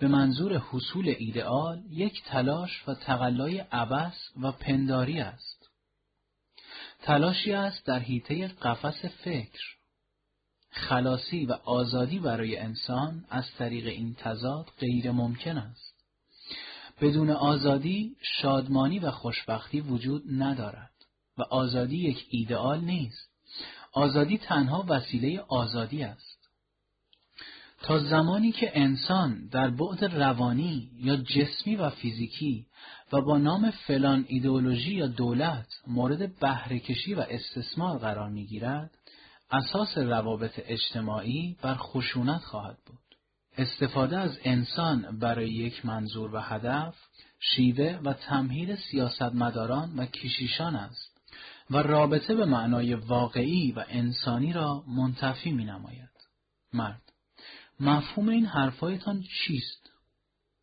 به 0.00 0.08
منظور 0.08 0.56
حصول 0.56 1.14
ایدئال 1.18 1.82
یک 1.90 2.22
تلاش 2.24 2.88
و 2.88 2.94
تقلای 2.94 3.58
عبس 3.58 4.30
و 4.42 4.52
پنداری 4.52 5.20
است. 5.20 5.70
تلاشی 7.02 7.52
است 7.52 7.86
در 7.86 7.98
حیطه 7.98 8.48
قفس 8.48 9.04
فکر. 9.04 9.60
خلاصی 10.70 11.46
و 11.46 11.52
آزادی 11.52 12.18
برای 12.18 12.56
انسان 12.56 13.24
از 13.30 13.44
طریق 13.58 13.86
این 13.86 14.14
تضاد 14.14 14.70
غیر 14.78 15.10
ممکن 15.10 15.58
است. 15.58 15.94
بدون 17.00 17.30
آزادی 17.30 18.16
شادمانی 18.40 18.98
و 18.98 19.10
خوشبختی 19.10 19.80
وجود 19.80 20.22
ندارد 20.42 20.94
و 21.38 21.42
آزادی 21.42 21.96
یک 21.96 22.26
ایدئال 22.30 22.80
نیست. 22.80 23.30
آزادی 23.92 24.38
تنها 24.38 24.84
وسیله 24.88 25.40
آزادی 25.40 26.02
است. 26.02 26.29
تا 27.82 27.98
زمانی 27.98 28.52
که 28.52 28.70
انسان 28.74 29.46
در 29.46 29.70
بعد 29.70 30.04
روانی 30.04 30.90
یا 30.94 31.16
جسمی 31.16 31.76
و 31.76 31.90
فیزیکی 31.90 32.66
و 33.12 33.20
با 33.20 33.38
نام 33.38 33.70
فلان 33.70 34.24
ایدئولوژی 34.28 34.94
یا 34.94 35.06
دولت 35.06 35.66
مورد 35.86 36.38
بهرهکشی 36.38 37.14
و 37.14 37.26
استثمار 37.30 37.98
قرار 37.98 38.30
می‌گیرد 38.30 38.90
اساس 39.50 39.98
روابط 39.98 40.60
اجتماعی 40.64 41.56
بر 41.62 41.74
خشونت 41.74 42.40
خواهد 42.40 42.78
بود 42.86 42.98
استفاده 43.58 44.18
از 44.18 44.38
انسان 44.44 45.18
برای 45.18 45.50
یک 45.50 45.86
منظور 45.86 46.34
و 46.34 46.38
هدف 46.38 46.94
شیوه 47.40 47.98
و 48.04 48.12
تمهید 48.12 48.74
سیاستمداران 48.74 49.96
و 49.96 50.06
کشیشان 50.06 50.76
است 50.76 51.20
و 51.70 51.76
رابطه 51.76 52.34
به 52.34 52.44
معنای 52.44 52.94
واقعی 52.94 53.72
و 53.72 53.84
انسانی 53.88 54.52
را 54.52 54.84
منتفی 54.88 55.50
می 55.50 55.64
نماید. 55.64 56.10
مرد 56.72 57.09
مفهوم 57.80 58.28
این 58.28 58.46
حرفایتان 58.46 59.22
چیست؟ 59.22 59.90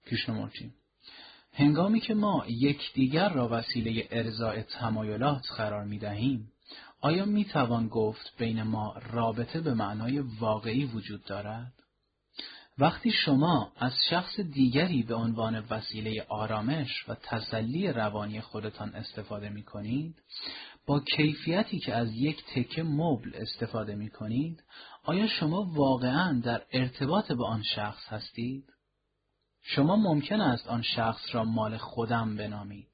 پیشنمارچین 0.05 0.73
هنگامی 1.53 1.99
که 1.99 2.13
ما 2.13 2.45
یکدیگر 2.47 3.29
را 3.29 3.49
وسیله 3.51 4.07
ارزای 4.11 4.63
تمایلات 4.63 5.51
قرار 5.57 5.83
می 5.83 5.99
دهیم، 5.99 6.51
آیا 7.01 7.25
می 7.25 7.45
توان 7.45 7.87
گفت 7.87 8.33
بین 8.37 8.63
ما 8.63 8.95
رابطه 9.11 9.61
به 9.61 9.73
معنای 9.73 10.19
واقعی 10.19 10.85
وجود 10.85 11.23
دارد؟ 11.23 11.73
وقتی 12.79 13.11
شما 13.11 13.71
از 13.77 13.93
شخص 14.09 14.39
دیگری 14.39 15.03
به 15.03 15.15
عنوان 15.15 15.65
وسیله 15.69 16.25
آرامش 16.29 17.09
و 17.09 17.15
تسلی 17.15 17.87
روانی 17.87 18.41
خودتان 18.41 18.95
استفاده 18.95 19.49
می 19.49 19.63
کنید، 19.63 20.15
با 20.85 20.99
کیفیتی 20.99 21.79
که 21.79 21.95
از 21.95 22.13
یک 22.13 22.43
تکه 22.55 22.83
مبل 22.83 23.31
استفاده 23.33 23.95
می 23.95 24.09
کنید، 24.09 24.63
آیا 25.07 25.27
شما 25.27 25.63
واقعا 25.63 26.41
در 26.43 26.65
ارتباط 26.71 27.31
با 27.31 27.47
آن 27.47 27.63
شخص 27.63 28.07
هستید؟ 28.07 28.73
شما 29.61 29.95
ممکن 29.95 30.41
است 30.41 30.67
آن 30.67 30.81
شخص 30.81 31.21
را 31.31 31.43
مال 31.43 31.77
خودم 31.77 32.35
بنامید 32.35 32.91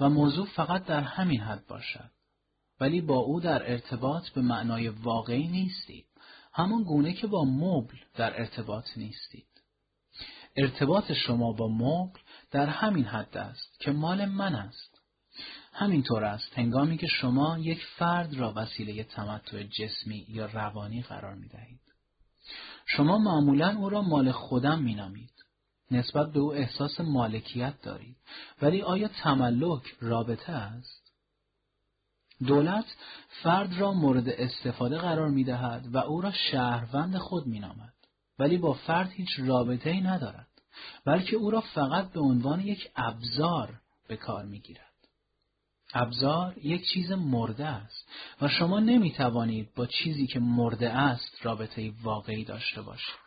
و 0.00 0.08
موضوع 0.08 0.46
فقط 0.46 0.84
در 0.84 1.00
همین 1.00 1.40
حد 1.40 1.66
باشد. 1.66 2.10
ولی 2.80 3.00
با 3.00 3.16
او 3.16 3.40
در 3.40 3.72
ارتباط 3.72 4.28
به 4.28 4.40
معنای 4.40 4.88
واقعی 4.88 5.48
نیستید. 5.48 6.06
همان 6.52 6.82
گونه 6.82 7.12
که 7.12 7.26
با 7.26 7.44
مبل 7.44 7.96
در 8.14 8.40
ارتباط 8.40 8.86
نیستید. 8.96 9.62
ارتباط 10.56 11.12
شما 11.12 11.52
با 11.52 11.68
مبل 11.68 12.20
در 12.50 12.66
همین 12.66 13.04
حد 13.04 13.36
است 13.36 13.80
که 13.80 13.90
مال 13.90 14.24
من 14.24 14.54
است. 14.54 14.95
همینطور 15.78 16.24
است 16.24 16.58
هنگامی 16.58 16.98
که 16.98 17.06
شما 17.06 17.58
یک 17.58 17.84
فرد 17.98 18.34
را 18.34 18.52
وسیله 18.56 19.04
تمتع 19.04 19.62
جسمی 19.62 20.26
یا 20.28 20.46
روانی 20.46 21.02
قرار 21.02 21.34
می 21.34 21.48
دهید. 21.48 21.80
شما 22.86 23.18
معمولا 23.18 23.76
او 23.76 23.88
را 23.88 24.02
مال 24.02 24.32
خودم 24.32 24.82
می 24.82 24.94
نامید. 24.94 25.30
نسبت 25.90 26.32
به 26.32 26.40
او 26.40 26.54
احساس 26.54 27.00
مالکیت 27.00 27.82
دارید. 27.82 28.16
ولی 28.62 28.82
آیا 28.82 29.08
تملک 29.08 29.82
رابطه 30.00 30.52
است؟ 30.52 31.12
دولت 32.46 32.84
فرد 33.42 33.78
را 33.78 33.92
مورد 33.92 34.28
استفاده 34.28 34.98
قرار 34.98 35.28
می 35.28 35.44
دهد 35.44 35.94
و 35.94 35.98
او 35.98 36.20
را 36.20 36.32
شهروند 36.32 37.16
خود 37.16 37.46
می 37.46 37.60
نامد. 37.60 37.94
ولی 38.38 38.58
با 38.58 38.72
فرد 38.72 39.10
هیچ 39.10 39.28
رابطه 39.38 39.90
ای 39.90 40.00
ندارد. 40.00 40.48
بلکه 41.04 41.36
او 41.36 41.50
را 41.50 41.60
فقط 41.60 42.12
به 42.12 42.20
عنوان 42.20 42.60
یک 42.60 42.90
ابزار 42.96 43.80
به 44.08 44.16
کار 44.16 44.44
می 44.44 44.60
گیرد. 44.60 44.85
ابزار 45.94 46.58
یک 46.62 46.88
چیز 46.88 47.12
مرده 47.12 47.66
است 47.66 48.08
و 48.40 48.48
شما 48.48 48.80
نمی 48.80 49.12
توانید 49.12 49.74
با 49.74 49.86
چیزی 49.86 50.26
که 50.26 50.40
مرده 50.40 50.90
است 50.90 51.38
رابطه 51.42 51.92
واقعی 52.02 52.44
داشته 52.44 52.82
باشید. 52.82 53.26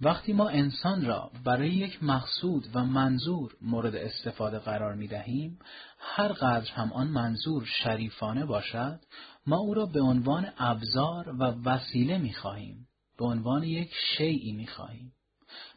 وقتی 0.00 0.32
ما 0.32 0.48
انسان 0.48 1.04
را 1.04 1.30
برای 1.44 1.70
یک 1.70 2.02
مقصود 2.02 2.64
و 2.74 2.84
منظور 2.84 3.52
مورد 3.60 3.96
استفاده 3.96 4.58
قرار 4.58 4.94
می 4.94 5.08
دهیم، 5.08 5.58
هر 5.98 6.28
قدر 6.28 6.70
هم 6.72 6.92
آن 6.92 7.06
منظور 7.06 7.64
شریفانه 7.64 8.44
باشد، 8.44 9.00
ما 9.46 9.56
او 9.56 9.74
را 9.74 9.86
به 9.86 10.00
عنوان 10.00 10.52
ابزار 10.58 11.28
و 11.28 11.42
وسیله 11.42 12.18
می 12.18 12.32
خواهیم، 12.32 12.88
به 13.18 13.24
عنوان 13.24 13.62
یک 13.62 13.90
شیعی 14.16 14.52
می 14.52 14.66
خواهیم. 14.66 15.12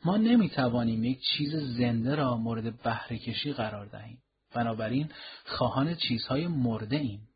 ما 0.06 0.18
نمی 0.18 0.50
توانیم 0.50 1.04
یک 1.04 1.20
چیز 1.22 1.56
زنده 1.56 2.16
را 2.16 2.38
مورد 2.38 2.82
بهرهکشی 2.82 3.54
قرار 3.54 3.86
دهیم. 3.86 4.18
بنابراین 4.56 5.10
خواهان 5.46 5.96
چیزهای 5.96 6.48
مرده 6.48 6.96
ایم. 6.96 7.28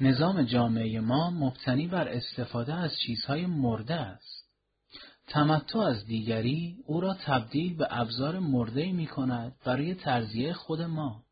نظام 0.00 0.42
جامعه 0.42 1.00
ما 1.00 1.30
مبتنی 1.30 1.86
بر 1.86 2.08
استفاده 2.08 2.74
از 2.74 2.98
چیزهای 3.06 3.46
مرده 3.46 3.94
است. 3.94 4.44
تمتع 5.26 5.78
از 5.78 6.06
دیگری 6.06 6.76
او 6.86 7.00
را 7.00 7.14
تبدیل 7.14 7.76
به 7.76 7.86
ابزار 7.90 8.38
مرده 8.38 8.92
می 8.92 9.06
کند 9.06 9.52
برای 9.64 9.94
ترزیه 9.94 10.52
خود 10.52 10.82
ما. 10.82 11.24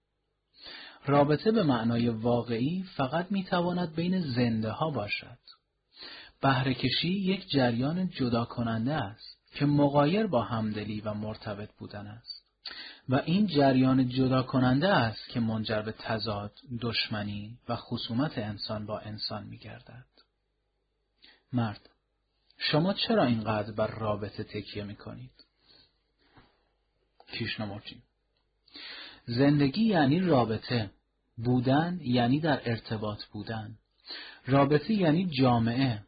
رابطه 1.07 1.51
به 1.51 1.63
معنای 1.63 2.09
واقعی 2.09 2.85
فقط 2.97 3.27
می 3.33 3.45
تواند 3.45 3.95
بین 3.95 4.21
زنده 4.21 4.71
ها 4.71 4.91
باشد. 4.91 5.39
بهرهکشی 6.43 7.09
یک 7.09 7.49
جریان 7.49 8.09
جدا 8.09 8.45
کننده 8.45 8.93
است 8.93 9.39
که 9.55 9.67
مقایر 9.67 10.27
با 10.27 10.43
همدلی 10.43 11.01
و 11.01 11.15
مرتبط 11.15 11.71
بودن 11.79 12.07
است. 12.07 12.42
و 13.09 13.15
این 13.15 13.47
جریان 13.47 14.09
جدا 14.09 14.43
کننده 14.43 14.89
است 14.89 15.29
که 15.29 15.41
منجر 15.41 15.83
به 15.83 15.93
تضاد، 15.93 16.53
دشمنی 16.81 17.59
و 17.69 17.77
خصومت 17.77 18.39
انسان 18.39 18.87
با 18.87 18.99
انسان 18.99 19.45
می 19.45 19.59
گردد. 19.59 20.07
مرد 21.53 21.89
شما 22.59 22.95
چرا 22.95 23.25
اینقدر 23.25 23.73
بر 23.73 23.87
رابطه 23.87 24.45
تکیه 24.45 24.85
می 24.85 24.97
کنید؟ 24.97 25.45
زندگی 29.27 29.85
یعنی 29.85 30.21
رابطه 30.21 30.91
بودن 31.37 32.01
یعنی 32.03 32.41
در 32.41 32.71
ارتباط 32.71 33.25
بودن 33.25 33.79
رابطه 34.47 34.95
یعنی 34.95 35.31
جامعه 35.31 36.03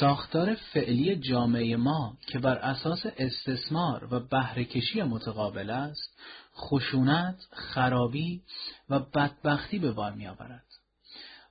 ساختار 0.00 0.54
فعلی 0.54 1.16
جامعه 1.16 1.76
ما 1.76 2.16
که 2.26 2.38
بر 2.38 2.58
اساس 2.58 3.06
استثمار 3.16 4.08
و 4.14 4.20
بهرهکشی 4.20 5.02
متقابل 5.02 5.70
است، 5.70 6.18
خشونت، 6.56 7.36
خرابی 7.52 8.42
و 8.88 8.98
بدبختی 8.98 9.78
به 9.78 9.92
بار 9.92 10.12
میآورد. 10.12 10.64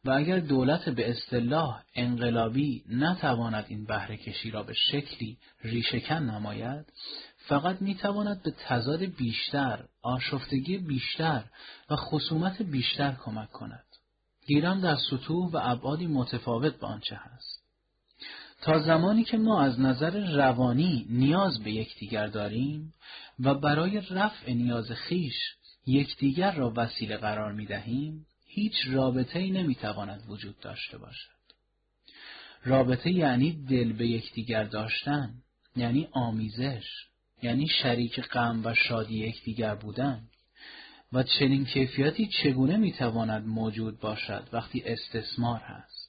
و 0.06 0.12
اگر 0.12 0.40
دولت 0.40 0.90
به 0.90 1.10
اصطلاح 1.10 1.84
انقلابی 1.96 2.84
نتواند 2.90 3.66
این 3.68 3.86
بهرهکشی 3.86 4.52
را 4.52 4.64
به 4.64 4.74
شکلی 4.74 5.38
ریشهکن 5.64 6.16
نماید، 6.16 6.86
فقط 7.38 7.82
می‌تواند 7.82 8.44
به 8.44 8.52
تضاد 8.52 9.04
بیشتر، 9.04 9.86
آشفتگی 10.02 10.78
بیشتر 10.78 11.44
و 11.90 11.96
خصومت 11.96 12.62
بیشتر 12.62 13.16
کمک 13.24 13.52
کند. 13.52 13.86
گیرم 14.48 14.82
در 14.82 14.96
سطوح 14.96 15.52
و 15.52 15.60
ابعادی 15.62 16.08
متفاوت 16.08 16.80
به 16.80 16.88
آنچه 16.88 17.16
هست. 17.16 17.61
تا 18.62 18.80
زمانی 18.80 19.24
که 19.24 19.38
ما 19.38 19.62
از 19.62 19.80
نظر 19.80 20.36
روانی 20.36 21.08
نیاز 21.10 21.64
به 21.64 21.72
یکدیگر 21.72 22.28
داریم 22.28 22.94
و 23.40 23.56
برای 23.56 24.02
رفع 24.10 24.54
نیاز 24.54 24.92
خیش 24.92 25.36
یکدیگر 25.86 26.52
را 26.52 26.74
وسیله 26.76 27.18
قرار 27.18 27.52
می 27.52 27.66
دهیم، 27.66 28.26
هیچ 28.48 28.74
رابطه 28.88 29.40
ای 29.40 29.52
نمی 29.52 29.76
تواند 29.76 30.24
وجود 30.28 30.60
داشته 30.60 30.98
باشد. 30.98 31.42
رابطه 32.66 33.12
یعنی 33.12 33.66
دل 33.66 33.94
به 33.94 34.08
یکدیگر 34.08 34.64
داشتن، 34.64 35.34
یعنی 35.76 36.08
آمیزش، 36.12 36.86
یعنی 37.42 37.68
شریک 37.68 38.22
غم 38.22 38.62
و 38.66 38.74
شادی 38.74 39.18
یکدیگر 39.18 39.76
بودن. 39.76 40.22
و 41.14 41.24
چنین 41.24 41.66
کیفیتی 41.66 42.28
چگونه 42.28 42.78
می‌تواند 42.78 43.46
موجود 43.46 44.00
باشد 44.00 44.48
وقتی 44.54 44.84
استثمار 44.86 45.60
هست 45.60 46.01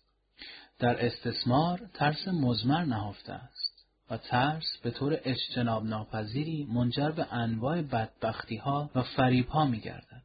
در 0.83 1.07
استثمار 1.07 1.91
ترس 1.95 2.29
مزمر 2.29 2.85
نهفته 2.85 3.33
است 3.33 3.87
و 4.11 4.17
ترس 4.17 4.79
به 4.83 4.91
طور 4.91 5.19
اجتناب 5.25 5.85
ناپذیری 5.85 6.65
منجر 6.65 7.11
به 7.11 7.35
انواع 7.35 7.83
بدبختی 7.83 8.57
ها 8.57 8.91
و 8.95 9.03
فریب 9.03 9.49
ها 9.49 9.65
می 9.65 9.81
گردد. 9.81 10.23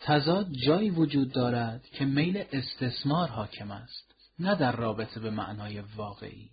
تضاد 0.00 0.52
جایی 0.66 0.90
وجود 0.90 1.32
دارد 1.32 1.84
که 1.92 2.04
میل 2.04 2.44
استثمار 2.52 3.28
حاکم 3.28 3.70
است 3.70 4.14
نه 4.38 4.54
در 4.54 4.72
رابطه 4.72 5.20
به 5.20 5.30
معنای 5.30 5.80
واقعی 5.80 6.50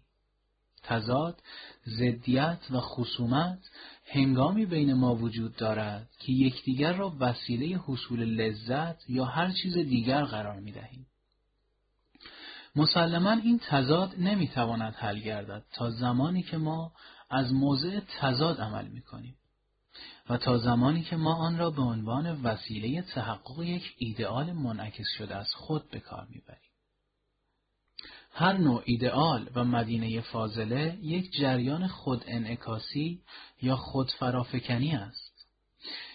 تضاد، 0.83 1.41
زدیت 1.85 2.59
و 2.71 2.79
خصومت 2.79 3.59
هنگامی 4.05 4.65
بین 4.65 4.93
ما 4.93 5.15
وجود 5.15 5.55
دارد 5.55 6.09
که 6.19 6.31
یکدیگر 6.31 6.93
را 6.93 7.15
وسیله 7.19 7.77
حصول 7.77 8.23
لذت 8.23 9.09
یا 9.09 9.25
هر 9.25 9.51
چیز 9.51 9.77
دیگر 9.77 10.23
قرار 10.23 10.59
می 10.59 10.71
دهیم. 10.71 11.07
مسلما 12.75 13.31
این 13.31 13.59
تضاد 13.67 14.13
نمی 14.17 14.47
تواند 14.47 14.93
حل 14.93 15.19
گردد 15.19 15.65
تا 15.73 15.89
زمانی 15.89 16.43
که 16.43 16.57
ما 16.57 16.91
از 17.29 17.53
موضع 17.53 17.99
تضاد 18.19 18.61
عمل 18.61 18.87
می 18.87 19.01
کنیم 19.01 19.35
و 20.29 20.37
تا 20.37 20.57
زمانی 20.57 21.03
که 21.03 21.15
ما 21.15 21.35
آن 21.35 21.57
را 21.57 21.69
به 21.69 21.81
عنوان 21.81 22.41
وسیله 22.41 23.01
تحقق 23.01 23.63
یک 23.63 23.95
ایدئال 23.97 24.51
منعکس 24.51 25.07
شده 25.17 25.35
از 25.35 25.53
خود 25.53 25.89
به 25.89 25.99
کار 25.99 26.27
می 26.29 26.41
بریم. 26.47 26.59
هر 28.31 28.57
نوع 28.57 28.81
ایدئال 28.85 29.49
و 29.55 29.63
مدینه 29.63 30.21
فاضله 30.21 30.97
یک 31.01 31.31
جریان 31.31 31.87
خود 31.87 32.23
انعکاسی 32.27 33.21
یا 33.61 33.75
خود 33.75 34.11
فرافکنی 34.11 34.95
است. 34.95 35.47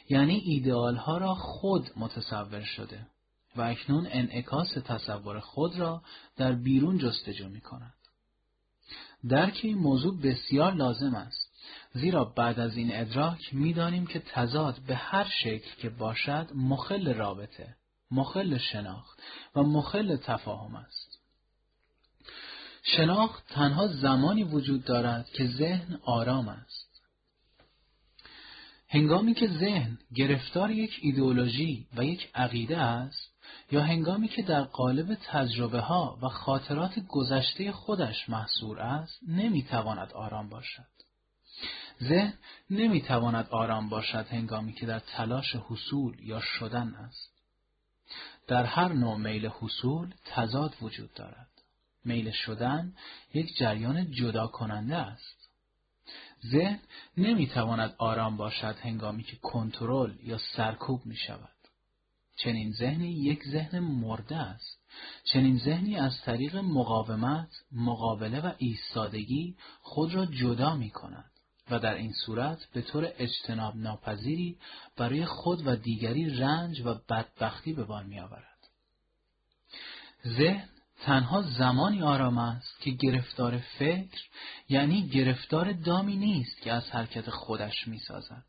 یعنی 0.08 0.34
ایدئال 0.34 0.96
ها 0.96 1.18
را 1.18 1.34
خود 1.34 1.90
متصور 1.96 2.62
شده 2.62 3.06
و 3.58 3.60
اکنون 3.60 4.08
انعکاس 4.10 4.72
تصور 4.72 5.40
خود 5.40 5.78
را 5.78 6.02
در 6.36 6.52
بیرون 6.52 6.98
جستجو 6.98 7.48
می 7.48 7.60
کند. 7.60 7.94
درک 9.28 9.60
این 9.62 9.78
موضوع 9.78 10.20
بسیار 10.20 10.74
لازم 10.74 11.14
است 11.14 11.52
زیرا 11.92 12.24
بعد 12.24 12.60
از 12.60 12.76
این 12.76 12.90
ادراک 12.92 13.54
می‌دانیم 13.54 14.06
که 14.06 14.18
تضاد 14.18 14.80
به 14.86 14.94
هر 14.94 15.28
شکل 15.42 15.70
که 15.82 15.88
باشد 15.88 16.50
مخل 16.54 17.14
رابطه، 17.14 17.76
مخل 18.10 18.58
شناخت 18.58 19.22
و 19.56 19.62
مخل 19.62 20.16
تفاهم 20.16 20.74
است. 20.74 21.18
شناخت 22.82 23.46
تنها 23.48 23.86
زمانی 23.86 24.44
وجود 24.44 24.84
دارد 24.84 25.28
که 25.28 25.46
ذهن 25.46 26.00
آرام 26.02 26.48
است. 26.48 26.88
هنگامی 28.88 29.34
که 29.34 29.48
ذهن 29.48 29.98
گرفتار 30.14 30.70
یک 30.70 30.98
ایدئولوژی 31.02 31.86
و 31.96 32.04
یک 32.04 32.30
عقیده 32.34 32.78
است 32.78 33.37
یا 33.70 33.82
هنگامی 33.82 34.28
که 34.28 34.42
در 34.42 34.62
قالب 34.62 35.14
تجربه 35.14 35.80
ها 35.80 36.18
و 36.22 36.28
خاطرات 36.28 36.98
گذشته 37.08 37.72
خودش 37.72 38.28
محصور 38.28 38.80
است 38.80 39.20
نمی‌تواند 39.28 40.12
آرام 40.12 40.48
باشد. 40.48 40.86
ذهن 42.02 42.34
نمی‌تواند 42.70 43.48
آرام 43.50 43.88
باشد 43.88 44.26
هنگامی 44.30 44.72
که 44.72 44.86
در 44.86 44.98
تلاش 44.98 45.56
حصول 45.56 46.16
یا 46.20 46.40
شدن 46.40 46.88
است. 46.94 47.32
در 48.46 48.64
هر 48.64 48.92
نوع 48.92 49.16
میل 49.16 49.46
حصول 49.46 50.14
تضاد 50.24 50.76
وجود 50.82 51.14
دارد. 51.14 51.48
میل 52.04 52.30
شدن 52.30 52.92
یک 53.34 53.56
جریان 53.56 54.10
جدا 54.10 54.46
کننده 54.46 54.96
است. 54.96 55.50
ذهن 56.46 56.80
نمی‌تواند 57.16 57.94
آرام 57.98 58.36
باشد 58.36 58.76
هنگامی 58.82 59.22
که 59.22 59.36
کنترل 59.36 60.14
یا 60.22 60.38
سرکوب 60.38 61.06
می 61.06 61.16
شود. 61.16 61.57
چنین 62.42 62.72
ذهنی 62.72 63.12
یک 63.12 63.44
ذهن 63.48 63.78
مرده 63.78 64.36
است. 64.36 64.78
چنین 65.24 65.58
ذهنی 65.58 65.96
از 65.96 66.22
طریق 66.22 66.56
مقاومت، 66.56 67.48
مقابله 67.72 68.40
و 68.40 68.52
ایستادگی 68.58 69.56
خود 69.80 70.14
را 70.14 70.26
جدا 70.26 70.74
می 70.74 70.90
کند 70.90 71.30
و 71.70 71.78
در 71.78 71.94
این 71.94 72.12
صورت 72.12 72.58
به 72.72 72.82
طور 72.82 73.12
اجتناب 73.18 73.76
ناپذیری 73.76 74.58
برای 74.96 75.26
خود 75.26 75.66
و 75.66 75.76
دیگری 75.76 76.30
رنج 76.30 76.80
و 76.84 76.94
بدبختی 76.94 77.72
به 77.72 77.84
بار 77.84 78.04
می 78.04 78.20
آورد. 78.20 78.58
ذهن 80.26 80.68
تنها 81.00 81.42
زمانی 81.42 82.02
آرام 82.02 82.38
است 82.38 82.80
که 82.80 82.90
گرفتار 82.90 83.58
فکر 83.58 84.20
یعنی 84.68 85.08
گرفتار 85.08 85.72
دامی 85.72 86.16
نیست 86.16 86.60
که 86.60 86.72
از 86.72 86.90
حرکت 86.90 87.30
خودش 87.30 87.88
می‌سازد. 87.88 88.44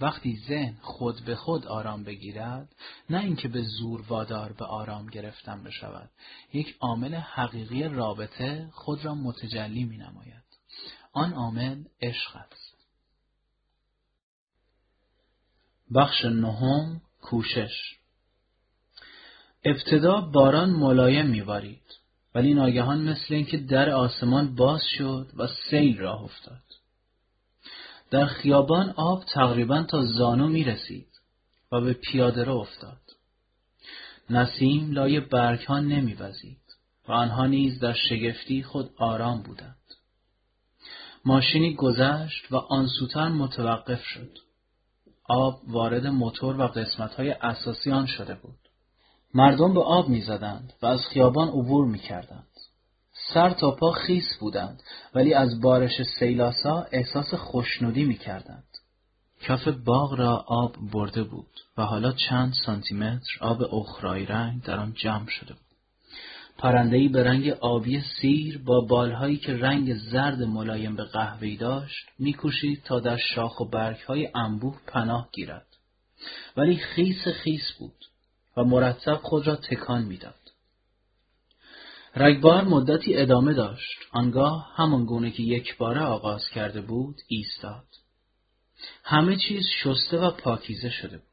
وقتی 0.00 0.36
ذهن 0.48 0.76
خود 0.82 1.24
به 1.24 1.36
خود 1.36 1.66
آرام 1.66 2.04
بگیرد 2.04 2.74
نه 3.10 3.20
اینکه 3.20 3.48
به 3.48 3.62
زور 3.62 4.00
وادار 4.08 4.52
به 4.52 4.64
آرام 4.64 5.06
گرفتن 5.06 5.62
بشود 5.62 6.10
یک 6.52 6.76
عامل 6.80 7.14
حقیقی 7.14 7.82
رابطه 7.82 8.68
خود 8.72 9.04
را 9.04 9.14
متجلی 9.14 9.84
می 9.84 9.96
نماید. 9.96 10.44
آن 11.12 11.32
عامل 11.32 11.84
عشق 12.00 12.36
است. 12.36 12.76
بخش 15.94 16.24
نهم 16.24 17.00
کوشش 17.20 17.98
ابتدا 19.64 20.20
باران 20.20 20.70
ملایم 20.70 21.26
میبارید 21.26 21.82
ولی 22.34 22.54
ناگهان 22.54 23.00
مثل 23.08 23.34
اینکه 23.34 23.56
در 23.56 23.90
آسمان 23.90 24.54
باز 24.54 24.82
شد 24.98 25.30
و 25.36 25.48
سیل 25.70 25.98
راه 25.98 26.22
افتاد. 26.22 26.62
در 28.10 28.26
خیابان 28.26 28.90
آب 28.96 29.24
تقریبا 29.24 29.82
تا 29.82 30.04
زانو 30.04 30.48
می 30.48 30.64
رسید 30.64 31.08
و 31.72 31.80
به 31.80 31.92
پیاده 31.92 32.44
را 32.44 32.54
افتاد. 32.54 33.00
نسیم 34.30 34.90
لای 34.90 35.20
برگ 35.20 35.60
ها 35.60 35.80
نمی 35.80 36.14
و 37.08 37.12
آنها 37.12 37.46
نیز 37.46 37.80
در 37.80 37.92
شگفتی 37.92 38.62
خود 38.62 38.90
آرام 38.96 39.42
بودند. 39.42 39.76
ماشینی 41.24 41.74
گذشت 41.74 42.52
و 42.52 42.56
آنسوتر 42.56 43.28
متوقف 43.28 44.04
شد. 44.04 44.38
آب 45.28 45.60
وارد 45.68 46.06
موتور 46.06 46.60
و 46.60 46.66
قسمت 46.66 47.14
های 47.14 47.30
اساسی 47.30 47.90
آن 47.90 48.06
شده 48.06 48.34
بود. 48.34 48.58
مردم 49.34 49.74
به 49.74 49.82
آب 49.82 50.08
می‌زدند 50.08 50.72
و 50.82 50.86
از 50.86 51.00
خیابان 51.00 51.48
عبور 51.48 51.86
می‌کردند. 51.86 52.53
سر 53.32 53.50
تا 53.50 53.70
پا 53.70 53.90
خیس 53.90 54.36
بودند 54.40 54.82
ولی 55.14 55.34
از 55.34 55.60
بارش 55.60 56.02
سیلاسا 56.02 56.86
احساس 56.92 57.34
خوشنودی 57.34 58.04
می‌کردند. 58.04 58.64
کف 59.40 59.68
باغ 59.68 60.14
را 60.14 60.44
آب 60.46 60.76
برده 60.92 61.22
بود 61.22 61.60
و 61.78 61.82
حالا 61.82 62.12
چند 62.12 62.54
سانتیمتر 62.66 63.38
آب 63.40 63.74
اخرای 63.74 64.26
رنگ 64.26 64.62
در 64.62 64.78
آن 64.78 64.94
جمع 64.96 65.28
شده 65.28 65.52
بود. 65.52 65.64
پرندهای 66.58 67.08
به 67.08 67.24
رنگ 67.24 67.48
آبی 67.48 68.00
سیر 68.20 68.58
با 68.58 68.80
بالهایی 68.80 69.36
که 69.36 69.56
رنگ 69.56 69.94
زرد 69.94 70.42
ملایم 70.42 70.96
به 70.96 71.04
قهوه‌ای 71.04 71.56
داشت 71.56 72.06
میکوشید 72.18 72.82
تا 72.84 73.00
در 73.00 73.16
شاخ 73.16 73.60
و 73.60 73.64
برگهای 73.64 74.28
انبوه 74.34 74.76
پناه 74.86 75.28
گیرد 75.32 75.66
ولی 76.56 76.76
خیس 76.76 77.28
خیس 77.28 77.72
بود 77.78 77.96
و 78.56 78.64
مرتب 78.64 79.20
خود 79.22 79.46
را 79.46 79.56
تکان 79.56 80.04
می‌داد. 80.04 80.43
رگبار 82.16 82.64
مدتی 82.64 83.16
ادامه 83.16 83.54
داشت. 83.54 83.98
آنگاه 84.12 84.72
همان 84.76 85.04
گونه 85.04 85.30
که 85.30 85.42
یک 85.42 85.76
باره 85.76 86.00
آغاز 86.00 86.48
کرده 86.48 86.80
بود 86.80 87.16
ایستاد. 87.28 87.86
همه 89.04 89.36
چیز 89.36 89.64
شسته 89.82 90.18
و 90.18 90.30
پاکیزه 90.30 90.90
شده 90.90 91.16
بود. 91.16 91.24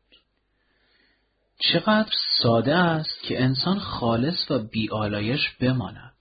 چقدر 1.59 2.11
ساده 2.41 2.75
است 2.75 3.23
که 3.23 3.43
انسان 3.43 3.79
خالص 3.79 4.51
و 4.51 4.59
بیالایش 4.59 5.49
بماند. 5.59 6.11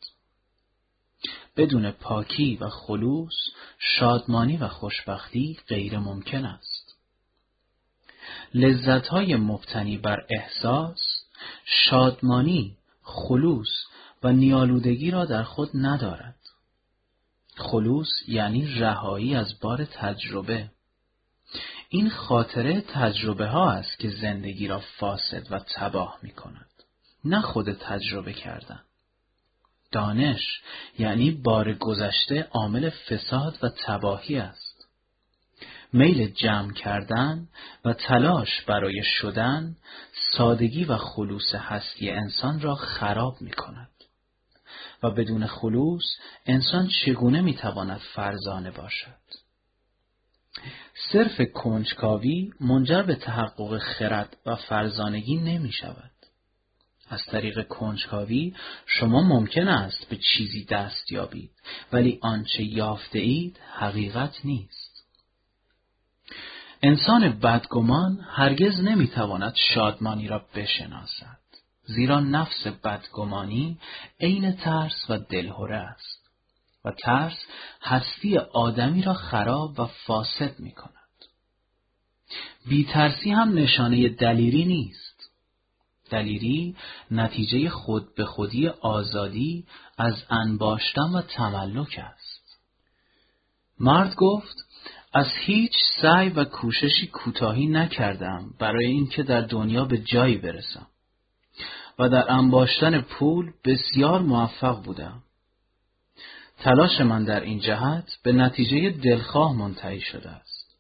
بدون 1.57 1.91
پاکی 1.91 2.57
و 2.57 2.69
خلوص 2.69 3.35
شادمانی 3.79 4.57
و 4.57 4.69
خوشبختی 4.69 5.59
غیر 5.69 5.99
ممکن 5.99 6.45
است. 6.45 6.97
لذتهای 8.55 9.37
مبتنی 9.37 9.99
بر 9.99 10.27
احساس، 10.29 11.01
شادمانی، 11.65 12.77
خلوص 13.03 13.69
و 14.23 14.33
نیالودگی 14.33 15.11
را 15.11 15.25
در 15.25 15.43
خود 15.43 15.71
ندارد. 15.75 16.37
خلوص 17.57 18.09
یعنی 18.29 18.67
رهایی 18.67 19.35
از 19.35 19.61
بار 19.61 19.85
تجربه. 19.85 20.71
این 21.89 22.11
خاطره 22.11 22.81
تجربه 22.81 23.47
ها 23.47 23.71
است 23.71 23.99
که 23.99 24.11
زندگی 24.11 24.69
را 24.69 24.81
فاسد 24.99 25.53
و 25.53 25.59
تباه 25.59 26.19
می 26.23 26.31
کند. 26.31 26.71
نه 27.25 27.41
خود 27.41 27.73
تجربه 27.73 28.33
کردن. 28.33 28.81
دانش 29.93 30.61
یعنی 30.99 31.31
بار 31.31 31.73
گذشته 31.73 32.49
عامل 32.51 32.91
فساد 32.91 33.59
و 33.63 33.69
تباهی 33.69 34.37
است. 34.37 34.87
میل 35.93 36.31
جمع 36.31 36.73
کردن 36.73 37.49
و 37.85 37.93
تلاش 37.93 38.61
برای 38.67 39.03
شدن 39.05 39.77
سادگی 40.37 40.85
و 40.85 40.97
خلوص 40.97 41.55
هستی 41.55 42.11
انسان 42.11 42.61
را 42.61 42.75
خراب 42.75 43.37
می 43.41 43.51
کند. 43.51 43.91
و 45.03 45.11
بدون 45.11 45.47
خلوص 45.47 46.05
انسان 46.47 46.89
چگونه 46.89 47.41
می 47.41 47.55
تواند 47.55 48.01
فرزانه 48.15 48.71
باشد؟ 48.71 49.21
صرف 51.13 51.41
کنجکاوی 51.55 52.53
منجر 52.61 53.03
به 53.03 53.15
تحقق 53.15 53.79
خرد 53.79 54.37
و 54.47 54.57
فرزانگی 54.57 55.37
نمی 55.37 55.73
شود. 55.73 56.11
از 57.09 57.25
طریق 57.27 57.69
کنجکاوی 57.69 58.55
شما 58.87 59.23
ممکن 59.23 59.69
است 59.69 60.09
به 60.09 60.17
چیزی 60.17 60.65
دست 60.65 61.13
یابید 61.13 61.51
ولی 61.93 62.19
آنچه 62.23 62.63
یافته 62.63 63.19
اید 63.19 63.61
حقیقت 63.73 64.45
نیست. 64.45 65.05
انسان 66.83 67.39
بدگمان 67.39 68.21
هرگز 68.31 68.81
نمی‌تواند 68.81 69.55
شادمانی 69.75 70.29
را 70.29 70.47
بشناسد 70.55 71.40
زیرا 71.95 72.21
نفس 72.21 72.67
بدگمانی 72.67 73.79
عین 74.21 74.53
ترس 74.53 75.05
و 75.09 75.19
دلهوره 75.19 75.77
است 75.77 76.31
و 76.85 76.91
ترس 76.91 77.39
هستی 77.83 78.39
آدمی 78.39 79.03
را 79.03 79.15
خراب 79.15 79.81
و 79.81 79.85
فاسد 79.87 80.61
می 80.61 80.73
کند. 80.73 80.95
بیترسی 82.67 83.31
هم 83.31 83.55
نشانه 83.55 84.09
دلیری 84.09 84.65
نیست. 84.65 85.31
دلیری 86.11 86.77
نتیجه 87.11 87.69
خود 87.69 88.15
به 88.15 88.25
خودی 88.25 88.69
آزادی 88.69 89.67
از 89.99 90.15
انباشتن 90.31 91.11
و 91.15 91.23
تملک 91.23 92.01
است. 92.15 92.59
مرد 93.81 94.15
گفت 94.15 94.57
از 95.13 95.27
هیچ 95.41 95.73
سعی 96.03 96.29
و 96.29 96.45
کوششی 96.45 97.07
کوتاهی 97.07 97.67
نکردم 97.67 98.55
برای 98.59 98.87
اینکه 98.87 99.23
در 99.23 99.41
دنیا 99.41 99.85
به 99.85 99.99
جایی 99.99 100.37
برسم 100.37 100.87
و 102.01 102.09
در 102.09 102.33
انباشتن 102.33 103.01
پول 103.01 103.53
بسیار 103.65 104.21
موفق 104.21 104.83
بودم. 104.83 105.23
تلاش 106.59 107.01
من 107.01 107.25
در 107.25 107.41
این 107.41 107.59
جهت 107.59 108.19
به 108.25 108.33
نتیجه 108.33 108.91
دلخواه 108.91 109.57
منتهی 109.57 110.01
شده 110.01 110.31
است. 110.31 110.77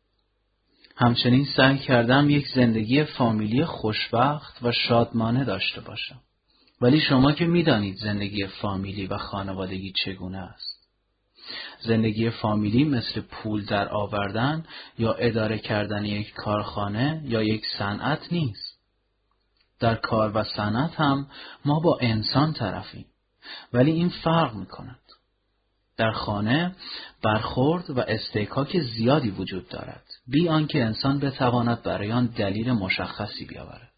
همچنین 0.97 1.45
سعی 1.57 1.79
کردم 1.79 2.31
یک 2.31 2.49
زندگی 2.55 3.05
فامیلی 3.05 3.65
خوشبخت 3.65 4.63
و 4.63 4.73
شادمانه 4.73 5.45
داشته 5.45 5.81
باشم. 5.81 6.21
ولی 6.81 7.01
شما 7.01 7.33
که 7.33 7.45
می‌دانید 7.47 7.97
زندگی 7.97 8.47
فامیلی 8.47 9.07
و 9.07 9.17
خانوادگی 9.17 9.93
چگونه 10.05 10.39
است. 10.39 10.89
زندگی 11.81 12.31
فامیلی 12.31 12.85
مثل 12.85 13.21
پول 13.21 13.65
در 13.65 13.89
آوردن 13.89 14.65
یا 14.99 15.13
اداره 15.13 15.59
کردن 15.59 16.05
یک 16.05 16.33
کارخانه 16.33 17.23
یا 17.25 17.43
یک 17.43 17.63
صنعت 17.79 18.33
نیست. 18.33 18.70
در 19.81 19.95
کار 19.95 20.33
و 20.35 20.45
صنعت 20.45 21.01
هم 21.01 21.27
ما 21.65 21.81
با 21.81 21.99
انسان 22.01 22.53
طرفیم. 22.53 23.07
ولی 23.73 23.91
این 23.91 24.09
فرق 24.09 24.55
می 24.55 24.67
کند. 24.67 24.99
در 25.97 26.13
خانه 26.13 26.75
برخورد 27.23 27.91
و 27.91 28.01
استحکاک 28.01 28.81
زیادی 28.81 29.31
وجود 29.31 29.69
دارد. 29.69 30.05
بی 30.27 30.49
آنکه 30.49 30.85
انسان 30.85 31.19
بتواند 31.19 31.83
برای 31.83 32.13
آن 32.13 32.27
دلیل 32.27 32.73
مشخصی 32.73 33.45
بیاورد. 33.45 33.91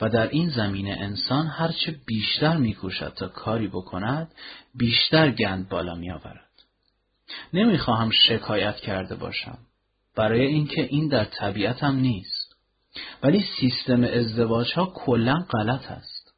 و 0.00 0.08
در 0.08 0.28
این 0.28 0.50
زمینه 0.50 0.96
انسان 1.00 1.46
هرچه 1.46 1.96
بیشتر 2.06 2.56
میکوشد 2.56 3.12
تا 3.16 3.28
کاری 3.28 3.68
بکند 3.68 4.32
بیشتر 4.74 5.30
گند 5.30 5.68
بالا 5.68 5.94
میآورد. 5.94 6.50
نمی‌خواهم 7.52 8.10
شکایت 8.10 8.76
کرده 8.76 9.14
باشم. 9.14 9.58
برای 10.16 10.46
اینکه 10.46 10.82
این 10.82 11.08
در 11.08 11.24
طبیعتم 11.24 11.96
نیست. 11.96 12.37
ولی 13.22 13.44
سیستم 13.60 14.04
ازدواج 14.04 14.72
ها 14.72 14.92
کلا 14.94 15.34
غلط 15.34 15.90
است. 15.90 16.34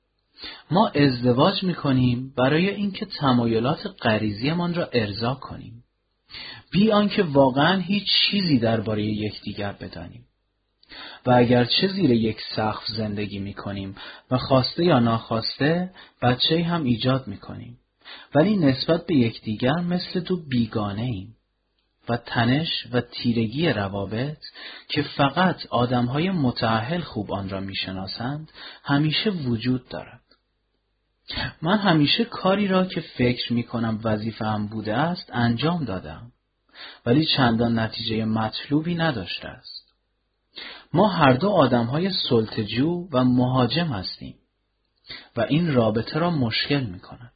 ما 0.71 0.89
ازدواج 0.89 1.63
می 1.63 1.75
کنیم 1.75 2.33
برای 2.37 2.71
اینکه 2.71 3.07
تمایلات 3.07 3.87
غریزیمان 4.03 4.75
را 4.75 4.89
ارضا 4.93 5.35
کنیم. 5.35 5.85
بی 6.71 6.93
آنکه 6.93 7.23
واقعا 7.23 7.81
هیچ 7.81 8.07
چیزی 8.31 8.59
درباره 8.59 9.05
یکدیگر 9.05 9.73
بدانیم. 9.73 10.27
و 11.27 11.31
اگر 11.31 11.65
چه 11.65 11.89
زیر 11.89 12.11
یک 12.11 12.39
سقف 12.57 12.87
زندگی 12.87 13.39
می 13.39 13.55
کنیم 13.55 13.95
و 14.31 14.39
خواسته 14.39 14.85
یا 14.85 14.99
ناخواسته 14.99 15.91
بچه 16.23 16.65
هم 16.65 16.85
ایجاد 16.85 17.27
می 17.27 17.37
کنیم 17.37 17.79
ولی 18.35 18.57
نسبت 18.57 19.07
به 19.07 19.15
یکدیگر 19.15 19.81
مثل 19.81 20.21
دو 20.21 20.37
بیگانه 20.49 21.03
ایم 21.03 21.37
و 22.09 22.17
تنش 22.17 22.87
و 22.93 23.01
تیرگی 23.01 23.69
روابط 23.69 24.39
که 24.89 25.03
فقط 25.03 25.67
آدمهای 25.71 26.31
متعهل 26.31 27.01
خوب 27.01 27.33
آن 27.33 27.49
را 27.49 27.61
می‌شناسند 27.61 28.51
همیشه 28.85 29.31
وجود 29.31 29.89
دارد. 29.89 30.21
من 31.63 31.79
همیشه 31.79 32.25
کاری 32.25 32.69
را 32.69 32.85
که 32.85 33.01
فکر 33.01 33.53
می 33.53 33.63
کنم 33.63 34.01
وظیفه 34.05 34.45
هم 34.45 34.67
بوده 34.67 34.95
است 34.97 35.31
انجام 35.33 35.85
دادم 35.85 36.33
ولی 37.07 37.27
چندان 37.27 37.79
نتیجه 37.79 38.25
مطلوبی 38.25 38.95
نداشته 38.95 39.49
است. 39.49 39.95
ما 40.93 41.09
هر 41.09 41.33
دو 41.33 41.49
آدم 41.49 41.85
های 41.85 42.11
سلطجو 42.29 43.09
و 43.13 43.25
مهاجم 43.25 43.87
هستیم 43.87 44.35
و 45.37 45.41
این 45.41 45.75
رابطه 45.75 46.19
را 46.19 46.31
مشکل 46.31 46.81
می 46.81 47.01
کند. 47.01 47.33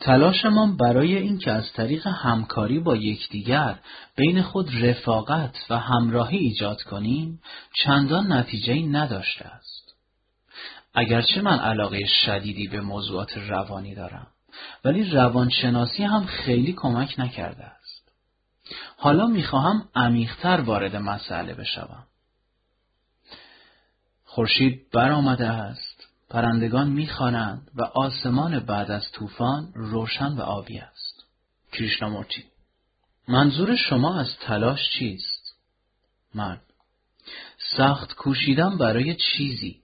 تلاشمان 0.00 0.76
برای 0.76 1.16
اینکه 1.16 1.52
از 1.52 1.72
طریق 1.72 2.06
همکاری 2.06 2.78
با 2.78 2.96
یکدیگر 2.96 3.78
بین 4.16 4.42
خود 4.42 4.84
رفاقت 4.84 5.56
و 5.70 5.78
همراهی 5.78 6.38
ایجاد 6.38 6.82
کنیم 6.82 7.40
چندان 7.72 8.32
نتیجه 8.32 8.74
نداشته 8.74 9.44
است. 9.44 9.94
اگرچه 10.94 11.42
من 11.42 11.58
علاقه 11.58 12.04
شدیدی 12.06 12.68
به 12.68 12.80
موضوعات 12.80 13.36
روانی 13.36 13.94
دارم 13.94 14.26
ولی 14.84 15.10
روانشناسی 15.10 16.04
هم 16.04 16.26
خیلی 16.26 16.72
کمک 16.72 17.14
نکرده 17.18 17.64
است. 17.64 18.12
حالا 18.96 19.26
می‌خواهم 19.26 19.88
عمیقتر 19.94 20.60
وارد 20.60 20.96
مسئله 20.96 21.54
بشوم. 21.54 22.06
خورشید 24.24 24.90
برآمده 24.92 25.48
است 25.48 25.89
پرندگان 26.30 26.88
می‌خوانند 26.90 27.70
و 27.74 27.82
آسمان 27.82 28.58
بعد 28.58 28.90
از 28.90 29.12
طوفان 29.12 29.72
روشن 29.74 30.32
و 30.32 30.40
آبی 30.40 30.78
است. 30.78 31.24
کریشنامورتی 31.72 32.44
منظور 33.28 33.76
شما 33.76 34.20
از 34.20 34.36
تلاش 34.40 34.80
چیست؟ 34.98 35.54
من 36.34 36.60
سخت 37.76 38.14
کوشیدم 38.14 38.78
برای 38.78 39.16
چیزی. 39.16 39.80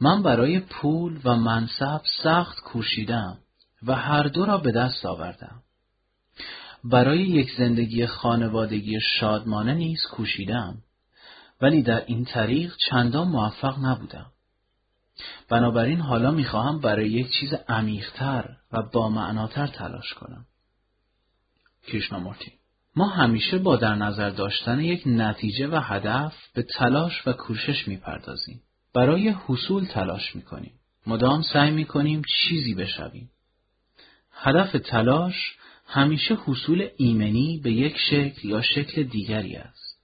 من 0.00 0.22
برای 0.22 0.60
پول 0.60 1.20
و 1.24 1.36
منصب 1.36 2.00
سخت 2.22 2.60
کوشیدم 2.60 3.38
و 3.82 3.94
هر 3.94 4.22
دو 4.22 4.44
را 4.44 4.58
به 4.58 4.72
دست 4.72 5.06
آوردم. 5.06 5.62
برای 6.84 7.22
یک 7.22 7.52
زندگی 7.58 8.06
خانوادگی 8.06 9.00
شادمانه 9.20 9.74
نیز 9.74 10.02
کوشیدم 10.12 10.78
ولی 11.60 11.82
در 11.82 12.04
این 12.06 12.24
طریق 12.24 12.76
چندان 12.90 13.28
موفق 13.28 13.78
نبودم. 13.78 14.33
بنابراین 15.48 16.00
حالا 16.00 16.30
می‌خواهم 16.30 16.80
برای 16.80 17.10
یک 17.10 17.30
چیز 17.40 17.54
عمیقتر 17.68 18.56
و 18.72 18.82
با 18.82 19.08
معناتر 19.08 19.66
تلاش 19.66 20.14
کنم. 20.14 20.46
کریشنامورتی 21.86 22.52
ما 22.96 23.08
همیشه 23.08 23.58
با 23.58 23.76
در 23.76 23.94
نظر 23.94 24.30
داشتن 24.30 24.80
یک 24.80 25.02
نتیجه 25.06 25.68
و 25.68 25.80
هدف 25.82 26.34
به 26.54 26.62
تلاش 26.62 27.26
و 27.26 27.32
کوشش 27.32 27.88
می‌پردازیم. 27.88 28.62
برای 28.94 29.28
حصول 29.46 29.84
تلاش 29.84 30.36
می‌کنیم. 30.36 30.72
مدام 31.06 31.42
سعی 31.42 31.70
می‌کنیم 31.70 32.22
چیزی 32.28 32.74
بشویم. 32.74 33.30
هدف 34.32 34.72
تلاش 34.72 35.56
همیشه 35.86 36.34
حصول 36.34 36.88
ایمنی 36.96 37.60
به 37.64 37.72
یک 37.72 37.96
شکل 37.98 38.48
یا 38.48 38.62
شکل 38.62 39.02
دیگری 39.02 39.56
است. 39.56 39.98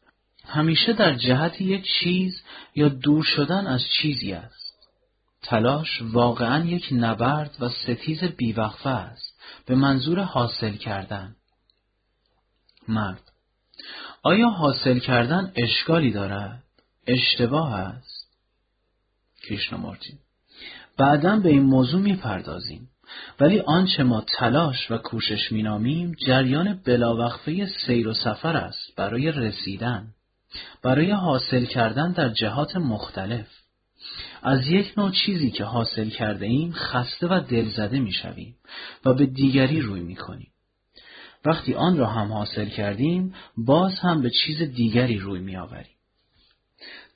همیشه 0.44 0.92
در 0.92 1.14
جهت 1.14 1.60
یک 1.60 1.84
چیز 2.00 2.42
یا 2.74 2.89
دور 2.89 3.24
شدن 3.24 3.66
از 3.66 3.82
چیزی 4.00 4.32
است. 4.32 4.59
تلاش 5.43 6.02
واقعا 6.02 6.65
یک 6.65 6.89
نبرد 6.93 7.57
و 7.60 7.69
ستیز 7.69 8.25
بیوقفه 8.25 8.91
است. 8.91 9.41
به 9.67 9.75
منظور 9.75 10.20
حاصل 10.20 10.73
کردن. 10.73 11.36
مرد. 12.89 13.23
آیا 14.23 14.49
حاصل 14.49 14.99
کردن 14.99 15.52
اشکالی 15.57 16.10
دارد؟ 16.10 16.62
اشتباه 17.07 17.75
است؟ 17.75 18.36
کریشنامورتی 19.43 20.19
بعدا 20.99 21.39
به 21.39 21.49
این 21.49 21.62
موضوع 21.62 22.01
می‌پردازیم. 22.01 22.89
ولی 23.41 23.60
آنچه 23.60 24.02
ما 24.02 24.25
تلاش 24.39 24.91
و 24.91 24.99
کوشش 24.99 25.52
مینامیم 25.52 26.12
جریان 26.27 26.81
بلاوقفه 26.85 27.67
سیر 27.67 28.09
و 28.09 28.15
سفر 28.15 28.57
است 28.57 28.97
برای 28.97 29.33
رسیدن. 29.33 30.09
برای 30.83 31.10
حاصل 31.10 31.65
کردن 31.65 32.12
در 32.12 32.28
جهات 32.28 32.77
مختلف. 32.77 33.59
از 34.43 34.69
یک 34.69 34.93
نوع 34.97 35.11
چیزی 35.11 35.51
که 35.51 35.65
حاصل 35.65 36.09
کرده 36.09 36.47
ایم 36.47 36.73
خسته 36.73 37.27
و 37.27 37.41
دلزده 37.41 37.99
می 37.99 38.12
شویم 38.12 38.57
و 39.05 39.15
به 39.15 39.27
دیگری 39.27 39.81
روی 39.81 40.01
می 40.01 40.17
کنیم. 40.17 40.51
وقتی 41.45 41.75
آن 41.75 41.97
را 41.97 42.07
هم 42.07 42.33
حاصل 42.33 42.69
کردیم 42.69 43.35
باز 43.57 43.99
هم 43.99 44.23
به 44.23 44.31
چیز 44.31 44.62
دیگری 44.62 45.19
روی 45.19 45.41
می 45.41 45.57
آوریم. 45.57 45.97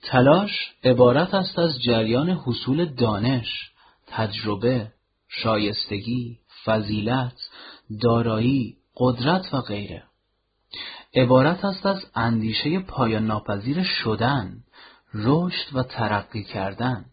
تلاش 0.03 0.51
عبارت 0.85 1.35
است 1.35 1.59
از 1.59 1.83
جریان 1.83 2.31
حصول 2.31 2.85
دانش، 2.85 3.71
تجربه، 4.07 4.93
شایستگی، 5.29 6.39
فضیلت، 6.65 7.51
دارایی، 8.03 8.77
قدرت 8.97 9.55
و 9.55 9.61
غیره. 9.61 10.03
عبارت 11.15 11.65
است 11.65 11.87
از 11.87 12.07
اندیشه 12.15 12.79
پایان 12.79 13.27
ناپذیر 13.27 13.83
شدن، 13.83 14.64
رشد 15.15 15.77
و 15.77 15.83
ترقی 15.83 16.45
کردن. 16.45 17.05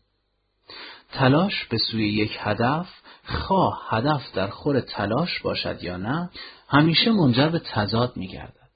تلاش 1.12 1.66
به 1.66 1.78
سوی 1.78 2.14
یک 2.14 2.38
هدف، 2.40 2.88
خواه 3.26 3.82
هدف 3.90 4.32
در 4.34 4.48
خور 4.48 4.80
تلاش 4.80 5.40
باشد 5.40 5.84
یا 5.84 5.98
نه، 5.98 6.30
همیشه 6.68 7.12
منجر 7.12 7.50
به 7.50 7.60
تضاد 7.60 8.18
می 8.18 8.28
گردد. 8.28 8.70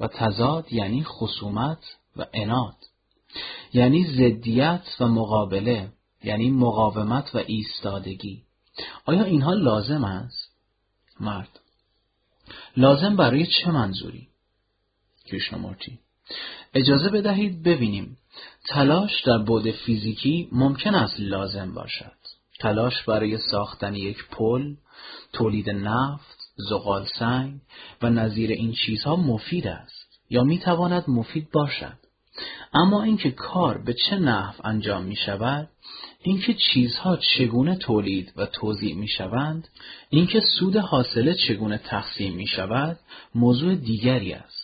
و 0.00 0.06
تضاد 0.06 0.72
یعنی 0.72 1.04
خصومت 1.04 1.96
و 2.16 2.26
اناد. 2.34 2.76
یعنی 3.72 4.04
زدیت 4.04 4.82
و 5.00 5.08
مقابله 5.08 5.92
یعنی 6.24 6.50
مقاومت 6.50 7.34
و 7.34 7.38
ایستادگی 7.46 8.42
آیا 9.04 9.24
اینها 9.24 9.52
لازم 9.52 10.04
است؟ 10.04 10.50
مرد 11.20 11.60
لازم 12.76 13.16
برای 13.16 13.46
چه 13.46 13.70
منظوری؟ 13.70 14.28
کریشنامورتی 15.26 15.98
اجازه 16.74 17.08
بدهید 17.08 17.62
ببینیم 17.62 18.16
تلاش 18.68 19.22
در 19.22 19.38
بود 19.38 19.70
فیزیکی 19.70 20.48
ممکن 20.52 20.94
است 20.94 21.20
لازم 21.20 21.74
باشد. 21.74 22.16
تلاش 22.60 23.02
برای 23.02 23.38
ساختن 23.38 23.94
یک 23.94 24.28
پل 24.30 24.74
تولید 25.32 25.70
نفت 25.70 26.36
زغال 26.56 27.06
سنگ 27.18 27.60
و 28.02 28.10
نظیر 28.10 28.50
این 28.50 28.72
چیزها 28.72 29.16
مفید 29.16 29.66
است 29.66 30.20
یا 30.30 30.44
می‌تواند 30.44 31.04
مفید 31.08 31.50
باشد. 31.52 31.96
اما 32.72 33.02
اینکه 33.02 33.30
کار 33.30 33.78
به 33.78 33.94
چه 33.94 34.16
نحو 34.16 34.54
انجام 34.64 35.04
می 35.04 35.16
شود 35.16 35.68
اینکه 36.22 36.54
چیزها 36.54 37.16
چگونه 37.16 37.76
تولید 37.76 38.32
و 38.36 38.46
توضیع 38.46 38.94
می 38.94 39.08
شوند 39.08 39.68
اینکه 40.10 40.40
سود 40.40 40.76
حاصله 40.76 41.34
چگونه 41.34 41.78
تقسیم 41.78 42.34
می 42.34 42.46
شود 42.46 42.98
موضوع 43.34 43.74
دیگری 43.74 44.32
است. 44.32 44.55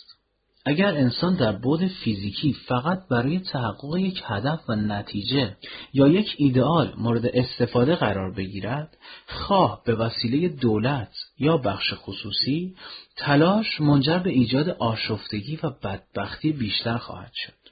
اگر 0.65 0.95
انسان 0.95 1.35
در 1.35 1.53
بود 1.53 1.87
فیزیکی 1.87 2.57
فقط 2.67 3.09
برای 3.11 3.39
تحقق 3.39 3.97
یک 3.97 4.23
هدف 4.27 4.61
و 4.69 4.75
نتیجه 4.75 5.57
یا 5.95 6.09
یک 6.09 6.35
ایدئال 6.39 6.95
مورد 6.99 7.27
استفاده 7.27 7.97
قرار 7.97 8.33
بگیرد 8.33 8.97
خواه 9.27 9.83
به 9.85 9.95
وسیله 9.95 10.49
دولت 10.49 11.13
یا 11.39 11.57
بخش 11.57 11.95
خصوصی 11.95 12.77
تلاش 13.17 13.81
منجر 13.81 14.19
به 14.19 14.31
ایجاد 14.31 14.69
آشفتگی 14.69 15.59
و 15.63 15.71
بدبختی 15.71 16.53
بیشتر 16.53 16.99
خواهد 16.99 17.33
شد 17.35 17.63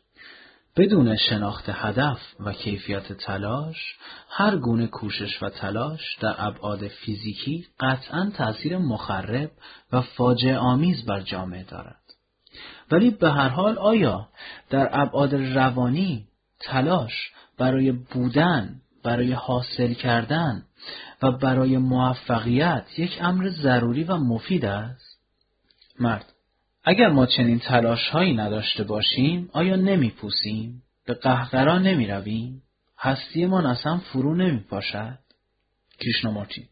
بدون 0.76 1.16
شناخت 1.16 1.64
هدف 1.68 2.20
و 2.40 2.52
کیفیت 2.52 3.12
تلاش، 3.12 3.76
هر 4.30 4.56
گونه 4.56 4.86
کوشش 4.86 5.42
و 5.42 5.48
تلاش 5.48 6.00
در 6.20 6.34
ابعاد 6.38 6.88
فیزیکی 6.88 7.66
قطعا 7.80 8.32
تأثیر 8.36 8.78
مخرب 8.78 9.50
و 9.92 10.00
فاجعه 10.00 10.56
آمیز 10.56 11.04
بر 11.04 11.20
جامعه 11.20 11.64
دارد. 11.64 11.99
ولی 12.90 13.10
به 13.10 13.30
هر 13.30 13.48
حال 13.48 13.78
آیا 13.78 14.28
در 14.70 14.88
ابعاد 14.92 15.34
روانی 15.34 16.26
تلاش 16.60 17.30
برای 17.58 17.92
بودن، 17.92 18.80
برای 19.04 19.32
حاصل 19.32 19.92
کردن 19.92 20.62
و 21.22 21.32
برای 21.32 21.78
موفقیت 21.78 22.84
یک 22.98 23.18
امر 23.20 23.48
ضروری 23.48 24.04
و 24.04 24.16
مفید 24.16 24.64
است؟ 24.64 25.20
مرد 26.00 26.32
اگر 26.84 27.08
ما 27.08 27.26
چنین 27.26 27.58
تلاش 27.58 28.08
هایی 28.08 28.36
نداشته 28.36 28.84
باشیم 28.84 29.50
آیا 29.52 29.76
نمی 29.76 30.10
پوسیم؟ 30.10 30.82
به 31.06 31.14
قهقرا 31.14 31.78
نمی 31.78 32.06
رویم؟ 32.06 32.62
هستیمان 32.98 33.66
اصلا 33.66 33.98
فرو 33.98 34.34
نمی 34.34 34.60
پاشد؟ 34.60 35.18
کریشنامورتی 36.00 36.68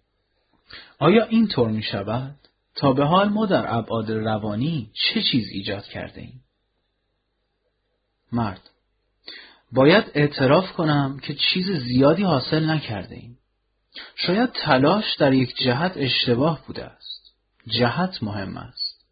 آیا 0.99 1.25
این 1.25 1.49
طور 1.49 1.69
می 1.69 1.83
شود؟ 1.83 2.37
تا 2.79 2.93
به 2.93 3.05
حال 3.05 3.29
ما 3.29 3.47
در 3.47 3.75
ابعاد 3.75 4.11
روانی 4.11 4.91
چه 4.95 5.23
چیز 5.23 5.49
ایجاد 5.53 5.85
کرده 5.85 6.21
ایم؟ 6.21 6.41
مرد 8.33 8.71
باید 9.73 10.05
اعتراف 10.15 10.73
کنم 10.73 11.19
که 11.23 11.35
چیز 11.35 11.71
زیادی 11.71 12.23
حاصل 12.23 12.71
نکرده 12.71 13.15
ایم. 13.15 13.39
شاید 14.17 14.53
تلاش 14.53 15.17
در 15.17 15.33
یک 15.33 15.57
جهت 15.57 15.93
اشتباه 15.97 16.67
بوده 16.67 16.85
است. 16.85 17.35
جهت 17.67 18.23
مهم 18.23 18.57
است. 18.57 19.05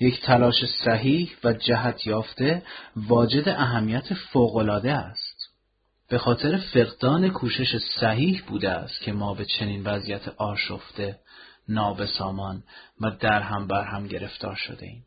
یک 0.00 0.20
تلاش 0.20 0.64
صحیح 0.84 1.30
و 1.44 1.52
جهت 1.52 2.06
یافته 2.06 2.62
واجد 2.96 3.48
اهمیت 3.48 4.14
فوقالعاده 4.14 4.92
است. 4.92 5.48
به 6.08 6.18
خاطر 6.18 6.56
فقدان 6.56 7.30
کوشش 7.30 7.76
صحیح 7.76 8.42
بوده 8.46 8.70
است 8.70 9.00
که 9.00 9.12
ما 9.12 9.34
به 9.34 9.44
چنین 9.44 9.82
وضعیت 9.84 10.28
آشفته، 10.28 11.18
نابسامان 11.68 12.62
و 13.00 13.10
در 13.10 13.42
هم 13.42 13.66
بر 13.66 13.84
هم 13.84 14.06
گرفتار 14.06 14.54
شده 14.54 14.86
ایم. 14.86 15.04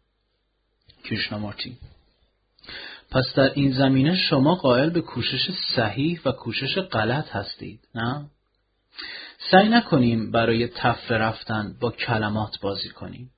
کریشنامورتی 1.04 1.78
پس 3.12 3.34
در 3.36 3.52
این 3.54 3.72
زمینه 3.72 4.16
شما 4.16 4.56
قائل 4.56 4.90
به 4.90 5.02
کوشش 5.02 5.52
صحیح 5.76 6.22
و 6.26 6.32
کوشش 6.32 6.78
غلط 6.78 7.30
هستید، 7.30 7.80
نه؟ 7.96 8.26
سعی 9.52 9.70
نکنیم 9.70 10.32
برای 10.32 10.68
تفره 10.68 11.18
رفتن 11.18 11.76
با 11.80 11.92
کلمات 11.92 12.60
بازی 12.62 12.90
کنیم. 12.90 13.32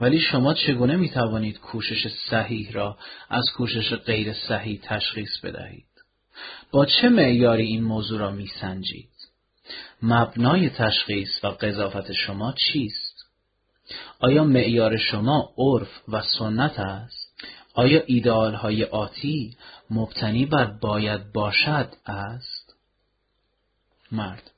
ولی 0.00 0.20
شما 0.20 0.54
چگونه 0.54 0.96
می 0.96 1.10
توانید 1.10 1.60
کوشش 1.60 2.08
صحیح 2.30 2.72
را 2.72 2.98
از 3.28 3.44
کوشش 3.56 3.94
غیر 3.94 4.32
صحیح 4.32 4.80
تشخیص 4.82 5.38
بدهید؟ 5.38 5.84
با 6.70 6.86
چه 6.86 7.08
معیاری 7.08 7.66
این 7.66 7.84
موضوع 7.84 8.20
را 8.20 8.30
می 8.30 8.46
سنجید؟ 8.60 9.09
مبنای 10.02 10.70
تشخیص 10.70 11.44
و 11.44 11.46
قضاوت 11.46 12.12
شما 12.12 12.52
چیست؟ 12.52 13.26
آیا 14.20 14.44
معیار 14.44 14.96
شما 14.96 15.52
عرف 15.58 15.88
و 16.08 16.22
سنت 16.22 16.78
است؟ 16.78 17.44
آیا 17.74 18.02
ایدئال 18.06 18.54
های 18.54 18.84
آتی 18.84 19.56
مبتنی 19.90 20.46
بر 20.46 20.64
باید 20.64 21.32
باشد 21.32 21.88
است؟ 22.06 22.74
مرد 24.12 24.50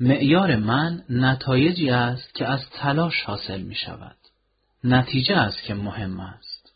معیار 0.00 0.56
من 0.56 1.04
نتایجی 1.10 1.90
است 1.90 2.34
که 2.34 2.46
از 2.46 2.70
تلاش 2.70 3.22
حاصل 3.22 3.60
می 3.60 3.74
شود. 3.74 4.16
نتیجه 4.84 5.36
است 5.36 5.62
که 5.62 5.74
مهم 5.74 6.20
است. 6.20 6.72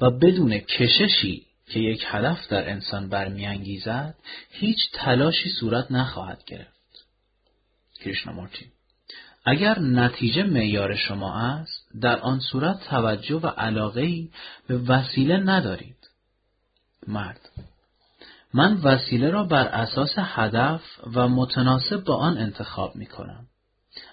و 0.00 0.10
بدون 0.10 0.58
کششی 0.58 1.46
که 1.72 1.80
یک 1.80 2.04
هدف 2.06 2.48
در 2.48 2.70
انسان 2.70 3.08
برمیانگیزد 3.08 4.14
هیچ 4.50 4.78
تلاشی 4.92 5.50
صورت 5.60 5.90
نخواهد 5.90 6.44
گرفت. 6.44 7.06
کریشنامورتی 8.00 8.66
اگر 9.44 9.78
نتیجه 9.78 10.42
معیار 10.42 10.96
شما 10.96 11.34
است 11.34 11.88
در 12.00 12.18
آن 12.18 12.40
صورت 12.40 12.80
توجه 12.80 13.34
و 13.34 13.46
علاقه 13.46 14.28
به 14.66 14.78
وسیله 14.78 15.36
ندارید. 15.36 15.96
مرد 17.06 17.50
من 18.54 18.74
وسیله 18.74 19.30
را 19.30 19.44
بر 19.44 19.66
اساس 19.66 20.14
هدف 20.16 20.82
و 21.14 21.28
متناسب 21.28 22.04
با 22.04 22.16
آن 22.16 22.38
انتخاب 22.38 22.96
می 22.96 23.06
کنم. 23.06 23.46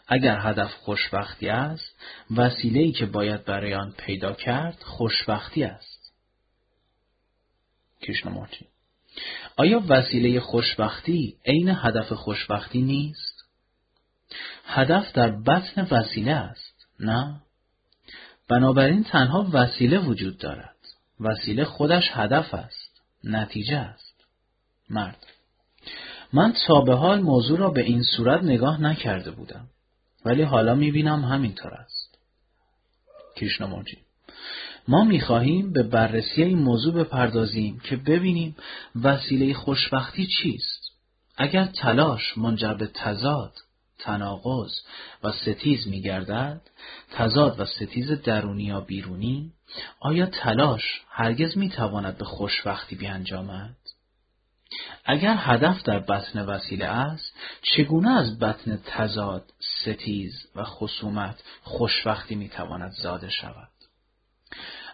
اگر 0.08 0.40
هدف 0.40 0.74
خوشبختی 0.74 1.50
است، 1.50 1.96
وسیله 2.36 2.80
ای 2.80 2.92
که 2.92 3.06
باید 3.06 3.46
برای 3.46 3.74
آن 3.74 3.94
پیدا 3.98 4.34
کرد 4.34 4.78
خوشبختی 4.84 5.64
است. 5.64 5.99
کشنمورتی 8.02 8.66
آیا 9.58 9.84
وسیله 9.90 10.40
خوشبختی 10.40 11.38
عین 11.46 11.70
هدف 11.70 12.14
خوشبختی 12.14 12.82
نیست؟ 12.82 13.46
هدف 14.66 15.12
در 15.12 15.30
بطن 15.30 15.88
وسیله 15.92 16.32
است، 16.32 16.88
نه؟ 17.00 17.42
بنابراین 18.50 19.04
تنها 19.04 19.50
وسیله 19.54 20.00
وجود 20.00 20.38
دارد. 20.38 20.76
وسیله 21.20 21.66
خودش 21.66 22.04
هدف 22.14 22.54
است، 22.54 23.02
نتیجه 23.24 23.78
است. 23.78 24.26
مرد 24.90 25.26
من 26.34 26.54
تا 26.68 26.82
به 26.82 26.96
حال 26.96 27.22
موضوع 27.22 27.60
را 27.60 27.70
به 27.70 27.82
این 27.82 28.04
صورت 28.04 28.44
نگاه 28.44 28.82
نکرده 28.82 29.32
بودم 29.32 29.68
ولی 30.26 30.42
حالا 30.42 30.76
می‌بینم 30.76 31.26
همینطور 31.26 31.74
است 31.74 32.18
کریشنامورجی 33.36 33.98
ما 34.90 35.04
می‌خواهیم 35.04 35.74
به 35.74 35.84
بررسی 35.84 36.44
این 36.44 36.60
موضوع 36.60 36.94
بپردازیم 36.94 37.80
که 37.80 37.96
ببینیم 37.96 38.56
وسیله 39.04 39.54
خوشبختی 39.54 40.28
چیست. 40.28 40.92
اگر 41.38 41.66
تلاش 41.66 42.38
منجر 42.38 42.74
به 42.74 42.88
تضاد 42.88 43.54
تناقض 44.00 44.72
و 45.24 45.32
ستیز 45.32 45.88
میگردد 45.88 46.62
تضاد 47.12 47.60
و 47.60 47.66
ستیز 47.66 48.12
درونی 48.12 48.64
یا 48.64 48.80
بیرونی 48.80 49.52
آیا 50.00 50.26
تلاش 50.26 51.02
هرگز 51.10 51.58
می‌تواند 51.58 52.18
به 52.18 52.26
خوشبختی 52.26 52.96
بیانجامد؟ 52.96 53.76
اگر 55.06 55.36
هدف 55.38 55.84
در 55.84 56.00
بطن 56.00 56.46
وسیله 56.46 56.86
است 56.86 57.34
چگونه 57.62 58.10
از 58.10 58.40
بطن 58.40 58.80
تضاد، 58.86 59.54
ستیز 59.60 60.48
و 60.56 60.64
خصومت 60.64 61.44
خوشبختی 61.64 62.36
می‌تواند 62.36 62.92
زاده 62.92 63.30
شود؟ 63.30 63.70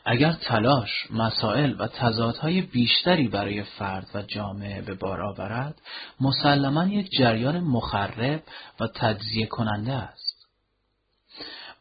اگر 0.06 0.32
تلاش، 0.32 1.12
مسائل 1.12 1.76
و 1.80 1.88
تضادهای 1.88 2.62
بیشتری 2.62 3.28
برای 3.28 3.64
فرد 3.64 4.08
و 4.14 4.22
جامعه 4.22 4.82
به 4.82 4.94
بار 4.94 5.22
آورد، 5.22 5.82
مسلما 6.20 6.86
یک 6.86 7.10
جریان 7.12 7.60
مخرب 7.60 8.44
و 8.80 8.88
تجزیه 8.88 9.46
کننده 9.46 9.94
است. 9.94 10.48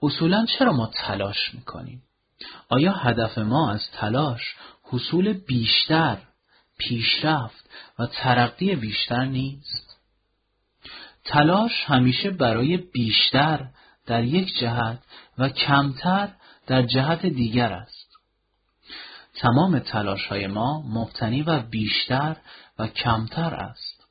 اصولا 0.02 0.46
چرا 0.58 0.72
ما 0.72 0.90
تلاش 0.94 1.54
می‌کنیم؟ 1.54 2.02
آیا 2.68 2.92
هدف 2.92 3.38
ما 3.38 3.70
از 3.70 3.90
تلاش 3.92 4.54
حصول 4.84 5.32
بیشتر، 5.32 6.16
پیشرفت 6.78 7.70
و 7.98 8.06
ترقی 8.06 8.76
بیشتر 8.76 9.24
نیست؟ 9.24 9.96
تلاش 11.24 11.72
همیشه 11.86 12.30
برای 12.30 12.76
بیشتر 12.76 13.66
در 14.06 14.24
یک 14.24 14.58
جهت 14.58 14.98
و 15.38 15.48
کمتر 15.48 16.28
در 16.66 16.82
جهت 16.82 17.26
دیگر 17.26 17.72
است. 17.72 17.93
تمام 19.34 19.78
تلاش 19.78 20.26
های 20.26 20.46
ما 20.46 20.82
مبتنی 20.82 21.42
و 21.42 21.60
بیشتر 21.60 22.36
و 22.78 22.86
کمتر 22.86 23.54
است. 23.54 24.04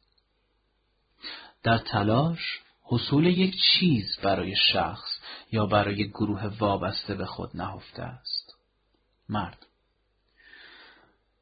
در 1.64 1.78
تلاش 1.78 2.40
حصول 2.84 3.26
یک 3.26 3.56
چیز 3.62 4.18
برای 4.24 4.56
شخص 4.74 5.20
یا 5.52 5.66
برای 5.66 6.08
گروه 6.10 6.58
وابسته 6.58 7.16
به 7.16 7.26
خود 7.26 7.50
نهفته 7.54 8.04
است. 8.04 8.54
مرد 9.30 9.66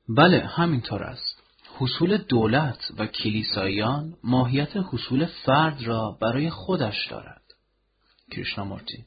بله 0.10 0.46
همینطور 0.46 1.04
است. 1.04 1.44
حصول 1.80 2.18
دولت 2.18 2.92
و 2.98 3.06
کلیساییان 3.06 4.18
ماهیت 4.24 4.72
حصول 4.76 5.26
فرد 5.26 5.82
را 5.82 6.18
برای 6.22 6.50
خودش 6.50 7.08
دارد. 7.08 7.42
کریشنامورتی 8.32 9.06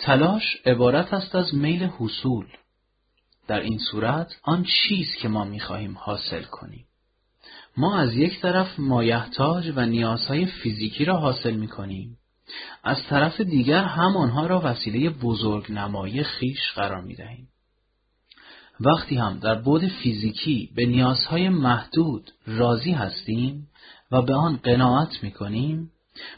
تلاش 0.00 0.42
عبارت 0.66 1.14
است 1.14 1.34
از 1.34 1.54
میل 1.54 1.82
حصول 1.82 2.46
در 3.50 3.60
این 3.60 3.78
صورت 3.78 4.36
آن 4.42 4.64
چیز 4.64 5.14
که 5.22 5.28
ما 5.28 5.44
می‌خواهیم 5.44 5.98
حاصل 5.98 6.42
کنیم 6.42 6.86
ما 7.76 7.98
از 7.98 8.14
یک 8.14 8.40
طرف 8.40 8.78
مایحتاج 8.78 9.72
و 9.76 9.86
نیازهای 9.86 10.46
فیزیکی 10.46 11.04
را 11.04 11.16
حاصل 11.16 11.54
می‌کنیم 11.54 12.18
از 12.84 12.96
طرف 13.08 13.40
دیگر 13.40 13.84
هم 13.84 14.16
آنها 14.16 14.46
را 14.46 14.60
وسیله 14.64 15.10
بزرگ 15.10 15.72
نمایی 15.72 16.22
خیش 16.22 16.72
قرار 16.74 17.00
می 17.00 17.14
دهیم. 17.14 17.48
وقتی 18.80 19.16
هم 19.16 19.38
در 19.38 19.54
بود 19.54 19.86
فیزیکی 19.86 20.70
به 20.76 20.86
نیازهای 20.86 21.48
محدود 21.48 22.30
راضی 22.46 22.92
هستیم 22.92 23.68
و 24.10 24.22
به 24.22 24.34
آن 24.34 24.56
قناعت 24.56 25.22
می 25.22 25.30
کنیم 25.30 25.90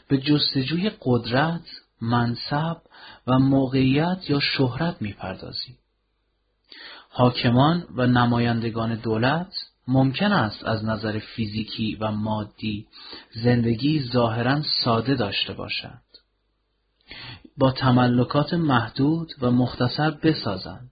به 0.07 0.17
جستجوی 0.17 0.91
قدرت، 1.01 1.65
منصب 2.01 2.77
و 3.27 3.39
موقعیت 3.39 4.29
یا 4.29 4.39
شهرت 4.39 5.01
می 5.01 5.13
پردازیم. 5.13 5.77
حاکمان 7.15 7.87
و 7.95 8.07
نمایندگان 8.07 8.95
دولت 8.95 9.53
ممکن 9.87 10.31
است 10.31 10.65
از 10.65 10.85
نظر 10.85 11.19
فیزیکی 11.19 11.95
و 11.95 12.11
مادی 12.11 12.87
زندگی 13.43 14.09
ظاهرا 14.13 14.61
ساده 14.83 15.15
داشته 15.15 15.53
باشند. 15.53 16.03
با 17.57 17.71
تملکات 17.71 18.53
محدود 18.53 19.33
و 19.41 19.51
مختصر 19.51 20.11
بسازند 20.11 20.91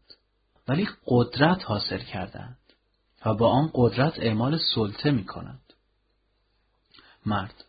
ولی 0.67 0.87
قدرت 1.05 1.65
حاصل 1.65 1.97
کردند 1.97 2.57
و 3.25 3.33
با 3.33 3.49
آن 3.49 3.71
قدرت 3.73 4.19
اعمال 4.19 4.59
سلطه 4.75 5.11
می 5.11 5.25
کنند. 5.25 5.73
مرد 7.25 7.65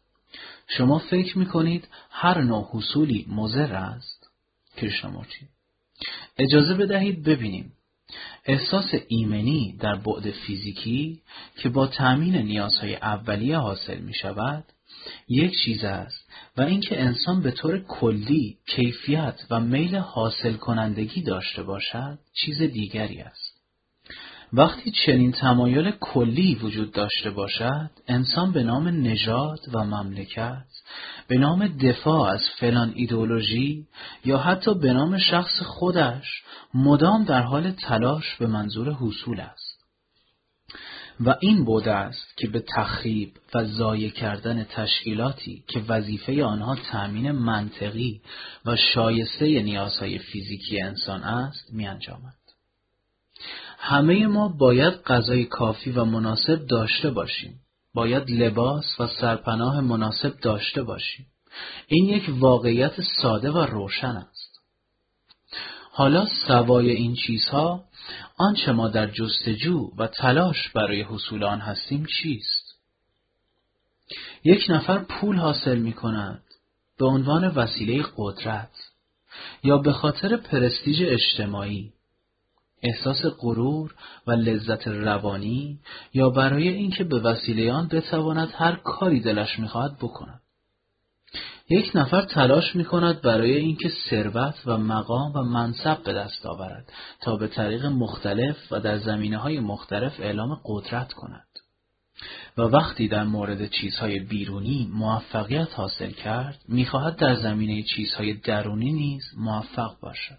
شما 0.66 0.98
فکر 0.98 1.38
می 1.38 1.46
کنید 1.46 1.88
هر 2.10 2.40
نوع 2.40 2.68
حصولی 2.70 3.26
مزر 3.28 3.74
است؟ 3.74 4.30
کرشنامورتی 4.76 5.48
اجازه 6.38 6.74
بدهید 6.74 7.22
ببینیم 7.22 7.72
احساس 8.44 8.94
ایمنی 9.08 9.76
در 9.80 9.94
بعد 9.94 10.30
فیزیکی 10.30 11.22
که 11.56 11.68
با 11.68 11.86
تأمین 11.86 12.36
نیازهای 12.36 12.96
اولیه 12.96 13.56
حاصل 13.58 13.98
می 13.98 14.14
شود 14.14 14.64
یک 15.28 15.52
چیز 15.64 15.84
است 15.84 16.30
و 16.56 16.62
اینکه 16.62 17.00
انسان 17.02 17.42
به 17.42 17.50
طور 17.50 17.78
کلی 17.78 18.58
کیفیت 18.66 19.40
و 19.50 19.60
میل 19.60 19.96
حاصل 19.96 20.52
کنندگی 20.52 21.22
داشته 21.22 21.62
باشد 21.62 22.18
چیز 22.32 22.62
دیگری 22.62 23.20
است. 23.20 23.51
وقتی 24.52 24.92
چنین 25.06 25.32
تمایل 25.32 25.90
کلی 25.90 26.54
وجود 26.54 26.92
داشته 26.92 27.30
باشد 27.30 27.90
انسان 28.08 28.52
به 28.52 28.62
نام 28.62 28.88
نژاد 28.88 29.60
و 29.72 29.84
مملکت 29.84 30.66
به 31.28 31.38
نام 31.38 31.66
دفاع 31.66 32.32
از 32.32 32.40
فلان 32.58 32.92
ایدولوژی 32.96 33.86
یا 34.24 34.38
حتی 34.38 34.74
به 34.74 34.92
نام 34.92 35.18
شخص 35.18 35.62
خودش 35.62 36.42
مدام 36.74 37.24
در 37.24 37.42
حال 37.42 37.70
تلاش 37.70 38.36
به 38.36 38.46
منظور 38.46 38.92
حصول 38.92 39.40
است 39.40 39.82
و 41.20 41.36
این 41.40 41.64
بوده 41.64 41.92
است 41.92 42.36
که 42.36 42.48
به 42.48 42.64
تخریب 42.76 43.32
و 43.54 43.64
ضایع 43.64 44.10
کردن 44.10 44.64
تشکیلاتی 44.64 45.64
که 45.68 45.80
وظیفه 45.88 46.44
آنها 46.44 46.76
تأمین 46.76 47.30
منطقی 47.30 48.20
و 48.66 48.76
شایسته 48.76 49.62
نیازهای 49.62 50.18
فیزیکی 50.18 50.80
انسان 50.80 51.22
است 51.22 51.72
می 51.72 51.86
انجامد. 51.86 52.41
همه 53.84 54.26
ما 54.26 54.48
باید 54.48 54.94
غذای 54.94 55.44
کافی 55.44 55.90
و 55.90 56.04
مناسب 56.04 56.66
داشته 56.66 57.10
باشیم. 57.10 57.60
باید 57.94 58.30
لباس 58.30 59.00
و 59.00 59.06
سرپناه 59.06 59.80
مناسب 59.80 60.40
داشته 60.40 60.82
باشیم. 60.82 61.26
این 61.86 62.06
یک 62.06 62.24
واقعیت 62.38 63.00
ساده 63.22 63.50
و 63.50 63.58
روشن 63.58 64.06
است. 64.06 64.60
حالا 65.90 66.26
سوای 66.46 66.90
این 66.90 67.14
چیزها 67.14 67.84
آنچه 68.36 68.72
ما 68.72 68.88
در 68.88 69.06
جستجو 69.06 69.90
و 69.98 70.06
تلاش 70.06 70.68
برای 70.68 71.02
حصول 71.02 71.44
آن 71.44 71.60
هستیم 71.60 72.06
چیست؟ 72.06 72.74
یک 74.44 74.66
نفر 74.68 74.98
پول 74.98 75.36
حاصل 75.36 75.78
می 75.78 75.92
کند 75.92 76.42
به 76.98 77.06
عنوان 77.06 77.44
وسیله 77.48 78.04
قدرت 78.16 78.72
یا 79.64 79.78
به 79.78 79.92
خاطر 79.92 80.36
پرستیژ 80.36 81.02
اجتماعی 81.02 81.92
احساس 82.82 83.24
غرور 83.40 83.94
و 84.26 84.32
لذت 84.32 84.88
روانی 84.88 85.78
یا 86.14 86.30
برای 86.30 86.68
اینکه 86.68 87.04
به 87.04 87.20
وسیله 87.20 87.72
آن 87.72 87.88
بتواند 87.88 88.48
هر 88.54 88.76
کاری 88.76 89.20
دلش 89.20 89.58
می‌خواهد 89.58 89.96
بکند. 89.96 90.40
یک 91.70 91.90
نفر 91.94 92.22
تلاش 92.22 92.76
می 92.76 92.84
کند 92.84 93.20
برای 93.20 93.56
اینکه 93.56 93.92
ثروت 94.10 94.54
و 94.66 94.78
مقام 94.78 95.32
و 95.34 95.42
منصب 95.42 96.02
به 96.02 96.12
دست 96.12 96.46
آورد 96.46 96.92
تا 97.20 97.36
به 97.36 97.48
طریق 97.48 97.86
مختلف 97.86 98.56
و 98.72 98.80
در 98.80 98.98
زمینه 98.98 99.38
های 99.38 99.60
مختلف 99.60 100.20
اعلام 100.20 100.60
قدرت 100.64 101.12
کند. 101.12 101.46
و 102.58 102.62
وقتی 102.62 103.08
در 103.08 103.24
مورد 103.24 103.70
چیزهای 103.70 104.18
بیرونی 104.20 104.90
موفقیت 104.92 105.68
حاصل 105.74 106.10
کرد 106.10 106.60
می‌خواهد 106.68 107.16
در 107.16 107.34
زمینه 107.34 107.82
چیزهای 107.82 108.34
درونی 108.34 108.92
نیز 108.92 109.24
موفق 109.36 110.00
باشد. 110.00 110.38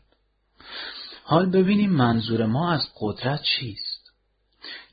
حال 1.23 1.45
ببینیم 1.45 1.89
منظور 1.89 2.45
ما 2.45 2.73
از 2.73 2.87
قدرت 2.99 3.41
چیست. 3.41 4.11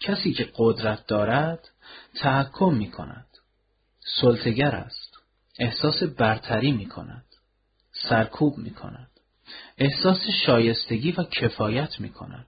کسی 0.01 0.33
که 0.33 0.51
قدرت 0.57 1.07
دارد 1.07 1.69
تحکم 2.15 2.75
می 2.75 2.91
کند 2.91 3.27
سلطگر 4.21 4.75
است. 4.75 5.11
احساس 5.61 6.03
برتری 6.03 6.73
می 6.73 6.87
کند 6.87 7.25
سرکوب 7.93 8.59
می 8.59 8.71
کند 8.71 9.11
احساس 9.79 10.21
شایستگی 10.47 11.13
و 11.13 11.23
کفایت 11.23 12.01
می 12.01 12.09
کند 12.09 12.47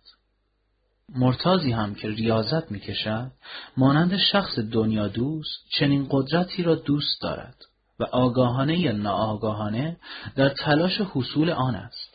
مرتازی 1.09 1.73
هم 1.73 1.95
که 1.95 2.09
ریاضت 2.09 2.71
می 2.71 2.81
کشد 2.81 3.33
مانند 3.77 4.17
شخص 4.17 4.59
دنیا 4.59 5.09
دوست 5.09 5.69
چنین 5.79 6.07
قدرتی 6.11 6.63
را 6.63 6.75
دوست 6.75 7.23
دارد 7.23 7.57
و 8.01 8.05
آگاهانه 8.05 8.79
یا 8.79 8.93
ناآگاهانه 8.93 9.97
در 10.37 10.49
تلاش 10.49 11.01
حصول 11.01 11.51
آن 11.51 11.75
است. 11.75 12.12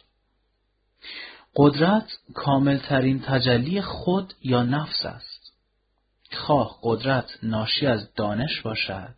قدرت 1.60 2.18
کاملترین 2.34 3.22
تجلی 3.22 3.82
خود 3.82 4.34
یا 4.44 4.64
نفس 4.64 5.06
است. 5.06 5.54
خواه 6.34 6.80
قدرت 6.84 7.26
ناشی 7.44 7.88
از 7.88 8.14
دانش 8.14 8.62
باشد، 8.62 9.16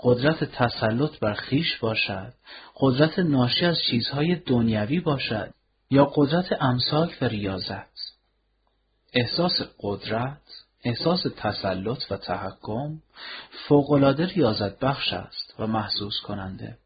قدرت 0.00 0.44
تسلط 0.44 1.18
بر 1.18 1.34
خیش 1.34 1.78
باشد، 1.78 2.34
قدرت 2.76 3.18
ناشی 3.18 3.66
از 3.66 3.78
چیزهای 3.90 4.34
دنیوی 4.34 5.00
باشد 5.00 5.54
یا 5.90 6.04
قدرت 6.14 6.62
امساک 6.62 7.18
و 7.20 7.24
ریاضت. 7.24 8.14
احساس 9.12 9.62
قدرت، 9.80 10.42
احساس 10.84 11.22
تسلط 11.36 12.02
و 12.10 12.16
تحکم 12.16 12.98
فوقالعاده 13.68 14.26
ریاضت 14.26 14.78
بخش 14.78 15.12
است 15.12 15.54
و 15.58 15.66
محسوس 15.66 16.20
کننده. 16.26 16.78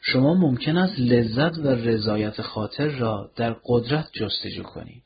شما 0.00 0.34
ممکن 0.34 0.76
است 0.76 0.98
لذت 0.98 1.58
و 1.58 1.68
رضایت 1.68 2.42
خاطر 2.42 2.88
را 2.88 3.30
در 3.36 3.56
قدرت 3.64 4.08
جستجو 4.12 4.62
کنید. 4.62 5.04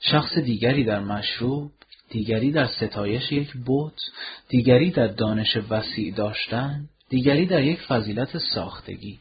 شخص 0.00 0.38
دیگری 0.38 0.84
در 0.84 1.00
مشروب، 1.00 1.72
دیگری 2.10 2.52
در 2.52 2.66
ستایش 2.66 3.32
یک 3.32 3.52
بت 3.66 4.00
دیگری 4.48 4.90
در 4.90 5.06
دانش 5.06 5.56
وسیع 5.70 6.14
داشتن 6.14 6.88
دیگری 7.08 7.46
در 7.46 7.62
یک 7.62 7.80
فضیلت 7.82 8.38
ساختگی 8.38 9.20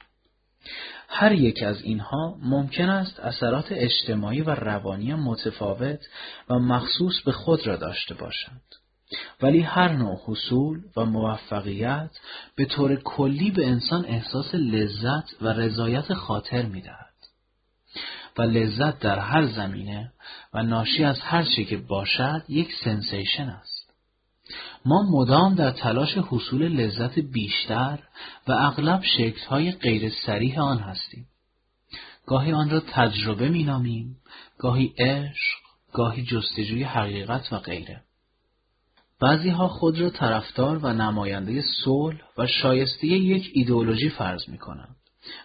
هر 1.07 1.31
یک 1.31 1.63
از 1.63 1.81
اینها 1.81 2.37
ممکن 2.41 2.89
است 2.89 3.19
اثرات 3.19 3.71
اجتماعی 3.71 4.41
و 4.41 4.49
روانی 4.49 5.13
متفاوت 5.13 5.99
و 6.49 6.59
مخصوص 6.59 7.21
به 7.25 7.31
خود 7.31 7.67
را 7.67 7.75
داشته 7.75 8.13
باشند. 8.13 8.61
ولی 9.41 9.61
هر 9.61 9.93
نوع 9.93 10.21
حصول 10.25 10.81
و 10.97 11.05
موفقیت 11.05 12.09
به 12.55 12.65
طور 12.65 12.95
کلی 12.95 13.51
به 13.51 13.67
انسان 13.67 14.05
احساس 14.05 14.55
لذت 14.55 15.41
و 15.41 15.47
رضایت 15.47 16.13
خاطر 16.13 16.65
می‌دهد. 16.65 17.09
و 18.37 18.41
لذت 18.41 18.99
در 18.99 19.19
هر 19.19 19.45
زمینه 19.45 20.11
و 20.53 20.63
ناشی 20.63 21.03
از 21.03 21.19
هر 21.19 21.43
چه 21.43 21.63
که 21.65 21.77
باشد 21.77 22.43
یک 22.47 22.73
سنسیشن 22.83 23.49
است. 23.49 23.93
ما 24.85 25.03
مدام 25.11 25.55
در 25.55 25.71
تلاش 25.71 26.17
حصول 26.17 26.67
لذت 26.67 27.19
بیشتر 27.19 27.99
و 28.47 28.51
اغلب 28.51 29.03
شکلهای 29.03 29.71
غیر 29.71 30.11
سریح 30.25 30.59
آن 30.59 30.79
هستیم. 30.79 31.27
گاهی 32.25 32.51
آن 32.51 32.69
را 32.69 32.79
تجربه 32.79 33.49
می 33.49 33.63
نامیم، 33.63 34.17
گاهی 34.57 34.93
عشق، 34.97 35.59
گاهی 35.93 36.23
جستجوی 36.23 36.83
حقیقت 36.83 37.53
و 37.53 37.59
غیره. 37.59 38.01
بعضی 39.21 39.49
ها 39.49 39.67
خود 39.67 39.99
را 39.99 40.09
طرفدار 40.09 40.77
و 40.77 40.93
نماینده 40.93 41.63
صلح 41.83 42.21
و 42.37 42.47
شایسته 42.47 43.07
یک 43.07 43.51
ایدئولوژی 43.53 44.09
فرض 44.09 44.49
می 44.49 44.57
کنند 44.57 44.95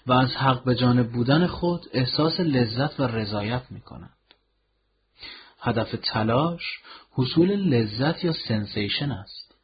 و 0.07 0.13
از 0.13 0.31
حق 0.31 0.65
به 0.65 0.75
جانب 0.75 1.13
بودن 1.13 1.47
خود 1.47 1.87
احساس 1.93 2.41
لذت 2.41 3.01
و 3.01 3.03
رضایت 3.03 3.63
می 3.71 3.81
کنند. 3.81 4.11
هدف 5.61 5.95
تلاش 6.03 6.63
حصول 7.13 7.51
لذت 7.51 8.25
یا 8.25 8.33
سنسیشن 8.49 9.11
است. 9.11 9.55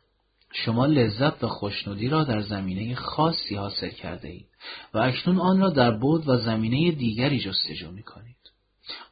شما 0.53 0.87
لذت 0.87 1.45
و 1.45 1.49
خوشنودی 1.49 2.09
را 2.09 2.25
در 2.25 2.41
زمینه 2.41 2.95
خاصی 2.95 3.55
حاصل 3.55 3.89
کرده 3.89 4.29
اید 4.29 4.49
و 4.95 4.99
اکنون 4.99 5.41
آن 5.41 5.61
را 5.61 5.71
در 5.71 5.91
بود 5.91 6.29
و 6.29 6.37
زمینه 6.37 6.91
دیگری 6.91 7.41
جستجو 7.41 7.91
می 7.91 8.03
کنید. 8.03 8.37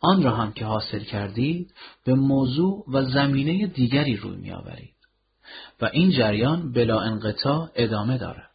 آن 0.00 0.23
را 0.23 0.36
هم 0.36 0.52
که 0.52 0.65
حاصل 0.65 1.05
کردید 1.05 1.74
به 2.05 2.15
موضوع 2.15 2.84
و 2.89 3.05
زمینه 3.05 3.66
دیگری 3.66 4.16
روی 4.16 4.36
می 4.36 4.52
آورید 4.52 4.94
و 5.81 5.90
این 5.92 6.10
جریان 6.10 6.73
بلا 6.73 7.00
انقطاع 7.00 7.70
ادامه 7.74 8.18
دارد. 8.18 8.48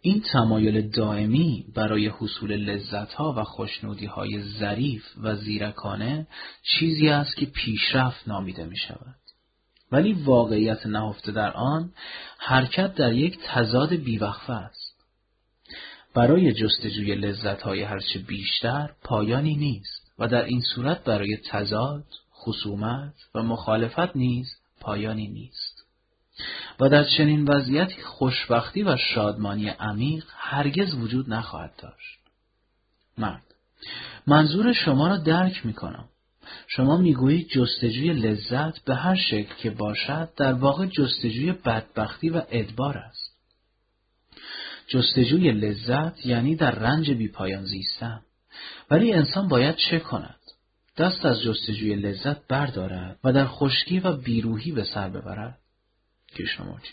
این 0.00 0.22
تمایل 0.32 0.90
دائمی 0.90 1.64
برای 1.74 2.08
حصول 2.08 2.56
لذتها 2.56 3.34
و 3.36 3.44
خوشنودیهای 3.44 4.42
ظریف 4.42 5.04
و 5.22 5.36
زیرکانه 5.36 6.26
چیزی 6.62 7.08
است 7.08 7.36
که 7.36 7.46
پیشرفت 7.46 8.28
نامیده 8.28 8.64
می 8.64 8.76
شود. 8.76 9.16
ولی 9.92 10.12
واقعیت 10.12 10.86
نهفته 10.86 11.32
در 11.32 11.50
آن 11.50 11.92
حرکت 12.38 12.94
در 12.94 13.12
یک 13.12 13.38
تضاد 13.44 13.94
بیوقفه 13.94 14.52
است. 14.52 14.88
برای 16.14 16.52
جستجوی 16.52 17.14
لذتهای 17.14 17.82
هرچه 17.82 18.18
بیشتر 18.18 18.90
پایانی 19.02 19.56
نیست 19.56 19.97
و 20.18 20.28
در 20.28 20.44
این 20.44 20.60
صورت 20.74 21.04
برای 21.04 21.36
تضاد، 21.36 22.04
خصومت 22.34 23.14
و 23.34 23.42
مخالفت 23.42 24.16
نیز 24.16 24.46
پایانی 24.80 25.28
نیست. 25.28 25.84
و 26.80 26.88
در 26.88 27.04
چنین 27.04 27.44
وضعیتی 27.44 28.02
خوشبختی 28.02 28.82
و 28.82 28.96
شادمانی 28.96 29.68
عمیق 29.68 30.24
هرگز 30.36 30.94
وجود 30.94 31.30
نخواهد 31.30 31.76
داشت. 31.78 32.18
مرد 33.18 33.42
منظور 34.26 34.72
شما 34.72 35.08
را 35.08 35.16
درک 35.16 35.66
می 35.66 35.72
کنم. 35.72 36.08
شما 36.66 36.96
می‌گویید 36.96 37.48
جستجوی 37.48 38.12
لذت 38.12 38.84
به 38.84 38.94
هر 38.94 39.16
شکل 39.16 39.54
که 39.54 39.70
باشد 39.70 40.28
در 40.36 40.52
واقع 40.52 40.86
جستجوی 40.86 41.52
بدبختی 41.52 42.30
و 42.30 42.42
ادبار 42.50 42.98
است. 42.98 43.36
جستجوی 44.88 45.52
لذت 45.52 46.26
یعنی 46.26 46.56
در 46.56 46.70
رنج 46.70 47.10
بیپایان 47.10 47.64
زیستن. 47.64 48.20
ولی 48.90 49.12
انسان 49.12 49.48
باید 49.48 49.76
چه 49.76 49.98
کند؟ 49.98 50.38
دست 50.98 51.26
از 51.26 51.42
جستجوی 51.42 51.94
لذت 51.94 52.46
بردارد 52.48 53.18
و 53.24 53.32
در 53.32 53.46
خشکی 53.46 54.00
و 54.00 54.16
بیروهی 54.16 54.72
به 54.72 54.84
سر 54.84 55.08
ببرد. 55.08 55.58
کشنموجی 56.36 56.90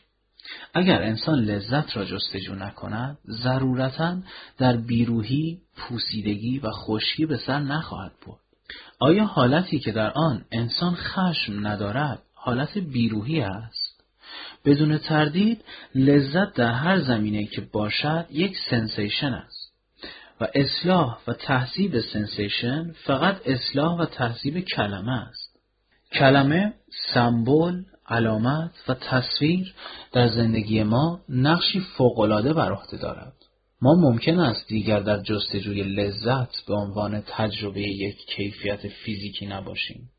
اگر 0.74 1.04
انسان 1.04 1.40
لذت 1.40 1.98
را 1.98 2.06
جستجو 2.06 2.56
نکند 2.56 3.18
ضرورتا 3.28 4.18
در 4.58 4.78
بیروهی 4.78 5.60
پوسیدگی 5.78 6.60
و 6.60 6.70
خشکی 6.72 7.26
به 7.26 7.38
سر 7.38 7.60
نخواهد 7.60 8.12
برد 8.28 8.40
آیا 9.00 9.26
حالتی 9.26 9.80
که 9.80 9.92
در 9.92 10.12
آن 10.12 10.46
انسان 10.52 10.96
خشم 10.96 11.68
ندارد 11.68 12.22
حالت 12.34 12.78
بیروهی 12.78 13.42
است 13.42 14.04
بدون 14.66 14.98
تردید 14.98 15.64
لذت 15.96 16.54
در 16.54 16.72
هر 16.72 17.02
زمینه 17.02 17.46
که 17.46 17.62
باشد 17.62 18.26
یک 18.32 18.58
sensation 18.70 19.34
است 19.34 19.55
و 20.42 20.48
اصلاح 20.56 21.18
و 21.28 21.34
تهذیب 21.34 22.00
sensation 22.02 22.92
فقط 23.06 23.42
اصلاح 23.46 24.00
و 24.00 24.06
تهذیب 24.06 24.60
کلمه 24.60 25.12
است. 25.12 25.60
کلمه 26.12 26.74
سمبل 27.14 27.84
علامت 28.08 28.72
و 28.88 28.94
تصویر 28.94 29.74
در 30.12 30.28
زندگی 30.28 30.84
ما 30.84 31.20
نقشی 31.30 31.80
فوقالعاده 31.80 32.54
بر 32.54 32.72
عهده 32.72 32.98
دارد. 32.98 33.34
ما 33.82 33.94
ممکن 33.94 34.40
است 34.40 34.68
دیگر 34.68 35.00
در 35.00 35.22
جستجوی 35.22 35.84
لذت 35.84 36.66
به 36.68 36.74
عنوان 36.74 37.24
تجربه 37.28 37.82
یک 37.82 38.18
کیفیت 38.18 38.88
فیزیکی 38.88 39.46
نباشیم. 39.46 40.10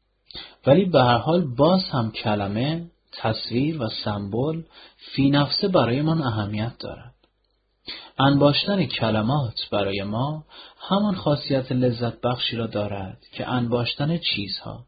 ولی 0.66 0.84
به 0.84 1.02
هر 1.02 1.18
حال 1.18 1.54
باز 1.54 1.84
هم 1.84 2.10
کلمه 2.10 2.86
تصویر 3.12 3.82
و 3.82 3.88
سمبل 4.04 4.62
فی 4.96 5.30
نفسه 5.30 5.68
برایمان 5.68 6.22
اهمیت 6.22 6.72
دارد. 6.78 7.15
انباشتن 8.18 8.86
کلمات 8.86 9.68
برای 9.72 10.02
ما 10.02 10.44
همان 10.88 11.14
خاصیت 11.14 11.72
لذت 11.72 12.20
بخشی 12.20 12.56
را 12.56 12.66
دارد 12.66 13.18
که 13.32 13.48
انباشتن 13.48 14.18
چیزها 14.18 14.84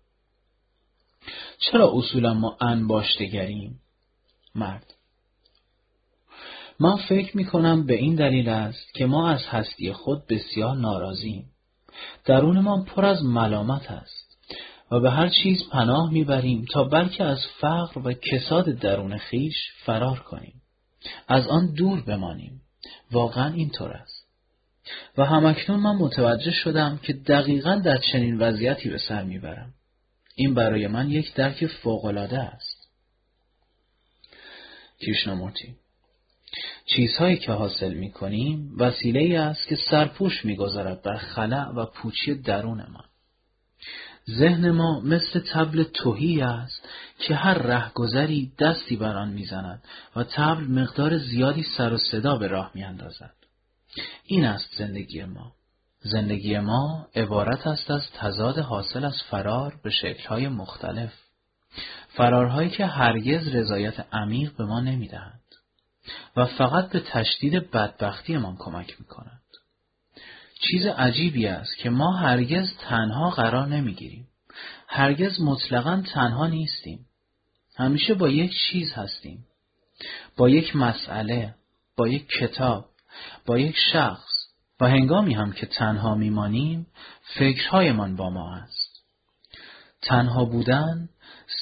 چرا 1.58 1.92
اصولا 1.94 2.34
ما 2.34 2.56
انباشتگریم؟ 2.60 3.80
مرد 4.54 4.94
من 6.80 6.96
فکر 6.96 7.36
می 7.36 7.44
کنم 7.44 7.86
به 7.86 7.94
این 7.94 8.14
دلیل 8.14 8.48
است 8.48 8.94
که 8.94 9.06
ما 9.06 9.28
از 9.28 9.46
هستی 9.46 9.92
خود 9.92 10.26
بسیار 10.26 10.76
ناراضیم. 10.76 11.44
درون 12.24 12.60
ما 12.60 12.82
پر 12.82 13.04
از 13.04 13.24
ملامت 13.24 13.90
است 13.90 14.38
و 14.90 15.00
به 15.00 15.10
هر 15.10 15.28
چیز 15.28 15.68
پناه 15.68 16.12
می‌بریم 16.12 16.64
تا 16.72 16.84
بلکه 16.84 17.24
از 17.24 17.38
فقر 17.60 18.00
و 18.04 18.12
کساد 18.12 18.64
درون 18.64 19.18
خیش 19.18 19.56
فرار 19.84 20.18
کنیم. 20.18 20.62
از 21.28 21.46
آن 21.48 21.74
دور 21.74 22.00
بمانیم. 22.00 22.60
واقعا 23.12 23.52
اینطور 23.52 23.92
است. 23.92 24.28
و 25.18 25.24
همکنون 25.24 25.80
من 25.80 25.96
متوجه 25.96 26.50
شدم 26.50 26.98
که 27.02 27.12
دقیقا 27.12 27.76
در 27.76 27.98
چنین 27.98 28.38
وضعیتی 28.38 28.88
به 28.88 28.98
سر 28.98 29.22
می‌برم. 29.22 29.74
این 30.34 30.54
برای 30.54 30.86
من 30.86 31.10
یک 31.10 31.34
درک 31.34 31.66
فوقالعاده 31.66 32.38
است. 32.38 32.88
کیشنامورتی 35.00 35.74
چیزهایی 36.86 37.36
که 37.36 37.52
حاصل 37.52 37.94
می 37.94 38.10
کنیم 38.10 38.74
وسیله 38.78 39.20
ای 39.20 39.36
است 39.36 39.68
که 39.68 39.76
سرپوش 39.76 40.44
می 40.44 40.56
گذارد 40.56 41.02
بر 41.02 41.16
خلع 41.16 41.68
و 41.68 41.86
پوچی 41.86 42.34
درونمان. 42.34 43.04
ذهن 44.30 44.70
ما 44.70 45.00
مثل 45.00 45.40
تبل 45.40 45.82
توهی 45.82 46.40
است 46.40 46.88
که 47.18 47.34
هر 47.34 47.54
رهگذری 47.54 48.52
دستی 48.58 48.96
بر 48.96 49.16
آن 49.16 49.28
می‌زند 49.28 49.82
و 50.16 50.24
تبل 50.24 50.64
مقدار 50.64 51.18
زیادی 51.18 51.62
سر 51.62 51.92
و 51.92 51.98
صدا 51.98 52.36
به 52.36 52.46
راه 52.46 52.70
میاندازد. 52.74 53.34
این 54.24 54.44
است 54.44 54.76
زندگی 54.78 55.24
ما. 55.24 55.52
زندگی 56.00 56.58
ما 56.58 57.06
عبارت 57.14 57.66
است 57.66 57.90
از 57.90 58.10
تضاد 58.10 58.58
حاصل 58.58 59.04
از 59.04 59.22
فرار 59.30 59.80
به 59.82 59.90
شکلهای 59.90 60.48
مختلف. 60.48 61.12
فرارهایی 62.08 62.70
که 62.70 62.86
هرگز 62.86 63.48
رضایت 63.48 64.14
عمیق 64.14 64.56
به 64.56 64.64
ما 64.64 64.80
نمی‌دهند 64.80 65.40
و 66.36 66.46
فقط 66.46 66.90
به 66.90 67.00
تشدید 67.00 67.70
بدبختیمان 67.70 68.56
کمک 68.56 69.00
می‌کنند. 69.00 69.42
چیز 70.60 70.86
عجیبی 70.86 71.46
است 71.46 71.76
که 71.76 71.90
ما 71.90 72.12
هرگز 72.12 72.76
تنها 72.80 73.30
قرار 73.30 73.66
نمی‌گیریم. 73.66 74.28
هرگز 74.88 75.40
مطلقا 75.40 76.02
تنها 76.14 76.46
نیستیم. 76.46 77.06
همیشه 77.78 78.14
با 78.14 78.28
یک 78.28 78.52
چیز 78.70 78.92
هستیم. 78.92 79.46
با 80.36 80.48
یک 80.48 80.76
مسئله، 80.76 81.54
با 81.96 82.08
یک 82.08 82.28
کتاب، 82.28 82.84
با 83.46 83.58
یک 83.58 83.76
شخص، 83.92 84.48
و 84.80 84.88
هنگامی 84.88 85.34
هم 85.34 85.52
که 85.52 85.66
تنها 85.66 86.14
میمانیم 86.14 86.86
فکرهایمان 87.38 88.16
با 88.16 88.30
ما 88.30 88.56
است. 88.56 89.02
تنها 90.02 90.44
بودن، 90.44 91.08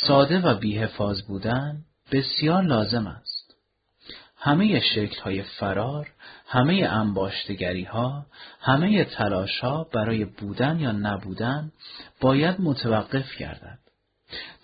ساده 0.06 0.40
و 0.40 0.54
بیحفاظ 0.54 1.22
بودن 1.22 1.84
بسیار 2.12 2.62
لازم 2.62 3.06
است. 3.06 3.54
همه 4.36 4.80
شکل 4.80 5.20
های 5.20 5.42
فرار، 5.42 6.12
همه 6.46 6.74
انباشتگری 6.90 7.84
ها، 7.84 8.26
همه 8.60 9.04
تلاش 9.04 9.60
ها 9.60 9.84
برای 9.84 10.24
بودن 10.24 10.80
یا 10.80 10.92
نبودن 10.92 11.72
باید 12.20 12.60
متوقف 12.60 13.36
گردد. 13.36 13.85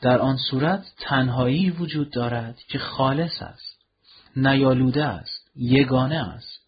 در 0.00 0.18
آن 0.18 0.36
صورت 0.36 0.84
تنهایی 0.98 1.70
وجود 1.70 2.10
دارد 2.10 2.58
که 2.68 2.78
خالص 2.78 3.42
است 3.42 3.78
نیالوده 4.36 5.04
است 5.04 5.50
یگانه 5.56 6.16
است. 6.16 6.62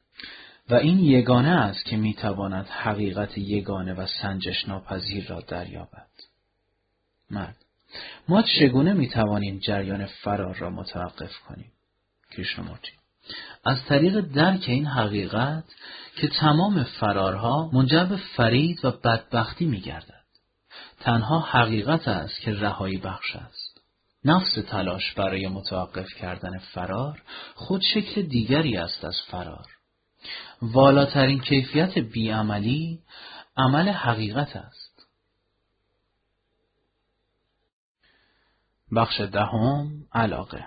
و 0.70 0.74
این 0.74 0.98
یگانه 0.98 1.48
است 1.48 1.84
که 1.84 1.96
می‌تواند 1.96 2.66
حقیقت 2.66 3.38
یگانه 3.38 3.94
و 3.94 4.06
سنجش 4.22 4.68
ناپذیر 4.68 5.26
را 5.26 5.40
دریابد. 5.40 6.08
مرد 7.30 7.56
ما 8.28 8.42
چگونه 8.42 8.92
می‌توانیم 8.92 9.58
جریان 9.58 10.06
فرار 10.06 10.54
را 10.54 10.70
متوقف 10.70 11.38
کنیم؟ 11.38 11.72
کریشنمورتی 12.30 12.90
از 13.64 13.84
طریق 13.84 14.20
درک 14.20 14.64
این 14.66 14.86
حقیقت 14.86 15.64
که 16.16 16.28
تمام 16.28 16.82
فرارها 16.82 17.70
منجر 17.72 18.04
به 18.04 18.16
فرید 18.16 18.84
و 18.84 18.90
بدبختی 18.90 19.64
میگردد. 19.64 20.13
تنها 21.04 21.40
حقیقت 21.40 22.08
است 22.08 22.40
که 22.40 22.52
رهایی 22.52 22.98
بخش 22.98 23.36
است. 23.36 23.80
نفس 24.24 24.54
تلاش 24.68 25.12
برای 25.12 25.48
متوقف 25.48 26.14
کردن 26.14 26.58
فرار 26.58 27.22
خود 27.54 27.82
شکل 27.94 28.22
دیگری 28.22 28.76
است 28.76 29.04
از 29.04 29.16
فرار. 29.30 29.66
والاترین 30.62 31.40
کیفیت 31.40 31.98
بیعملی 31.98 33.00
عمل 33.56 33.88
حقیقت 33.88 34.56
است. 34.56 35.06
بخش 38.96 39.20
دهم 39.20 40.06
علاقه. 40.12 40.66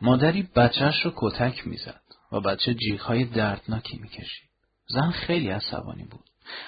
مادری 0.00 0.42
بچهش 0.42 1.00
رو 1.04 1.12
کتک 1.16 1.66
می‌زد 1.66 2.02
و 2.32 2.40
بچه 2.40 2.74
جیغهای 2.74 3.24
دردناکی 3.24 3.98
می‌کشید. 3.98 4.50
زن 4.88 5.10
خیلی 5.10 5.48
عصبانی 5.48 6.04
بود. 6.04 6.24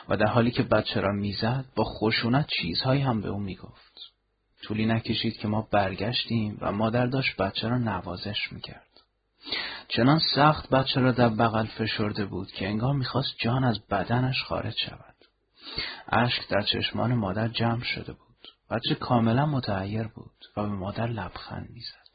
و 0.09 0.17
در 0.17 0.27
حالی 0.27 0.51
که 0.51 0.63
بچه 0.63 1.01
را 1.01 1.13
می‌زد 1.13 1.65
با 1.77 1.85
خشونت 1.85 2.47
چیزهایی 2.61 3.03
هم 3.03 3.21
به 3.21 3.29
او 3.29 3.41
می‌گفت. 3.41 4.01
طولی 4.63 4.87
نکشید 4.87 5.37
که 5.37 5.49
ما 5.49 5.69
برگشتیم 5.71 6.59
و 6.61 6.73
مادر 6.73 7.07
داشت 7.07 7.37
بچه 7.37 7.69
را 7.69 7.79
نوازش 7.79 8.53
می‌کرد. 8.53 8.87
چنان 9.89 10.21
سخت 10.35 10.71
بچه 10.71 11.01
را 11.01 11.13
در 11.13 11.29
بغل 11.29 11.67
فشرده 11.67 12.25
بود 12.25 12.53
که 12.53 12.69
انگار 12.69 12.95
می‌خواست 12.95 13.35
جان 13.39 13.65
از 13.65 13.87
بدنش 13.87 14.43
خارج 14.43 14.75
شود. 14.77 15.15
اشک 16.09 16.49
در 16.49 16.63
چشمان 16.63 17.15
مادر 17.15 17.49
جمع 17.49 17.83
شده 17.83 18.13
بود. 18.13 18.27
بچه 18.71 18.95
کاملا 18.95 19.47
متعیر 19.47 20.03
بود 20.03 20.45
و 20.57 20.63
به 20.63 20.69
مادر 20.69 21.07
لبخند 21.07 21.71
می‌زد. 21.71 22.07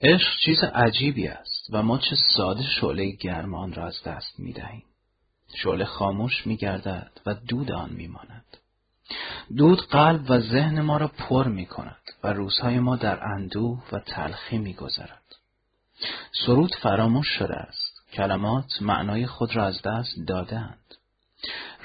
عشق 0.00 0.38
چیز 0.44 0.64
عجیبی 0.64 1.28
است 1.28 1.66
و 1.70 1.82
ما 1.82 1.98
چه 1.98 2.16
ساده 2.36 2.62
شعله 2.80 3.10
گرمان 3.10 3.72
را 3.72 3.86
از 3.86 4.02
دست 4.02 4.40
می‌دهیم. 4.40 4.84
شعله 5.54 5.84
خاموش 5.84 6.46
میگردد 6.46 7.20
و 7.26 7.34
دود 7.34 7.72
آن 7.72 7.90
میماند. 7.90 8.56
دود 9.56 9.80
قلب 9.80 10.30
و 10.30 10.40
ذهن 10.40 10.80
ما 10.80 10.96
را 10.96 11.08
پر 11.08 11.48
می 11.48 11.66
کند 11.66 12.02
و 12.22 12.32
روزهای 12.32 12.78
ما 12.78 12.96
در 12.96 13.24
اندوه 13.24 13.82
و 13.92 13.98
تلخی 13.98 14.58
میگذرد. 14.58 15.22
سرود 16.46 16.74
فراموش 16.74 17.28
شده 17.28 17.54
است. 17.54 18.02
کلمات 18.12 18.82
معنای 18.82 19.26
خود 19.26 19.56
را 19.56 19.64
از 19.64 19.82
دست 19.82 20.18
دادهاند. 20.26 20.94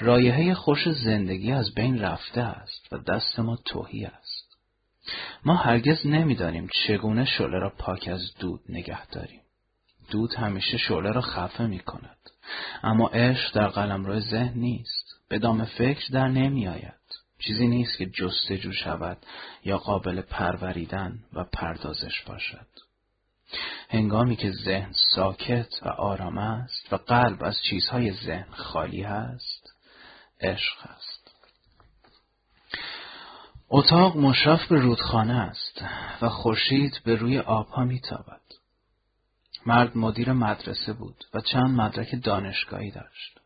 رایحه 0.00 0.54
خوش 0.54 0.88
زندگی 0.88 1.52
از 1.52 1.74
بین 1.74 2.00
رفته 2.00 2.40
است 2.40 2.92
و 2.92 2.98
دست 2.98 3.38
ما 3.38 3.56
توهی 3.56 4.04
است. 4.04 4.56
ما 5.44 5.54
هرگز 5.54 6.06
نمی‌دانیم 6.06 6.68
چگونه 6.86 7.24
شعله 7.24 7.58
را 7.58 7.70
پاک 7.78 8.08
از 8.08 8.34
دود 8.38 8.60
نگه 8.68 9.06
داریم. 9.06 9.40
دود 10.10 10.34
همیشه 10.34 10.78
شعله 10.78 11.12
را 11.12 11.20
خفه 11.20 11.66
می 11.66 11.78
کند 11.78 12.18
اما 12.82 13.08
عشق 13.08 13.54
در 13.54 13.68
قلمرو 13.68 14.20
ذهن 14.20 14.52
نیست. 14.54 15.06
به 15.28 15.38
دام 15.38 15.64
فکر 15.64 16.12
در 16.12 16.28
نمی 16.28 16.68
آید 16.68 16.94
چیزی 17.38 17.68
نیست 17.68 17.98
که 17.98 18.06
جستجو 18.06 18.72
شود 18.72 19.18
یا 19.64 19.78
قابل 19.78 20.20
پروریدن 20.20 21.18
و 21.32 21.44
پردازش 21.44 22.22
باشد. 22.26 22.66
هنگامی 23.90 24.36
که 24.36 24.52
ذهن 24.52 24.92
ساکت 25.14 25.68
و 25.82 25.88
آرام 25.88 26.38
است 26.38 26.92
و 26.92 26.96
قلب 26.96 27.44
از 27.44 27.56
چیزهای 27.70 28.12
ذهن 28.12 28.50
خالی 28.50 29.04
است 29.04 29.74
عشق 30.40 30.76
است. 30.82 31.30
اتاق 33.68 34.16
مشرف 34.16 34.68
به 34.68 34.80
رودخانه 34.80 35.34
است 35.34 35.84
و 36.22 36.28
خورشید 36.28 37.00
به 37.04 37.14
روی 37.14 37.38
آبها 37.38 37.84
میتابد. 37.84 38.40
مرد 39.66 39.96
مدیر 39.96 40.32
مدرسه 40.32 40.92
بود 40.92 41.24
و 41.34 41.40
چند 41.40 41.80
مدرک 41.80 42.24
دانشگاهی 42.24 42.90
داشت 42.90 43.40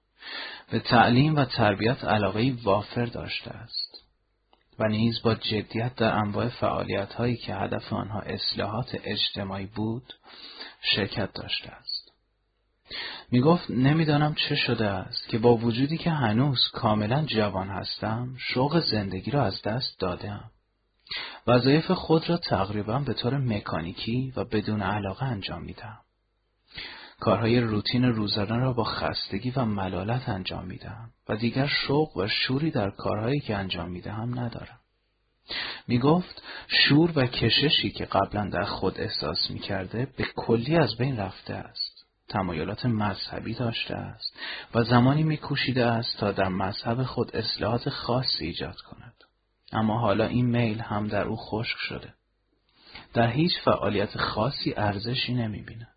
به 0.70 0.80
تعلیم 0.80 1.36
و 1.36 1.44
تربیت 1.44 2.04
علاقه 2.04 2.54
وافر 2.62 3.06
داشته 3.06 3.50
است 3.50 4.02
و 4.78 4.88
نیز 4.88 5.22
با 5.22 5.34
جدیت 5.34 5.94
در 5.94 6.12
انواع 6.12 6.48
فعالیت 6.48 7.12
هایی 7.12 7.36
که 7.36 7.54
هدف 7.54 7.92
آنها 7.92 8.20
اصلاحات 8.20 9.00
اجتماعی 9.04 9.66
بود 9.66 10.12
شرکت 10.80 11.32
داشته 11.32 11.70
است. 11.70 12.12
می 13.30 13.40
گفت 13.40 13.70
نمی‌دانم 13.70 14.34
چه 14.34 14.56
شده 14.56 14.86
است 14.86 15.28
که 15.28 15.38
با 15.38 15.56
وجودی 15.56 15.98
که 15.98 16.10
هنوز 16.10 16.68
کاملا 16.72 17.24
جوان 17.24 17.68
هستم 17.68 18.34
شوق 18.38 18.80
زندگی 18.80 19.30
را 19.30 19.44
از 19.44 19.62
دست 19.62 20.00
دادم. 20.00 20.50
وظایف 21.46 21.90
خود 21.90 22.30
را 22.30 22.36
تقریبا 22.36 22.98
به 22.98 23.14
طور 23.14 23.38
مکانیکی 23.38 24.32
و 24.36 24.44
بدون 24.44 24.82
علاقه 24.82 25.24
انجام 25.24 25.62
میدم. 25.62 25.98
کارهای 27.20 27.60
روتین 27.60 28.04
روزانه 28.04 28.56
را 28.56 28.72
با 28.72 28.84
خستگی 28.84 29.50
و 29.50 29.64
ملالت 29.64 30.28
انجام 30.28 30.64
می‌دهم 30.64 31.10
و 31.28 31.36
دیگر 31.36 31.66
شوق 31.66 32.16
و 32.16 32.28
شوری 32.28 32.70
در 32.70 32.90
کارهایی 32.90 33.40
که 33.40 33.56
انجام 33.56 33.90
می‌دهم 33.90 34.40
ندارم. 34.40 34.78
می 35.88 35.98
گفت 35.98 36.42
شور 36.68 37.12
و 37.16 37.26
کششی 37.26 37.90
که 37.90 38.04
قبلا 38.04 38.48
در 38.48 38.64
خود 38.64 39.00
احساس 39.00 39.50
می 39.50 39.58
کرده 39.58 40.08
به 40.16 40.24
کلی 40.36 40.76
از 40.76 40.96
بین 40.96 41.16
رفته 41.16 41.54
است. 41.54 42.06
تمایلات 42.28 42.86
مذهبی 42.86 43.54
داشته 43.54 43.94
است 43.94 44.38
و 44.74 44.84
زمانی 44.84 45.22
می 45.22 45.36
کوشیده 45.36 45.86
است 45.86 46.18
تا 46.18 46.32
در 46.32 46.48
مذهب 46.48 47.02
خود 47.02 47.36
اصلاحات 47.36 47.88
خاصی 47.88 48.46
ایجاد 48.46 48.80
کند. 48.80 49.14
اما 49.72 49.98
حالا 49.98 50.26
این 50.26 50.46
میل 50.46 50.80
هم 50.80 51.08
در 51.08 51.24
او 51.24 51.36
خشک 51.36 51.76
شده. 51.78 52.14
در 53.14 53.30
هیچ 53.30 53.52
فعالیت 53.64 54.18
خاصی 54.18 54.74
ارزشی 54.76 55.34
نمی 55.34 55.62
بیند. 55.62 55.95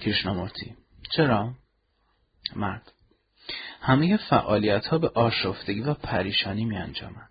کریشنامورتی 0.00 0.76
چرا؟ 1.16 1.52
مرد 2.56 2.92
همه 3.80 4.16
فعالیت 4.16 4.86
ها 4.86 4.98
به 4.98 5.08
آشفتگی 5.14 5.80
و 5.80 5.94
پریشانی 5.94 6.64
می 6.64 6.76
انجامند 6.76 7.28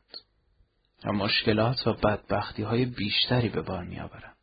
و 1.06 1.12
مشکلات 1.12 1.88
و 1.88 1.94
بدبختی 1.94 2.64
های 2.64 2.86
بیشتری 2.86 3.50
به 3.50 3.62
بار 3.62 3.84
می 3.84 4.00
آورند. 4.00 4.38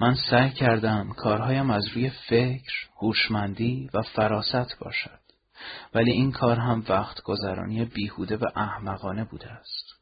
من 0.00 0.14
سعی 0.30 0.50
کردم 0.50 1.12
کارهایم 1.12 1.70
از 1.70 1.88
روی 1.88 2.10
فکر، 2.10 2.72
هوشمندی 2.96 3.90
و 3.94 4.02
فراست 4.02 4.78
باشد 4.80 5.20
ولی 5.94 6.10
این 6.12 6.32
کار 6.32 6.58
هم 6.58 6.84
وقت 6.88 7.22
گذرانی 7.22 7.84
بیهوده 7.84 8.36
و 8.36 8.44
احمقانه 8.56 9.24
بوده 9.24 9.50
است. 9.52 9.96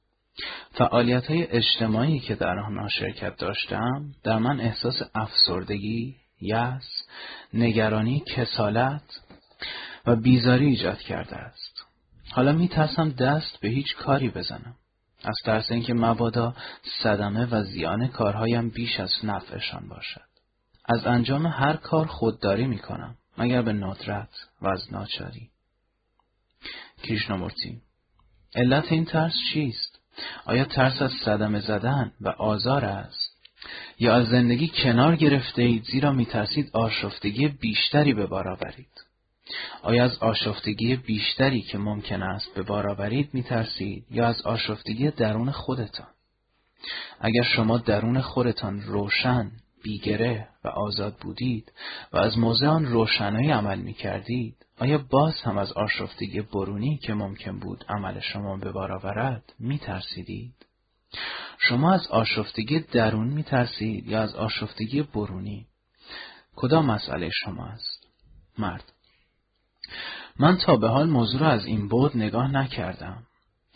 فعالیت 0.72 1.26
های 1.26 1.46
اجتماعی 1.46 2.20
که 2.20 2.34
در 2.34 2.58
آنها 2.58 2.88
شرکت 2.88 3.36
داشتم 3.36 4.04
در 4.22 4.38
من 4.38 4.60
احساس 4.60 5.02
افسردگی، 5.14 6.16
یأس، 6.40 7.02
نگرانی، 7.54 8.20
کسالت 8.20 9.20
و 10.06 10.16
بیزاری 10.16 10.66
ایجاد 10.66 10.98
کرده 10.98 11.36
است. 11.36 11.86
حالا 12.30 12.52
می 12.52 12.68
ترسم 12.68 13.10
دست 13.10 13.60
به 13.60 13.68
هیچ 13.68 13.96
کاری 13.96 14.30
بزنم. 14.30 14.74
از 15.24 15.36
ترس 15.44 15.70
اینکه 15.70 15.94
مبادا 15.94 16.54
صدمه 17.02 17.46
و 17.50 17.64
زیان 17.64 18.08
کارهایم 18.08 18.70
بیش 18.70 19.00
از 19.00 19.12
نفعشان 19.22 19.88
باشد. 19.88 20.20
از 20.84 21.06
انجام 21.06 21.46
هر 21.46 21.76
کار 21.76 22.06
خودداری 22.06 22.66
می 22.66 22.78
کنم 22.78 23.16
مگر 23.38 23.62
به 23.62 23.72
ندرت 23.72 24.28
و 24.62 24.68
از 24.68 24.92
ناچاری. 24.92 25.50
کریشنامورتی 27.02 27.82
علت 28.54 28.92
این 28.92 29.04
ترس 29.04 29.34
چیست؟ 29.52 30.00
آیا 30.44 30.64
ترس 30.64 31.02
از 31.02 31.12
صدمه 31.24 31.60
زدن 31.60 32.12
و 32.20 32.28
آزار 32.28 32.84
است؟ 32.84 33.23
یا 33.98 34.14
از 34.14 34.28
زندگی 34.28 34.68
کنار 34.68 35.16
گرفته 35.16 35.62
اید 35.62 35.84
زیرا 35.84 36.12
می 36.12 36.26
ترسید 36.26 36.70
آشفتگی 36.72 37.48
بیشتری 37.48 38.14
به 38.14 38.26
بار 38.26 38.48
آورید 38.48 39.04
آیا 39.82 40.04
از 40.04 40.18
آشفتگی 40.18 40.96
بیشتری 40.96 41.62
که 41.62 41.78
ممکن 41.78 42.22
است 42.22 42.54
به 42.54 42.62
بار 42.62 42.88
آورید 42.88 43.30
می 43.32 43.42
ترسید 43.42 44.04
یا 44.10 44.26
از 44.26 44.42
آشفتگی 44.42 45.10
درون 45.10 45.50
خودتان 45.50 46.06
اگر 47.20 47.42
شما 47.42 47.78
درون 47.78 48.20
خودتان 48.20 48.80
روشن 48.82 49.50
بیگره 49.82 50.48
و 50.64 50.68
آزاد 50.68 51.16
بودید 51.20 51.72
و 52.12 52.16
از 52.16 52.38
موضع 52.38 52.66
آن 52.66 52.86
روشنایی 52.86 53.50
عمل 53.50 53.78
می 53.78 53.94
کردید 53.94 54.56
آیا 54.78 54.98
باز 55.10 55.34
هم 55.42 55.58
از 55.58 55.72
آشفتگی 55.72 56.40
برونی 56.40 56.98
که 56.98 57.14
ممکن 57.14 57.58
بود 57.58 57.84
عمل 57.88 58.20
شما 58.20 58.56
به 58.56 58.72
بار 58.72 58.92
آورد 58.92 59.52
می 59.58 59.78
ترسیدید؟ 59.78 60.63
شما 61.58 61.92
از 61.92 62.06
آشفتگی 62.06 62.80
درون 62.80 63.28
می 63.28 63.42
ترسید 63.42 64.06
یا 64.06 64.22
از 64.22 64.34
آشفتگی 64.34 65.02
برونی؟ 65.02 65.66
کدام 66.56 66.86
مسئله 66.86 67.30
شما 67.30 67.66
است؟ 67.66 68.06
مرد 68.58 68.92
من 70.38 70.56
تا 70.56 70.76
به 70.76 70.88
حال 70.88 71.08
موضوع 71.08 71.40
را 71.40 71.48
از 71.48 71.66
این 71.66 71.88
بود 71.88 72.16
نگاه 72.16 72.50
نکردم. 72.50 73.22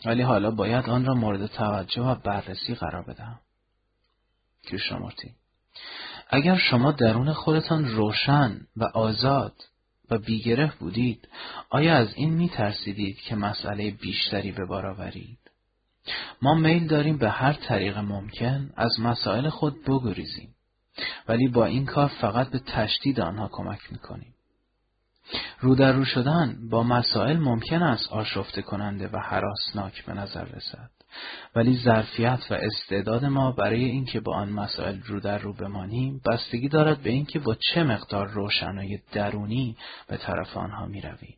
ولی 0.05 0.21
حالا 0.21 0.51
باید 0.51 0.89
آن 0.89 1.05
را 1.05 1.13
مورد 1.13 1.47
توجه 1.47 2.01
و 2.01 2.15
بررسی 2.15 2.75
قرار 2.75 3.03
بدهم. 3.03 3.39
کریشنامورتی 4.63 5.35
اگر 6.29 6.57
شما 6.57 6.91
درون 6.91 7.33
خودتان 7.33 7.85
روشن 7.85 8.67
و 8.77 8.83
آزاد 8.83 9.53
و 10.11 10.17
بیگره 10.17 10.73
بودید 10.79 11.29
آیا 11.69 11.95
از 11.95 12.13
این 12.15 12.33
می 12.33 12.49
ترسیدید 12.49 13.17
که 13.17 13.35
مسئله 13.35 13.91
بیشتری 13.91 14.51
به 14.51 14.65
بار 14.65 14.85
آورید؟ 14.85 15.39
ما 16.41 16.53
میل 16.53 16.87
داریم 16.87 17.17
به 17.17 17.29
هر 17.29 17.53
طریق 17.53 17.97
ممکن 17.97 18.69
از 18.77 18.99
مسائل 18.99 19.49
خود 19.49 19.83
بگریزیم 19.85 20.55
ولی 21.27 21.47
با 21.47 21.65
این 21.65 21.85
کار 21.85 22.07
فقط 22.07 22.49
به 22.49 22.59
تشدید 22.59 23.19
آنها 23.19 23.49
کمک 23.51 23.79
می‌کنیم. 23.91 24.33
رو 25.59 25.75
در 25.75 25.91
رو 25.91 26.05
شدن 26.05 26.69
با 26.69 26.83
مسائل 26.83 27.37
ممکن 27.37 27.83
است 27.83 28.11
آشفته 28.11 28.61
کننده 28.61 29.07
و 29.07 29.17
حراسناک 29.17 30.05
به 30.05 30.13
نظر 30.13 30.43
رسد 30.43 30.89
ولی 31.55 31.77
ظرفیت 31.77 32.39
و 32.49 32.53
استعداد 32.53 33.25
ما 33.25 33.51
برای 33.51 33.85
اینکه 33.85 34.19
با 34.19 34.35
آن 34.35 34.49
مسائل 34.49 35.01
رو 35.01 35.19
در 35.19 35.37
رو 35.37 35.53
بمانیم 35.53 36.21
بستگی 36.31 36.69
دارد 36.69 37.01
به 37.01 37.09
اینکه 37.09 37.39
با 37.39 37.55
چه 37.55 37.83
مقدار 37.83 38.27
روشنای 38.27 38.99
درونی 39.11 39.77
به 40.07 40.17
طرف 40.17 40.57
آنها 40.57 40.85
می 40.85 41.01
رویم 41.01 41.37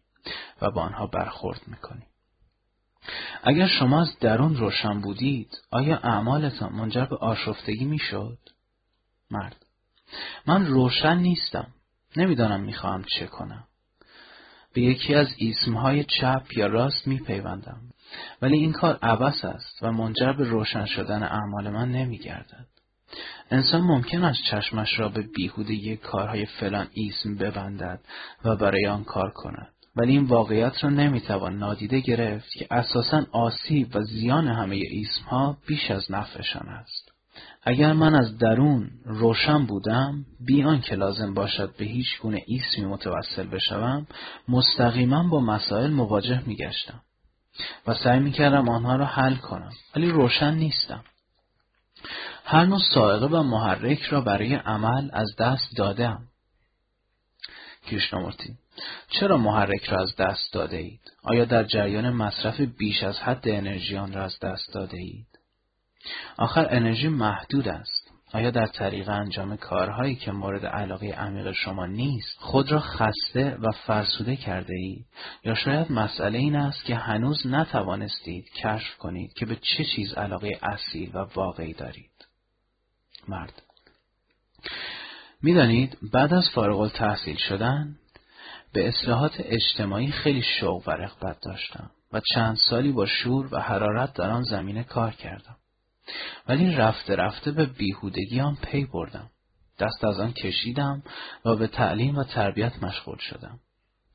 و 0.62 0.72
با 0.72 0.82
آنها 0.82 1.08
برخورد 1.08 1.62
می 1.68 1.76
کنیم. 1.76 2.11
اگر 3.44 3.68
شما 3.68 4.02
از 4.02 4.20
درون 4.20 4.56
روشن 4.56 5.02
بودید 5.02 5.58
آیا 5.72 5.98
اعمالتان 5.98 6.74
منجر 6.74 7.06
به 7.06 7.18
آشفتگی 7.18 7.86
می 7.86 8.00
شد؟ 8.00 8.38
مرد. 9.32 9.66
من 10.46 10.66
روشن 10.66 11.18
نیستم. 11.18 11.68
نمی‌دانم 12.16 12.62
می‌خواهم 12.62 13.04
چه 13.04 13.28
کنم. 13.28 13.64
به 14.74 14.82
یکی 14.82 15.16
از 15.16 15.28
اسمهای 15.42 16.04
چپ 16.04 16.44
یا 16.58 16.68
راست 16.68 17.08
میپیوندم. 17.08 17.82
ولی 18.42 18.58
این 18.58 18.72
کار 18.72 19.00
عبس 19.02 19.46
است 19.46 19.84
و 19.84 19.92
منجر 19.92 20.34
به 20.34 20.44
روشن 20.44 20.86
شدن 20.86 21.24
اعمال 21.24 21.70
من 21.70 21.92
نمیگردد. 21.92 22.68
انسان 23.52 23.82
ممکن 23.82 24.24
است 24.24 24.44
چشمش 24.44 25.00
را 25.00 25.10
به 25.10 25.30
یک 25.70 26.00
کارهای 26.00 26.46
فلان 26.46 26.88
اسم 26.98 27.36
ببندد 27.36 28.00
و 28.46 28.56
برای 28.56 28.88
آن 28.88 29.04
کار 29.04 29.32
کند. 29.32 29.74
ولی 29.96 30.12
این 30.12 30.24
واقعیت 30.24 30.84
را 30.84 30.90
نمی‌توان 30.90 31.58
نادیده 31.58 32.00
گرفت 32.00 32.52
که 32.52 32.68
اساسا 32.72 33.26
آسیب 33.32 33.96
و 33.96 34.04
زیان 34.04 34.48
همه 34.48 34.84
اسمها 34.92 35.58
بیش 35.68 35.92
از 35.92 36.12
نفعشان 36.12 36.70
است. 36.70 37.12
اگر 37.64 37.94
من 37.94 38.16
از 38.16 38.38
درون 38.38 38.90
روشن 39.06 39.66
بودم 39.66 40.26
بی 40.46 40.80
که 40.80 40.96
لازم 40.96 41.34
باشد 41.34 41.76
به 41.78 41.86
هیچ 41.86 42.20
گونه 42.22 42.44
اسمی 42.50 42.86
متوسل 42.86 43.48
بشوم 43.48 44.08
مستقیما 44.48 45.28
با 45.28 45.40
مسائل 45.40 45.92
مواجه 45.92 46.44
میگشتم 46.46 47.02
و 47.88 47.94
سعی 47.94 48.20
می‌کردم 48.20 48.70
آنها 48.70 48.96
را 48.96 49.06
حل 49.06 49.36
کنم 49.36 49.72
ولی 49.96 50.10
روشن 50.10 50.54
نیستم. 50.54 51.04
هر 52.46 52.66
نوع 52.66 52.80
سائقه 52.94 53.26
و 53.26 53.44
محرک 53.44 54.02
را 54.02 54.22
برای 54.22 54.56
عمل 54.56 55.10
از 55.14 55.36
دست 55.40 55.78
دادم. 55.78 56.28
کریشنامورتی 57.86 58.58
چرا 59.10 59.38
محرک 59.38 59.84
را 59.84 60.02
از 60.02 60.16
دست 60.16 60.54
داده 60.54 60.78
اید؟ 60.78 61.12
آیا 61.24 61.46
در 61.46 61.64
جریان 61.64 62.10
مصرف 62.10 62.62
بیش 62.62 63.04
از 63.04 63.20
حد 63.20 63.48
انرژی 63.48 63.98
آن 63.98 64.14
را 64.14 64.24
از 64.24 64.40
دست 64.40 64.74
داده 64.74 64.98
اید؟ 64.98 65.28
آخر 66.38 66.68
انرژی 66.70 67.08
محدود 67.08 67.68
است. 67.68 68.12
آیا 68.34 68.52
در 68.52 68.68
طریق 68.68 69.10
انجام 69.10 69.58
کارهایی 69.58 70.16
که 70.16 70.32
مورد 70.32 70.66
علاقه 70.66 71.08
عمیق 71.08 71.52
شما 71.52 71.86
نیست 71.86 72.38
خود 72.40 72.72
را 72.72 72.80
خسته 72.80 73.58
و 73.60 73.72
فرسوده 73.72 74.36
کرده 74.36 74.74
اید 74.76 75.06
یا 75.44 75.56
شاید 75.56 75.92
مسئله 75.92 76.40
این 76.40 76.56
است 76.56 76.86
که 76.86 76.96
هنوز 76.96 77.48
نتوانستید 77.48 78.50
کشف 78.54 78.98
کنید 78.98 79.34
که 79.34 79.46
به 79.46 79.56
چه 79.56 79.86
چیز 79.96 80.14
علاقه 80.14 80.60
اصیل 80.64 81.12
و 81.14 81.18
واقعی 81.18 81.74
دارید 81.74 82.28
مرد 83.28 83.62
می‌دانید 85.44 85.98
بعد 86.14 86.34
از 86.34 86.50
فارغ 86.50 86.92
تحصیل 86.92 87.36
شدن 87.36 87.96
به 88.74 88.88
اصلاحات 88.88 89.34
اجتماعی 89.40 90.12
خیلی 90.12 90.42
شوق 90.42 90.88
و 90.88 90.92
رغبت 90.92 91.38
داشتم 91.42 91.92
و 92.14 92.22
چند 92.34 92.56
سالی 92.56 92.92
با 92.92 93.06
شور 93.06 93.48
و 93.52 93.60
حرارت 93.60 94.14
در 94.14 94.30
آن 94.30 94.44
زمینه 94.44 94.84
کار 94.84 95.12
کردم. 95.12 95.56
ولی 96.48 96.76
رفته 96.76 97.16
رفته 97.16 97.52
به 97.52 97.66
بیهودگی 97.66 98.42
آن 98.42 98.58
پی 98.62 98.86
بردم. 98.86 99.30
دست 99.80 100.04
از 100.04 100.20
آن 100.20 100.34
کشیدم 100.34 101.04
و 101.46 101.56
به 101.56 101.68
تعلیم 101.68 102.18
و 102.18 102.24
تربیت 102.24 102.84
مشغول 102.84 103.18
شدم. 103.18 103.60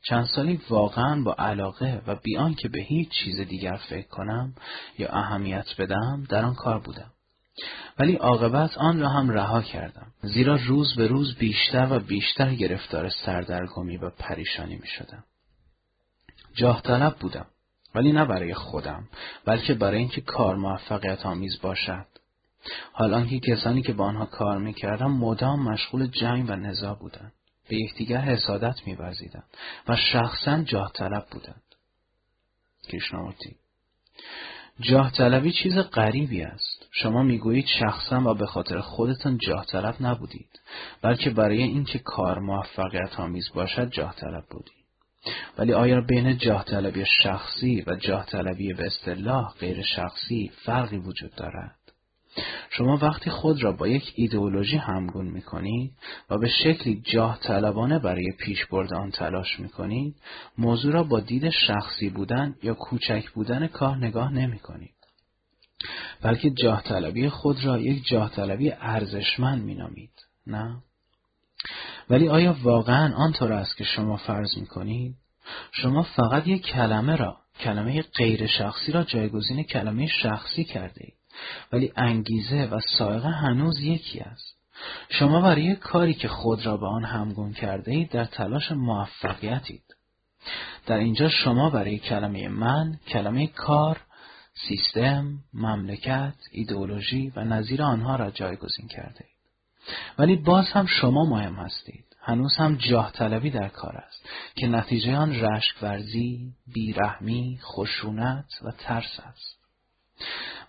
چند 0.09 0.25
سالی 0.25 0.61
واقعا 0.71 1.23
با 1.23 1.35
علاقه 1.39 2.03
و 2.07 2.15
بیان 2.15 2.55
که 2.55 2.69
به 2.69 2.81
هیچ 2.81 3.11
چیز 3.11 3.41
دیگر 3.41 3.77
فکر 3.89 4.09
کنم 4.09 4.55
یا 4.99 5.09
اهمیت 5.09 5.67
بدم 5.79 6.25
در 6.29 6.45
آن 6.45 6.55
کار 6.55 6.79
بودم. 6.79 7.11
ولی 7.99 8.15
عاقبت 8.15 8.79
آن 8.79 9.01
را 9.01 9.09
هم 9.09 9.31
رها 9.31 9.63
کردم. 9.63 10.13
زیرا 10.23 10.59
روز 10.67 10.95
به 10.97 11.07
روز 11.07 11.35
بیشتر 11.35 11.87
و 11.91 12.01
بیشتر 12.01 12.55
گرفتار 12.55 13.09
سردرگمی 13.09 13.97
و 13.97 14.11
پریشانی 14.11 14.77
می 14.77 14.87
شدم 14.87 15.25
جاه 16.55 16.83
طلب 16.83 17.17
بودم 17.19 17.47
ولی 17.95 18.13
نه 18.13 18.25
برای 18.25 18.55
خودم 18.55 19.09
بلکه 19.45 19.75
برای 19.75 19.99
اینکه 19.99 20.21
کار 20.21 20.57
موفقیت 20.57 21.27
آمیز 21.27 21.61
باشد. 21.61 22.07
حال 22.93 23.15
آنکه 23.15 23.41
کسانی 23.41 23.83
که 23.83 23.93
با 23.93 24.05
آنها 24.05 24.27
کار 24.27 24.59
می‌کردم 24.59 25.11
مدام 25.11 25.63
مشغول 25.63 26.07
جنگ 26.07 26.51
و 26.51 26.57
نزاع 26.57 26.99
بودند. 26.99 27.33
به 27.69 27.77
یکدیگر 27.77 28.21
حسادت 28.21 28.87
میورزیدند 28.87 29.45
و 29.89 29.97
شخصا 29.97 30.63
جاه 30.63 30.93
طلب 30.93 31.27
بودند. 31.31 31.63
کریشنامورتی 32.89 33.57
جاه 34.81 35.13
طلبی 35.13 35.53
چیز 35.53 35.79
غریبی 35.79 36.43
است 36.43 36.87
شما 36.91 37.23
می‌گویید 37.23 37.67
شخصا 37.67 38.21
و 38.21 38.35
به 38.35 38.47
خاطر 38.47 38.81
خودتان 38.81 39.39
جاه 39.39 39.67
طلب 39.67 39.95
نبودید 40.01 40.61
بلکه 41.03 41.31
برای 41.31 41.63
اینکه 41.63 41.99
کار 41.99 42.39
موفقیت 42.39 43.21
آمیز 43.21 43.51
باشد 43.55 43.91
جاه 43.91 44.15
طلب 44.15 44.45
بودید 44.51 44.77
ولی 45.59 45.73
آیا 45.73 46.01
بین 46.01 46.39
جاه 46.39 46.65
طلبی 46.65 47.05
شخصی 47.23 47.85
و 47.87 47.97
جاه 47.97 48.27
طلبی 48.27 48.73
به 48.73 48.87
اصطلاح 48.87 49.55
غیر 49.61 49.83
شخصی 49.83 50.51
فرقی 50.65 50.97
وجود 50.97 51.35
دارد؟ 51.35 51.76
شما 52.71 52.97
وقتی 52.97 53.31
خود 53.31 53.63
را 53.63 53.73
با 53.73 53.89
یک 53.89 54.13
ایدئولوژی 54.15 54.77
همگون 54.77 55.27
می 55.27 55.43
کنید 55.43 55.93
و 56.31 56.39
به 56.39 56.49
شکلی 56.49 57.03
جاه 57.05 57.39
طلبانه 57.39 57.99
برای 57.99 58.33
پیش 58.39 58.67
برد 58.67 58.95
آن 58.95 59.11
تلاش 59.11 59.61
می 59.61 59.69
کنید، 59.69 60.17
موضوع 60.59 60.93
را 60.93 61.03
با 61.03 61.21
دید 61.21 61.51
شخصی 61.51 62.11
بودن 62.11 62.55
یا 62.63 62.75
کوچک 62.75 63.31
بودن 63.31 63.67
کار 63.67 63.97
نگاه 63.97 64.33
نمی 64.33 64.59
کنید. 64.59 64.91
بلکه 66.23 66.51
جاه 66.51 66.83
طلبی 66.83 67.29
خود 67.29 67.65
را 67.65 67.79
یک 67.79 68.07
جاه 68.07 68.31
طلبی 68.31 68.73
ارزشمند 68.73 69.63
می 69.63 69.75
نامید. 69.75 70.13
نه؟ 70.47 70.77
ولی 72.11 72.29
آیا 72.29 72.57
واقعا 72.63 73.15
آنطور 73.15 73.53
است 73.53 73.77
که 73.77 73.85
شما 73.85 74.17
فرض 74.17 74.59
می 74.59 74.67
کنید؟ 74.67 75.15
شما 75.73 76.03
فقط 76.03 76.47
یک 76.47 76.63
کلمه 76.63 77.17
را 77.17 77.37
کلمه 77.61 78.03
غیر 78.03 78.47
شخصی 78.47 78.93
را 78.93 79.05
جایگزین 79.05 79.63
کلمه 79.63 80.07
شخصی 80.07 80.65
کرده 80.65 81.05
اید 81.05 81.16
ولی 81.73 81.93
انگیزه 81.97 82.69
و 82.73 82.81
سائقه 82.99 83.29
هنوز 83.29 83.81
یکی 83.81 84.21
است. 84.21 84.57
شما 85.09 85.41
برای 85.41 85.77
کاری 85.77 86.15
که 86.15 86.29
خود 86.29 86.67
را 86.67 86.77
به 86.77 86.87
آن 86.87 87.05
همگون 87.05 87.53
کرده 87.53 87.93
اید 87.93 88.11
در 88.11 88.25
تلاش 88.25 88.73
موفقیتید. 88.73 89.83
در 90.87 90.97
اینجا 90.97 91.29
شما 91.29 91.71
برای 91.71 91.99
کلمه 91.99 92.49
من 92.49 92.99
کلمه 93.09 93.47
کار 93.47 94.01
سیستم 94.69 95.39
مملکت 95.55 96.35
ایدئولوژی 96.53 97.33
و 97.37 97.45
نظیر 97.45 97.83
آنها 97.83 98.17
را 98.17 98.31
جایگزین 98.31 98.89
کرده 98.89 99.25
اید. 99.25 99.37
ولی 100.19 100.37
باز 100.37 100.67
هم 100.73 100.87
شما 100.87 101.25
مهم 101.25 101.55
هستید. 101.55 102.07
هنوز 102.21 102.57
هم 102.57 102.77
جاه 102.77 103.13
طلبی 103.13 103.51
در 103.51 103.69
کار 103.69 103.97
است 103.97 104.29
که 104.55 104.67
نتیجه 104.67 105.17
آن 105.17 105.41
رشک 105.41 105.83
ورزی، 105.83 106.53
بیرحمی، 106.67 107.59
خشونت 107.63 108.45
و 108.63 108.71
ترس 108.71 109.21
است. 109.21 109.57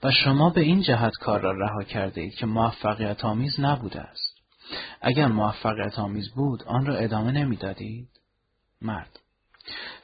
و 0.04 0.12
شما 0.12 0.50
به 0.50 0.62
این 0.62 0.82
جهت 0.82 1.14
کار 1.22 1.42
را 1.42 1.52
رها 1.52 1.84
کرده 1.84 2.22
اید 2.22 2.36
که 2.36 2.46
موفقیت 2.46 3.26
آمیز 3.26 3.60
نبوده 3.60 4.02
است. 4.02 4.38
اگر 5.02 5.28
موفقیت 5.28 6.00
آمیز 6.00 6.30
بود 6.30 6.64
آن 6.64 6.86
را 6.86 6.96
ادامه 6.96 7.32
نمی‌دادید؟ 7.32 8.10
مرد 8.82 9.20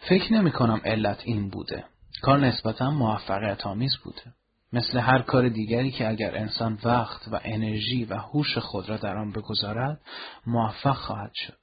فکر 0.09 0.33
نمی 0.33 0.51
کنم 0.51 0.81
علت 0.85 1.21
این 1.23 1.49
بوده. 1.49 1.83
کار 2.21 2.39
نسبتا 2.39 2.91
موفقیت 2.91 3.65
آمیز 3.65 3.97
بوده. 4.03 4.33
مثل 4.73 4.99
هر 4.99 5.21
کار 5.21 5.49
دیگری 5.49 5.91
که 5.91 6.09
اگر 6.09 6.37
انسان 6.37 6.79
وقت 6.83 7.27
و 7.31 7.39
انرژی 7.43 8.05
و 8.05 8.15
هوش 8.15 8.57
خود 8.57 8.89
را 8.89 8.97
در 8.97 9.17
آن 9.17 9.31
بگذارد 9.31 10.01
موفق 10.47 10.95
خواهد 10.95 11.31
شد 11.33 11.62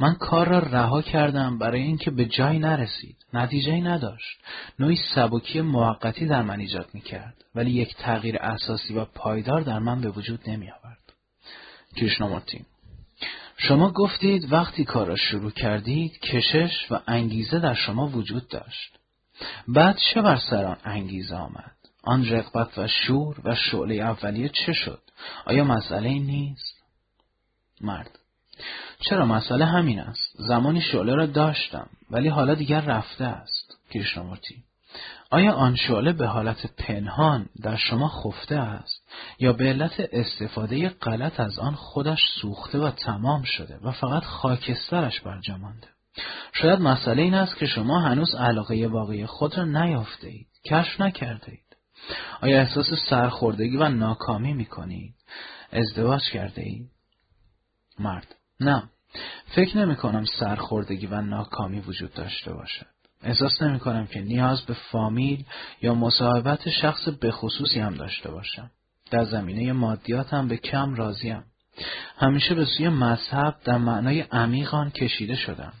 من 0.00 0.14
کار 0.14 0.48
را 0.48 0.58
رها 0.58 1.02
کردم 1.02 1.58
برای 1.58 1.82
اینکه 1.82 2.10
به 2.10 2.24
جای 2.24 2.58
نرسید. 2.58 3.16
نتیجه 3.32 3.80
نداشت. 3.80 4.38
نوعی 4.78 4.98
سبکی 5.14 5.60
موقتی 5.60 6.26
در 6.26 6.42
من 6.42 6.60
ایجاد 6.60 6.88
می 6.92 7.00
کرد 7.00 7.44
ولی 7.54 7.70
یک 7.70 7.96
تغییر 7.96 8.36
اساسی 8.36 8.94
و 8.94 9.04
پایدار 9.04 9.60
در 9.60 9.78
من 9.78 10.00
به 10.00 10.10
وجود 10.10 10.50
نمی 10.50 10.70
آورد 10.70 11.12
کریشنامورتی 11.96 12.64
شما 13.56 13.90
گفتید 13.90 14.52
وقتی 14.52 14.84
کار 14.84 15.06
را 15.06 15.16
شروع 15.16 15.50
کردید 15.50 16.20
کشش 16.20 16.86
و 16.90 17.00
انگیزه 17.06 17.58
در 17.58 17.74
شما 17.74 18.08
وجود 18.08 18.48
داشت. 18.48 18.98
بعد 19.68 19.96
چه 19.96 20.22
بر 20.22 20.36
سران 20.36 20.76
انگیزه 20.84 21.34
آمد؟ 21.34 21.76
آن 22.02 22.28
رقبت 22.28 22.78
و 22.78 22.88
شور 22.88 23.40
و 23.44 23.54
شعله 23.54 23.94
اولیه 23.94 24.48
چه 24.48 24.72
شد؟ 24.72 25.02
آیا 25.46 25.64
مسئله 25.64 26.08
نیست؟ 26.08 26.82
مرد. 27.80 28.18
چرا 29.00 29.26
مسئله 29.26 29.64
همین 29.64 30.00
است؟ 30.00 30.32
زمانی 30.38 30.80
شعله 30.80 31.14
را 31.14 31.26
داشتم 31.26 31.88
ولی 32.10 32.28
حالا 32.28 32.54
دیگر 32.54 32.80
رفته 32.80 33.24
است 33.24 33.78
کریشنامورتی 33.90 34.54
آیا 35.30 35.52
آن 35.52 35.76
شعله 35.76 36.12
به 36.12 36.26
حالت 36.26 36.66
پنهان 36.78 37.48
در 37.62 37.76
شما 37.76 38.08
خفته 38.08 38.56
است؟ 38.56 39.08
یا 39.38 39.52
به 39.52 39.64
علت 39.64 40.08
استفاده 40.12 40.88
غلط 40.88 41.40
از 41.40 41.58
آن 41.58 41.74
خودش 41.74 42.20
سوخته 42.40 42.78
و 42.78 42.90
تمام 42.90 43.42
شده 43.42 43.78
و 43.82 43.92
فقط 43.92 44.22
خاکسترش 44.24 45.20
برجمانده 45.20 45.88
شاید 46.52 46.80
مسئله 46.80 47.22
این 47.22 47.34
است 47.34 47.56
که 47.56 47.66
شما 47.66 48.00
هنوز 48.00 48.34
علاقه 48.34 48.86
واقعی 48.86 49.26
خود 49.26 49.58
را 49.58 49.64
نیافته 49.64 50.28
اید 50.28 50.46
کشف 50.70 51.00
نکرده 51.00 51.50
اید. 51.50 51.76
آیا 52.42 52.58
احساس 52.58 52.86
سرخوردگی 53.10 53.76
و 53.76 53.88
ناکامی 53.88 54.52
می 54.52 54.64
کنید 54.64 55.14
ازدواج 55.72 56.22
کرده 56.22 56.62
اید. 56.62 56.90
مرد. 57.98 58.34
نه 58.60 58.82
فکر 59.54 59.78
نمی 59.78 59.96
کنم 59.96 60.24
سرخوردگی 60.24 61.06
و 61.06 61.20
ناکامی 61.20 61.80
وجود 61.80 62.14
داشته 62.14 62.52
باشد 62.52 62.86
احساس 63.22 63.62
نمی 63.62 63.78
کنم 63.78 64.06
که 64.06 64.20
نیاز 64.20 64.62
به 64.62 64.74
فامیل 64.74 65.44
یا 65.82 65.94
مصاحبت 65.94 66.70
شخص 66.70 67.08
بخصوصی 67.08 67.80
هم 67.80 67.94
داشته 67.94 68.30
باشم. 68.30 68.70
در 69.10 69.24
زمینه 69.24 69.72
مادیات 69.72 70.34
هم 70.34 70.48
به 70.48 70.56
کم 70.56 70.94
راضیم. 70.94 71.44
همیشه 72.16 72.54
به 72.54 72.64
سوی 72.64 72.88
مذهب 72.88 73.56
در 73.64 73.78
معنای 73.78 74.20
عمیق 74.20 74.74
کشیده 74.92 75.36
شدم. 75.36 75.72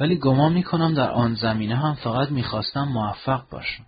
ولی 0.00 0.16
گمان 0.16 0.52
می 0.52 0.62
کنم 0.62 0.94
در 0.94 1.10
آن 1.10 1.34
زمینه 1.34 1.76
هم 1.76 1.94
فقط 1.94 2.30
می‌خواستم 2.30 2.84
موفق 2.84 3.48
باشم. 3.50 3.86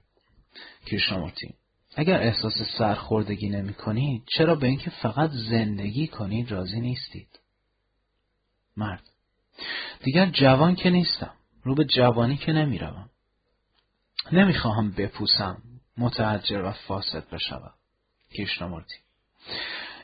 کریشنامورتی 0.86 1.54
اگر 1.98 2.22
احساس 2.22 2.62
سرخوردگی 2.78 3.48
نمی 3.48 3.74
کنید 3.74 4.22
چرا 4.36 4.54
به 4.54 4.66
اینکه 4.66 4.90
فقط 4.90 5.30
زندگی 5.30 6.06
کنید 6.06 6.50
راضی 6.50 6.80
نیستید؟ 6.80 7.40
مرد 8.76 9.02
دیگر 10.02 10.26
جوان 10.26 10.74
که 10.74 10.90
نیستم. 10.90 11.32
رو 11.62 11.74
به 11.74 11.84
جوانی 11.84 12.36
که 12.36 12.52
نمی‌روم 12.52 13.10
نمی‌خواهم 14.32 14.90
بپوسم 14.90 15.62
متعجر 15.98 16.62
و 16.62 16.72
فاسد 16.72 17.30
بشوم 17.30 17.72
کریشنامورتی 18.30 18.94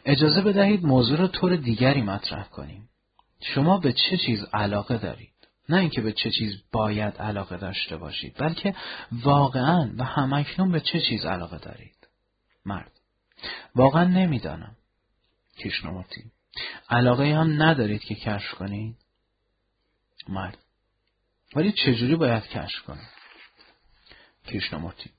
اجازه 0.04 0.40
بدهید 0.40 0.84
موضوع 0.84 1.18
را 1.18 1.28
طور 1.28 1.56
دیگری 1.56 2.02
مطرح 2.02 2.48
کنیم 2.48 2.88
شما 3.40 3.78
به 3.78 3.92
چه 3.92 4.16
چیز 4.16 4.44
علاقه 4.52 4.98
دارید 4.98 5.31
نه 5.68 5.76
اینکه 5.76 6.00
به 6.00 6.12
چه 6.12 6.30
چیز 6.30 6.62
باید 6.72 7.14
علاقه 7.14 7.56
داشته 7.56 7.96
باشید 7.96 8.34
بلکه 8.38 8.74
واقعا 9.12 9.90
و 9.98 10.04
همکنون 10.04 10.72
به 10.72 10.80
چه 10.80 11.00
چیز 11.00 11.24
علاقه 11.24 11.58
دارید. 11.58 12.08
مرد. 12.64 12.92
واقعا 13.74 14.04
نمی‌دانم. 14.04 14.76
کشنمورتی. 15.58 16.24
علاقه 16.90 17.34
هم 17.34 17.62
ندارید 17.62 18.04
که 18.04 18.14
کشف 18.14 18.54
کنید؟ 18.54 18.96
مرد. 20.28 20.58
ولی 21.56 21.72
چجوری 21.72 22.16
باید 22.16 22.48
کشف 22.48 22.82
کنم؟ 22.86 23.08
کریشنامورتی 24.46 25.10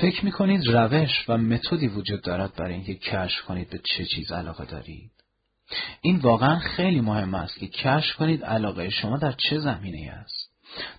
فکر 0.00 0.24
می‌کنید 0.24 0.66
روش 0.66 1.24
و 1.28 1.38
متدی 1.38 1.88
وجود 1.88 2.22
دارد 2.22 2.54
برای 2.54 2.74
اینکه 2.74 2.94
کشف 2.94 3.42
کنید 3.44 3.70
به 3.70 3.78
چه 3.78 4.04
چیز 4.04 4.32
علاقه 4.32 4.64
دارید؟ 4.64 5.12
این 6.00 6.16
واقعا 6.16 6.58
خیلی 6.58 7.00
مهم 7.00 7.34
است 7.34 7.58
که 7.58 7.68
کشف 7.68 8.16
کنید 8.16 8.44
علاقه 8.44 8.90
شما 8.90 9.16
در 9.16 9.32
چه 9.32 9.58
زمینه 9.58 10.12
است. 10.12 10.50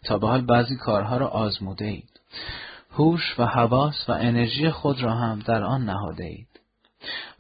تا 0.03 0.17
به 0.17 0.27
حال 0.27 0.45
بعضی 0.45 0.75
کارها 0.75 1.17
را 1.17 1.27
آزموده 1.27 1.85
اید 1.85 2.19
هوش 2.91 3.39
و 3.39 3.45
حواس 3.45 4.09
و 4.09 4.11
انرژی 4.11 4.69
خود 4.69 5.01
را 5.01 5.13
هم 5.13 5.39
در 5.39 5.63
آن 5.63 5.85
نهاده 5.85 6.23
اید 6.23 6.47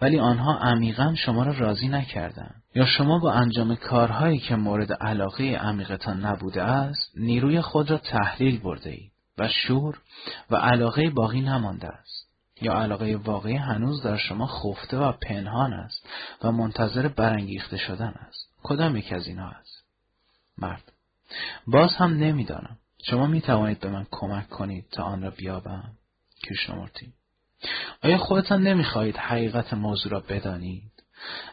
ولی 0.01 0.19
آنها 0.19 0.57
عمیقا 0.57 1.15
شما 1.15 1.43
را 1.43 1.51
راضی 1.51 1.87
نکردند. 1.87 2.61
یا 2.75 2.85
شما 2.85 3.19
با 3.19 3.31
انجام 3.31 3.75
کارهایی 3.75 4.39
که 4.39 4.55
مورد 4.55 4.93
علاقه 4.93 5.43
عمیقتان 5.43 6.25
نبوده 6.25 6.63
است 6.63 7.11
نیروی 7.17 7.61
خود 7.61 7.91
را 7.91 7.97
تحلیل 7.97 8.59
برده 8.59 8.89
اید 8.89 9.11
و 9.37 9.47
شور 9.47 10.01
و 10.49 10.55
علاقه 10.55 11.09
باقی 11.09 11.41
نمانده 11.41 11.87
است. 11.87 12.10
یا 12.61 12.73
علاقه 12.73 13.15
واقعی 13.15 13.55
هنوز 13.55 14.03
در 14.03 14.17
شما 14.17 14.47
خفته 14.47 14.97
و 14.97 15.11
پنهان 15.11 15.73
است 15.73 16.09
و 16.43 16.51
منتظر 16.51 17.07
برانگیخته 17.07 17.77
شدن 17.77 18.13
است. 18.27 18.49
کدام 18.63 18.97
یک 18.97 19.13
از 19.13 19.27
اینها 19.27 19.49
است؟ 19.49 19.83
مرد. 20.57 20.91
باز 21.67 21.95
هم 21.95 22.13
نمی‌دانم. 22.13 22.77
شما 23.03 23.27
می 23.27 23.41
توانید 23.41 23.79
به 23.79 23.89
من 23.89 24.05
کمک 24.11 24.49
کنید 24.49 24.85
تا 24.91 25.03
آن 25.03 25.21
را 25.21 25.29
بیابم؟ 25.29 25.91
کریشنامورتی 26.43 27.13
آیا 28.03 28.17
خودتان 28.17 28.63
نمی‌خواهید 28.63 29.17
حقیقت 29.17 29.73
موضوع 29.73 30.11
را 30.11 30.19
بدانید؟ 30.19 30.91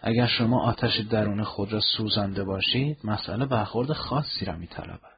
اگر 0.02 0.26
شما 0.26 0.62
آتش 0.62 0.98
درون 1.00 1.44
خود 1.44 1.72
را 1.72 1.80
سوزانده 1.80 2.44
باشید 2.44 2.98
مسئله 3.04 3.46
برخورد 3.46 3.92
خاصی 3.92 4.44
را 4.44 4.56
میطلبد. 4.56 5.17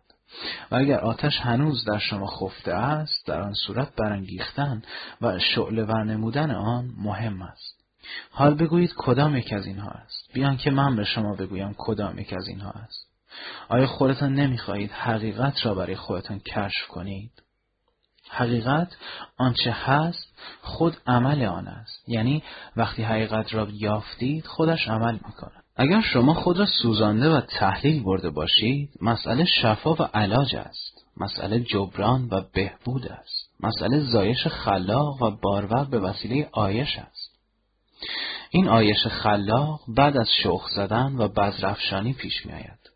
و 0.71 0.75
اگر 0.77 0.99
آتش 0.99 1.41
هنوز 1.41 1.85
در 1.85 1.99
شما 1.99 2.27
خفته 2.27 2.75
است 2.75 3.27
در 3.27 3.41
آن 3.41 3.53
صورت 3.67 3.95
برانگیختن 3.97 4.83
و 5.21 5.39
شعله 5.39 5.85
ورنمودن 5.85 6.51
آن 6.51 6.95
مهم 6.99 7.43
است. 7.43 7.81
حال 8.31 8.55
بگویید 8.55 8.95
کدام 8.97 9.37
یک 9.37 9.53
از 9.53 9.67
اینها 9.67 9.91
است؟ 9.91 10.31
بیان 10.35 10.57
که 10.57 10.71
من 10.71 10.97
به 10.97 11.05
شما 11.05 11.35
بگویم 11.35 11.75
کدام 11.79 12.19
یک 12.19 12.33
از 12.33 12.49
اینها 12.49 12.71
است. 12.71 13.11
آیا 13.69 13.87
خودتان 13.87 14.35
نمی‌خواهید 14.35 14.93
حقیقت 14.93 15.67
را 15.67 15.75
برای 15.75 15.97
خودتان 15.97 16.39
کشف 16.39 16.87
کنید؟ 16.89 17.31
حقیقت 18.31 18.97
آنچه 19.39 19.71
هست 19.71 20.35
خود 20.63 20.97
عمل 21.07 21.45
آن 21.45 21.69
است. 21.69 22.09
یعنی 22.09 22.43
وقتی 22.77 23.03
حقیقت 23.03 23.55
را 23.55 23.69
یافتید 23.71 24.47
خودش 24.47 24.89
عمل 24.89 25.13
می‌کند. 25.13 25.60
اگر 25.83 26.01
شما 26.01 26.35
خود 26.35 26.59
را 26.59 26.67
سوزانده 26.83 27.31
و 27.31 27.41
تحلیل 27.41 28.03
برده 28.03 28.31
باشید 28.31 28.91
مسئله 29.03 29.45
شفا 29.45 29.95
و 29.95 30.03
علاج 30.03 30.57
است. 30.57 31.07
مسئله 31.17 31.61
جبران 31.61 32.29
و 32.31 32.43
بهبود 32.55 33.09
است. 33.09 33.51
مسئله 33.61 34.01
زایش 34.01 34.47
خلاق 34.47 35.23
و 35.23 35.31
بارور 35.31 35.85
به 35.85 35.99
وسیله 35.99 36.49
آیش 36.53 36.99
است. 36.99 37.39
این 38.51 38.69
آیش 38.69 39.07
خلاق 39.07 39.81
بعد 39.89 40.17
از 40.17 40.29
شخ 40.43 40.69
زدن 40.77 41.15
و 41.19 41.29
بزرفشانی 41.29 42.13
پیش 42.13 42.47
می 42.47 42.53
آید. 42.53 42.91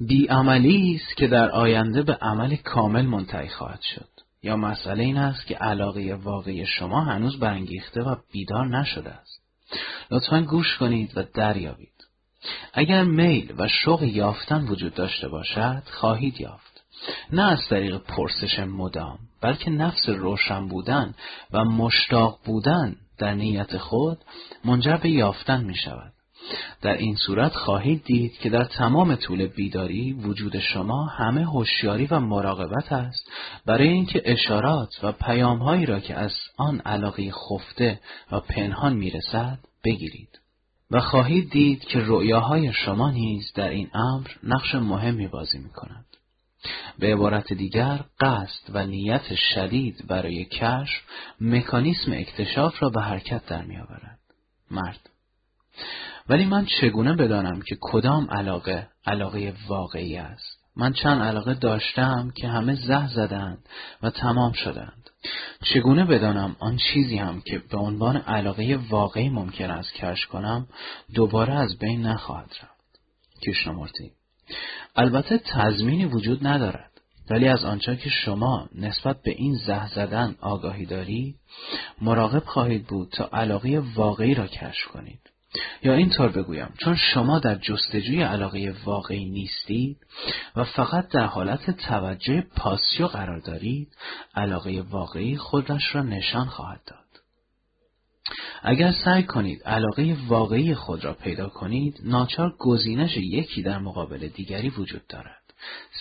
بیعملی 0.00 1.00
است 1.02 1.16
که 1.16 1.26
در 1.26 1.50
آینده 1.50 2.02
به 2.02 2.14
عمل 2.14 2.56
کامل 2.56 3.06
منتهی 3.06 3.48
خواهد 3.48 3.80
شد. 3.80 4.08
یا 4.42 4.56
مسئله 4.56 5.04
این 5.04 5.18
است 5.18 5.46
که 5.46 5.54
علاقه 5.54 6.14
واقعی 6.14 6.66
شما 6.66 7.04
هنوز 7.04 7.38
برانگیخته 7.38 8.02
و 8.02 8.16
بیدار 8.32 8.78
نشده 8.78 9.10
است. 9.10 9.31
لطفا 10.10 10.40
گوش 10.40 10.76
کنید 10.76 11.12
و 11.16 11.22
دریابید. 11.34 11.88
اگر 12.72 13.04
میل 13.04 13.54
و 13.58 13.68
شوق 13.68 14.02
یافتن 14.02 14.64
وجود 14.64 14.94
داشته 14.94 15.28
باشد 15.28 15.82
خواهید 15.90 16.40
یافت. 16.40 16.72
نه 17.32 17.52
از 17.52 17.68
طریق 17.68 17.96
پرسش 17.96 18.58
مدام 18.58 19.18
بلکه 19.40 19.70
نفس 19.70 20.08
روشن 20.08 20.68
بودن 20.68 21.14
و 21.52 21.64
مشتاق 21.64 22.38
بودن 22.44 22.96
در 23.18 23.34
نیت 23.34 23.78
خود 23.78 24.18
منجر 24.64 24.96
به 24.96 25.10
یافتن 25.10 25.64
می 25.64 25.74
شود 25.74 26.11
در 26.82 26.96
این 26.96 27.16
صورت 27.16 27.54
خواهید 27.54 28.04
دید 28.04 28.38
که 28.38 28.50
در 28.50 28.64
تمام 28.64 29.14
طول 29.14 29.46
بیداری 29.46 30.12
وجود 30.12 30.58
شما 30.58 31.04
همه 31.04 31.44
هوشیاری 31.44 32.06
و 32.06 32.20
مراقبت 32.20 32.92
است 32.92 33.30
برای 33.66 33.88
اینکه 33.88 34.22
اشارات 34.24 34.90
و 35.02 35.12
پیامهایی 35.12 35.86
را 35.86 36.00
که 36.00 36.14
از 36.14 36.34
آن 36.56 36.80
علاقه 36.80 37.30
خفته 37.30 38.00
و 38.32 38.40
پنهان 38.40 38.92
می‌رسد 38.92 39.58
بگیرید 39.84 40.40
و 40.90 41.00
خواهید 41.00 41.50
دید 41.50 41.84
که 41.84 41.98
رؤیاهای 42.06 42.72
شما 42.72 43.10
نیز 43.10 43.52
در 43.54 43.68
این 43.68 43.90
امر 43.94 44.26
نقش 44.42 44.74
مهمی 44.74 45.28
بازی 45.28 45.58
می 45.58 45.70
کند. 45.70 46.06
به 46.98 47.12
عبارت 47.12 47.52
دیگر 47.52 48.04
قصد 48.20 48.62
و 48.68 48.86
نیت 48.86 49.34
شدید 49.34 50.06
برای 50.08 50.44
کشف 50.44 51.02
مکانیسم 51.40 52.12
اکتشاف 52.12 52.82
را 52.82 52.90
به 52.90 53.00
حرکت 53.00 53.46
در 53.46 53.62
می 53.62 53.78
آورد. 53.78 54.18
مرد 54.70 55.10
ولی 56.28 56.44
من 56.44 56.66
چگونه 56.80 57.14
بدانم 57.14 57.60
که 57.60 57.76
کدام 57.80 58.30
علاقه 58.30 58.88
علاقه 59.06 59.54
واقعی 59.68 60.16
است؟ 60.16 60.62
من 60.76 60.92
چند 60.92 61.22
علاقه 61.22 61.54
داشتم 61.54 62.30
که 62.36 62.48
همه 62.48 62.74
زه 62.74 63.08
زدند 63.08 63.58
و 64.02 64.10
تمام 64.10 64.52
شدند. 64.52 65.10
چگونه 65.64 66.04
بدانم 66.04 66.56
آن 66.58 66.76
چیزی 66.76 67.16
هم 67.16 67.40
که 67.40 67.62
به 67.70 67.78
عنوان 67.78 68.16
علاقه 68.16 68.78
واقعی 68.90 69.28
ممکن 69.28 69.70
است 69.70 69.94
کش 69.94 70.26
کنم 70.26 70.66
دوباره 71.14 71.54
از 71.54 71.78
بین 71.78 72.02
نخواهد 72.02 72.50
رفت؟ 72.62 73.00
کشنامورتی 73.46 74.10
البته 74.96 75.38
تضمینی 75.38 76.04
وجود 76.04 76.46
ندارد 76.46 76.90
ولی 77.30 77.48
از 77.48 77.64
آنچه 77.64 77.96
که 77.96 78.10
شما 78.10 78.68
نسبت 78.74 79.22
به 79.22 79.30
این 79.30 79.54
زه 79.66 79.88
زدن 79.94 80.36
آگاهی 80.40 80.86
دارید 80.86 81.36
مراقب 82.00 82.44
خواهید 82.44 82.86
بود 82.86 83.08
تا 83.12 83.28
علاقه 83.32 83.82
واقعی 83.94 84.34
را 84.34 84.46
کشف 84.46 84.86
کنید. 84.92 85.31
یا 85.82 85.94
اینطور 85.94 86.28
بگویم 86.28 86.74
چون 86.78 86.96
شما 86.96 87.38
در 87.38 87.54
جستجوی 87.54 88.22
علاقه 88.22 88.74
واقعی 88.84 89.24
نیستید 89.24 89.96
و 90.56 90.64
فقط 90.64 91.08
در 91.08 91.26
حالت 91.26 91.70
توجه 91.70 92.44
پاسیو 92.56 93.06
قرار 93.06 93.40
دارید 93.40 93.88
علاقه 94.34 94.82
واقعی 94.90 95.36
خودش 95.36 95.94
را 95.94 96.02
نشان 96.02 96.46
خواهد 96.46 96.80
داد. 96.86 96.98
اگر 98.62 98.92
سعی 98.92 99.22
کنید 99.22 99.62
علاقه 99.62 100.16
واقعی 100.28 100.74
خود 100.74 101.04
را 101.04 101.14
پیدا 101.14 101.48
کنید 101.48 102.00
ناچار 102.04 102.54
گزینش 102.58 103.16
یکی 103.16 103.62
در 103.62 103.78
مقابل 103.78 104.28
دیگری 104.28 104.68
وجود 104.68 105.06
دارد. 105.08 105.42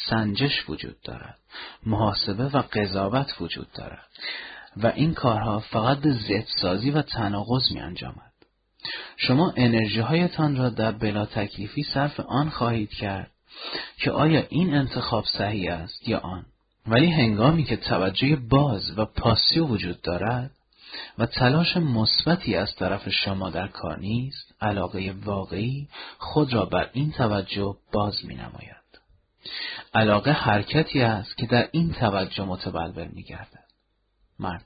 سنجش 0.10 0.70
وجود 0.70 1.02
دارد. 1.04 1.38
محاسبه 1.86 2.46
و 2.46 2.64
قضاوت 2.74 3.42
وجود 3.42 3.68
دارد. 3.74 4.08
و 4.78 4.88
این 4.88 5.14
کارها 5.14 5.60
فقط 5.60 6.00
به 6.00 6.12
زدسازی 6.12 6.92
و 6.92 7.02
تناقض 7.02 7.72
می 7.72 7.80
انجامد. 7.80 8.31
شما 9.18 9.54
انرژی 9.58 10.00
هایتان 10.00 10.58
را 10.58 10.70
در 10.70 10.92
بلا 10.92 11.26
تکلیفی 11.26 11.84
صرف 11.84 12.20
آن 12.20 12.50
خواهید 12.50 12.90
کرد 12.90 13.32
که 13.98 14.12
آیا 14.12 14.44
این 14.50 14.74
انتخاب 14.74 15.26
صحیح 15.26 15.74
است 15.74 16.08
یا 16.08 16.20
آن 16.20 16.46
ولی 16.88 17.12
هنگامی 17.12 17.64
که 17.64 17.76
توجه 17.76 18.36
باز 18.36 18.98
و 18.98 19.06
پاسیو 19.06 19.66
وجود 19.66 20.02
دارد 20.02 20.52
و 21.18 21.26
تلاش 21.26 21.78
مثبتی 21.78 22.56
از 22.56 22.76
طرف 22.76 23.10
شما 23.10 23.50
در 23.50 23.68
کار 23.68 24.00
نیست 24.00 24.56
علاقه 24.62 25.16
واقعی 25.26 25.88
خود 26.18 26.54
را 26.54 26.66
بر 26.66 26.90
این 26.94 27.12
توجه 27.12 27.76
باز 27.92 28.26
می 28.26 28.36
نماید. 28.36 28.82
علاقه 29.94 30.32
حرکتی 30.32 31.02
است 31.02 31.38
که 31.38 31.46
در 31.46 31.70
این 31.72 31.94
توجه 31.94 32.44
متبلور 32.46 33.08
می 33.08 33.24
گردد. 33.24 33.66
مرد 34.40 34.66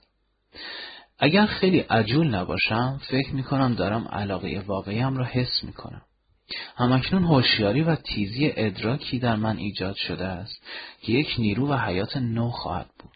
اگر 1.20 1.46
خیلی 1.46 1.80
عجول 1.80 2.28
نباشم 2.28 3.00
فکر 3.10 3.36
می 3.36 3.44
کنم 3.44 3.76
دارم 3.76 4.08
علاقه 4.08 4.64
واقعیم 4.68 5.18
را 5.18 5.26
حس 5.26 5.64
می 5.64 5.74
کنم. 5.74 6.02
همکنون 6.76 7.24
هوشیاری 7.24 7.82
و 7.82 7.96
تیزی 7.96 8.54
ادراکی 8.56 9.20
در 9.20 9.36
من 9.36 9.58
ایجاد 9.58 9.96
شده 9.96 10.26
است 10.26 10.62
که 11.02 11.12
یک 11.12 11.36
نیرو 11.38 11.70
و 11.70 11.78
حیات 11.78 12.18
نو 12.18 12.50
خواهد 12.50 12.90
بود. 13.00 13.15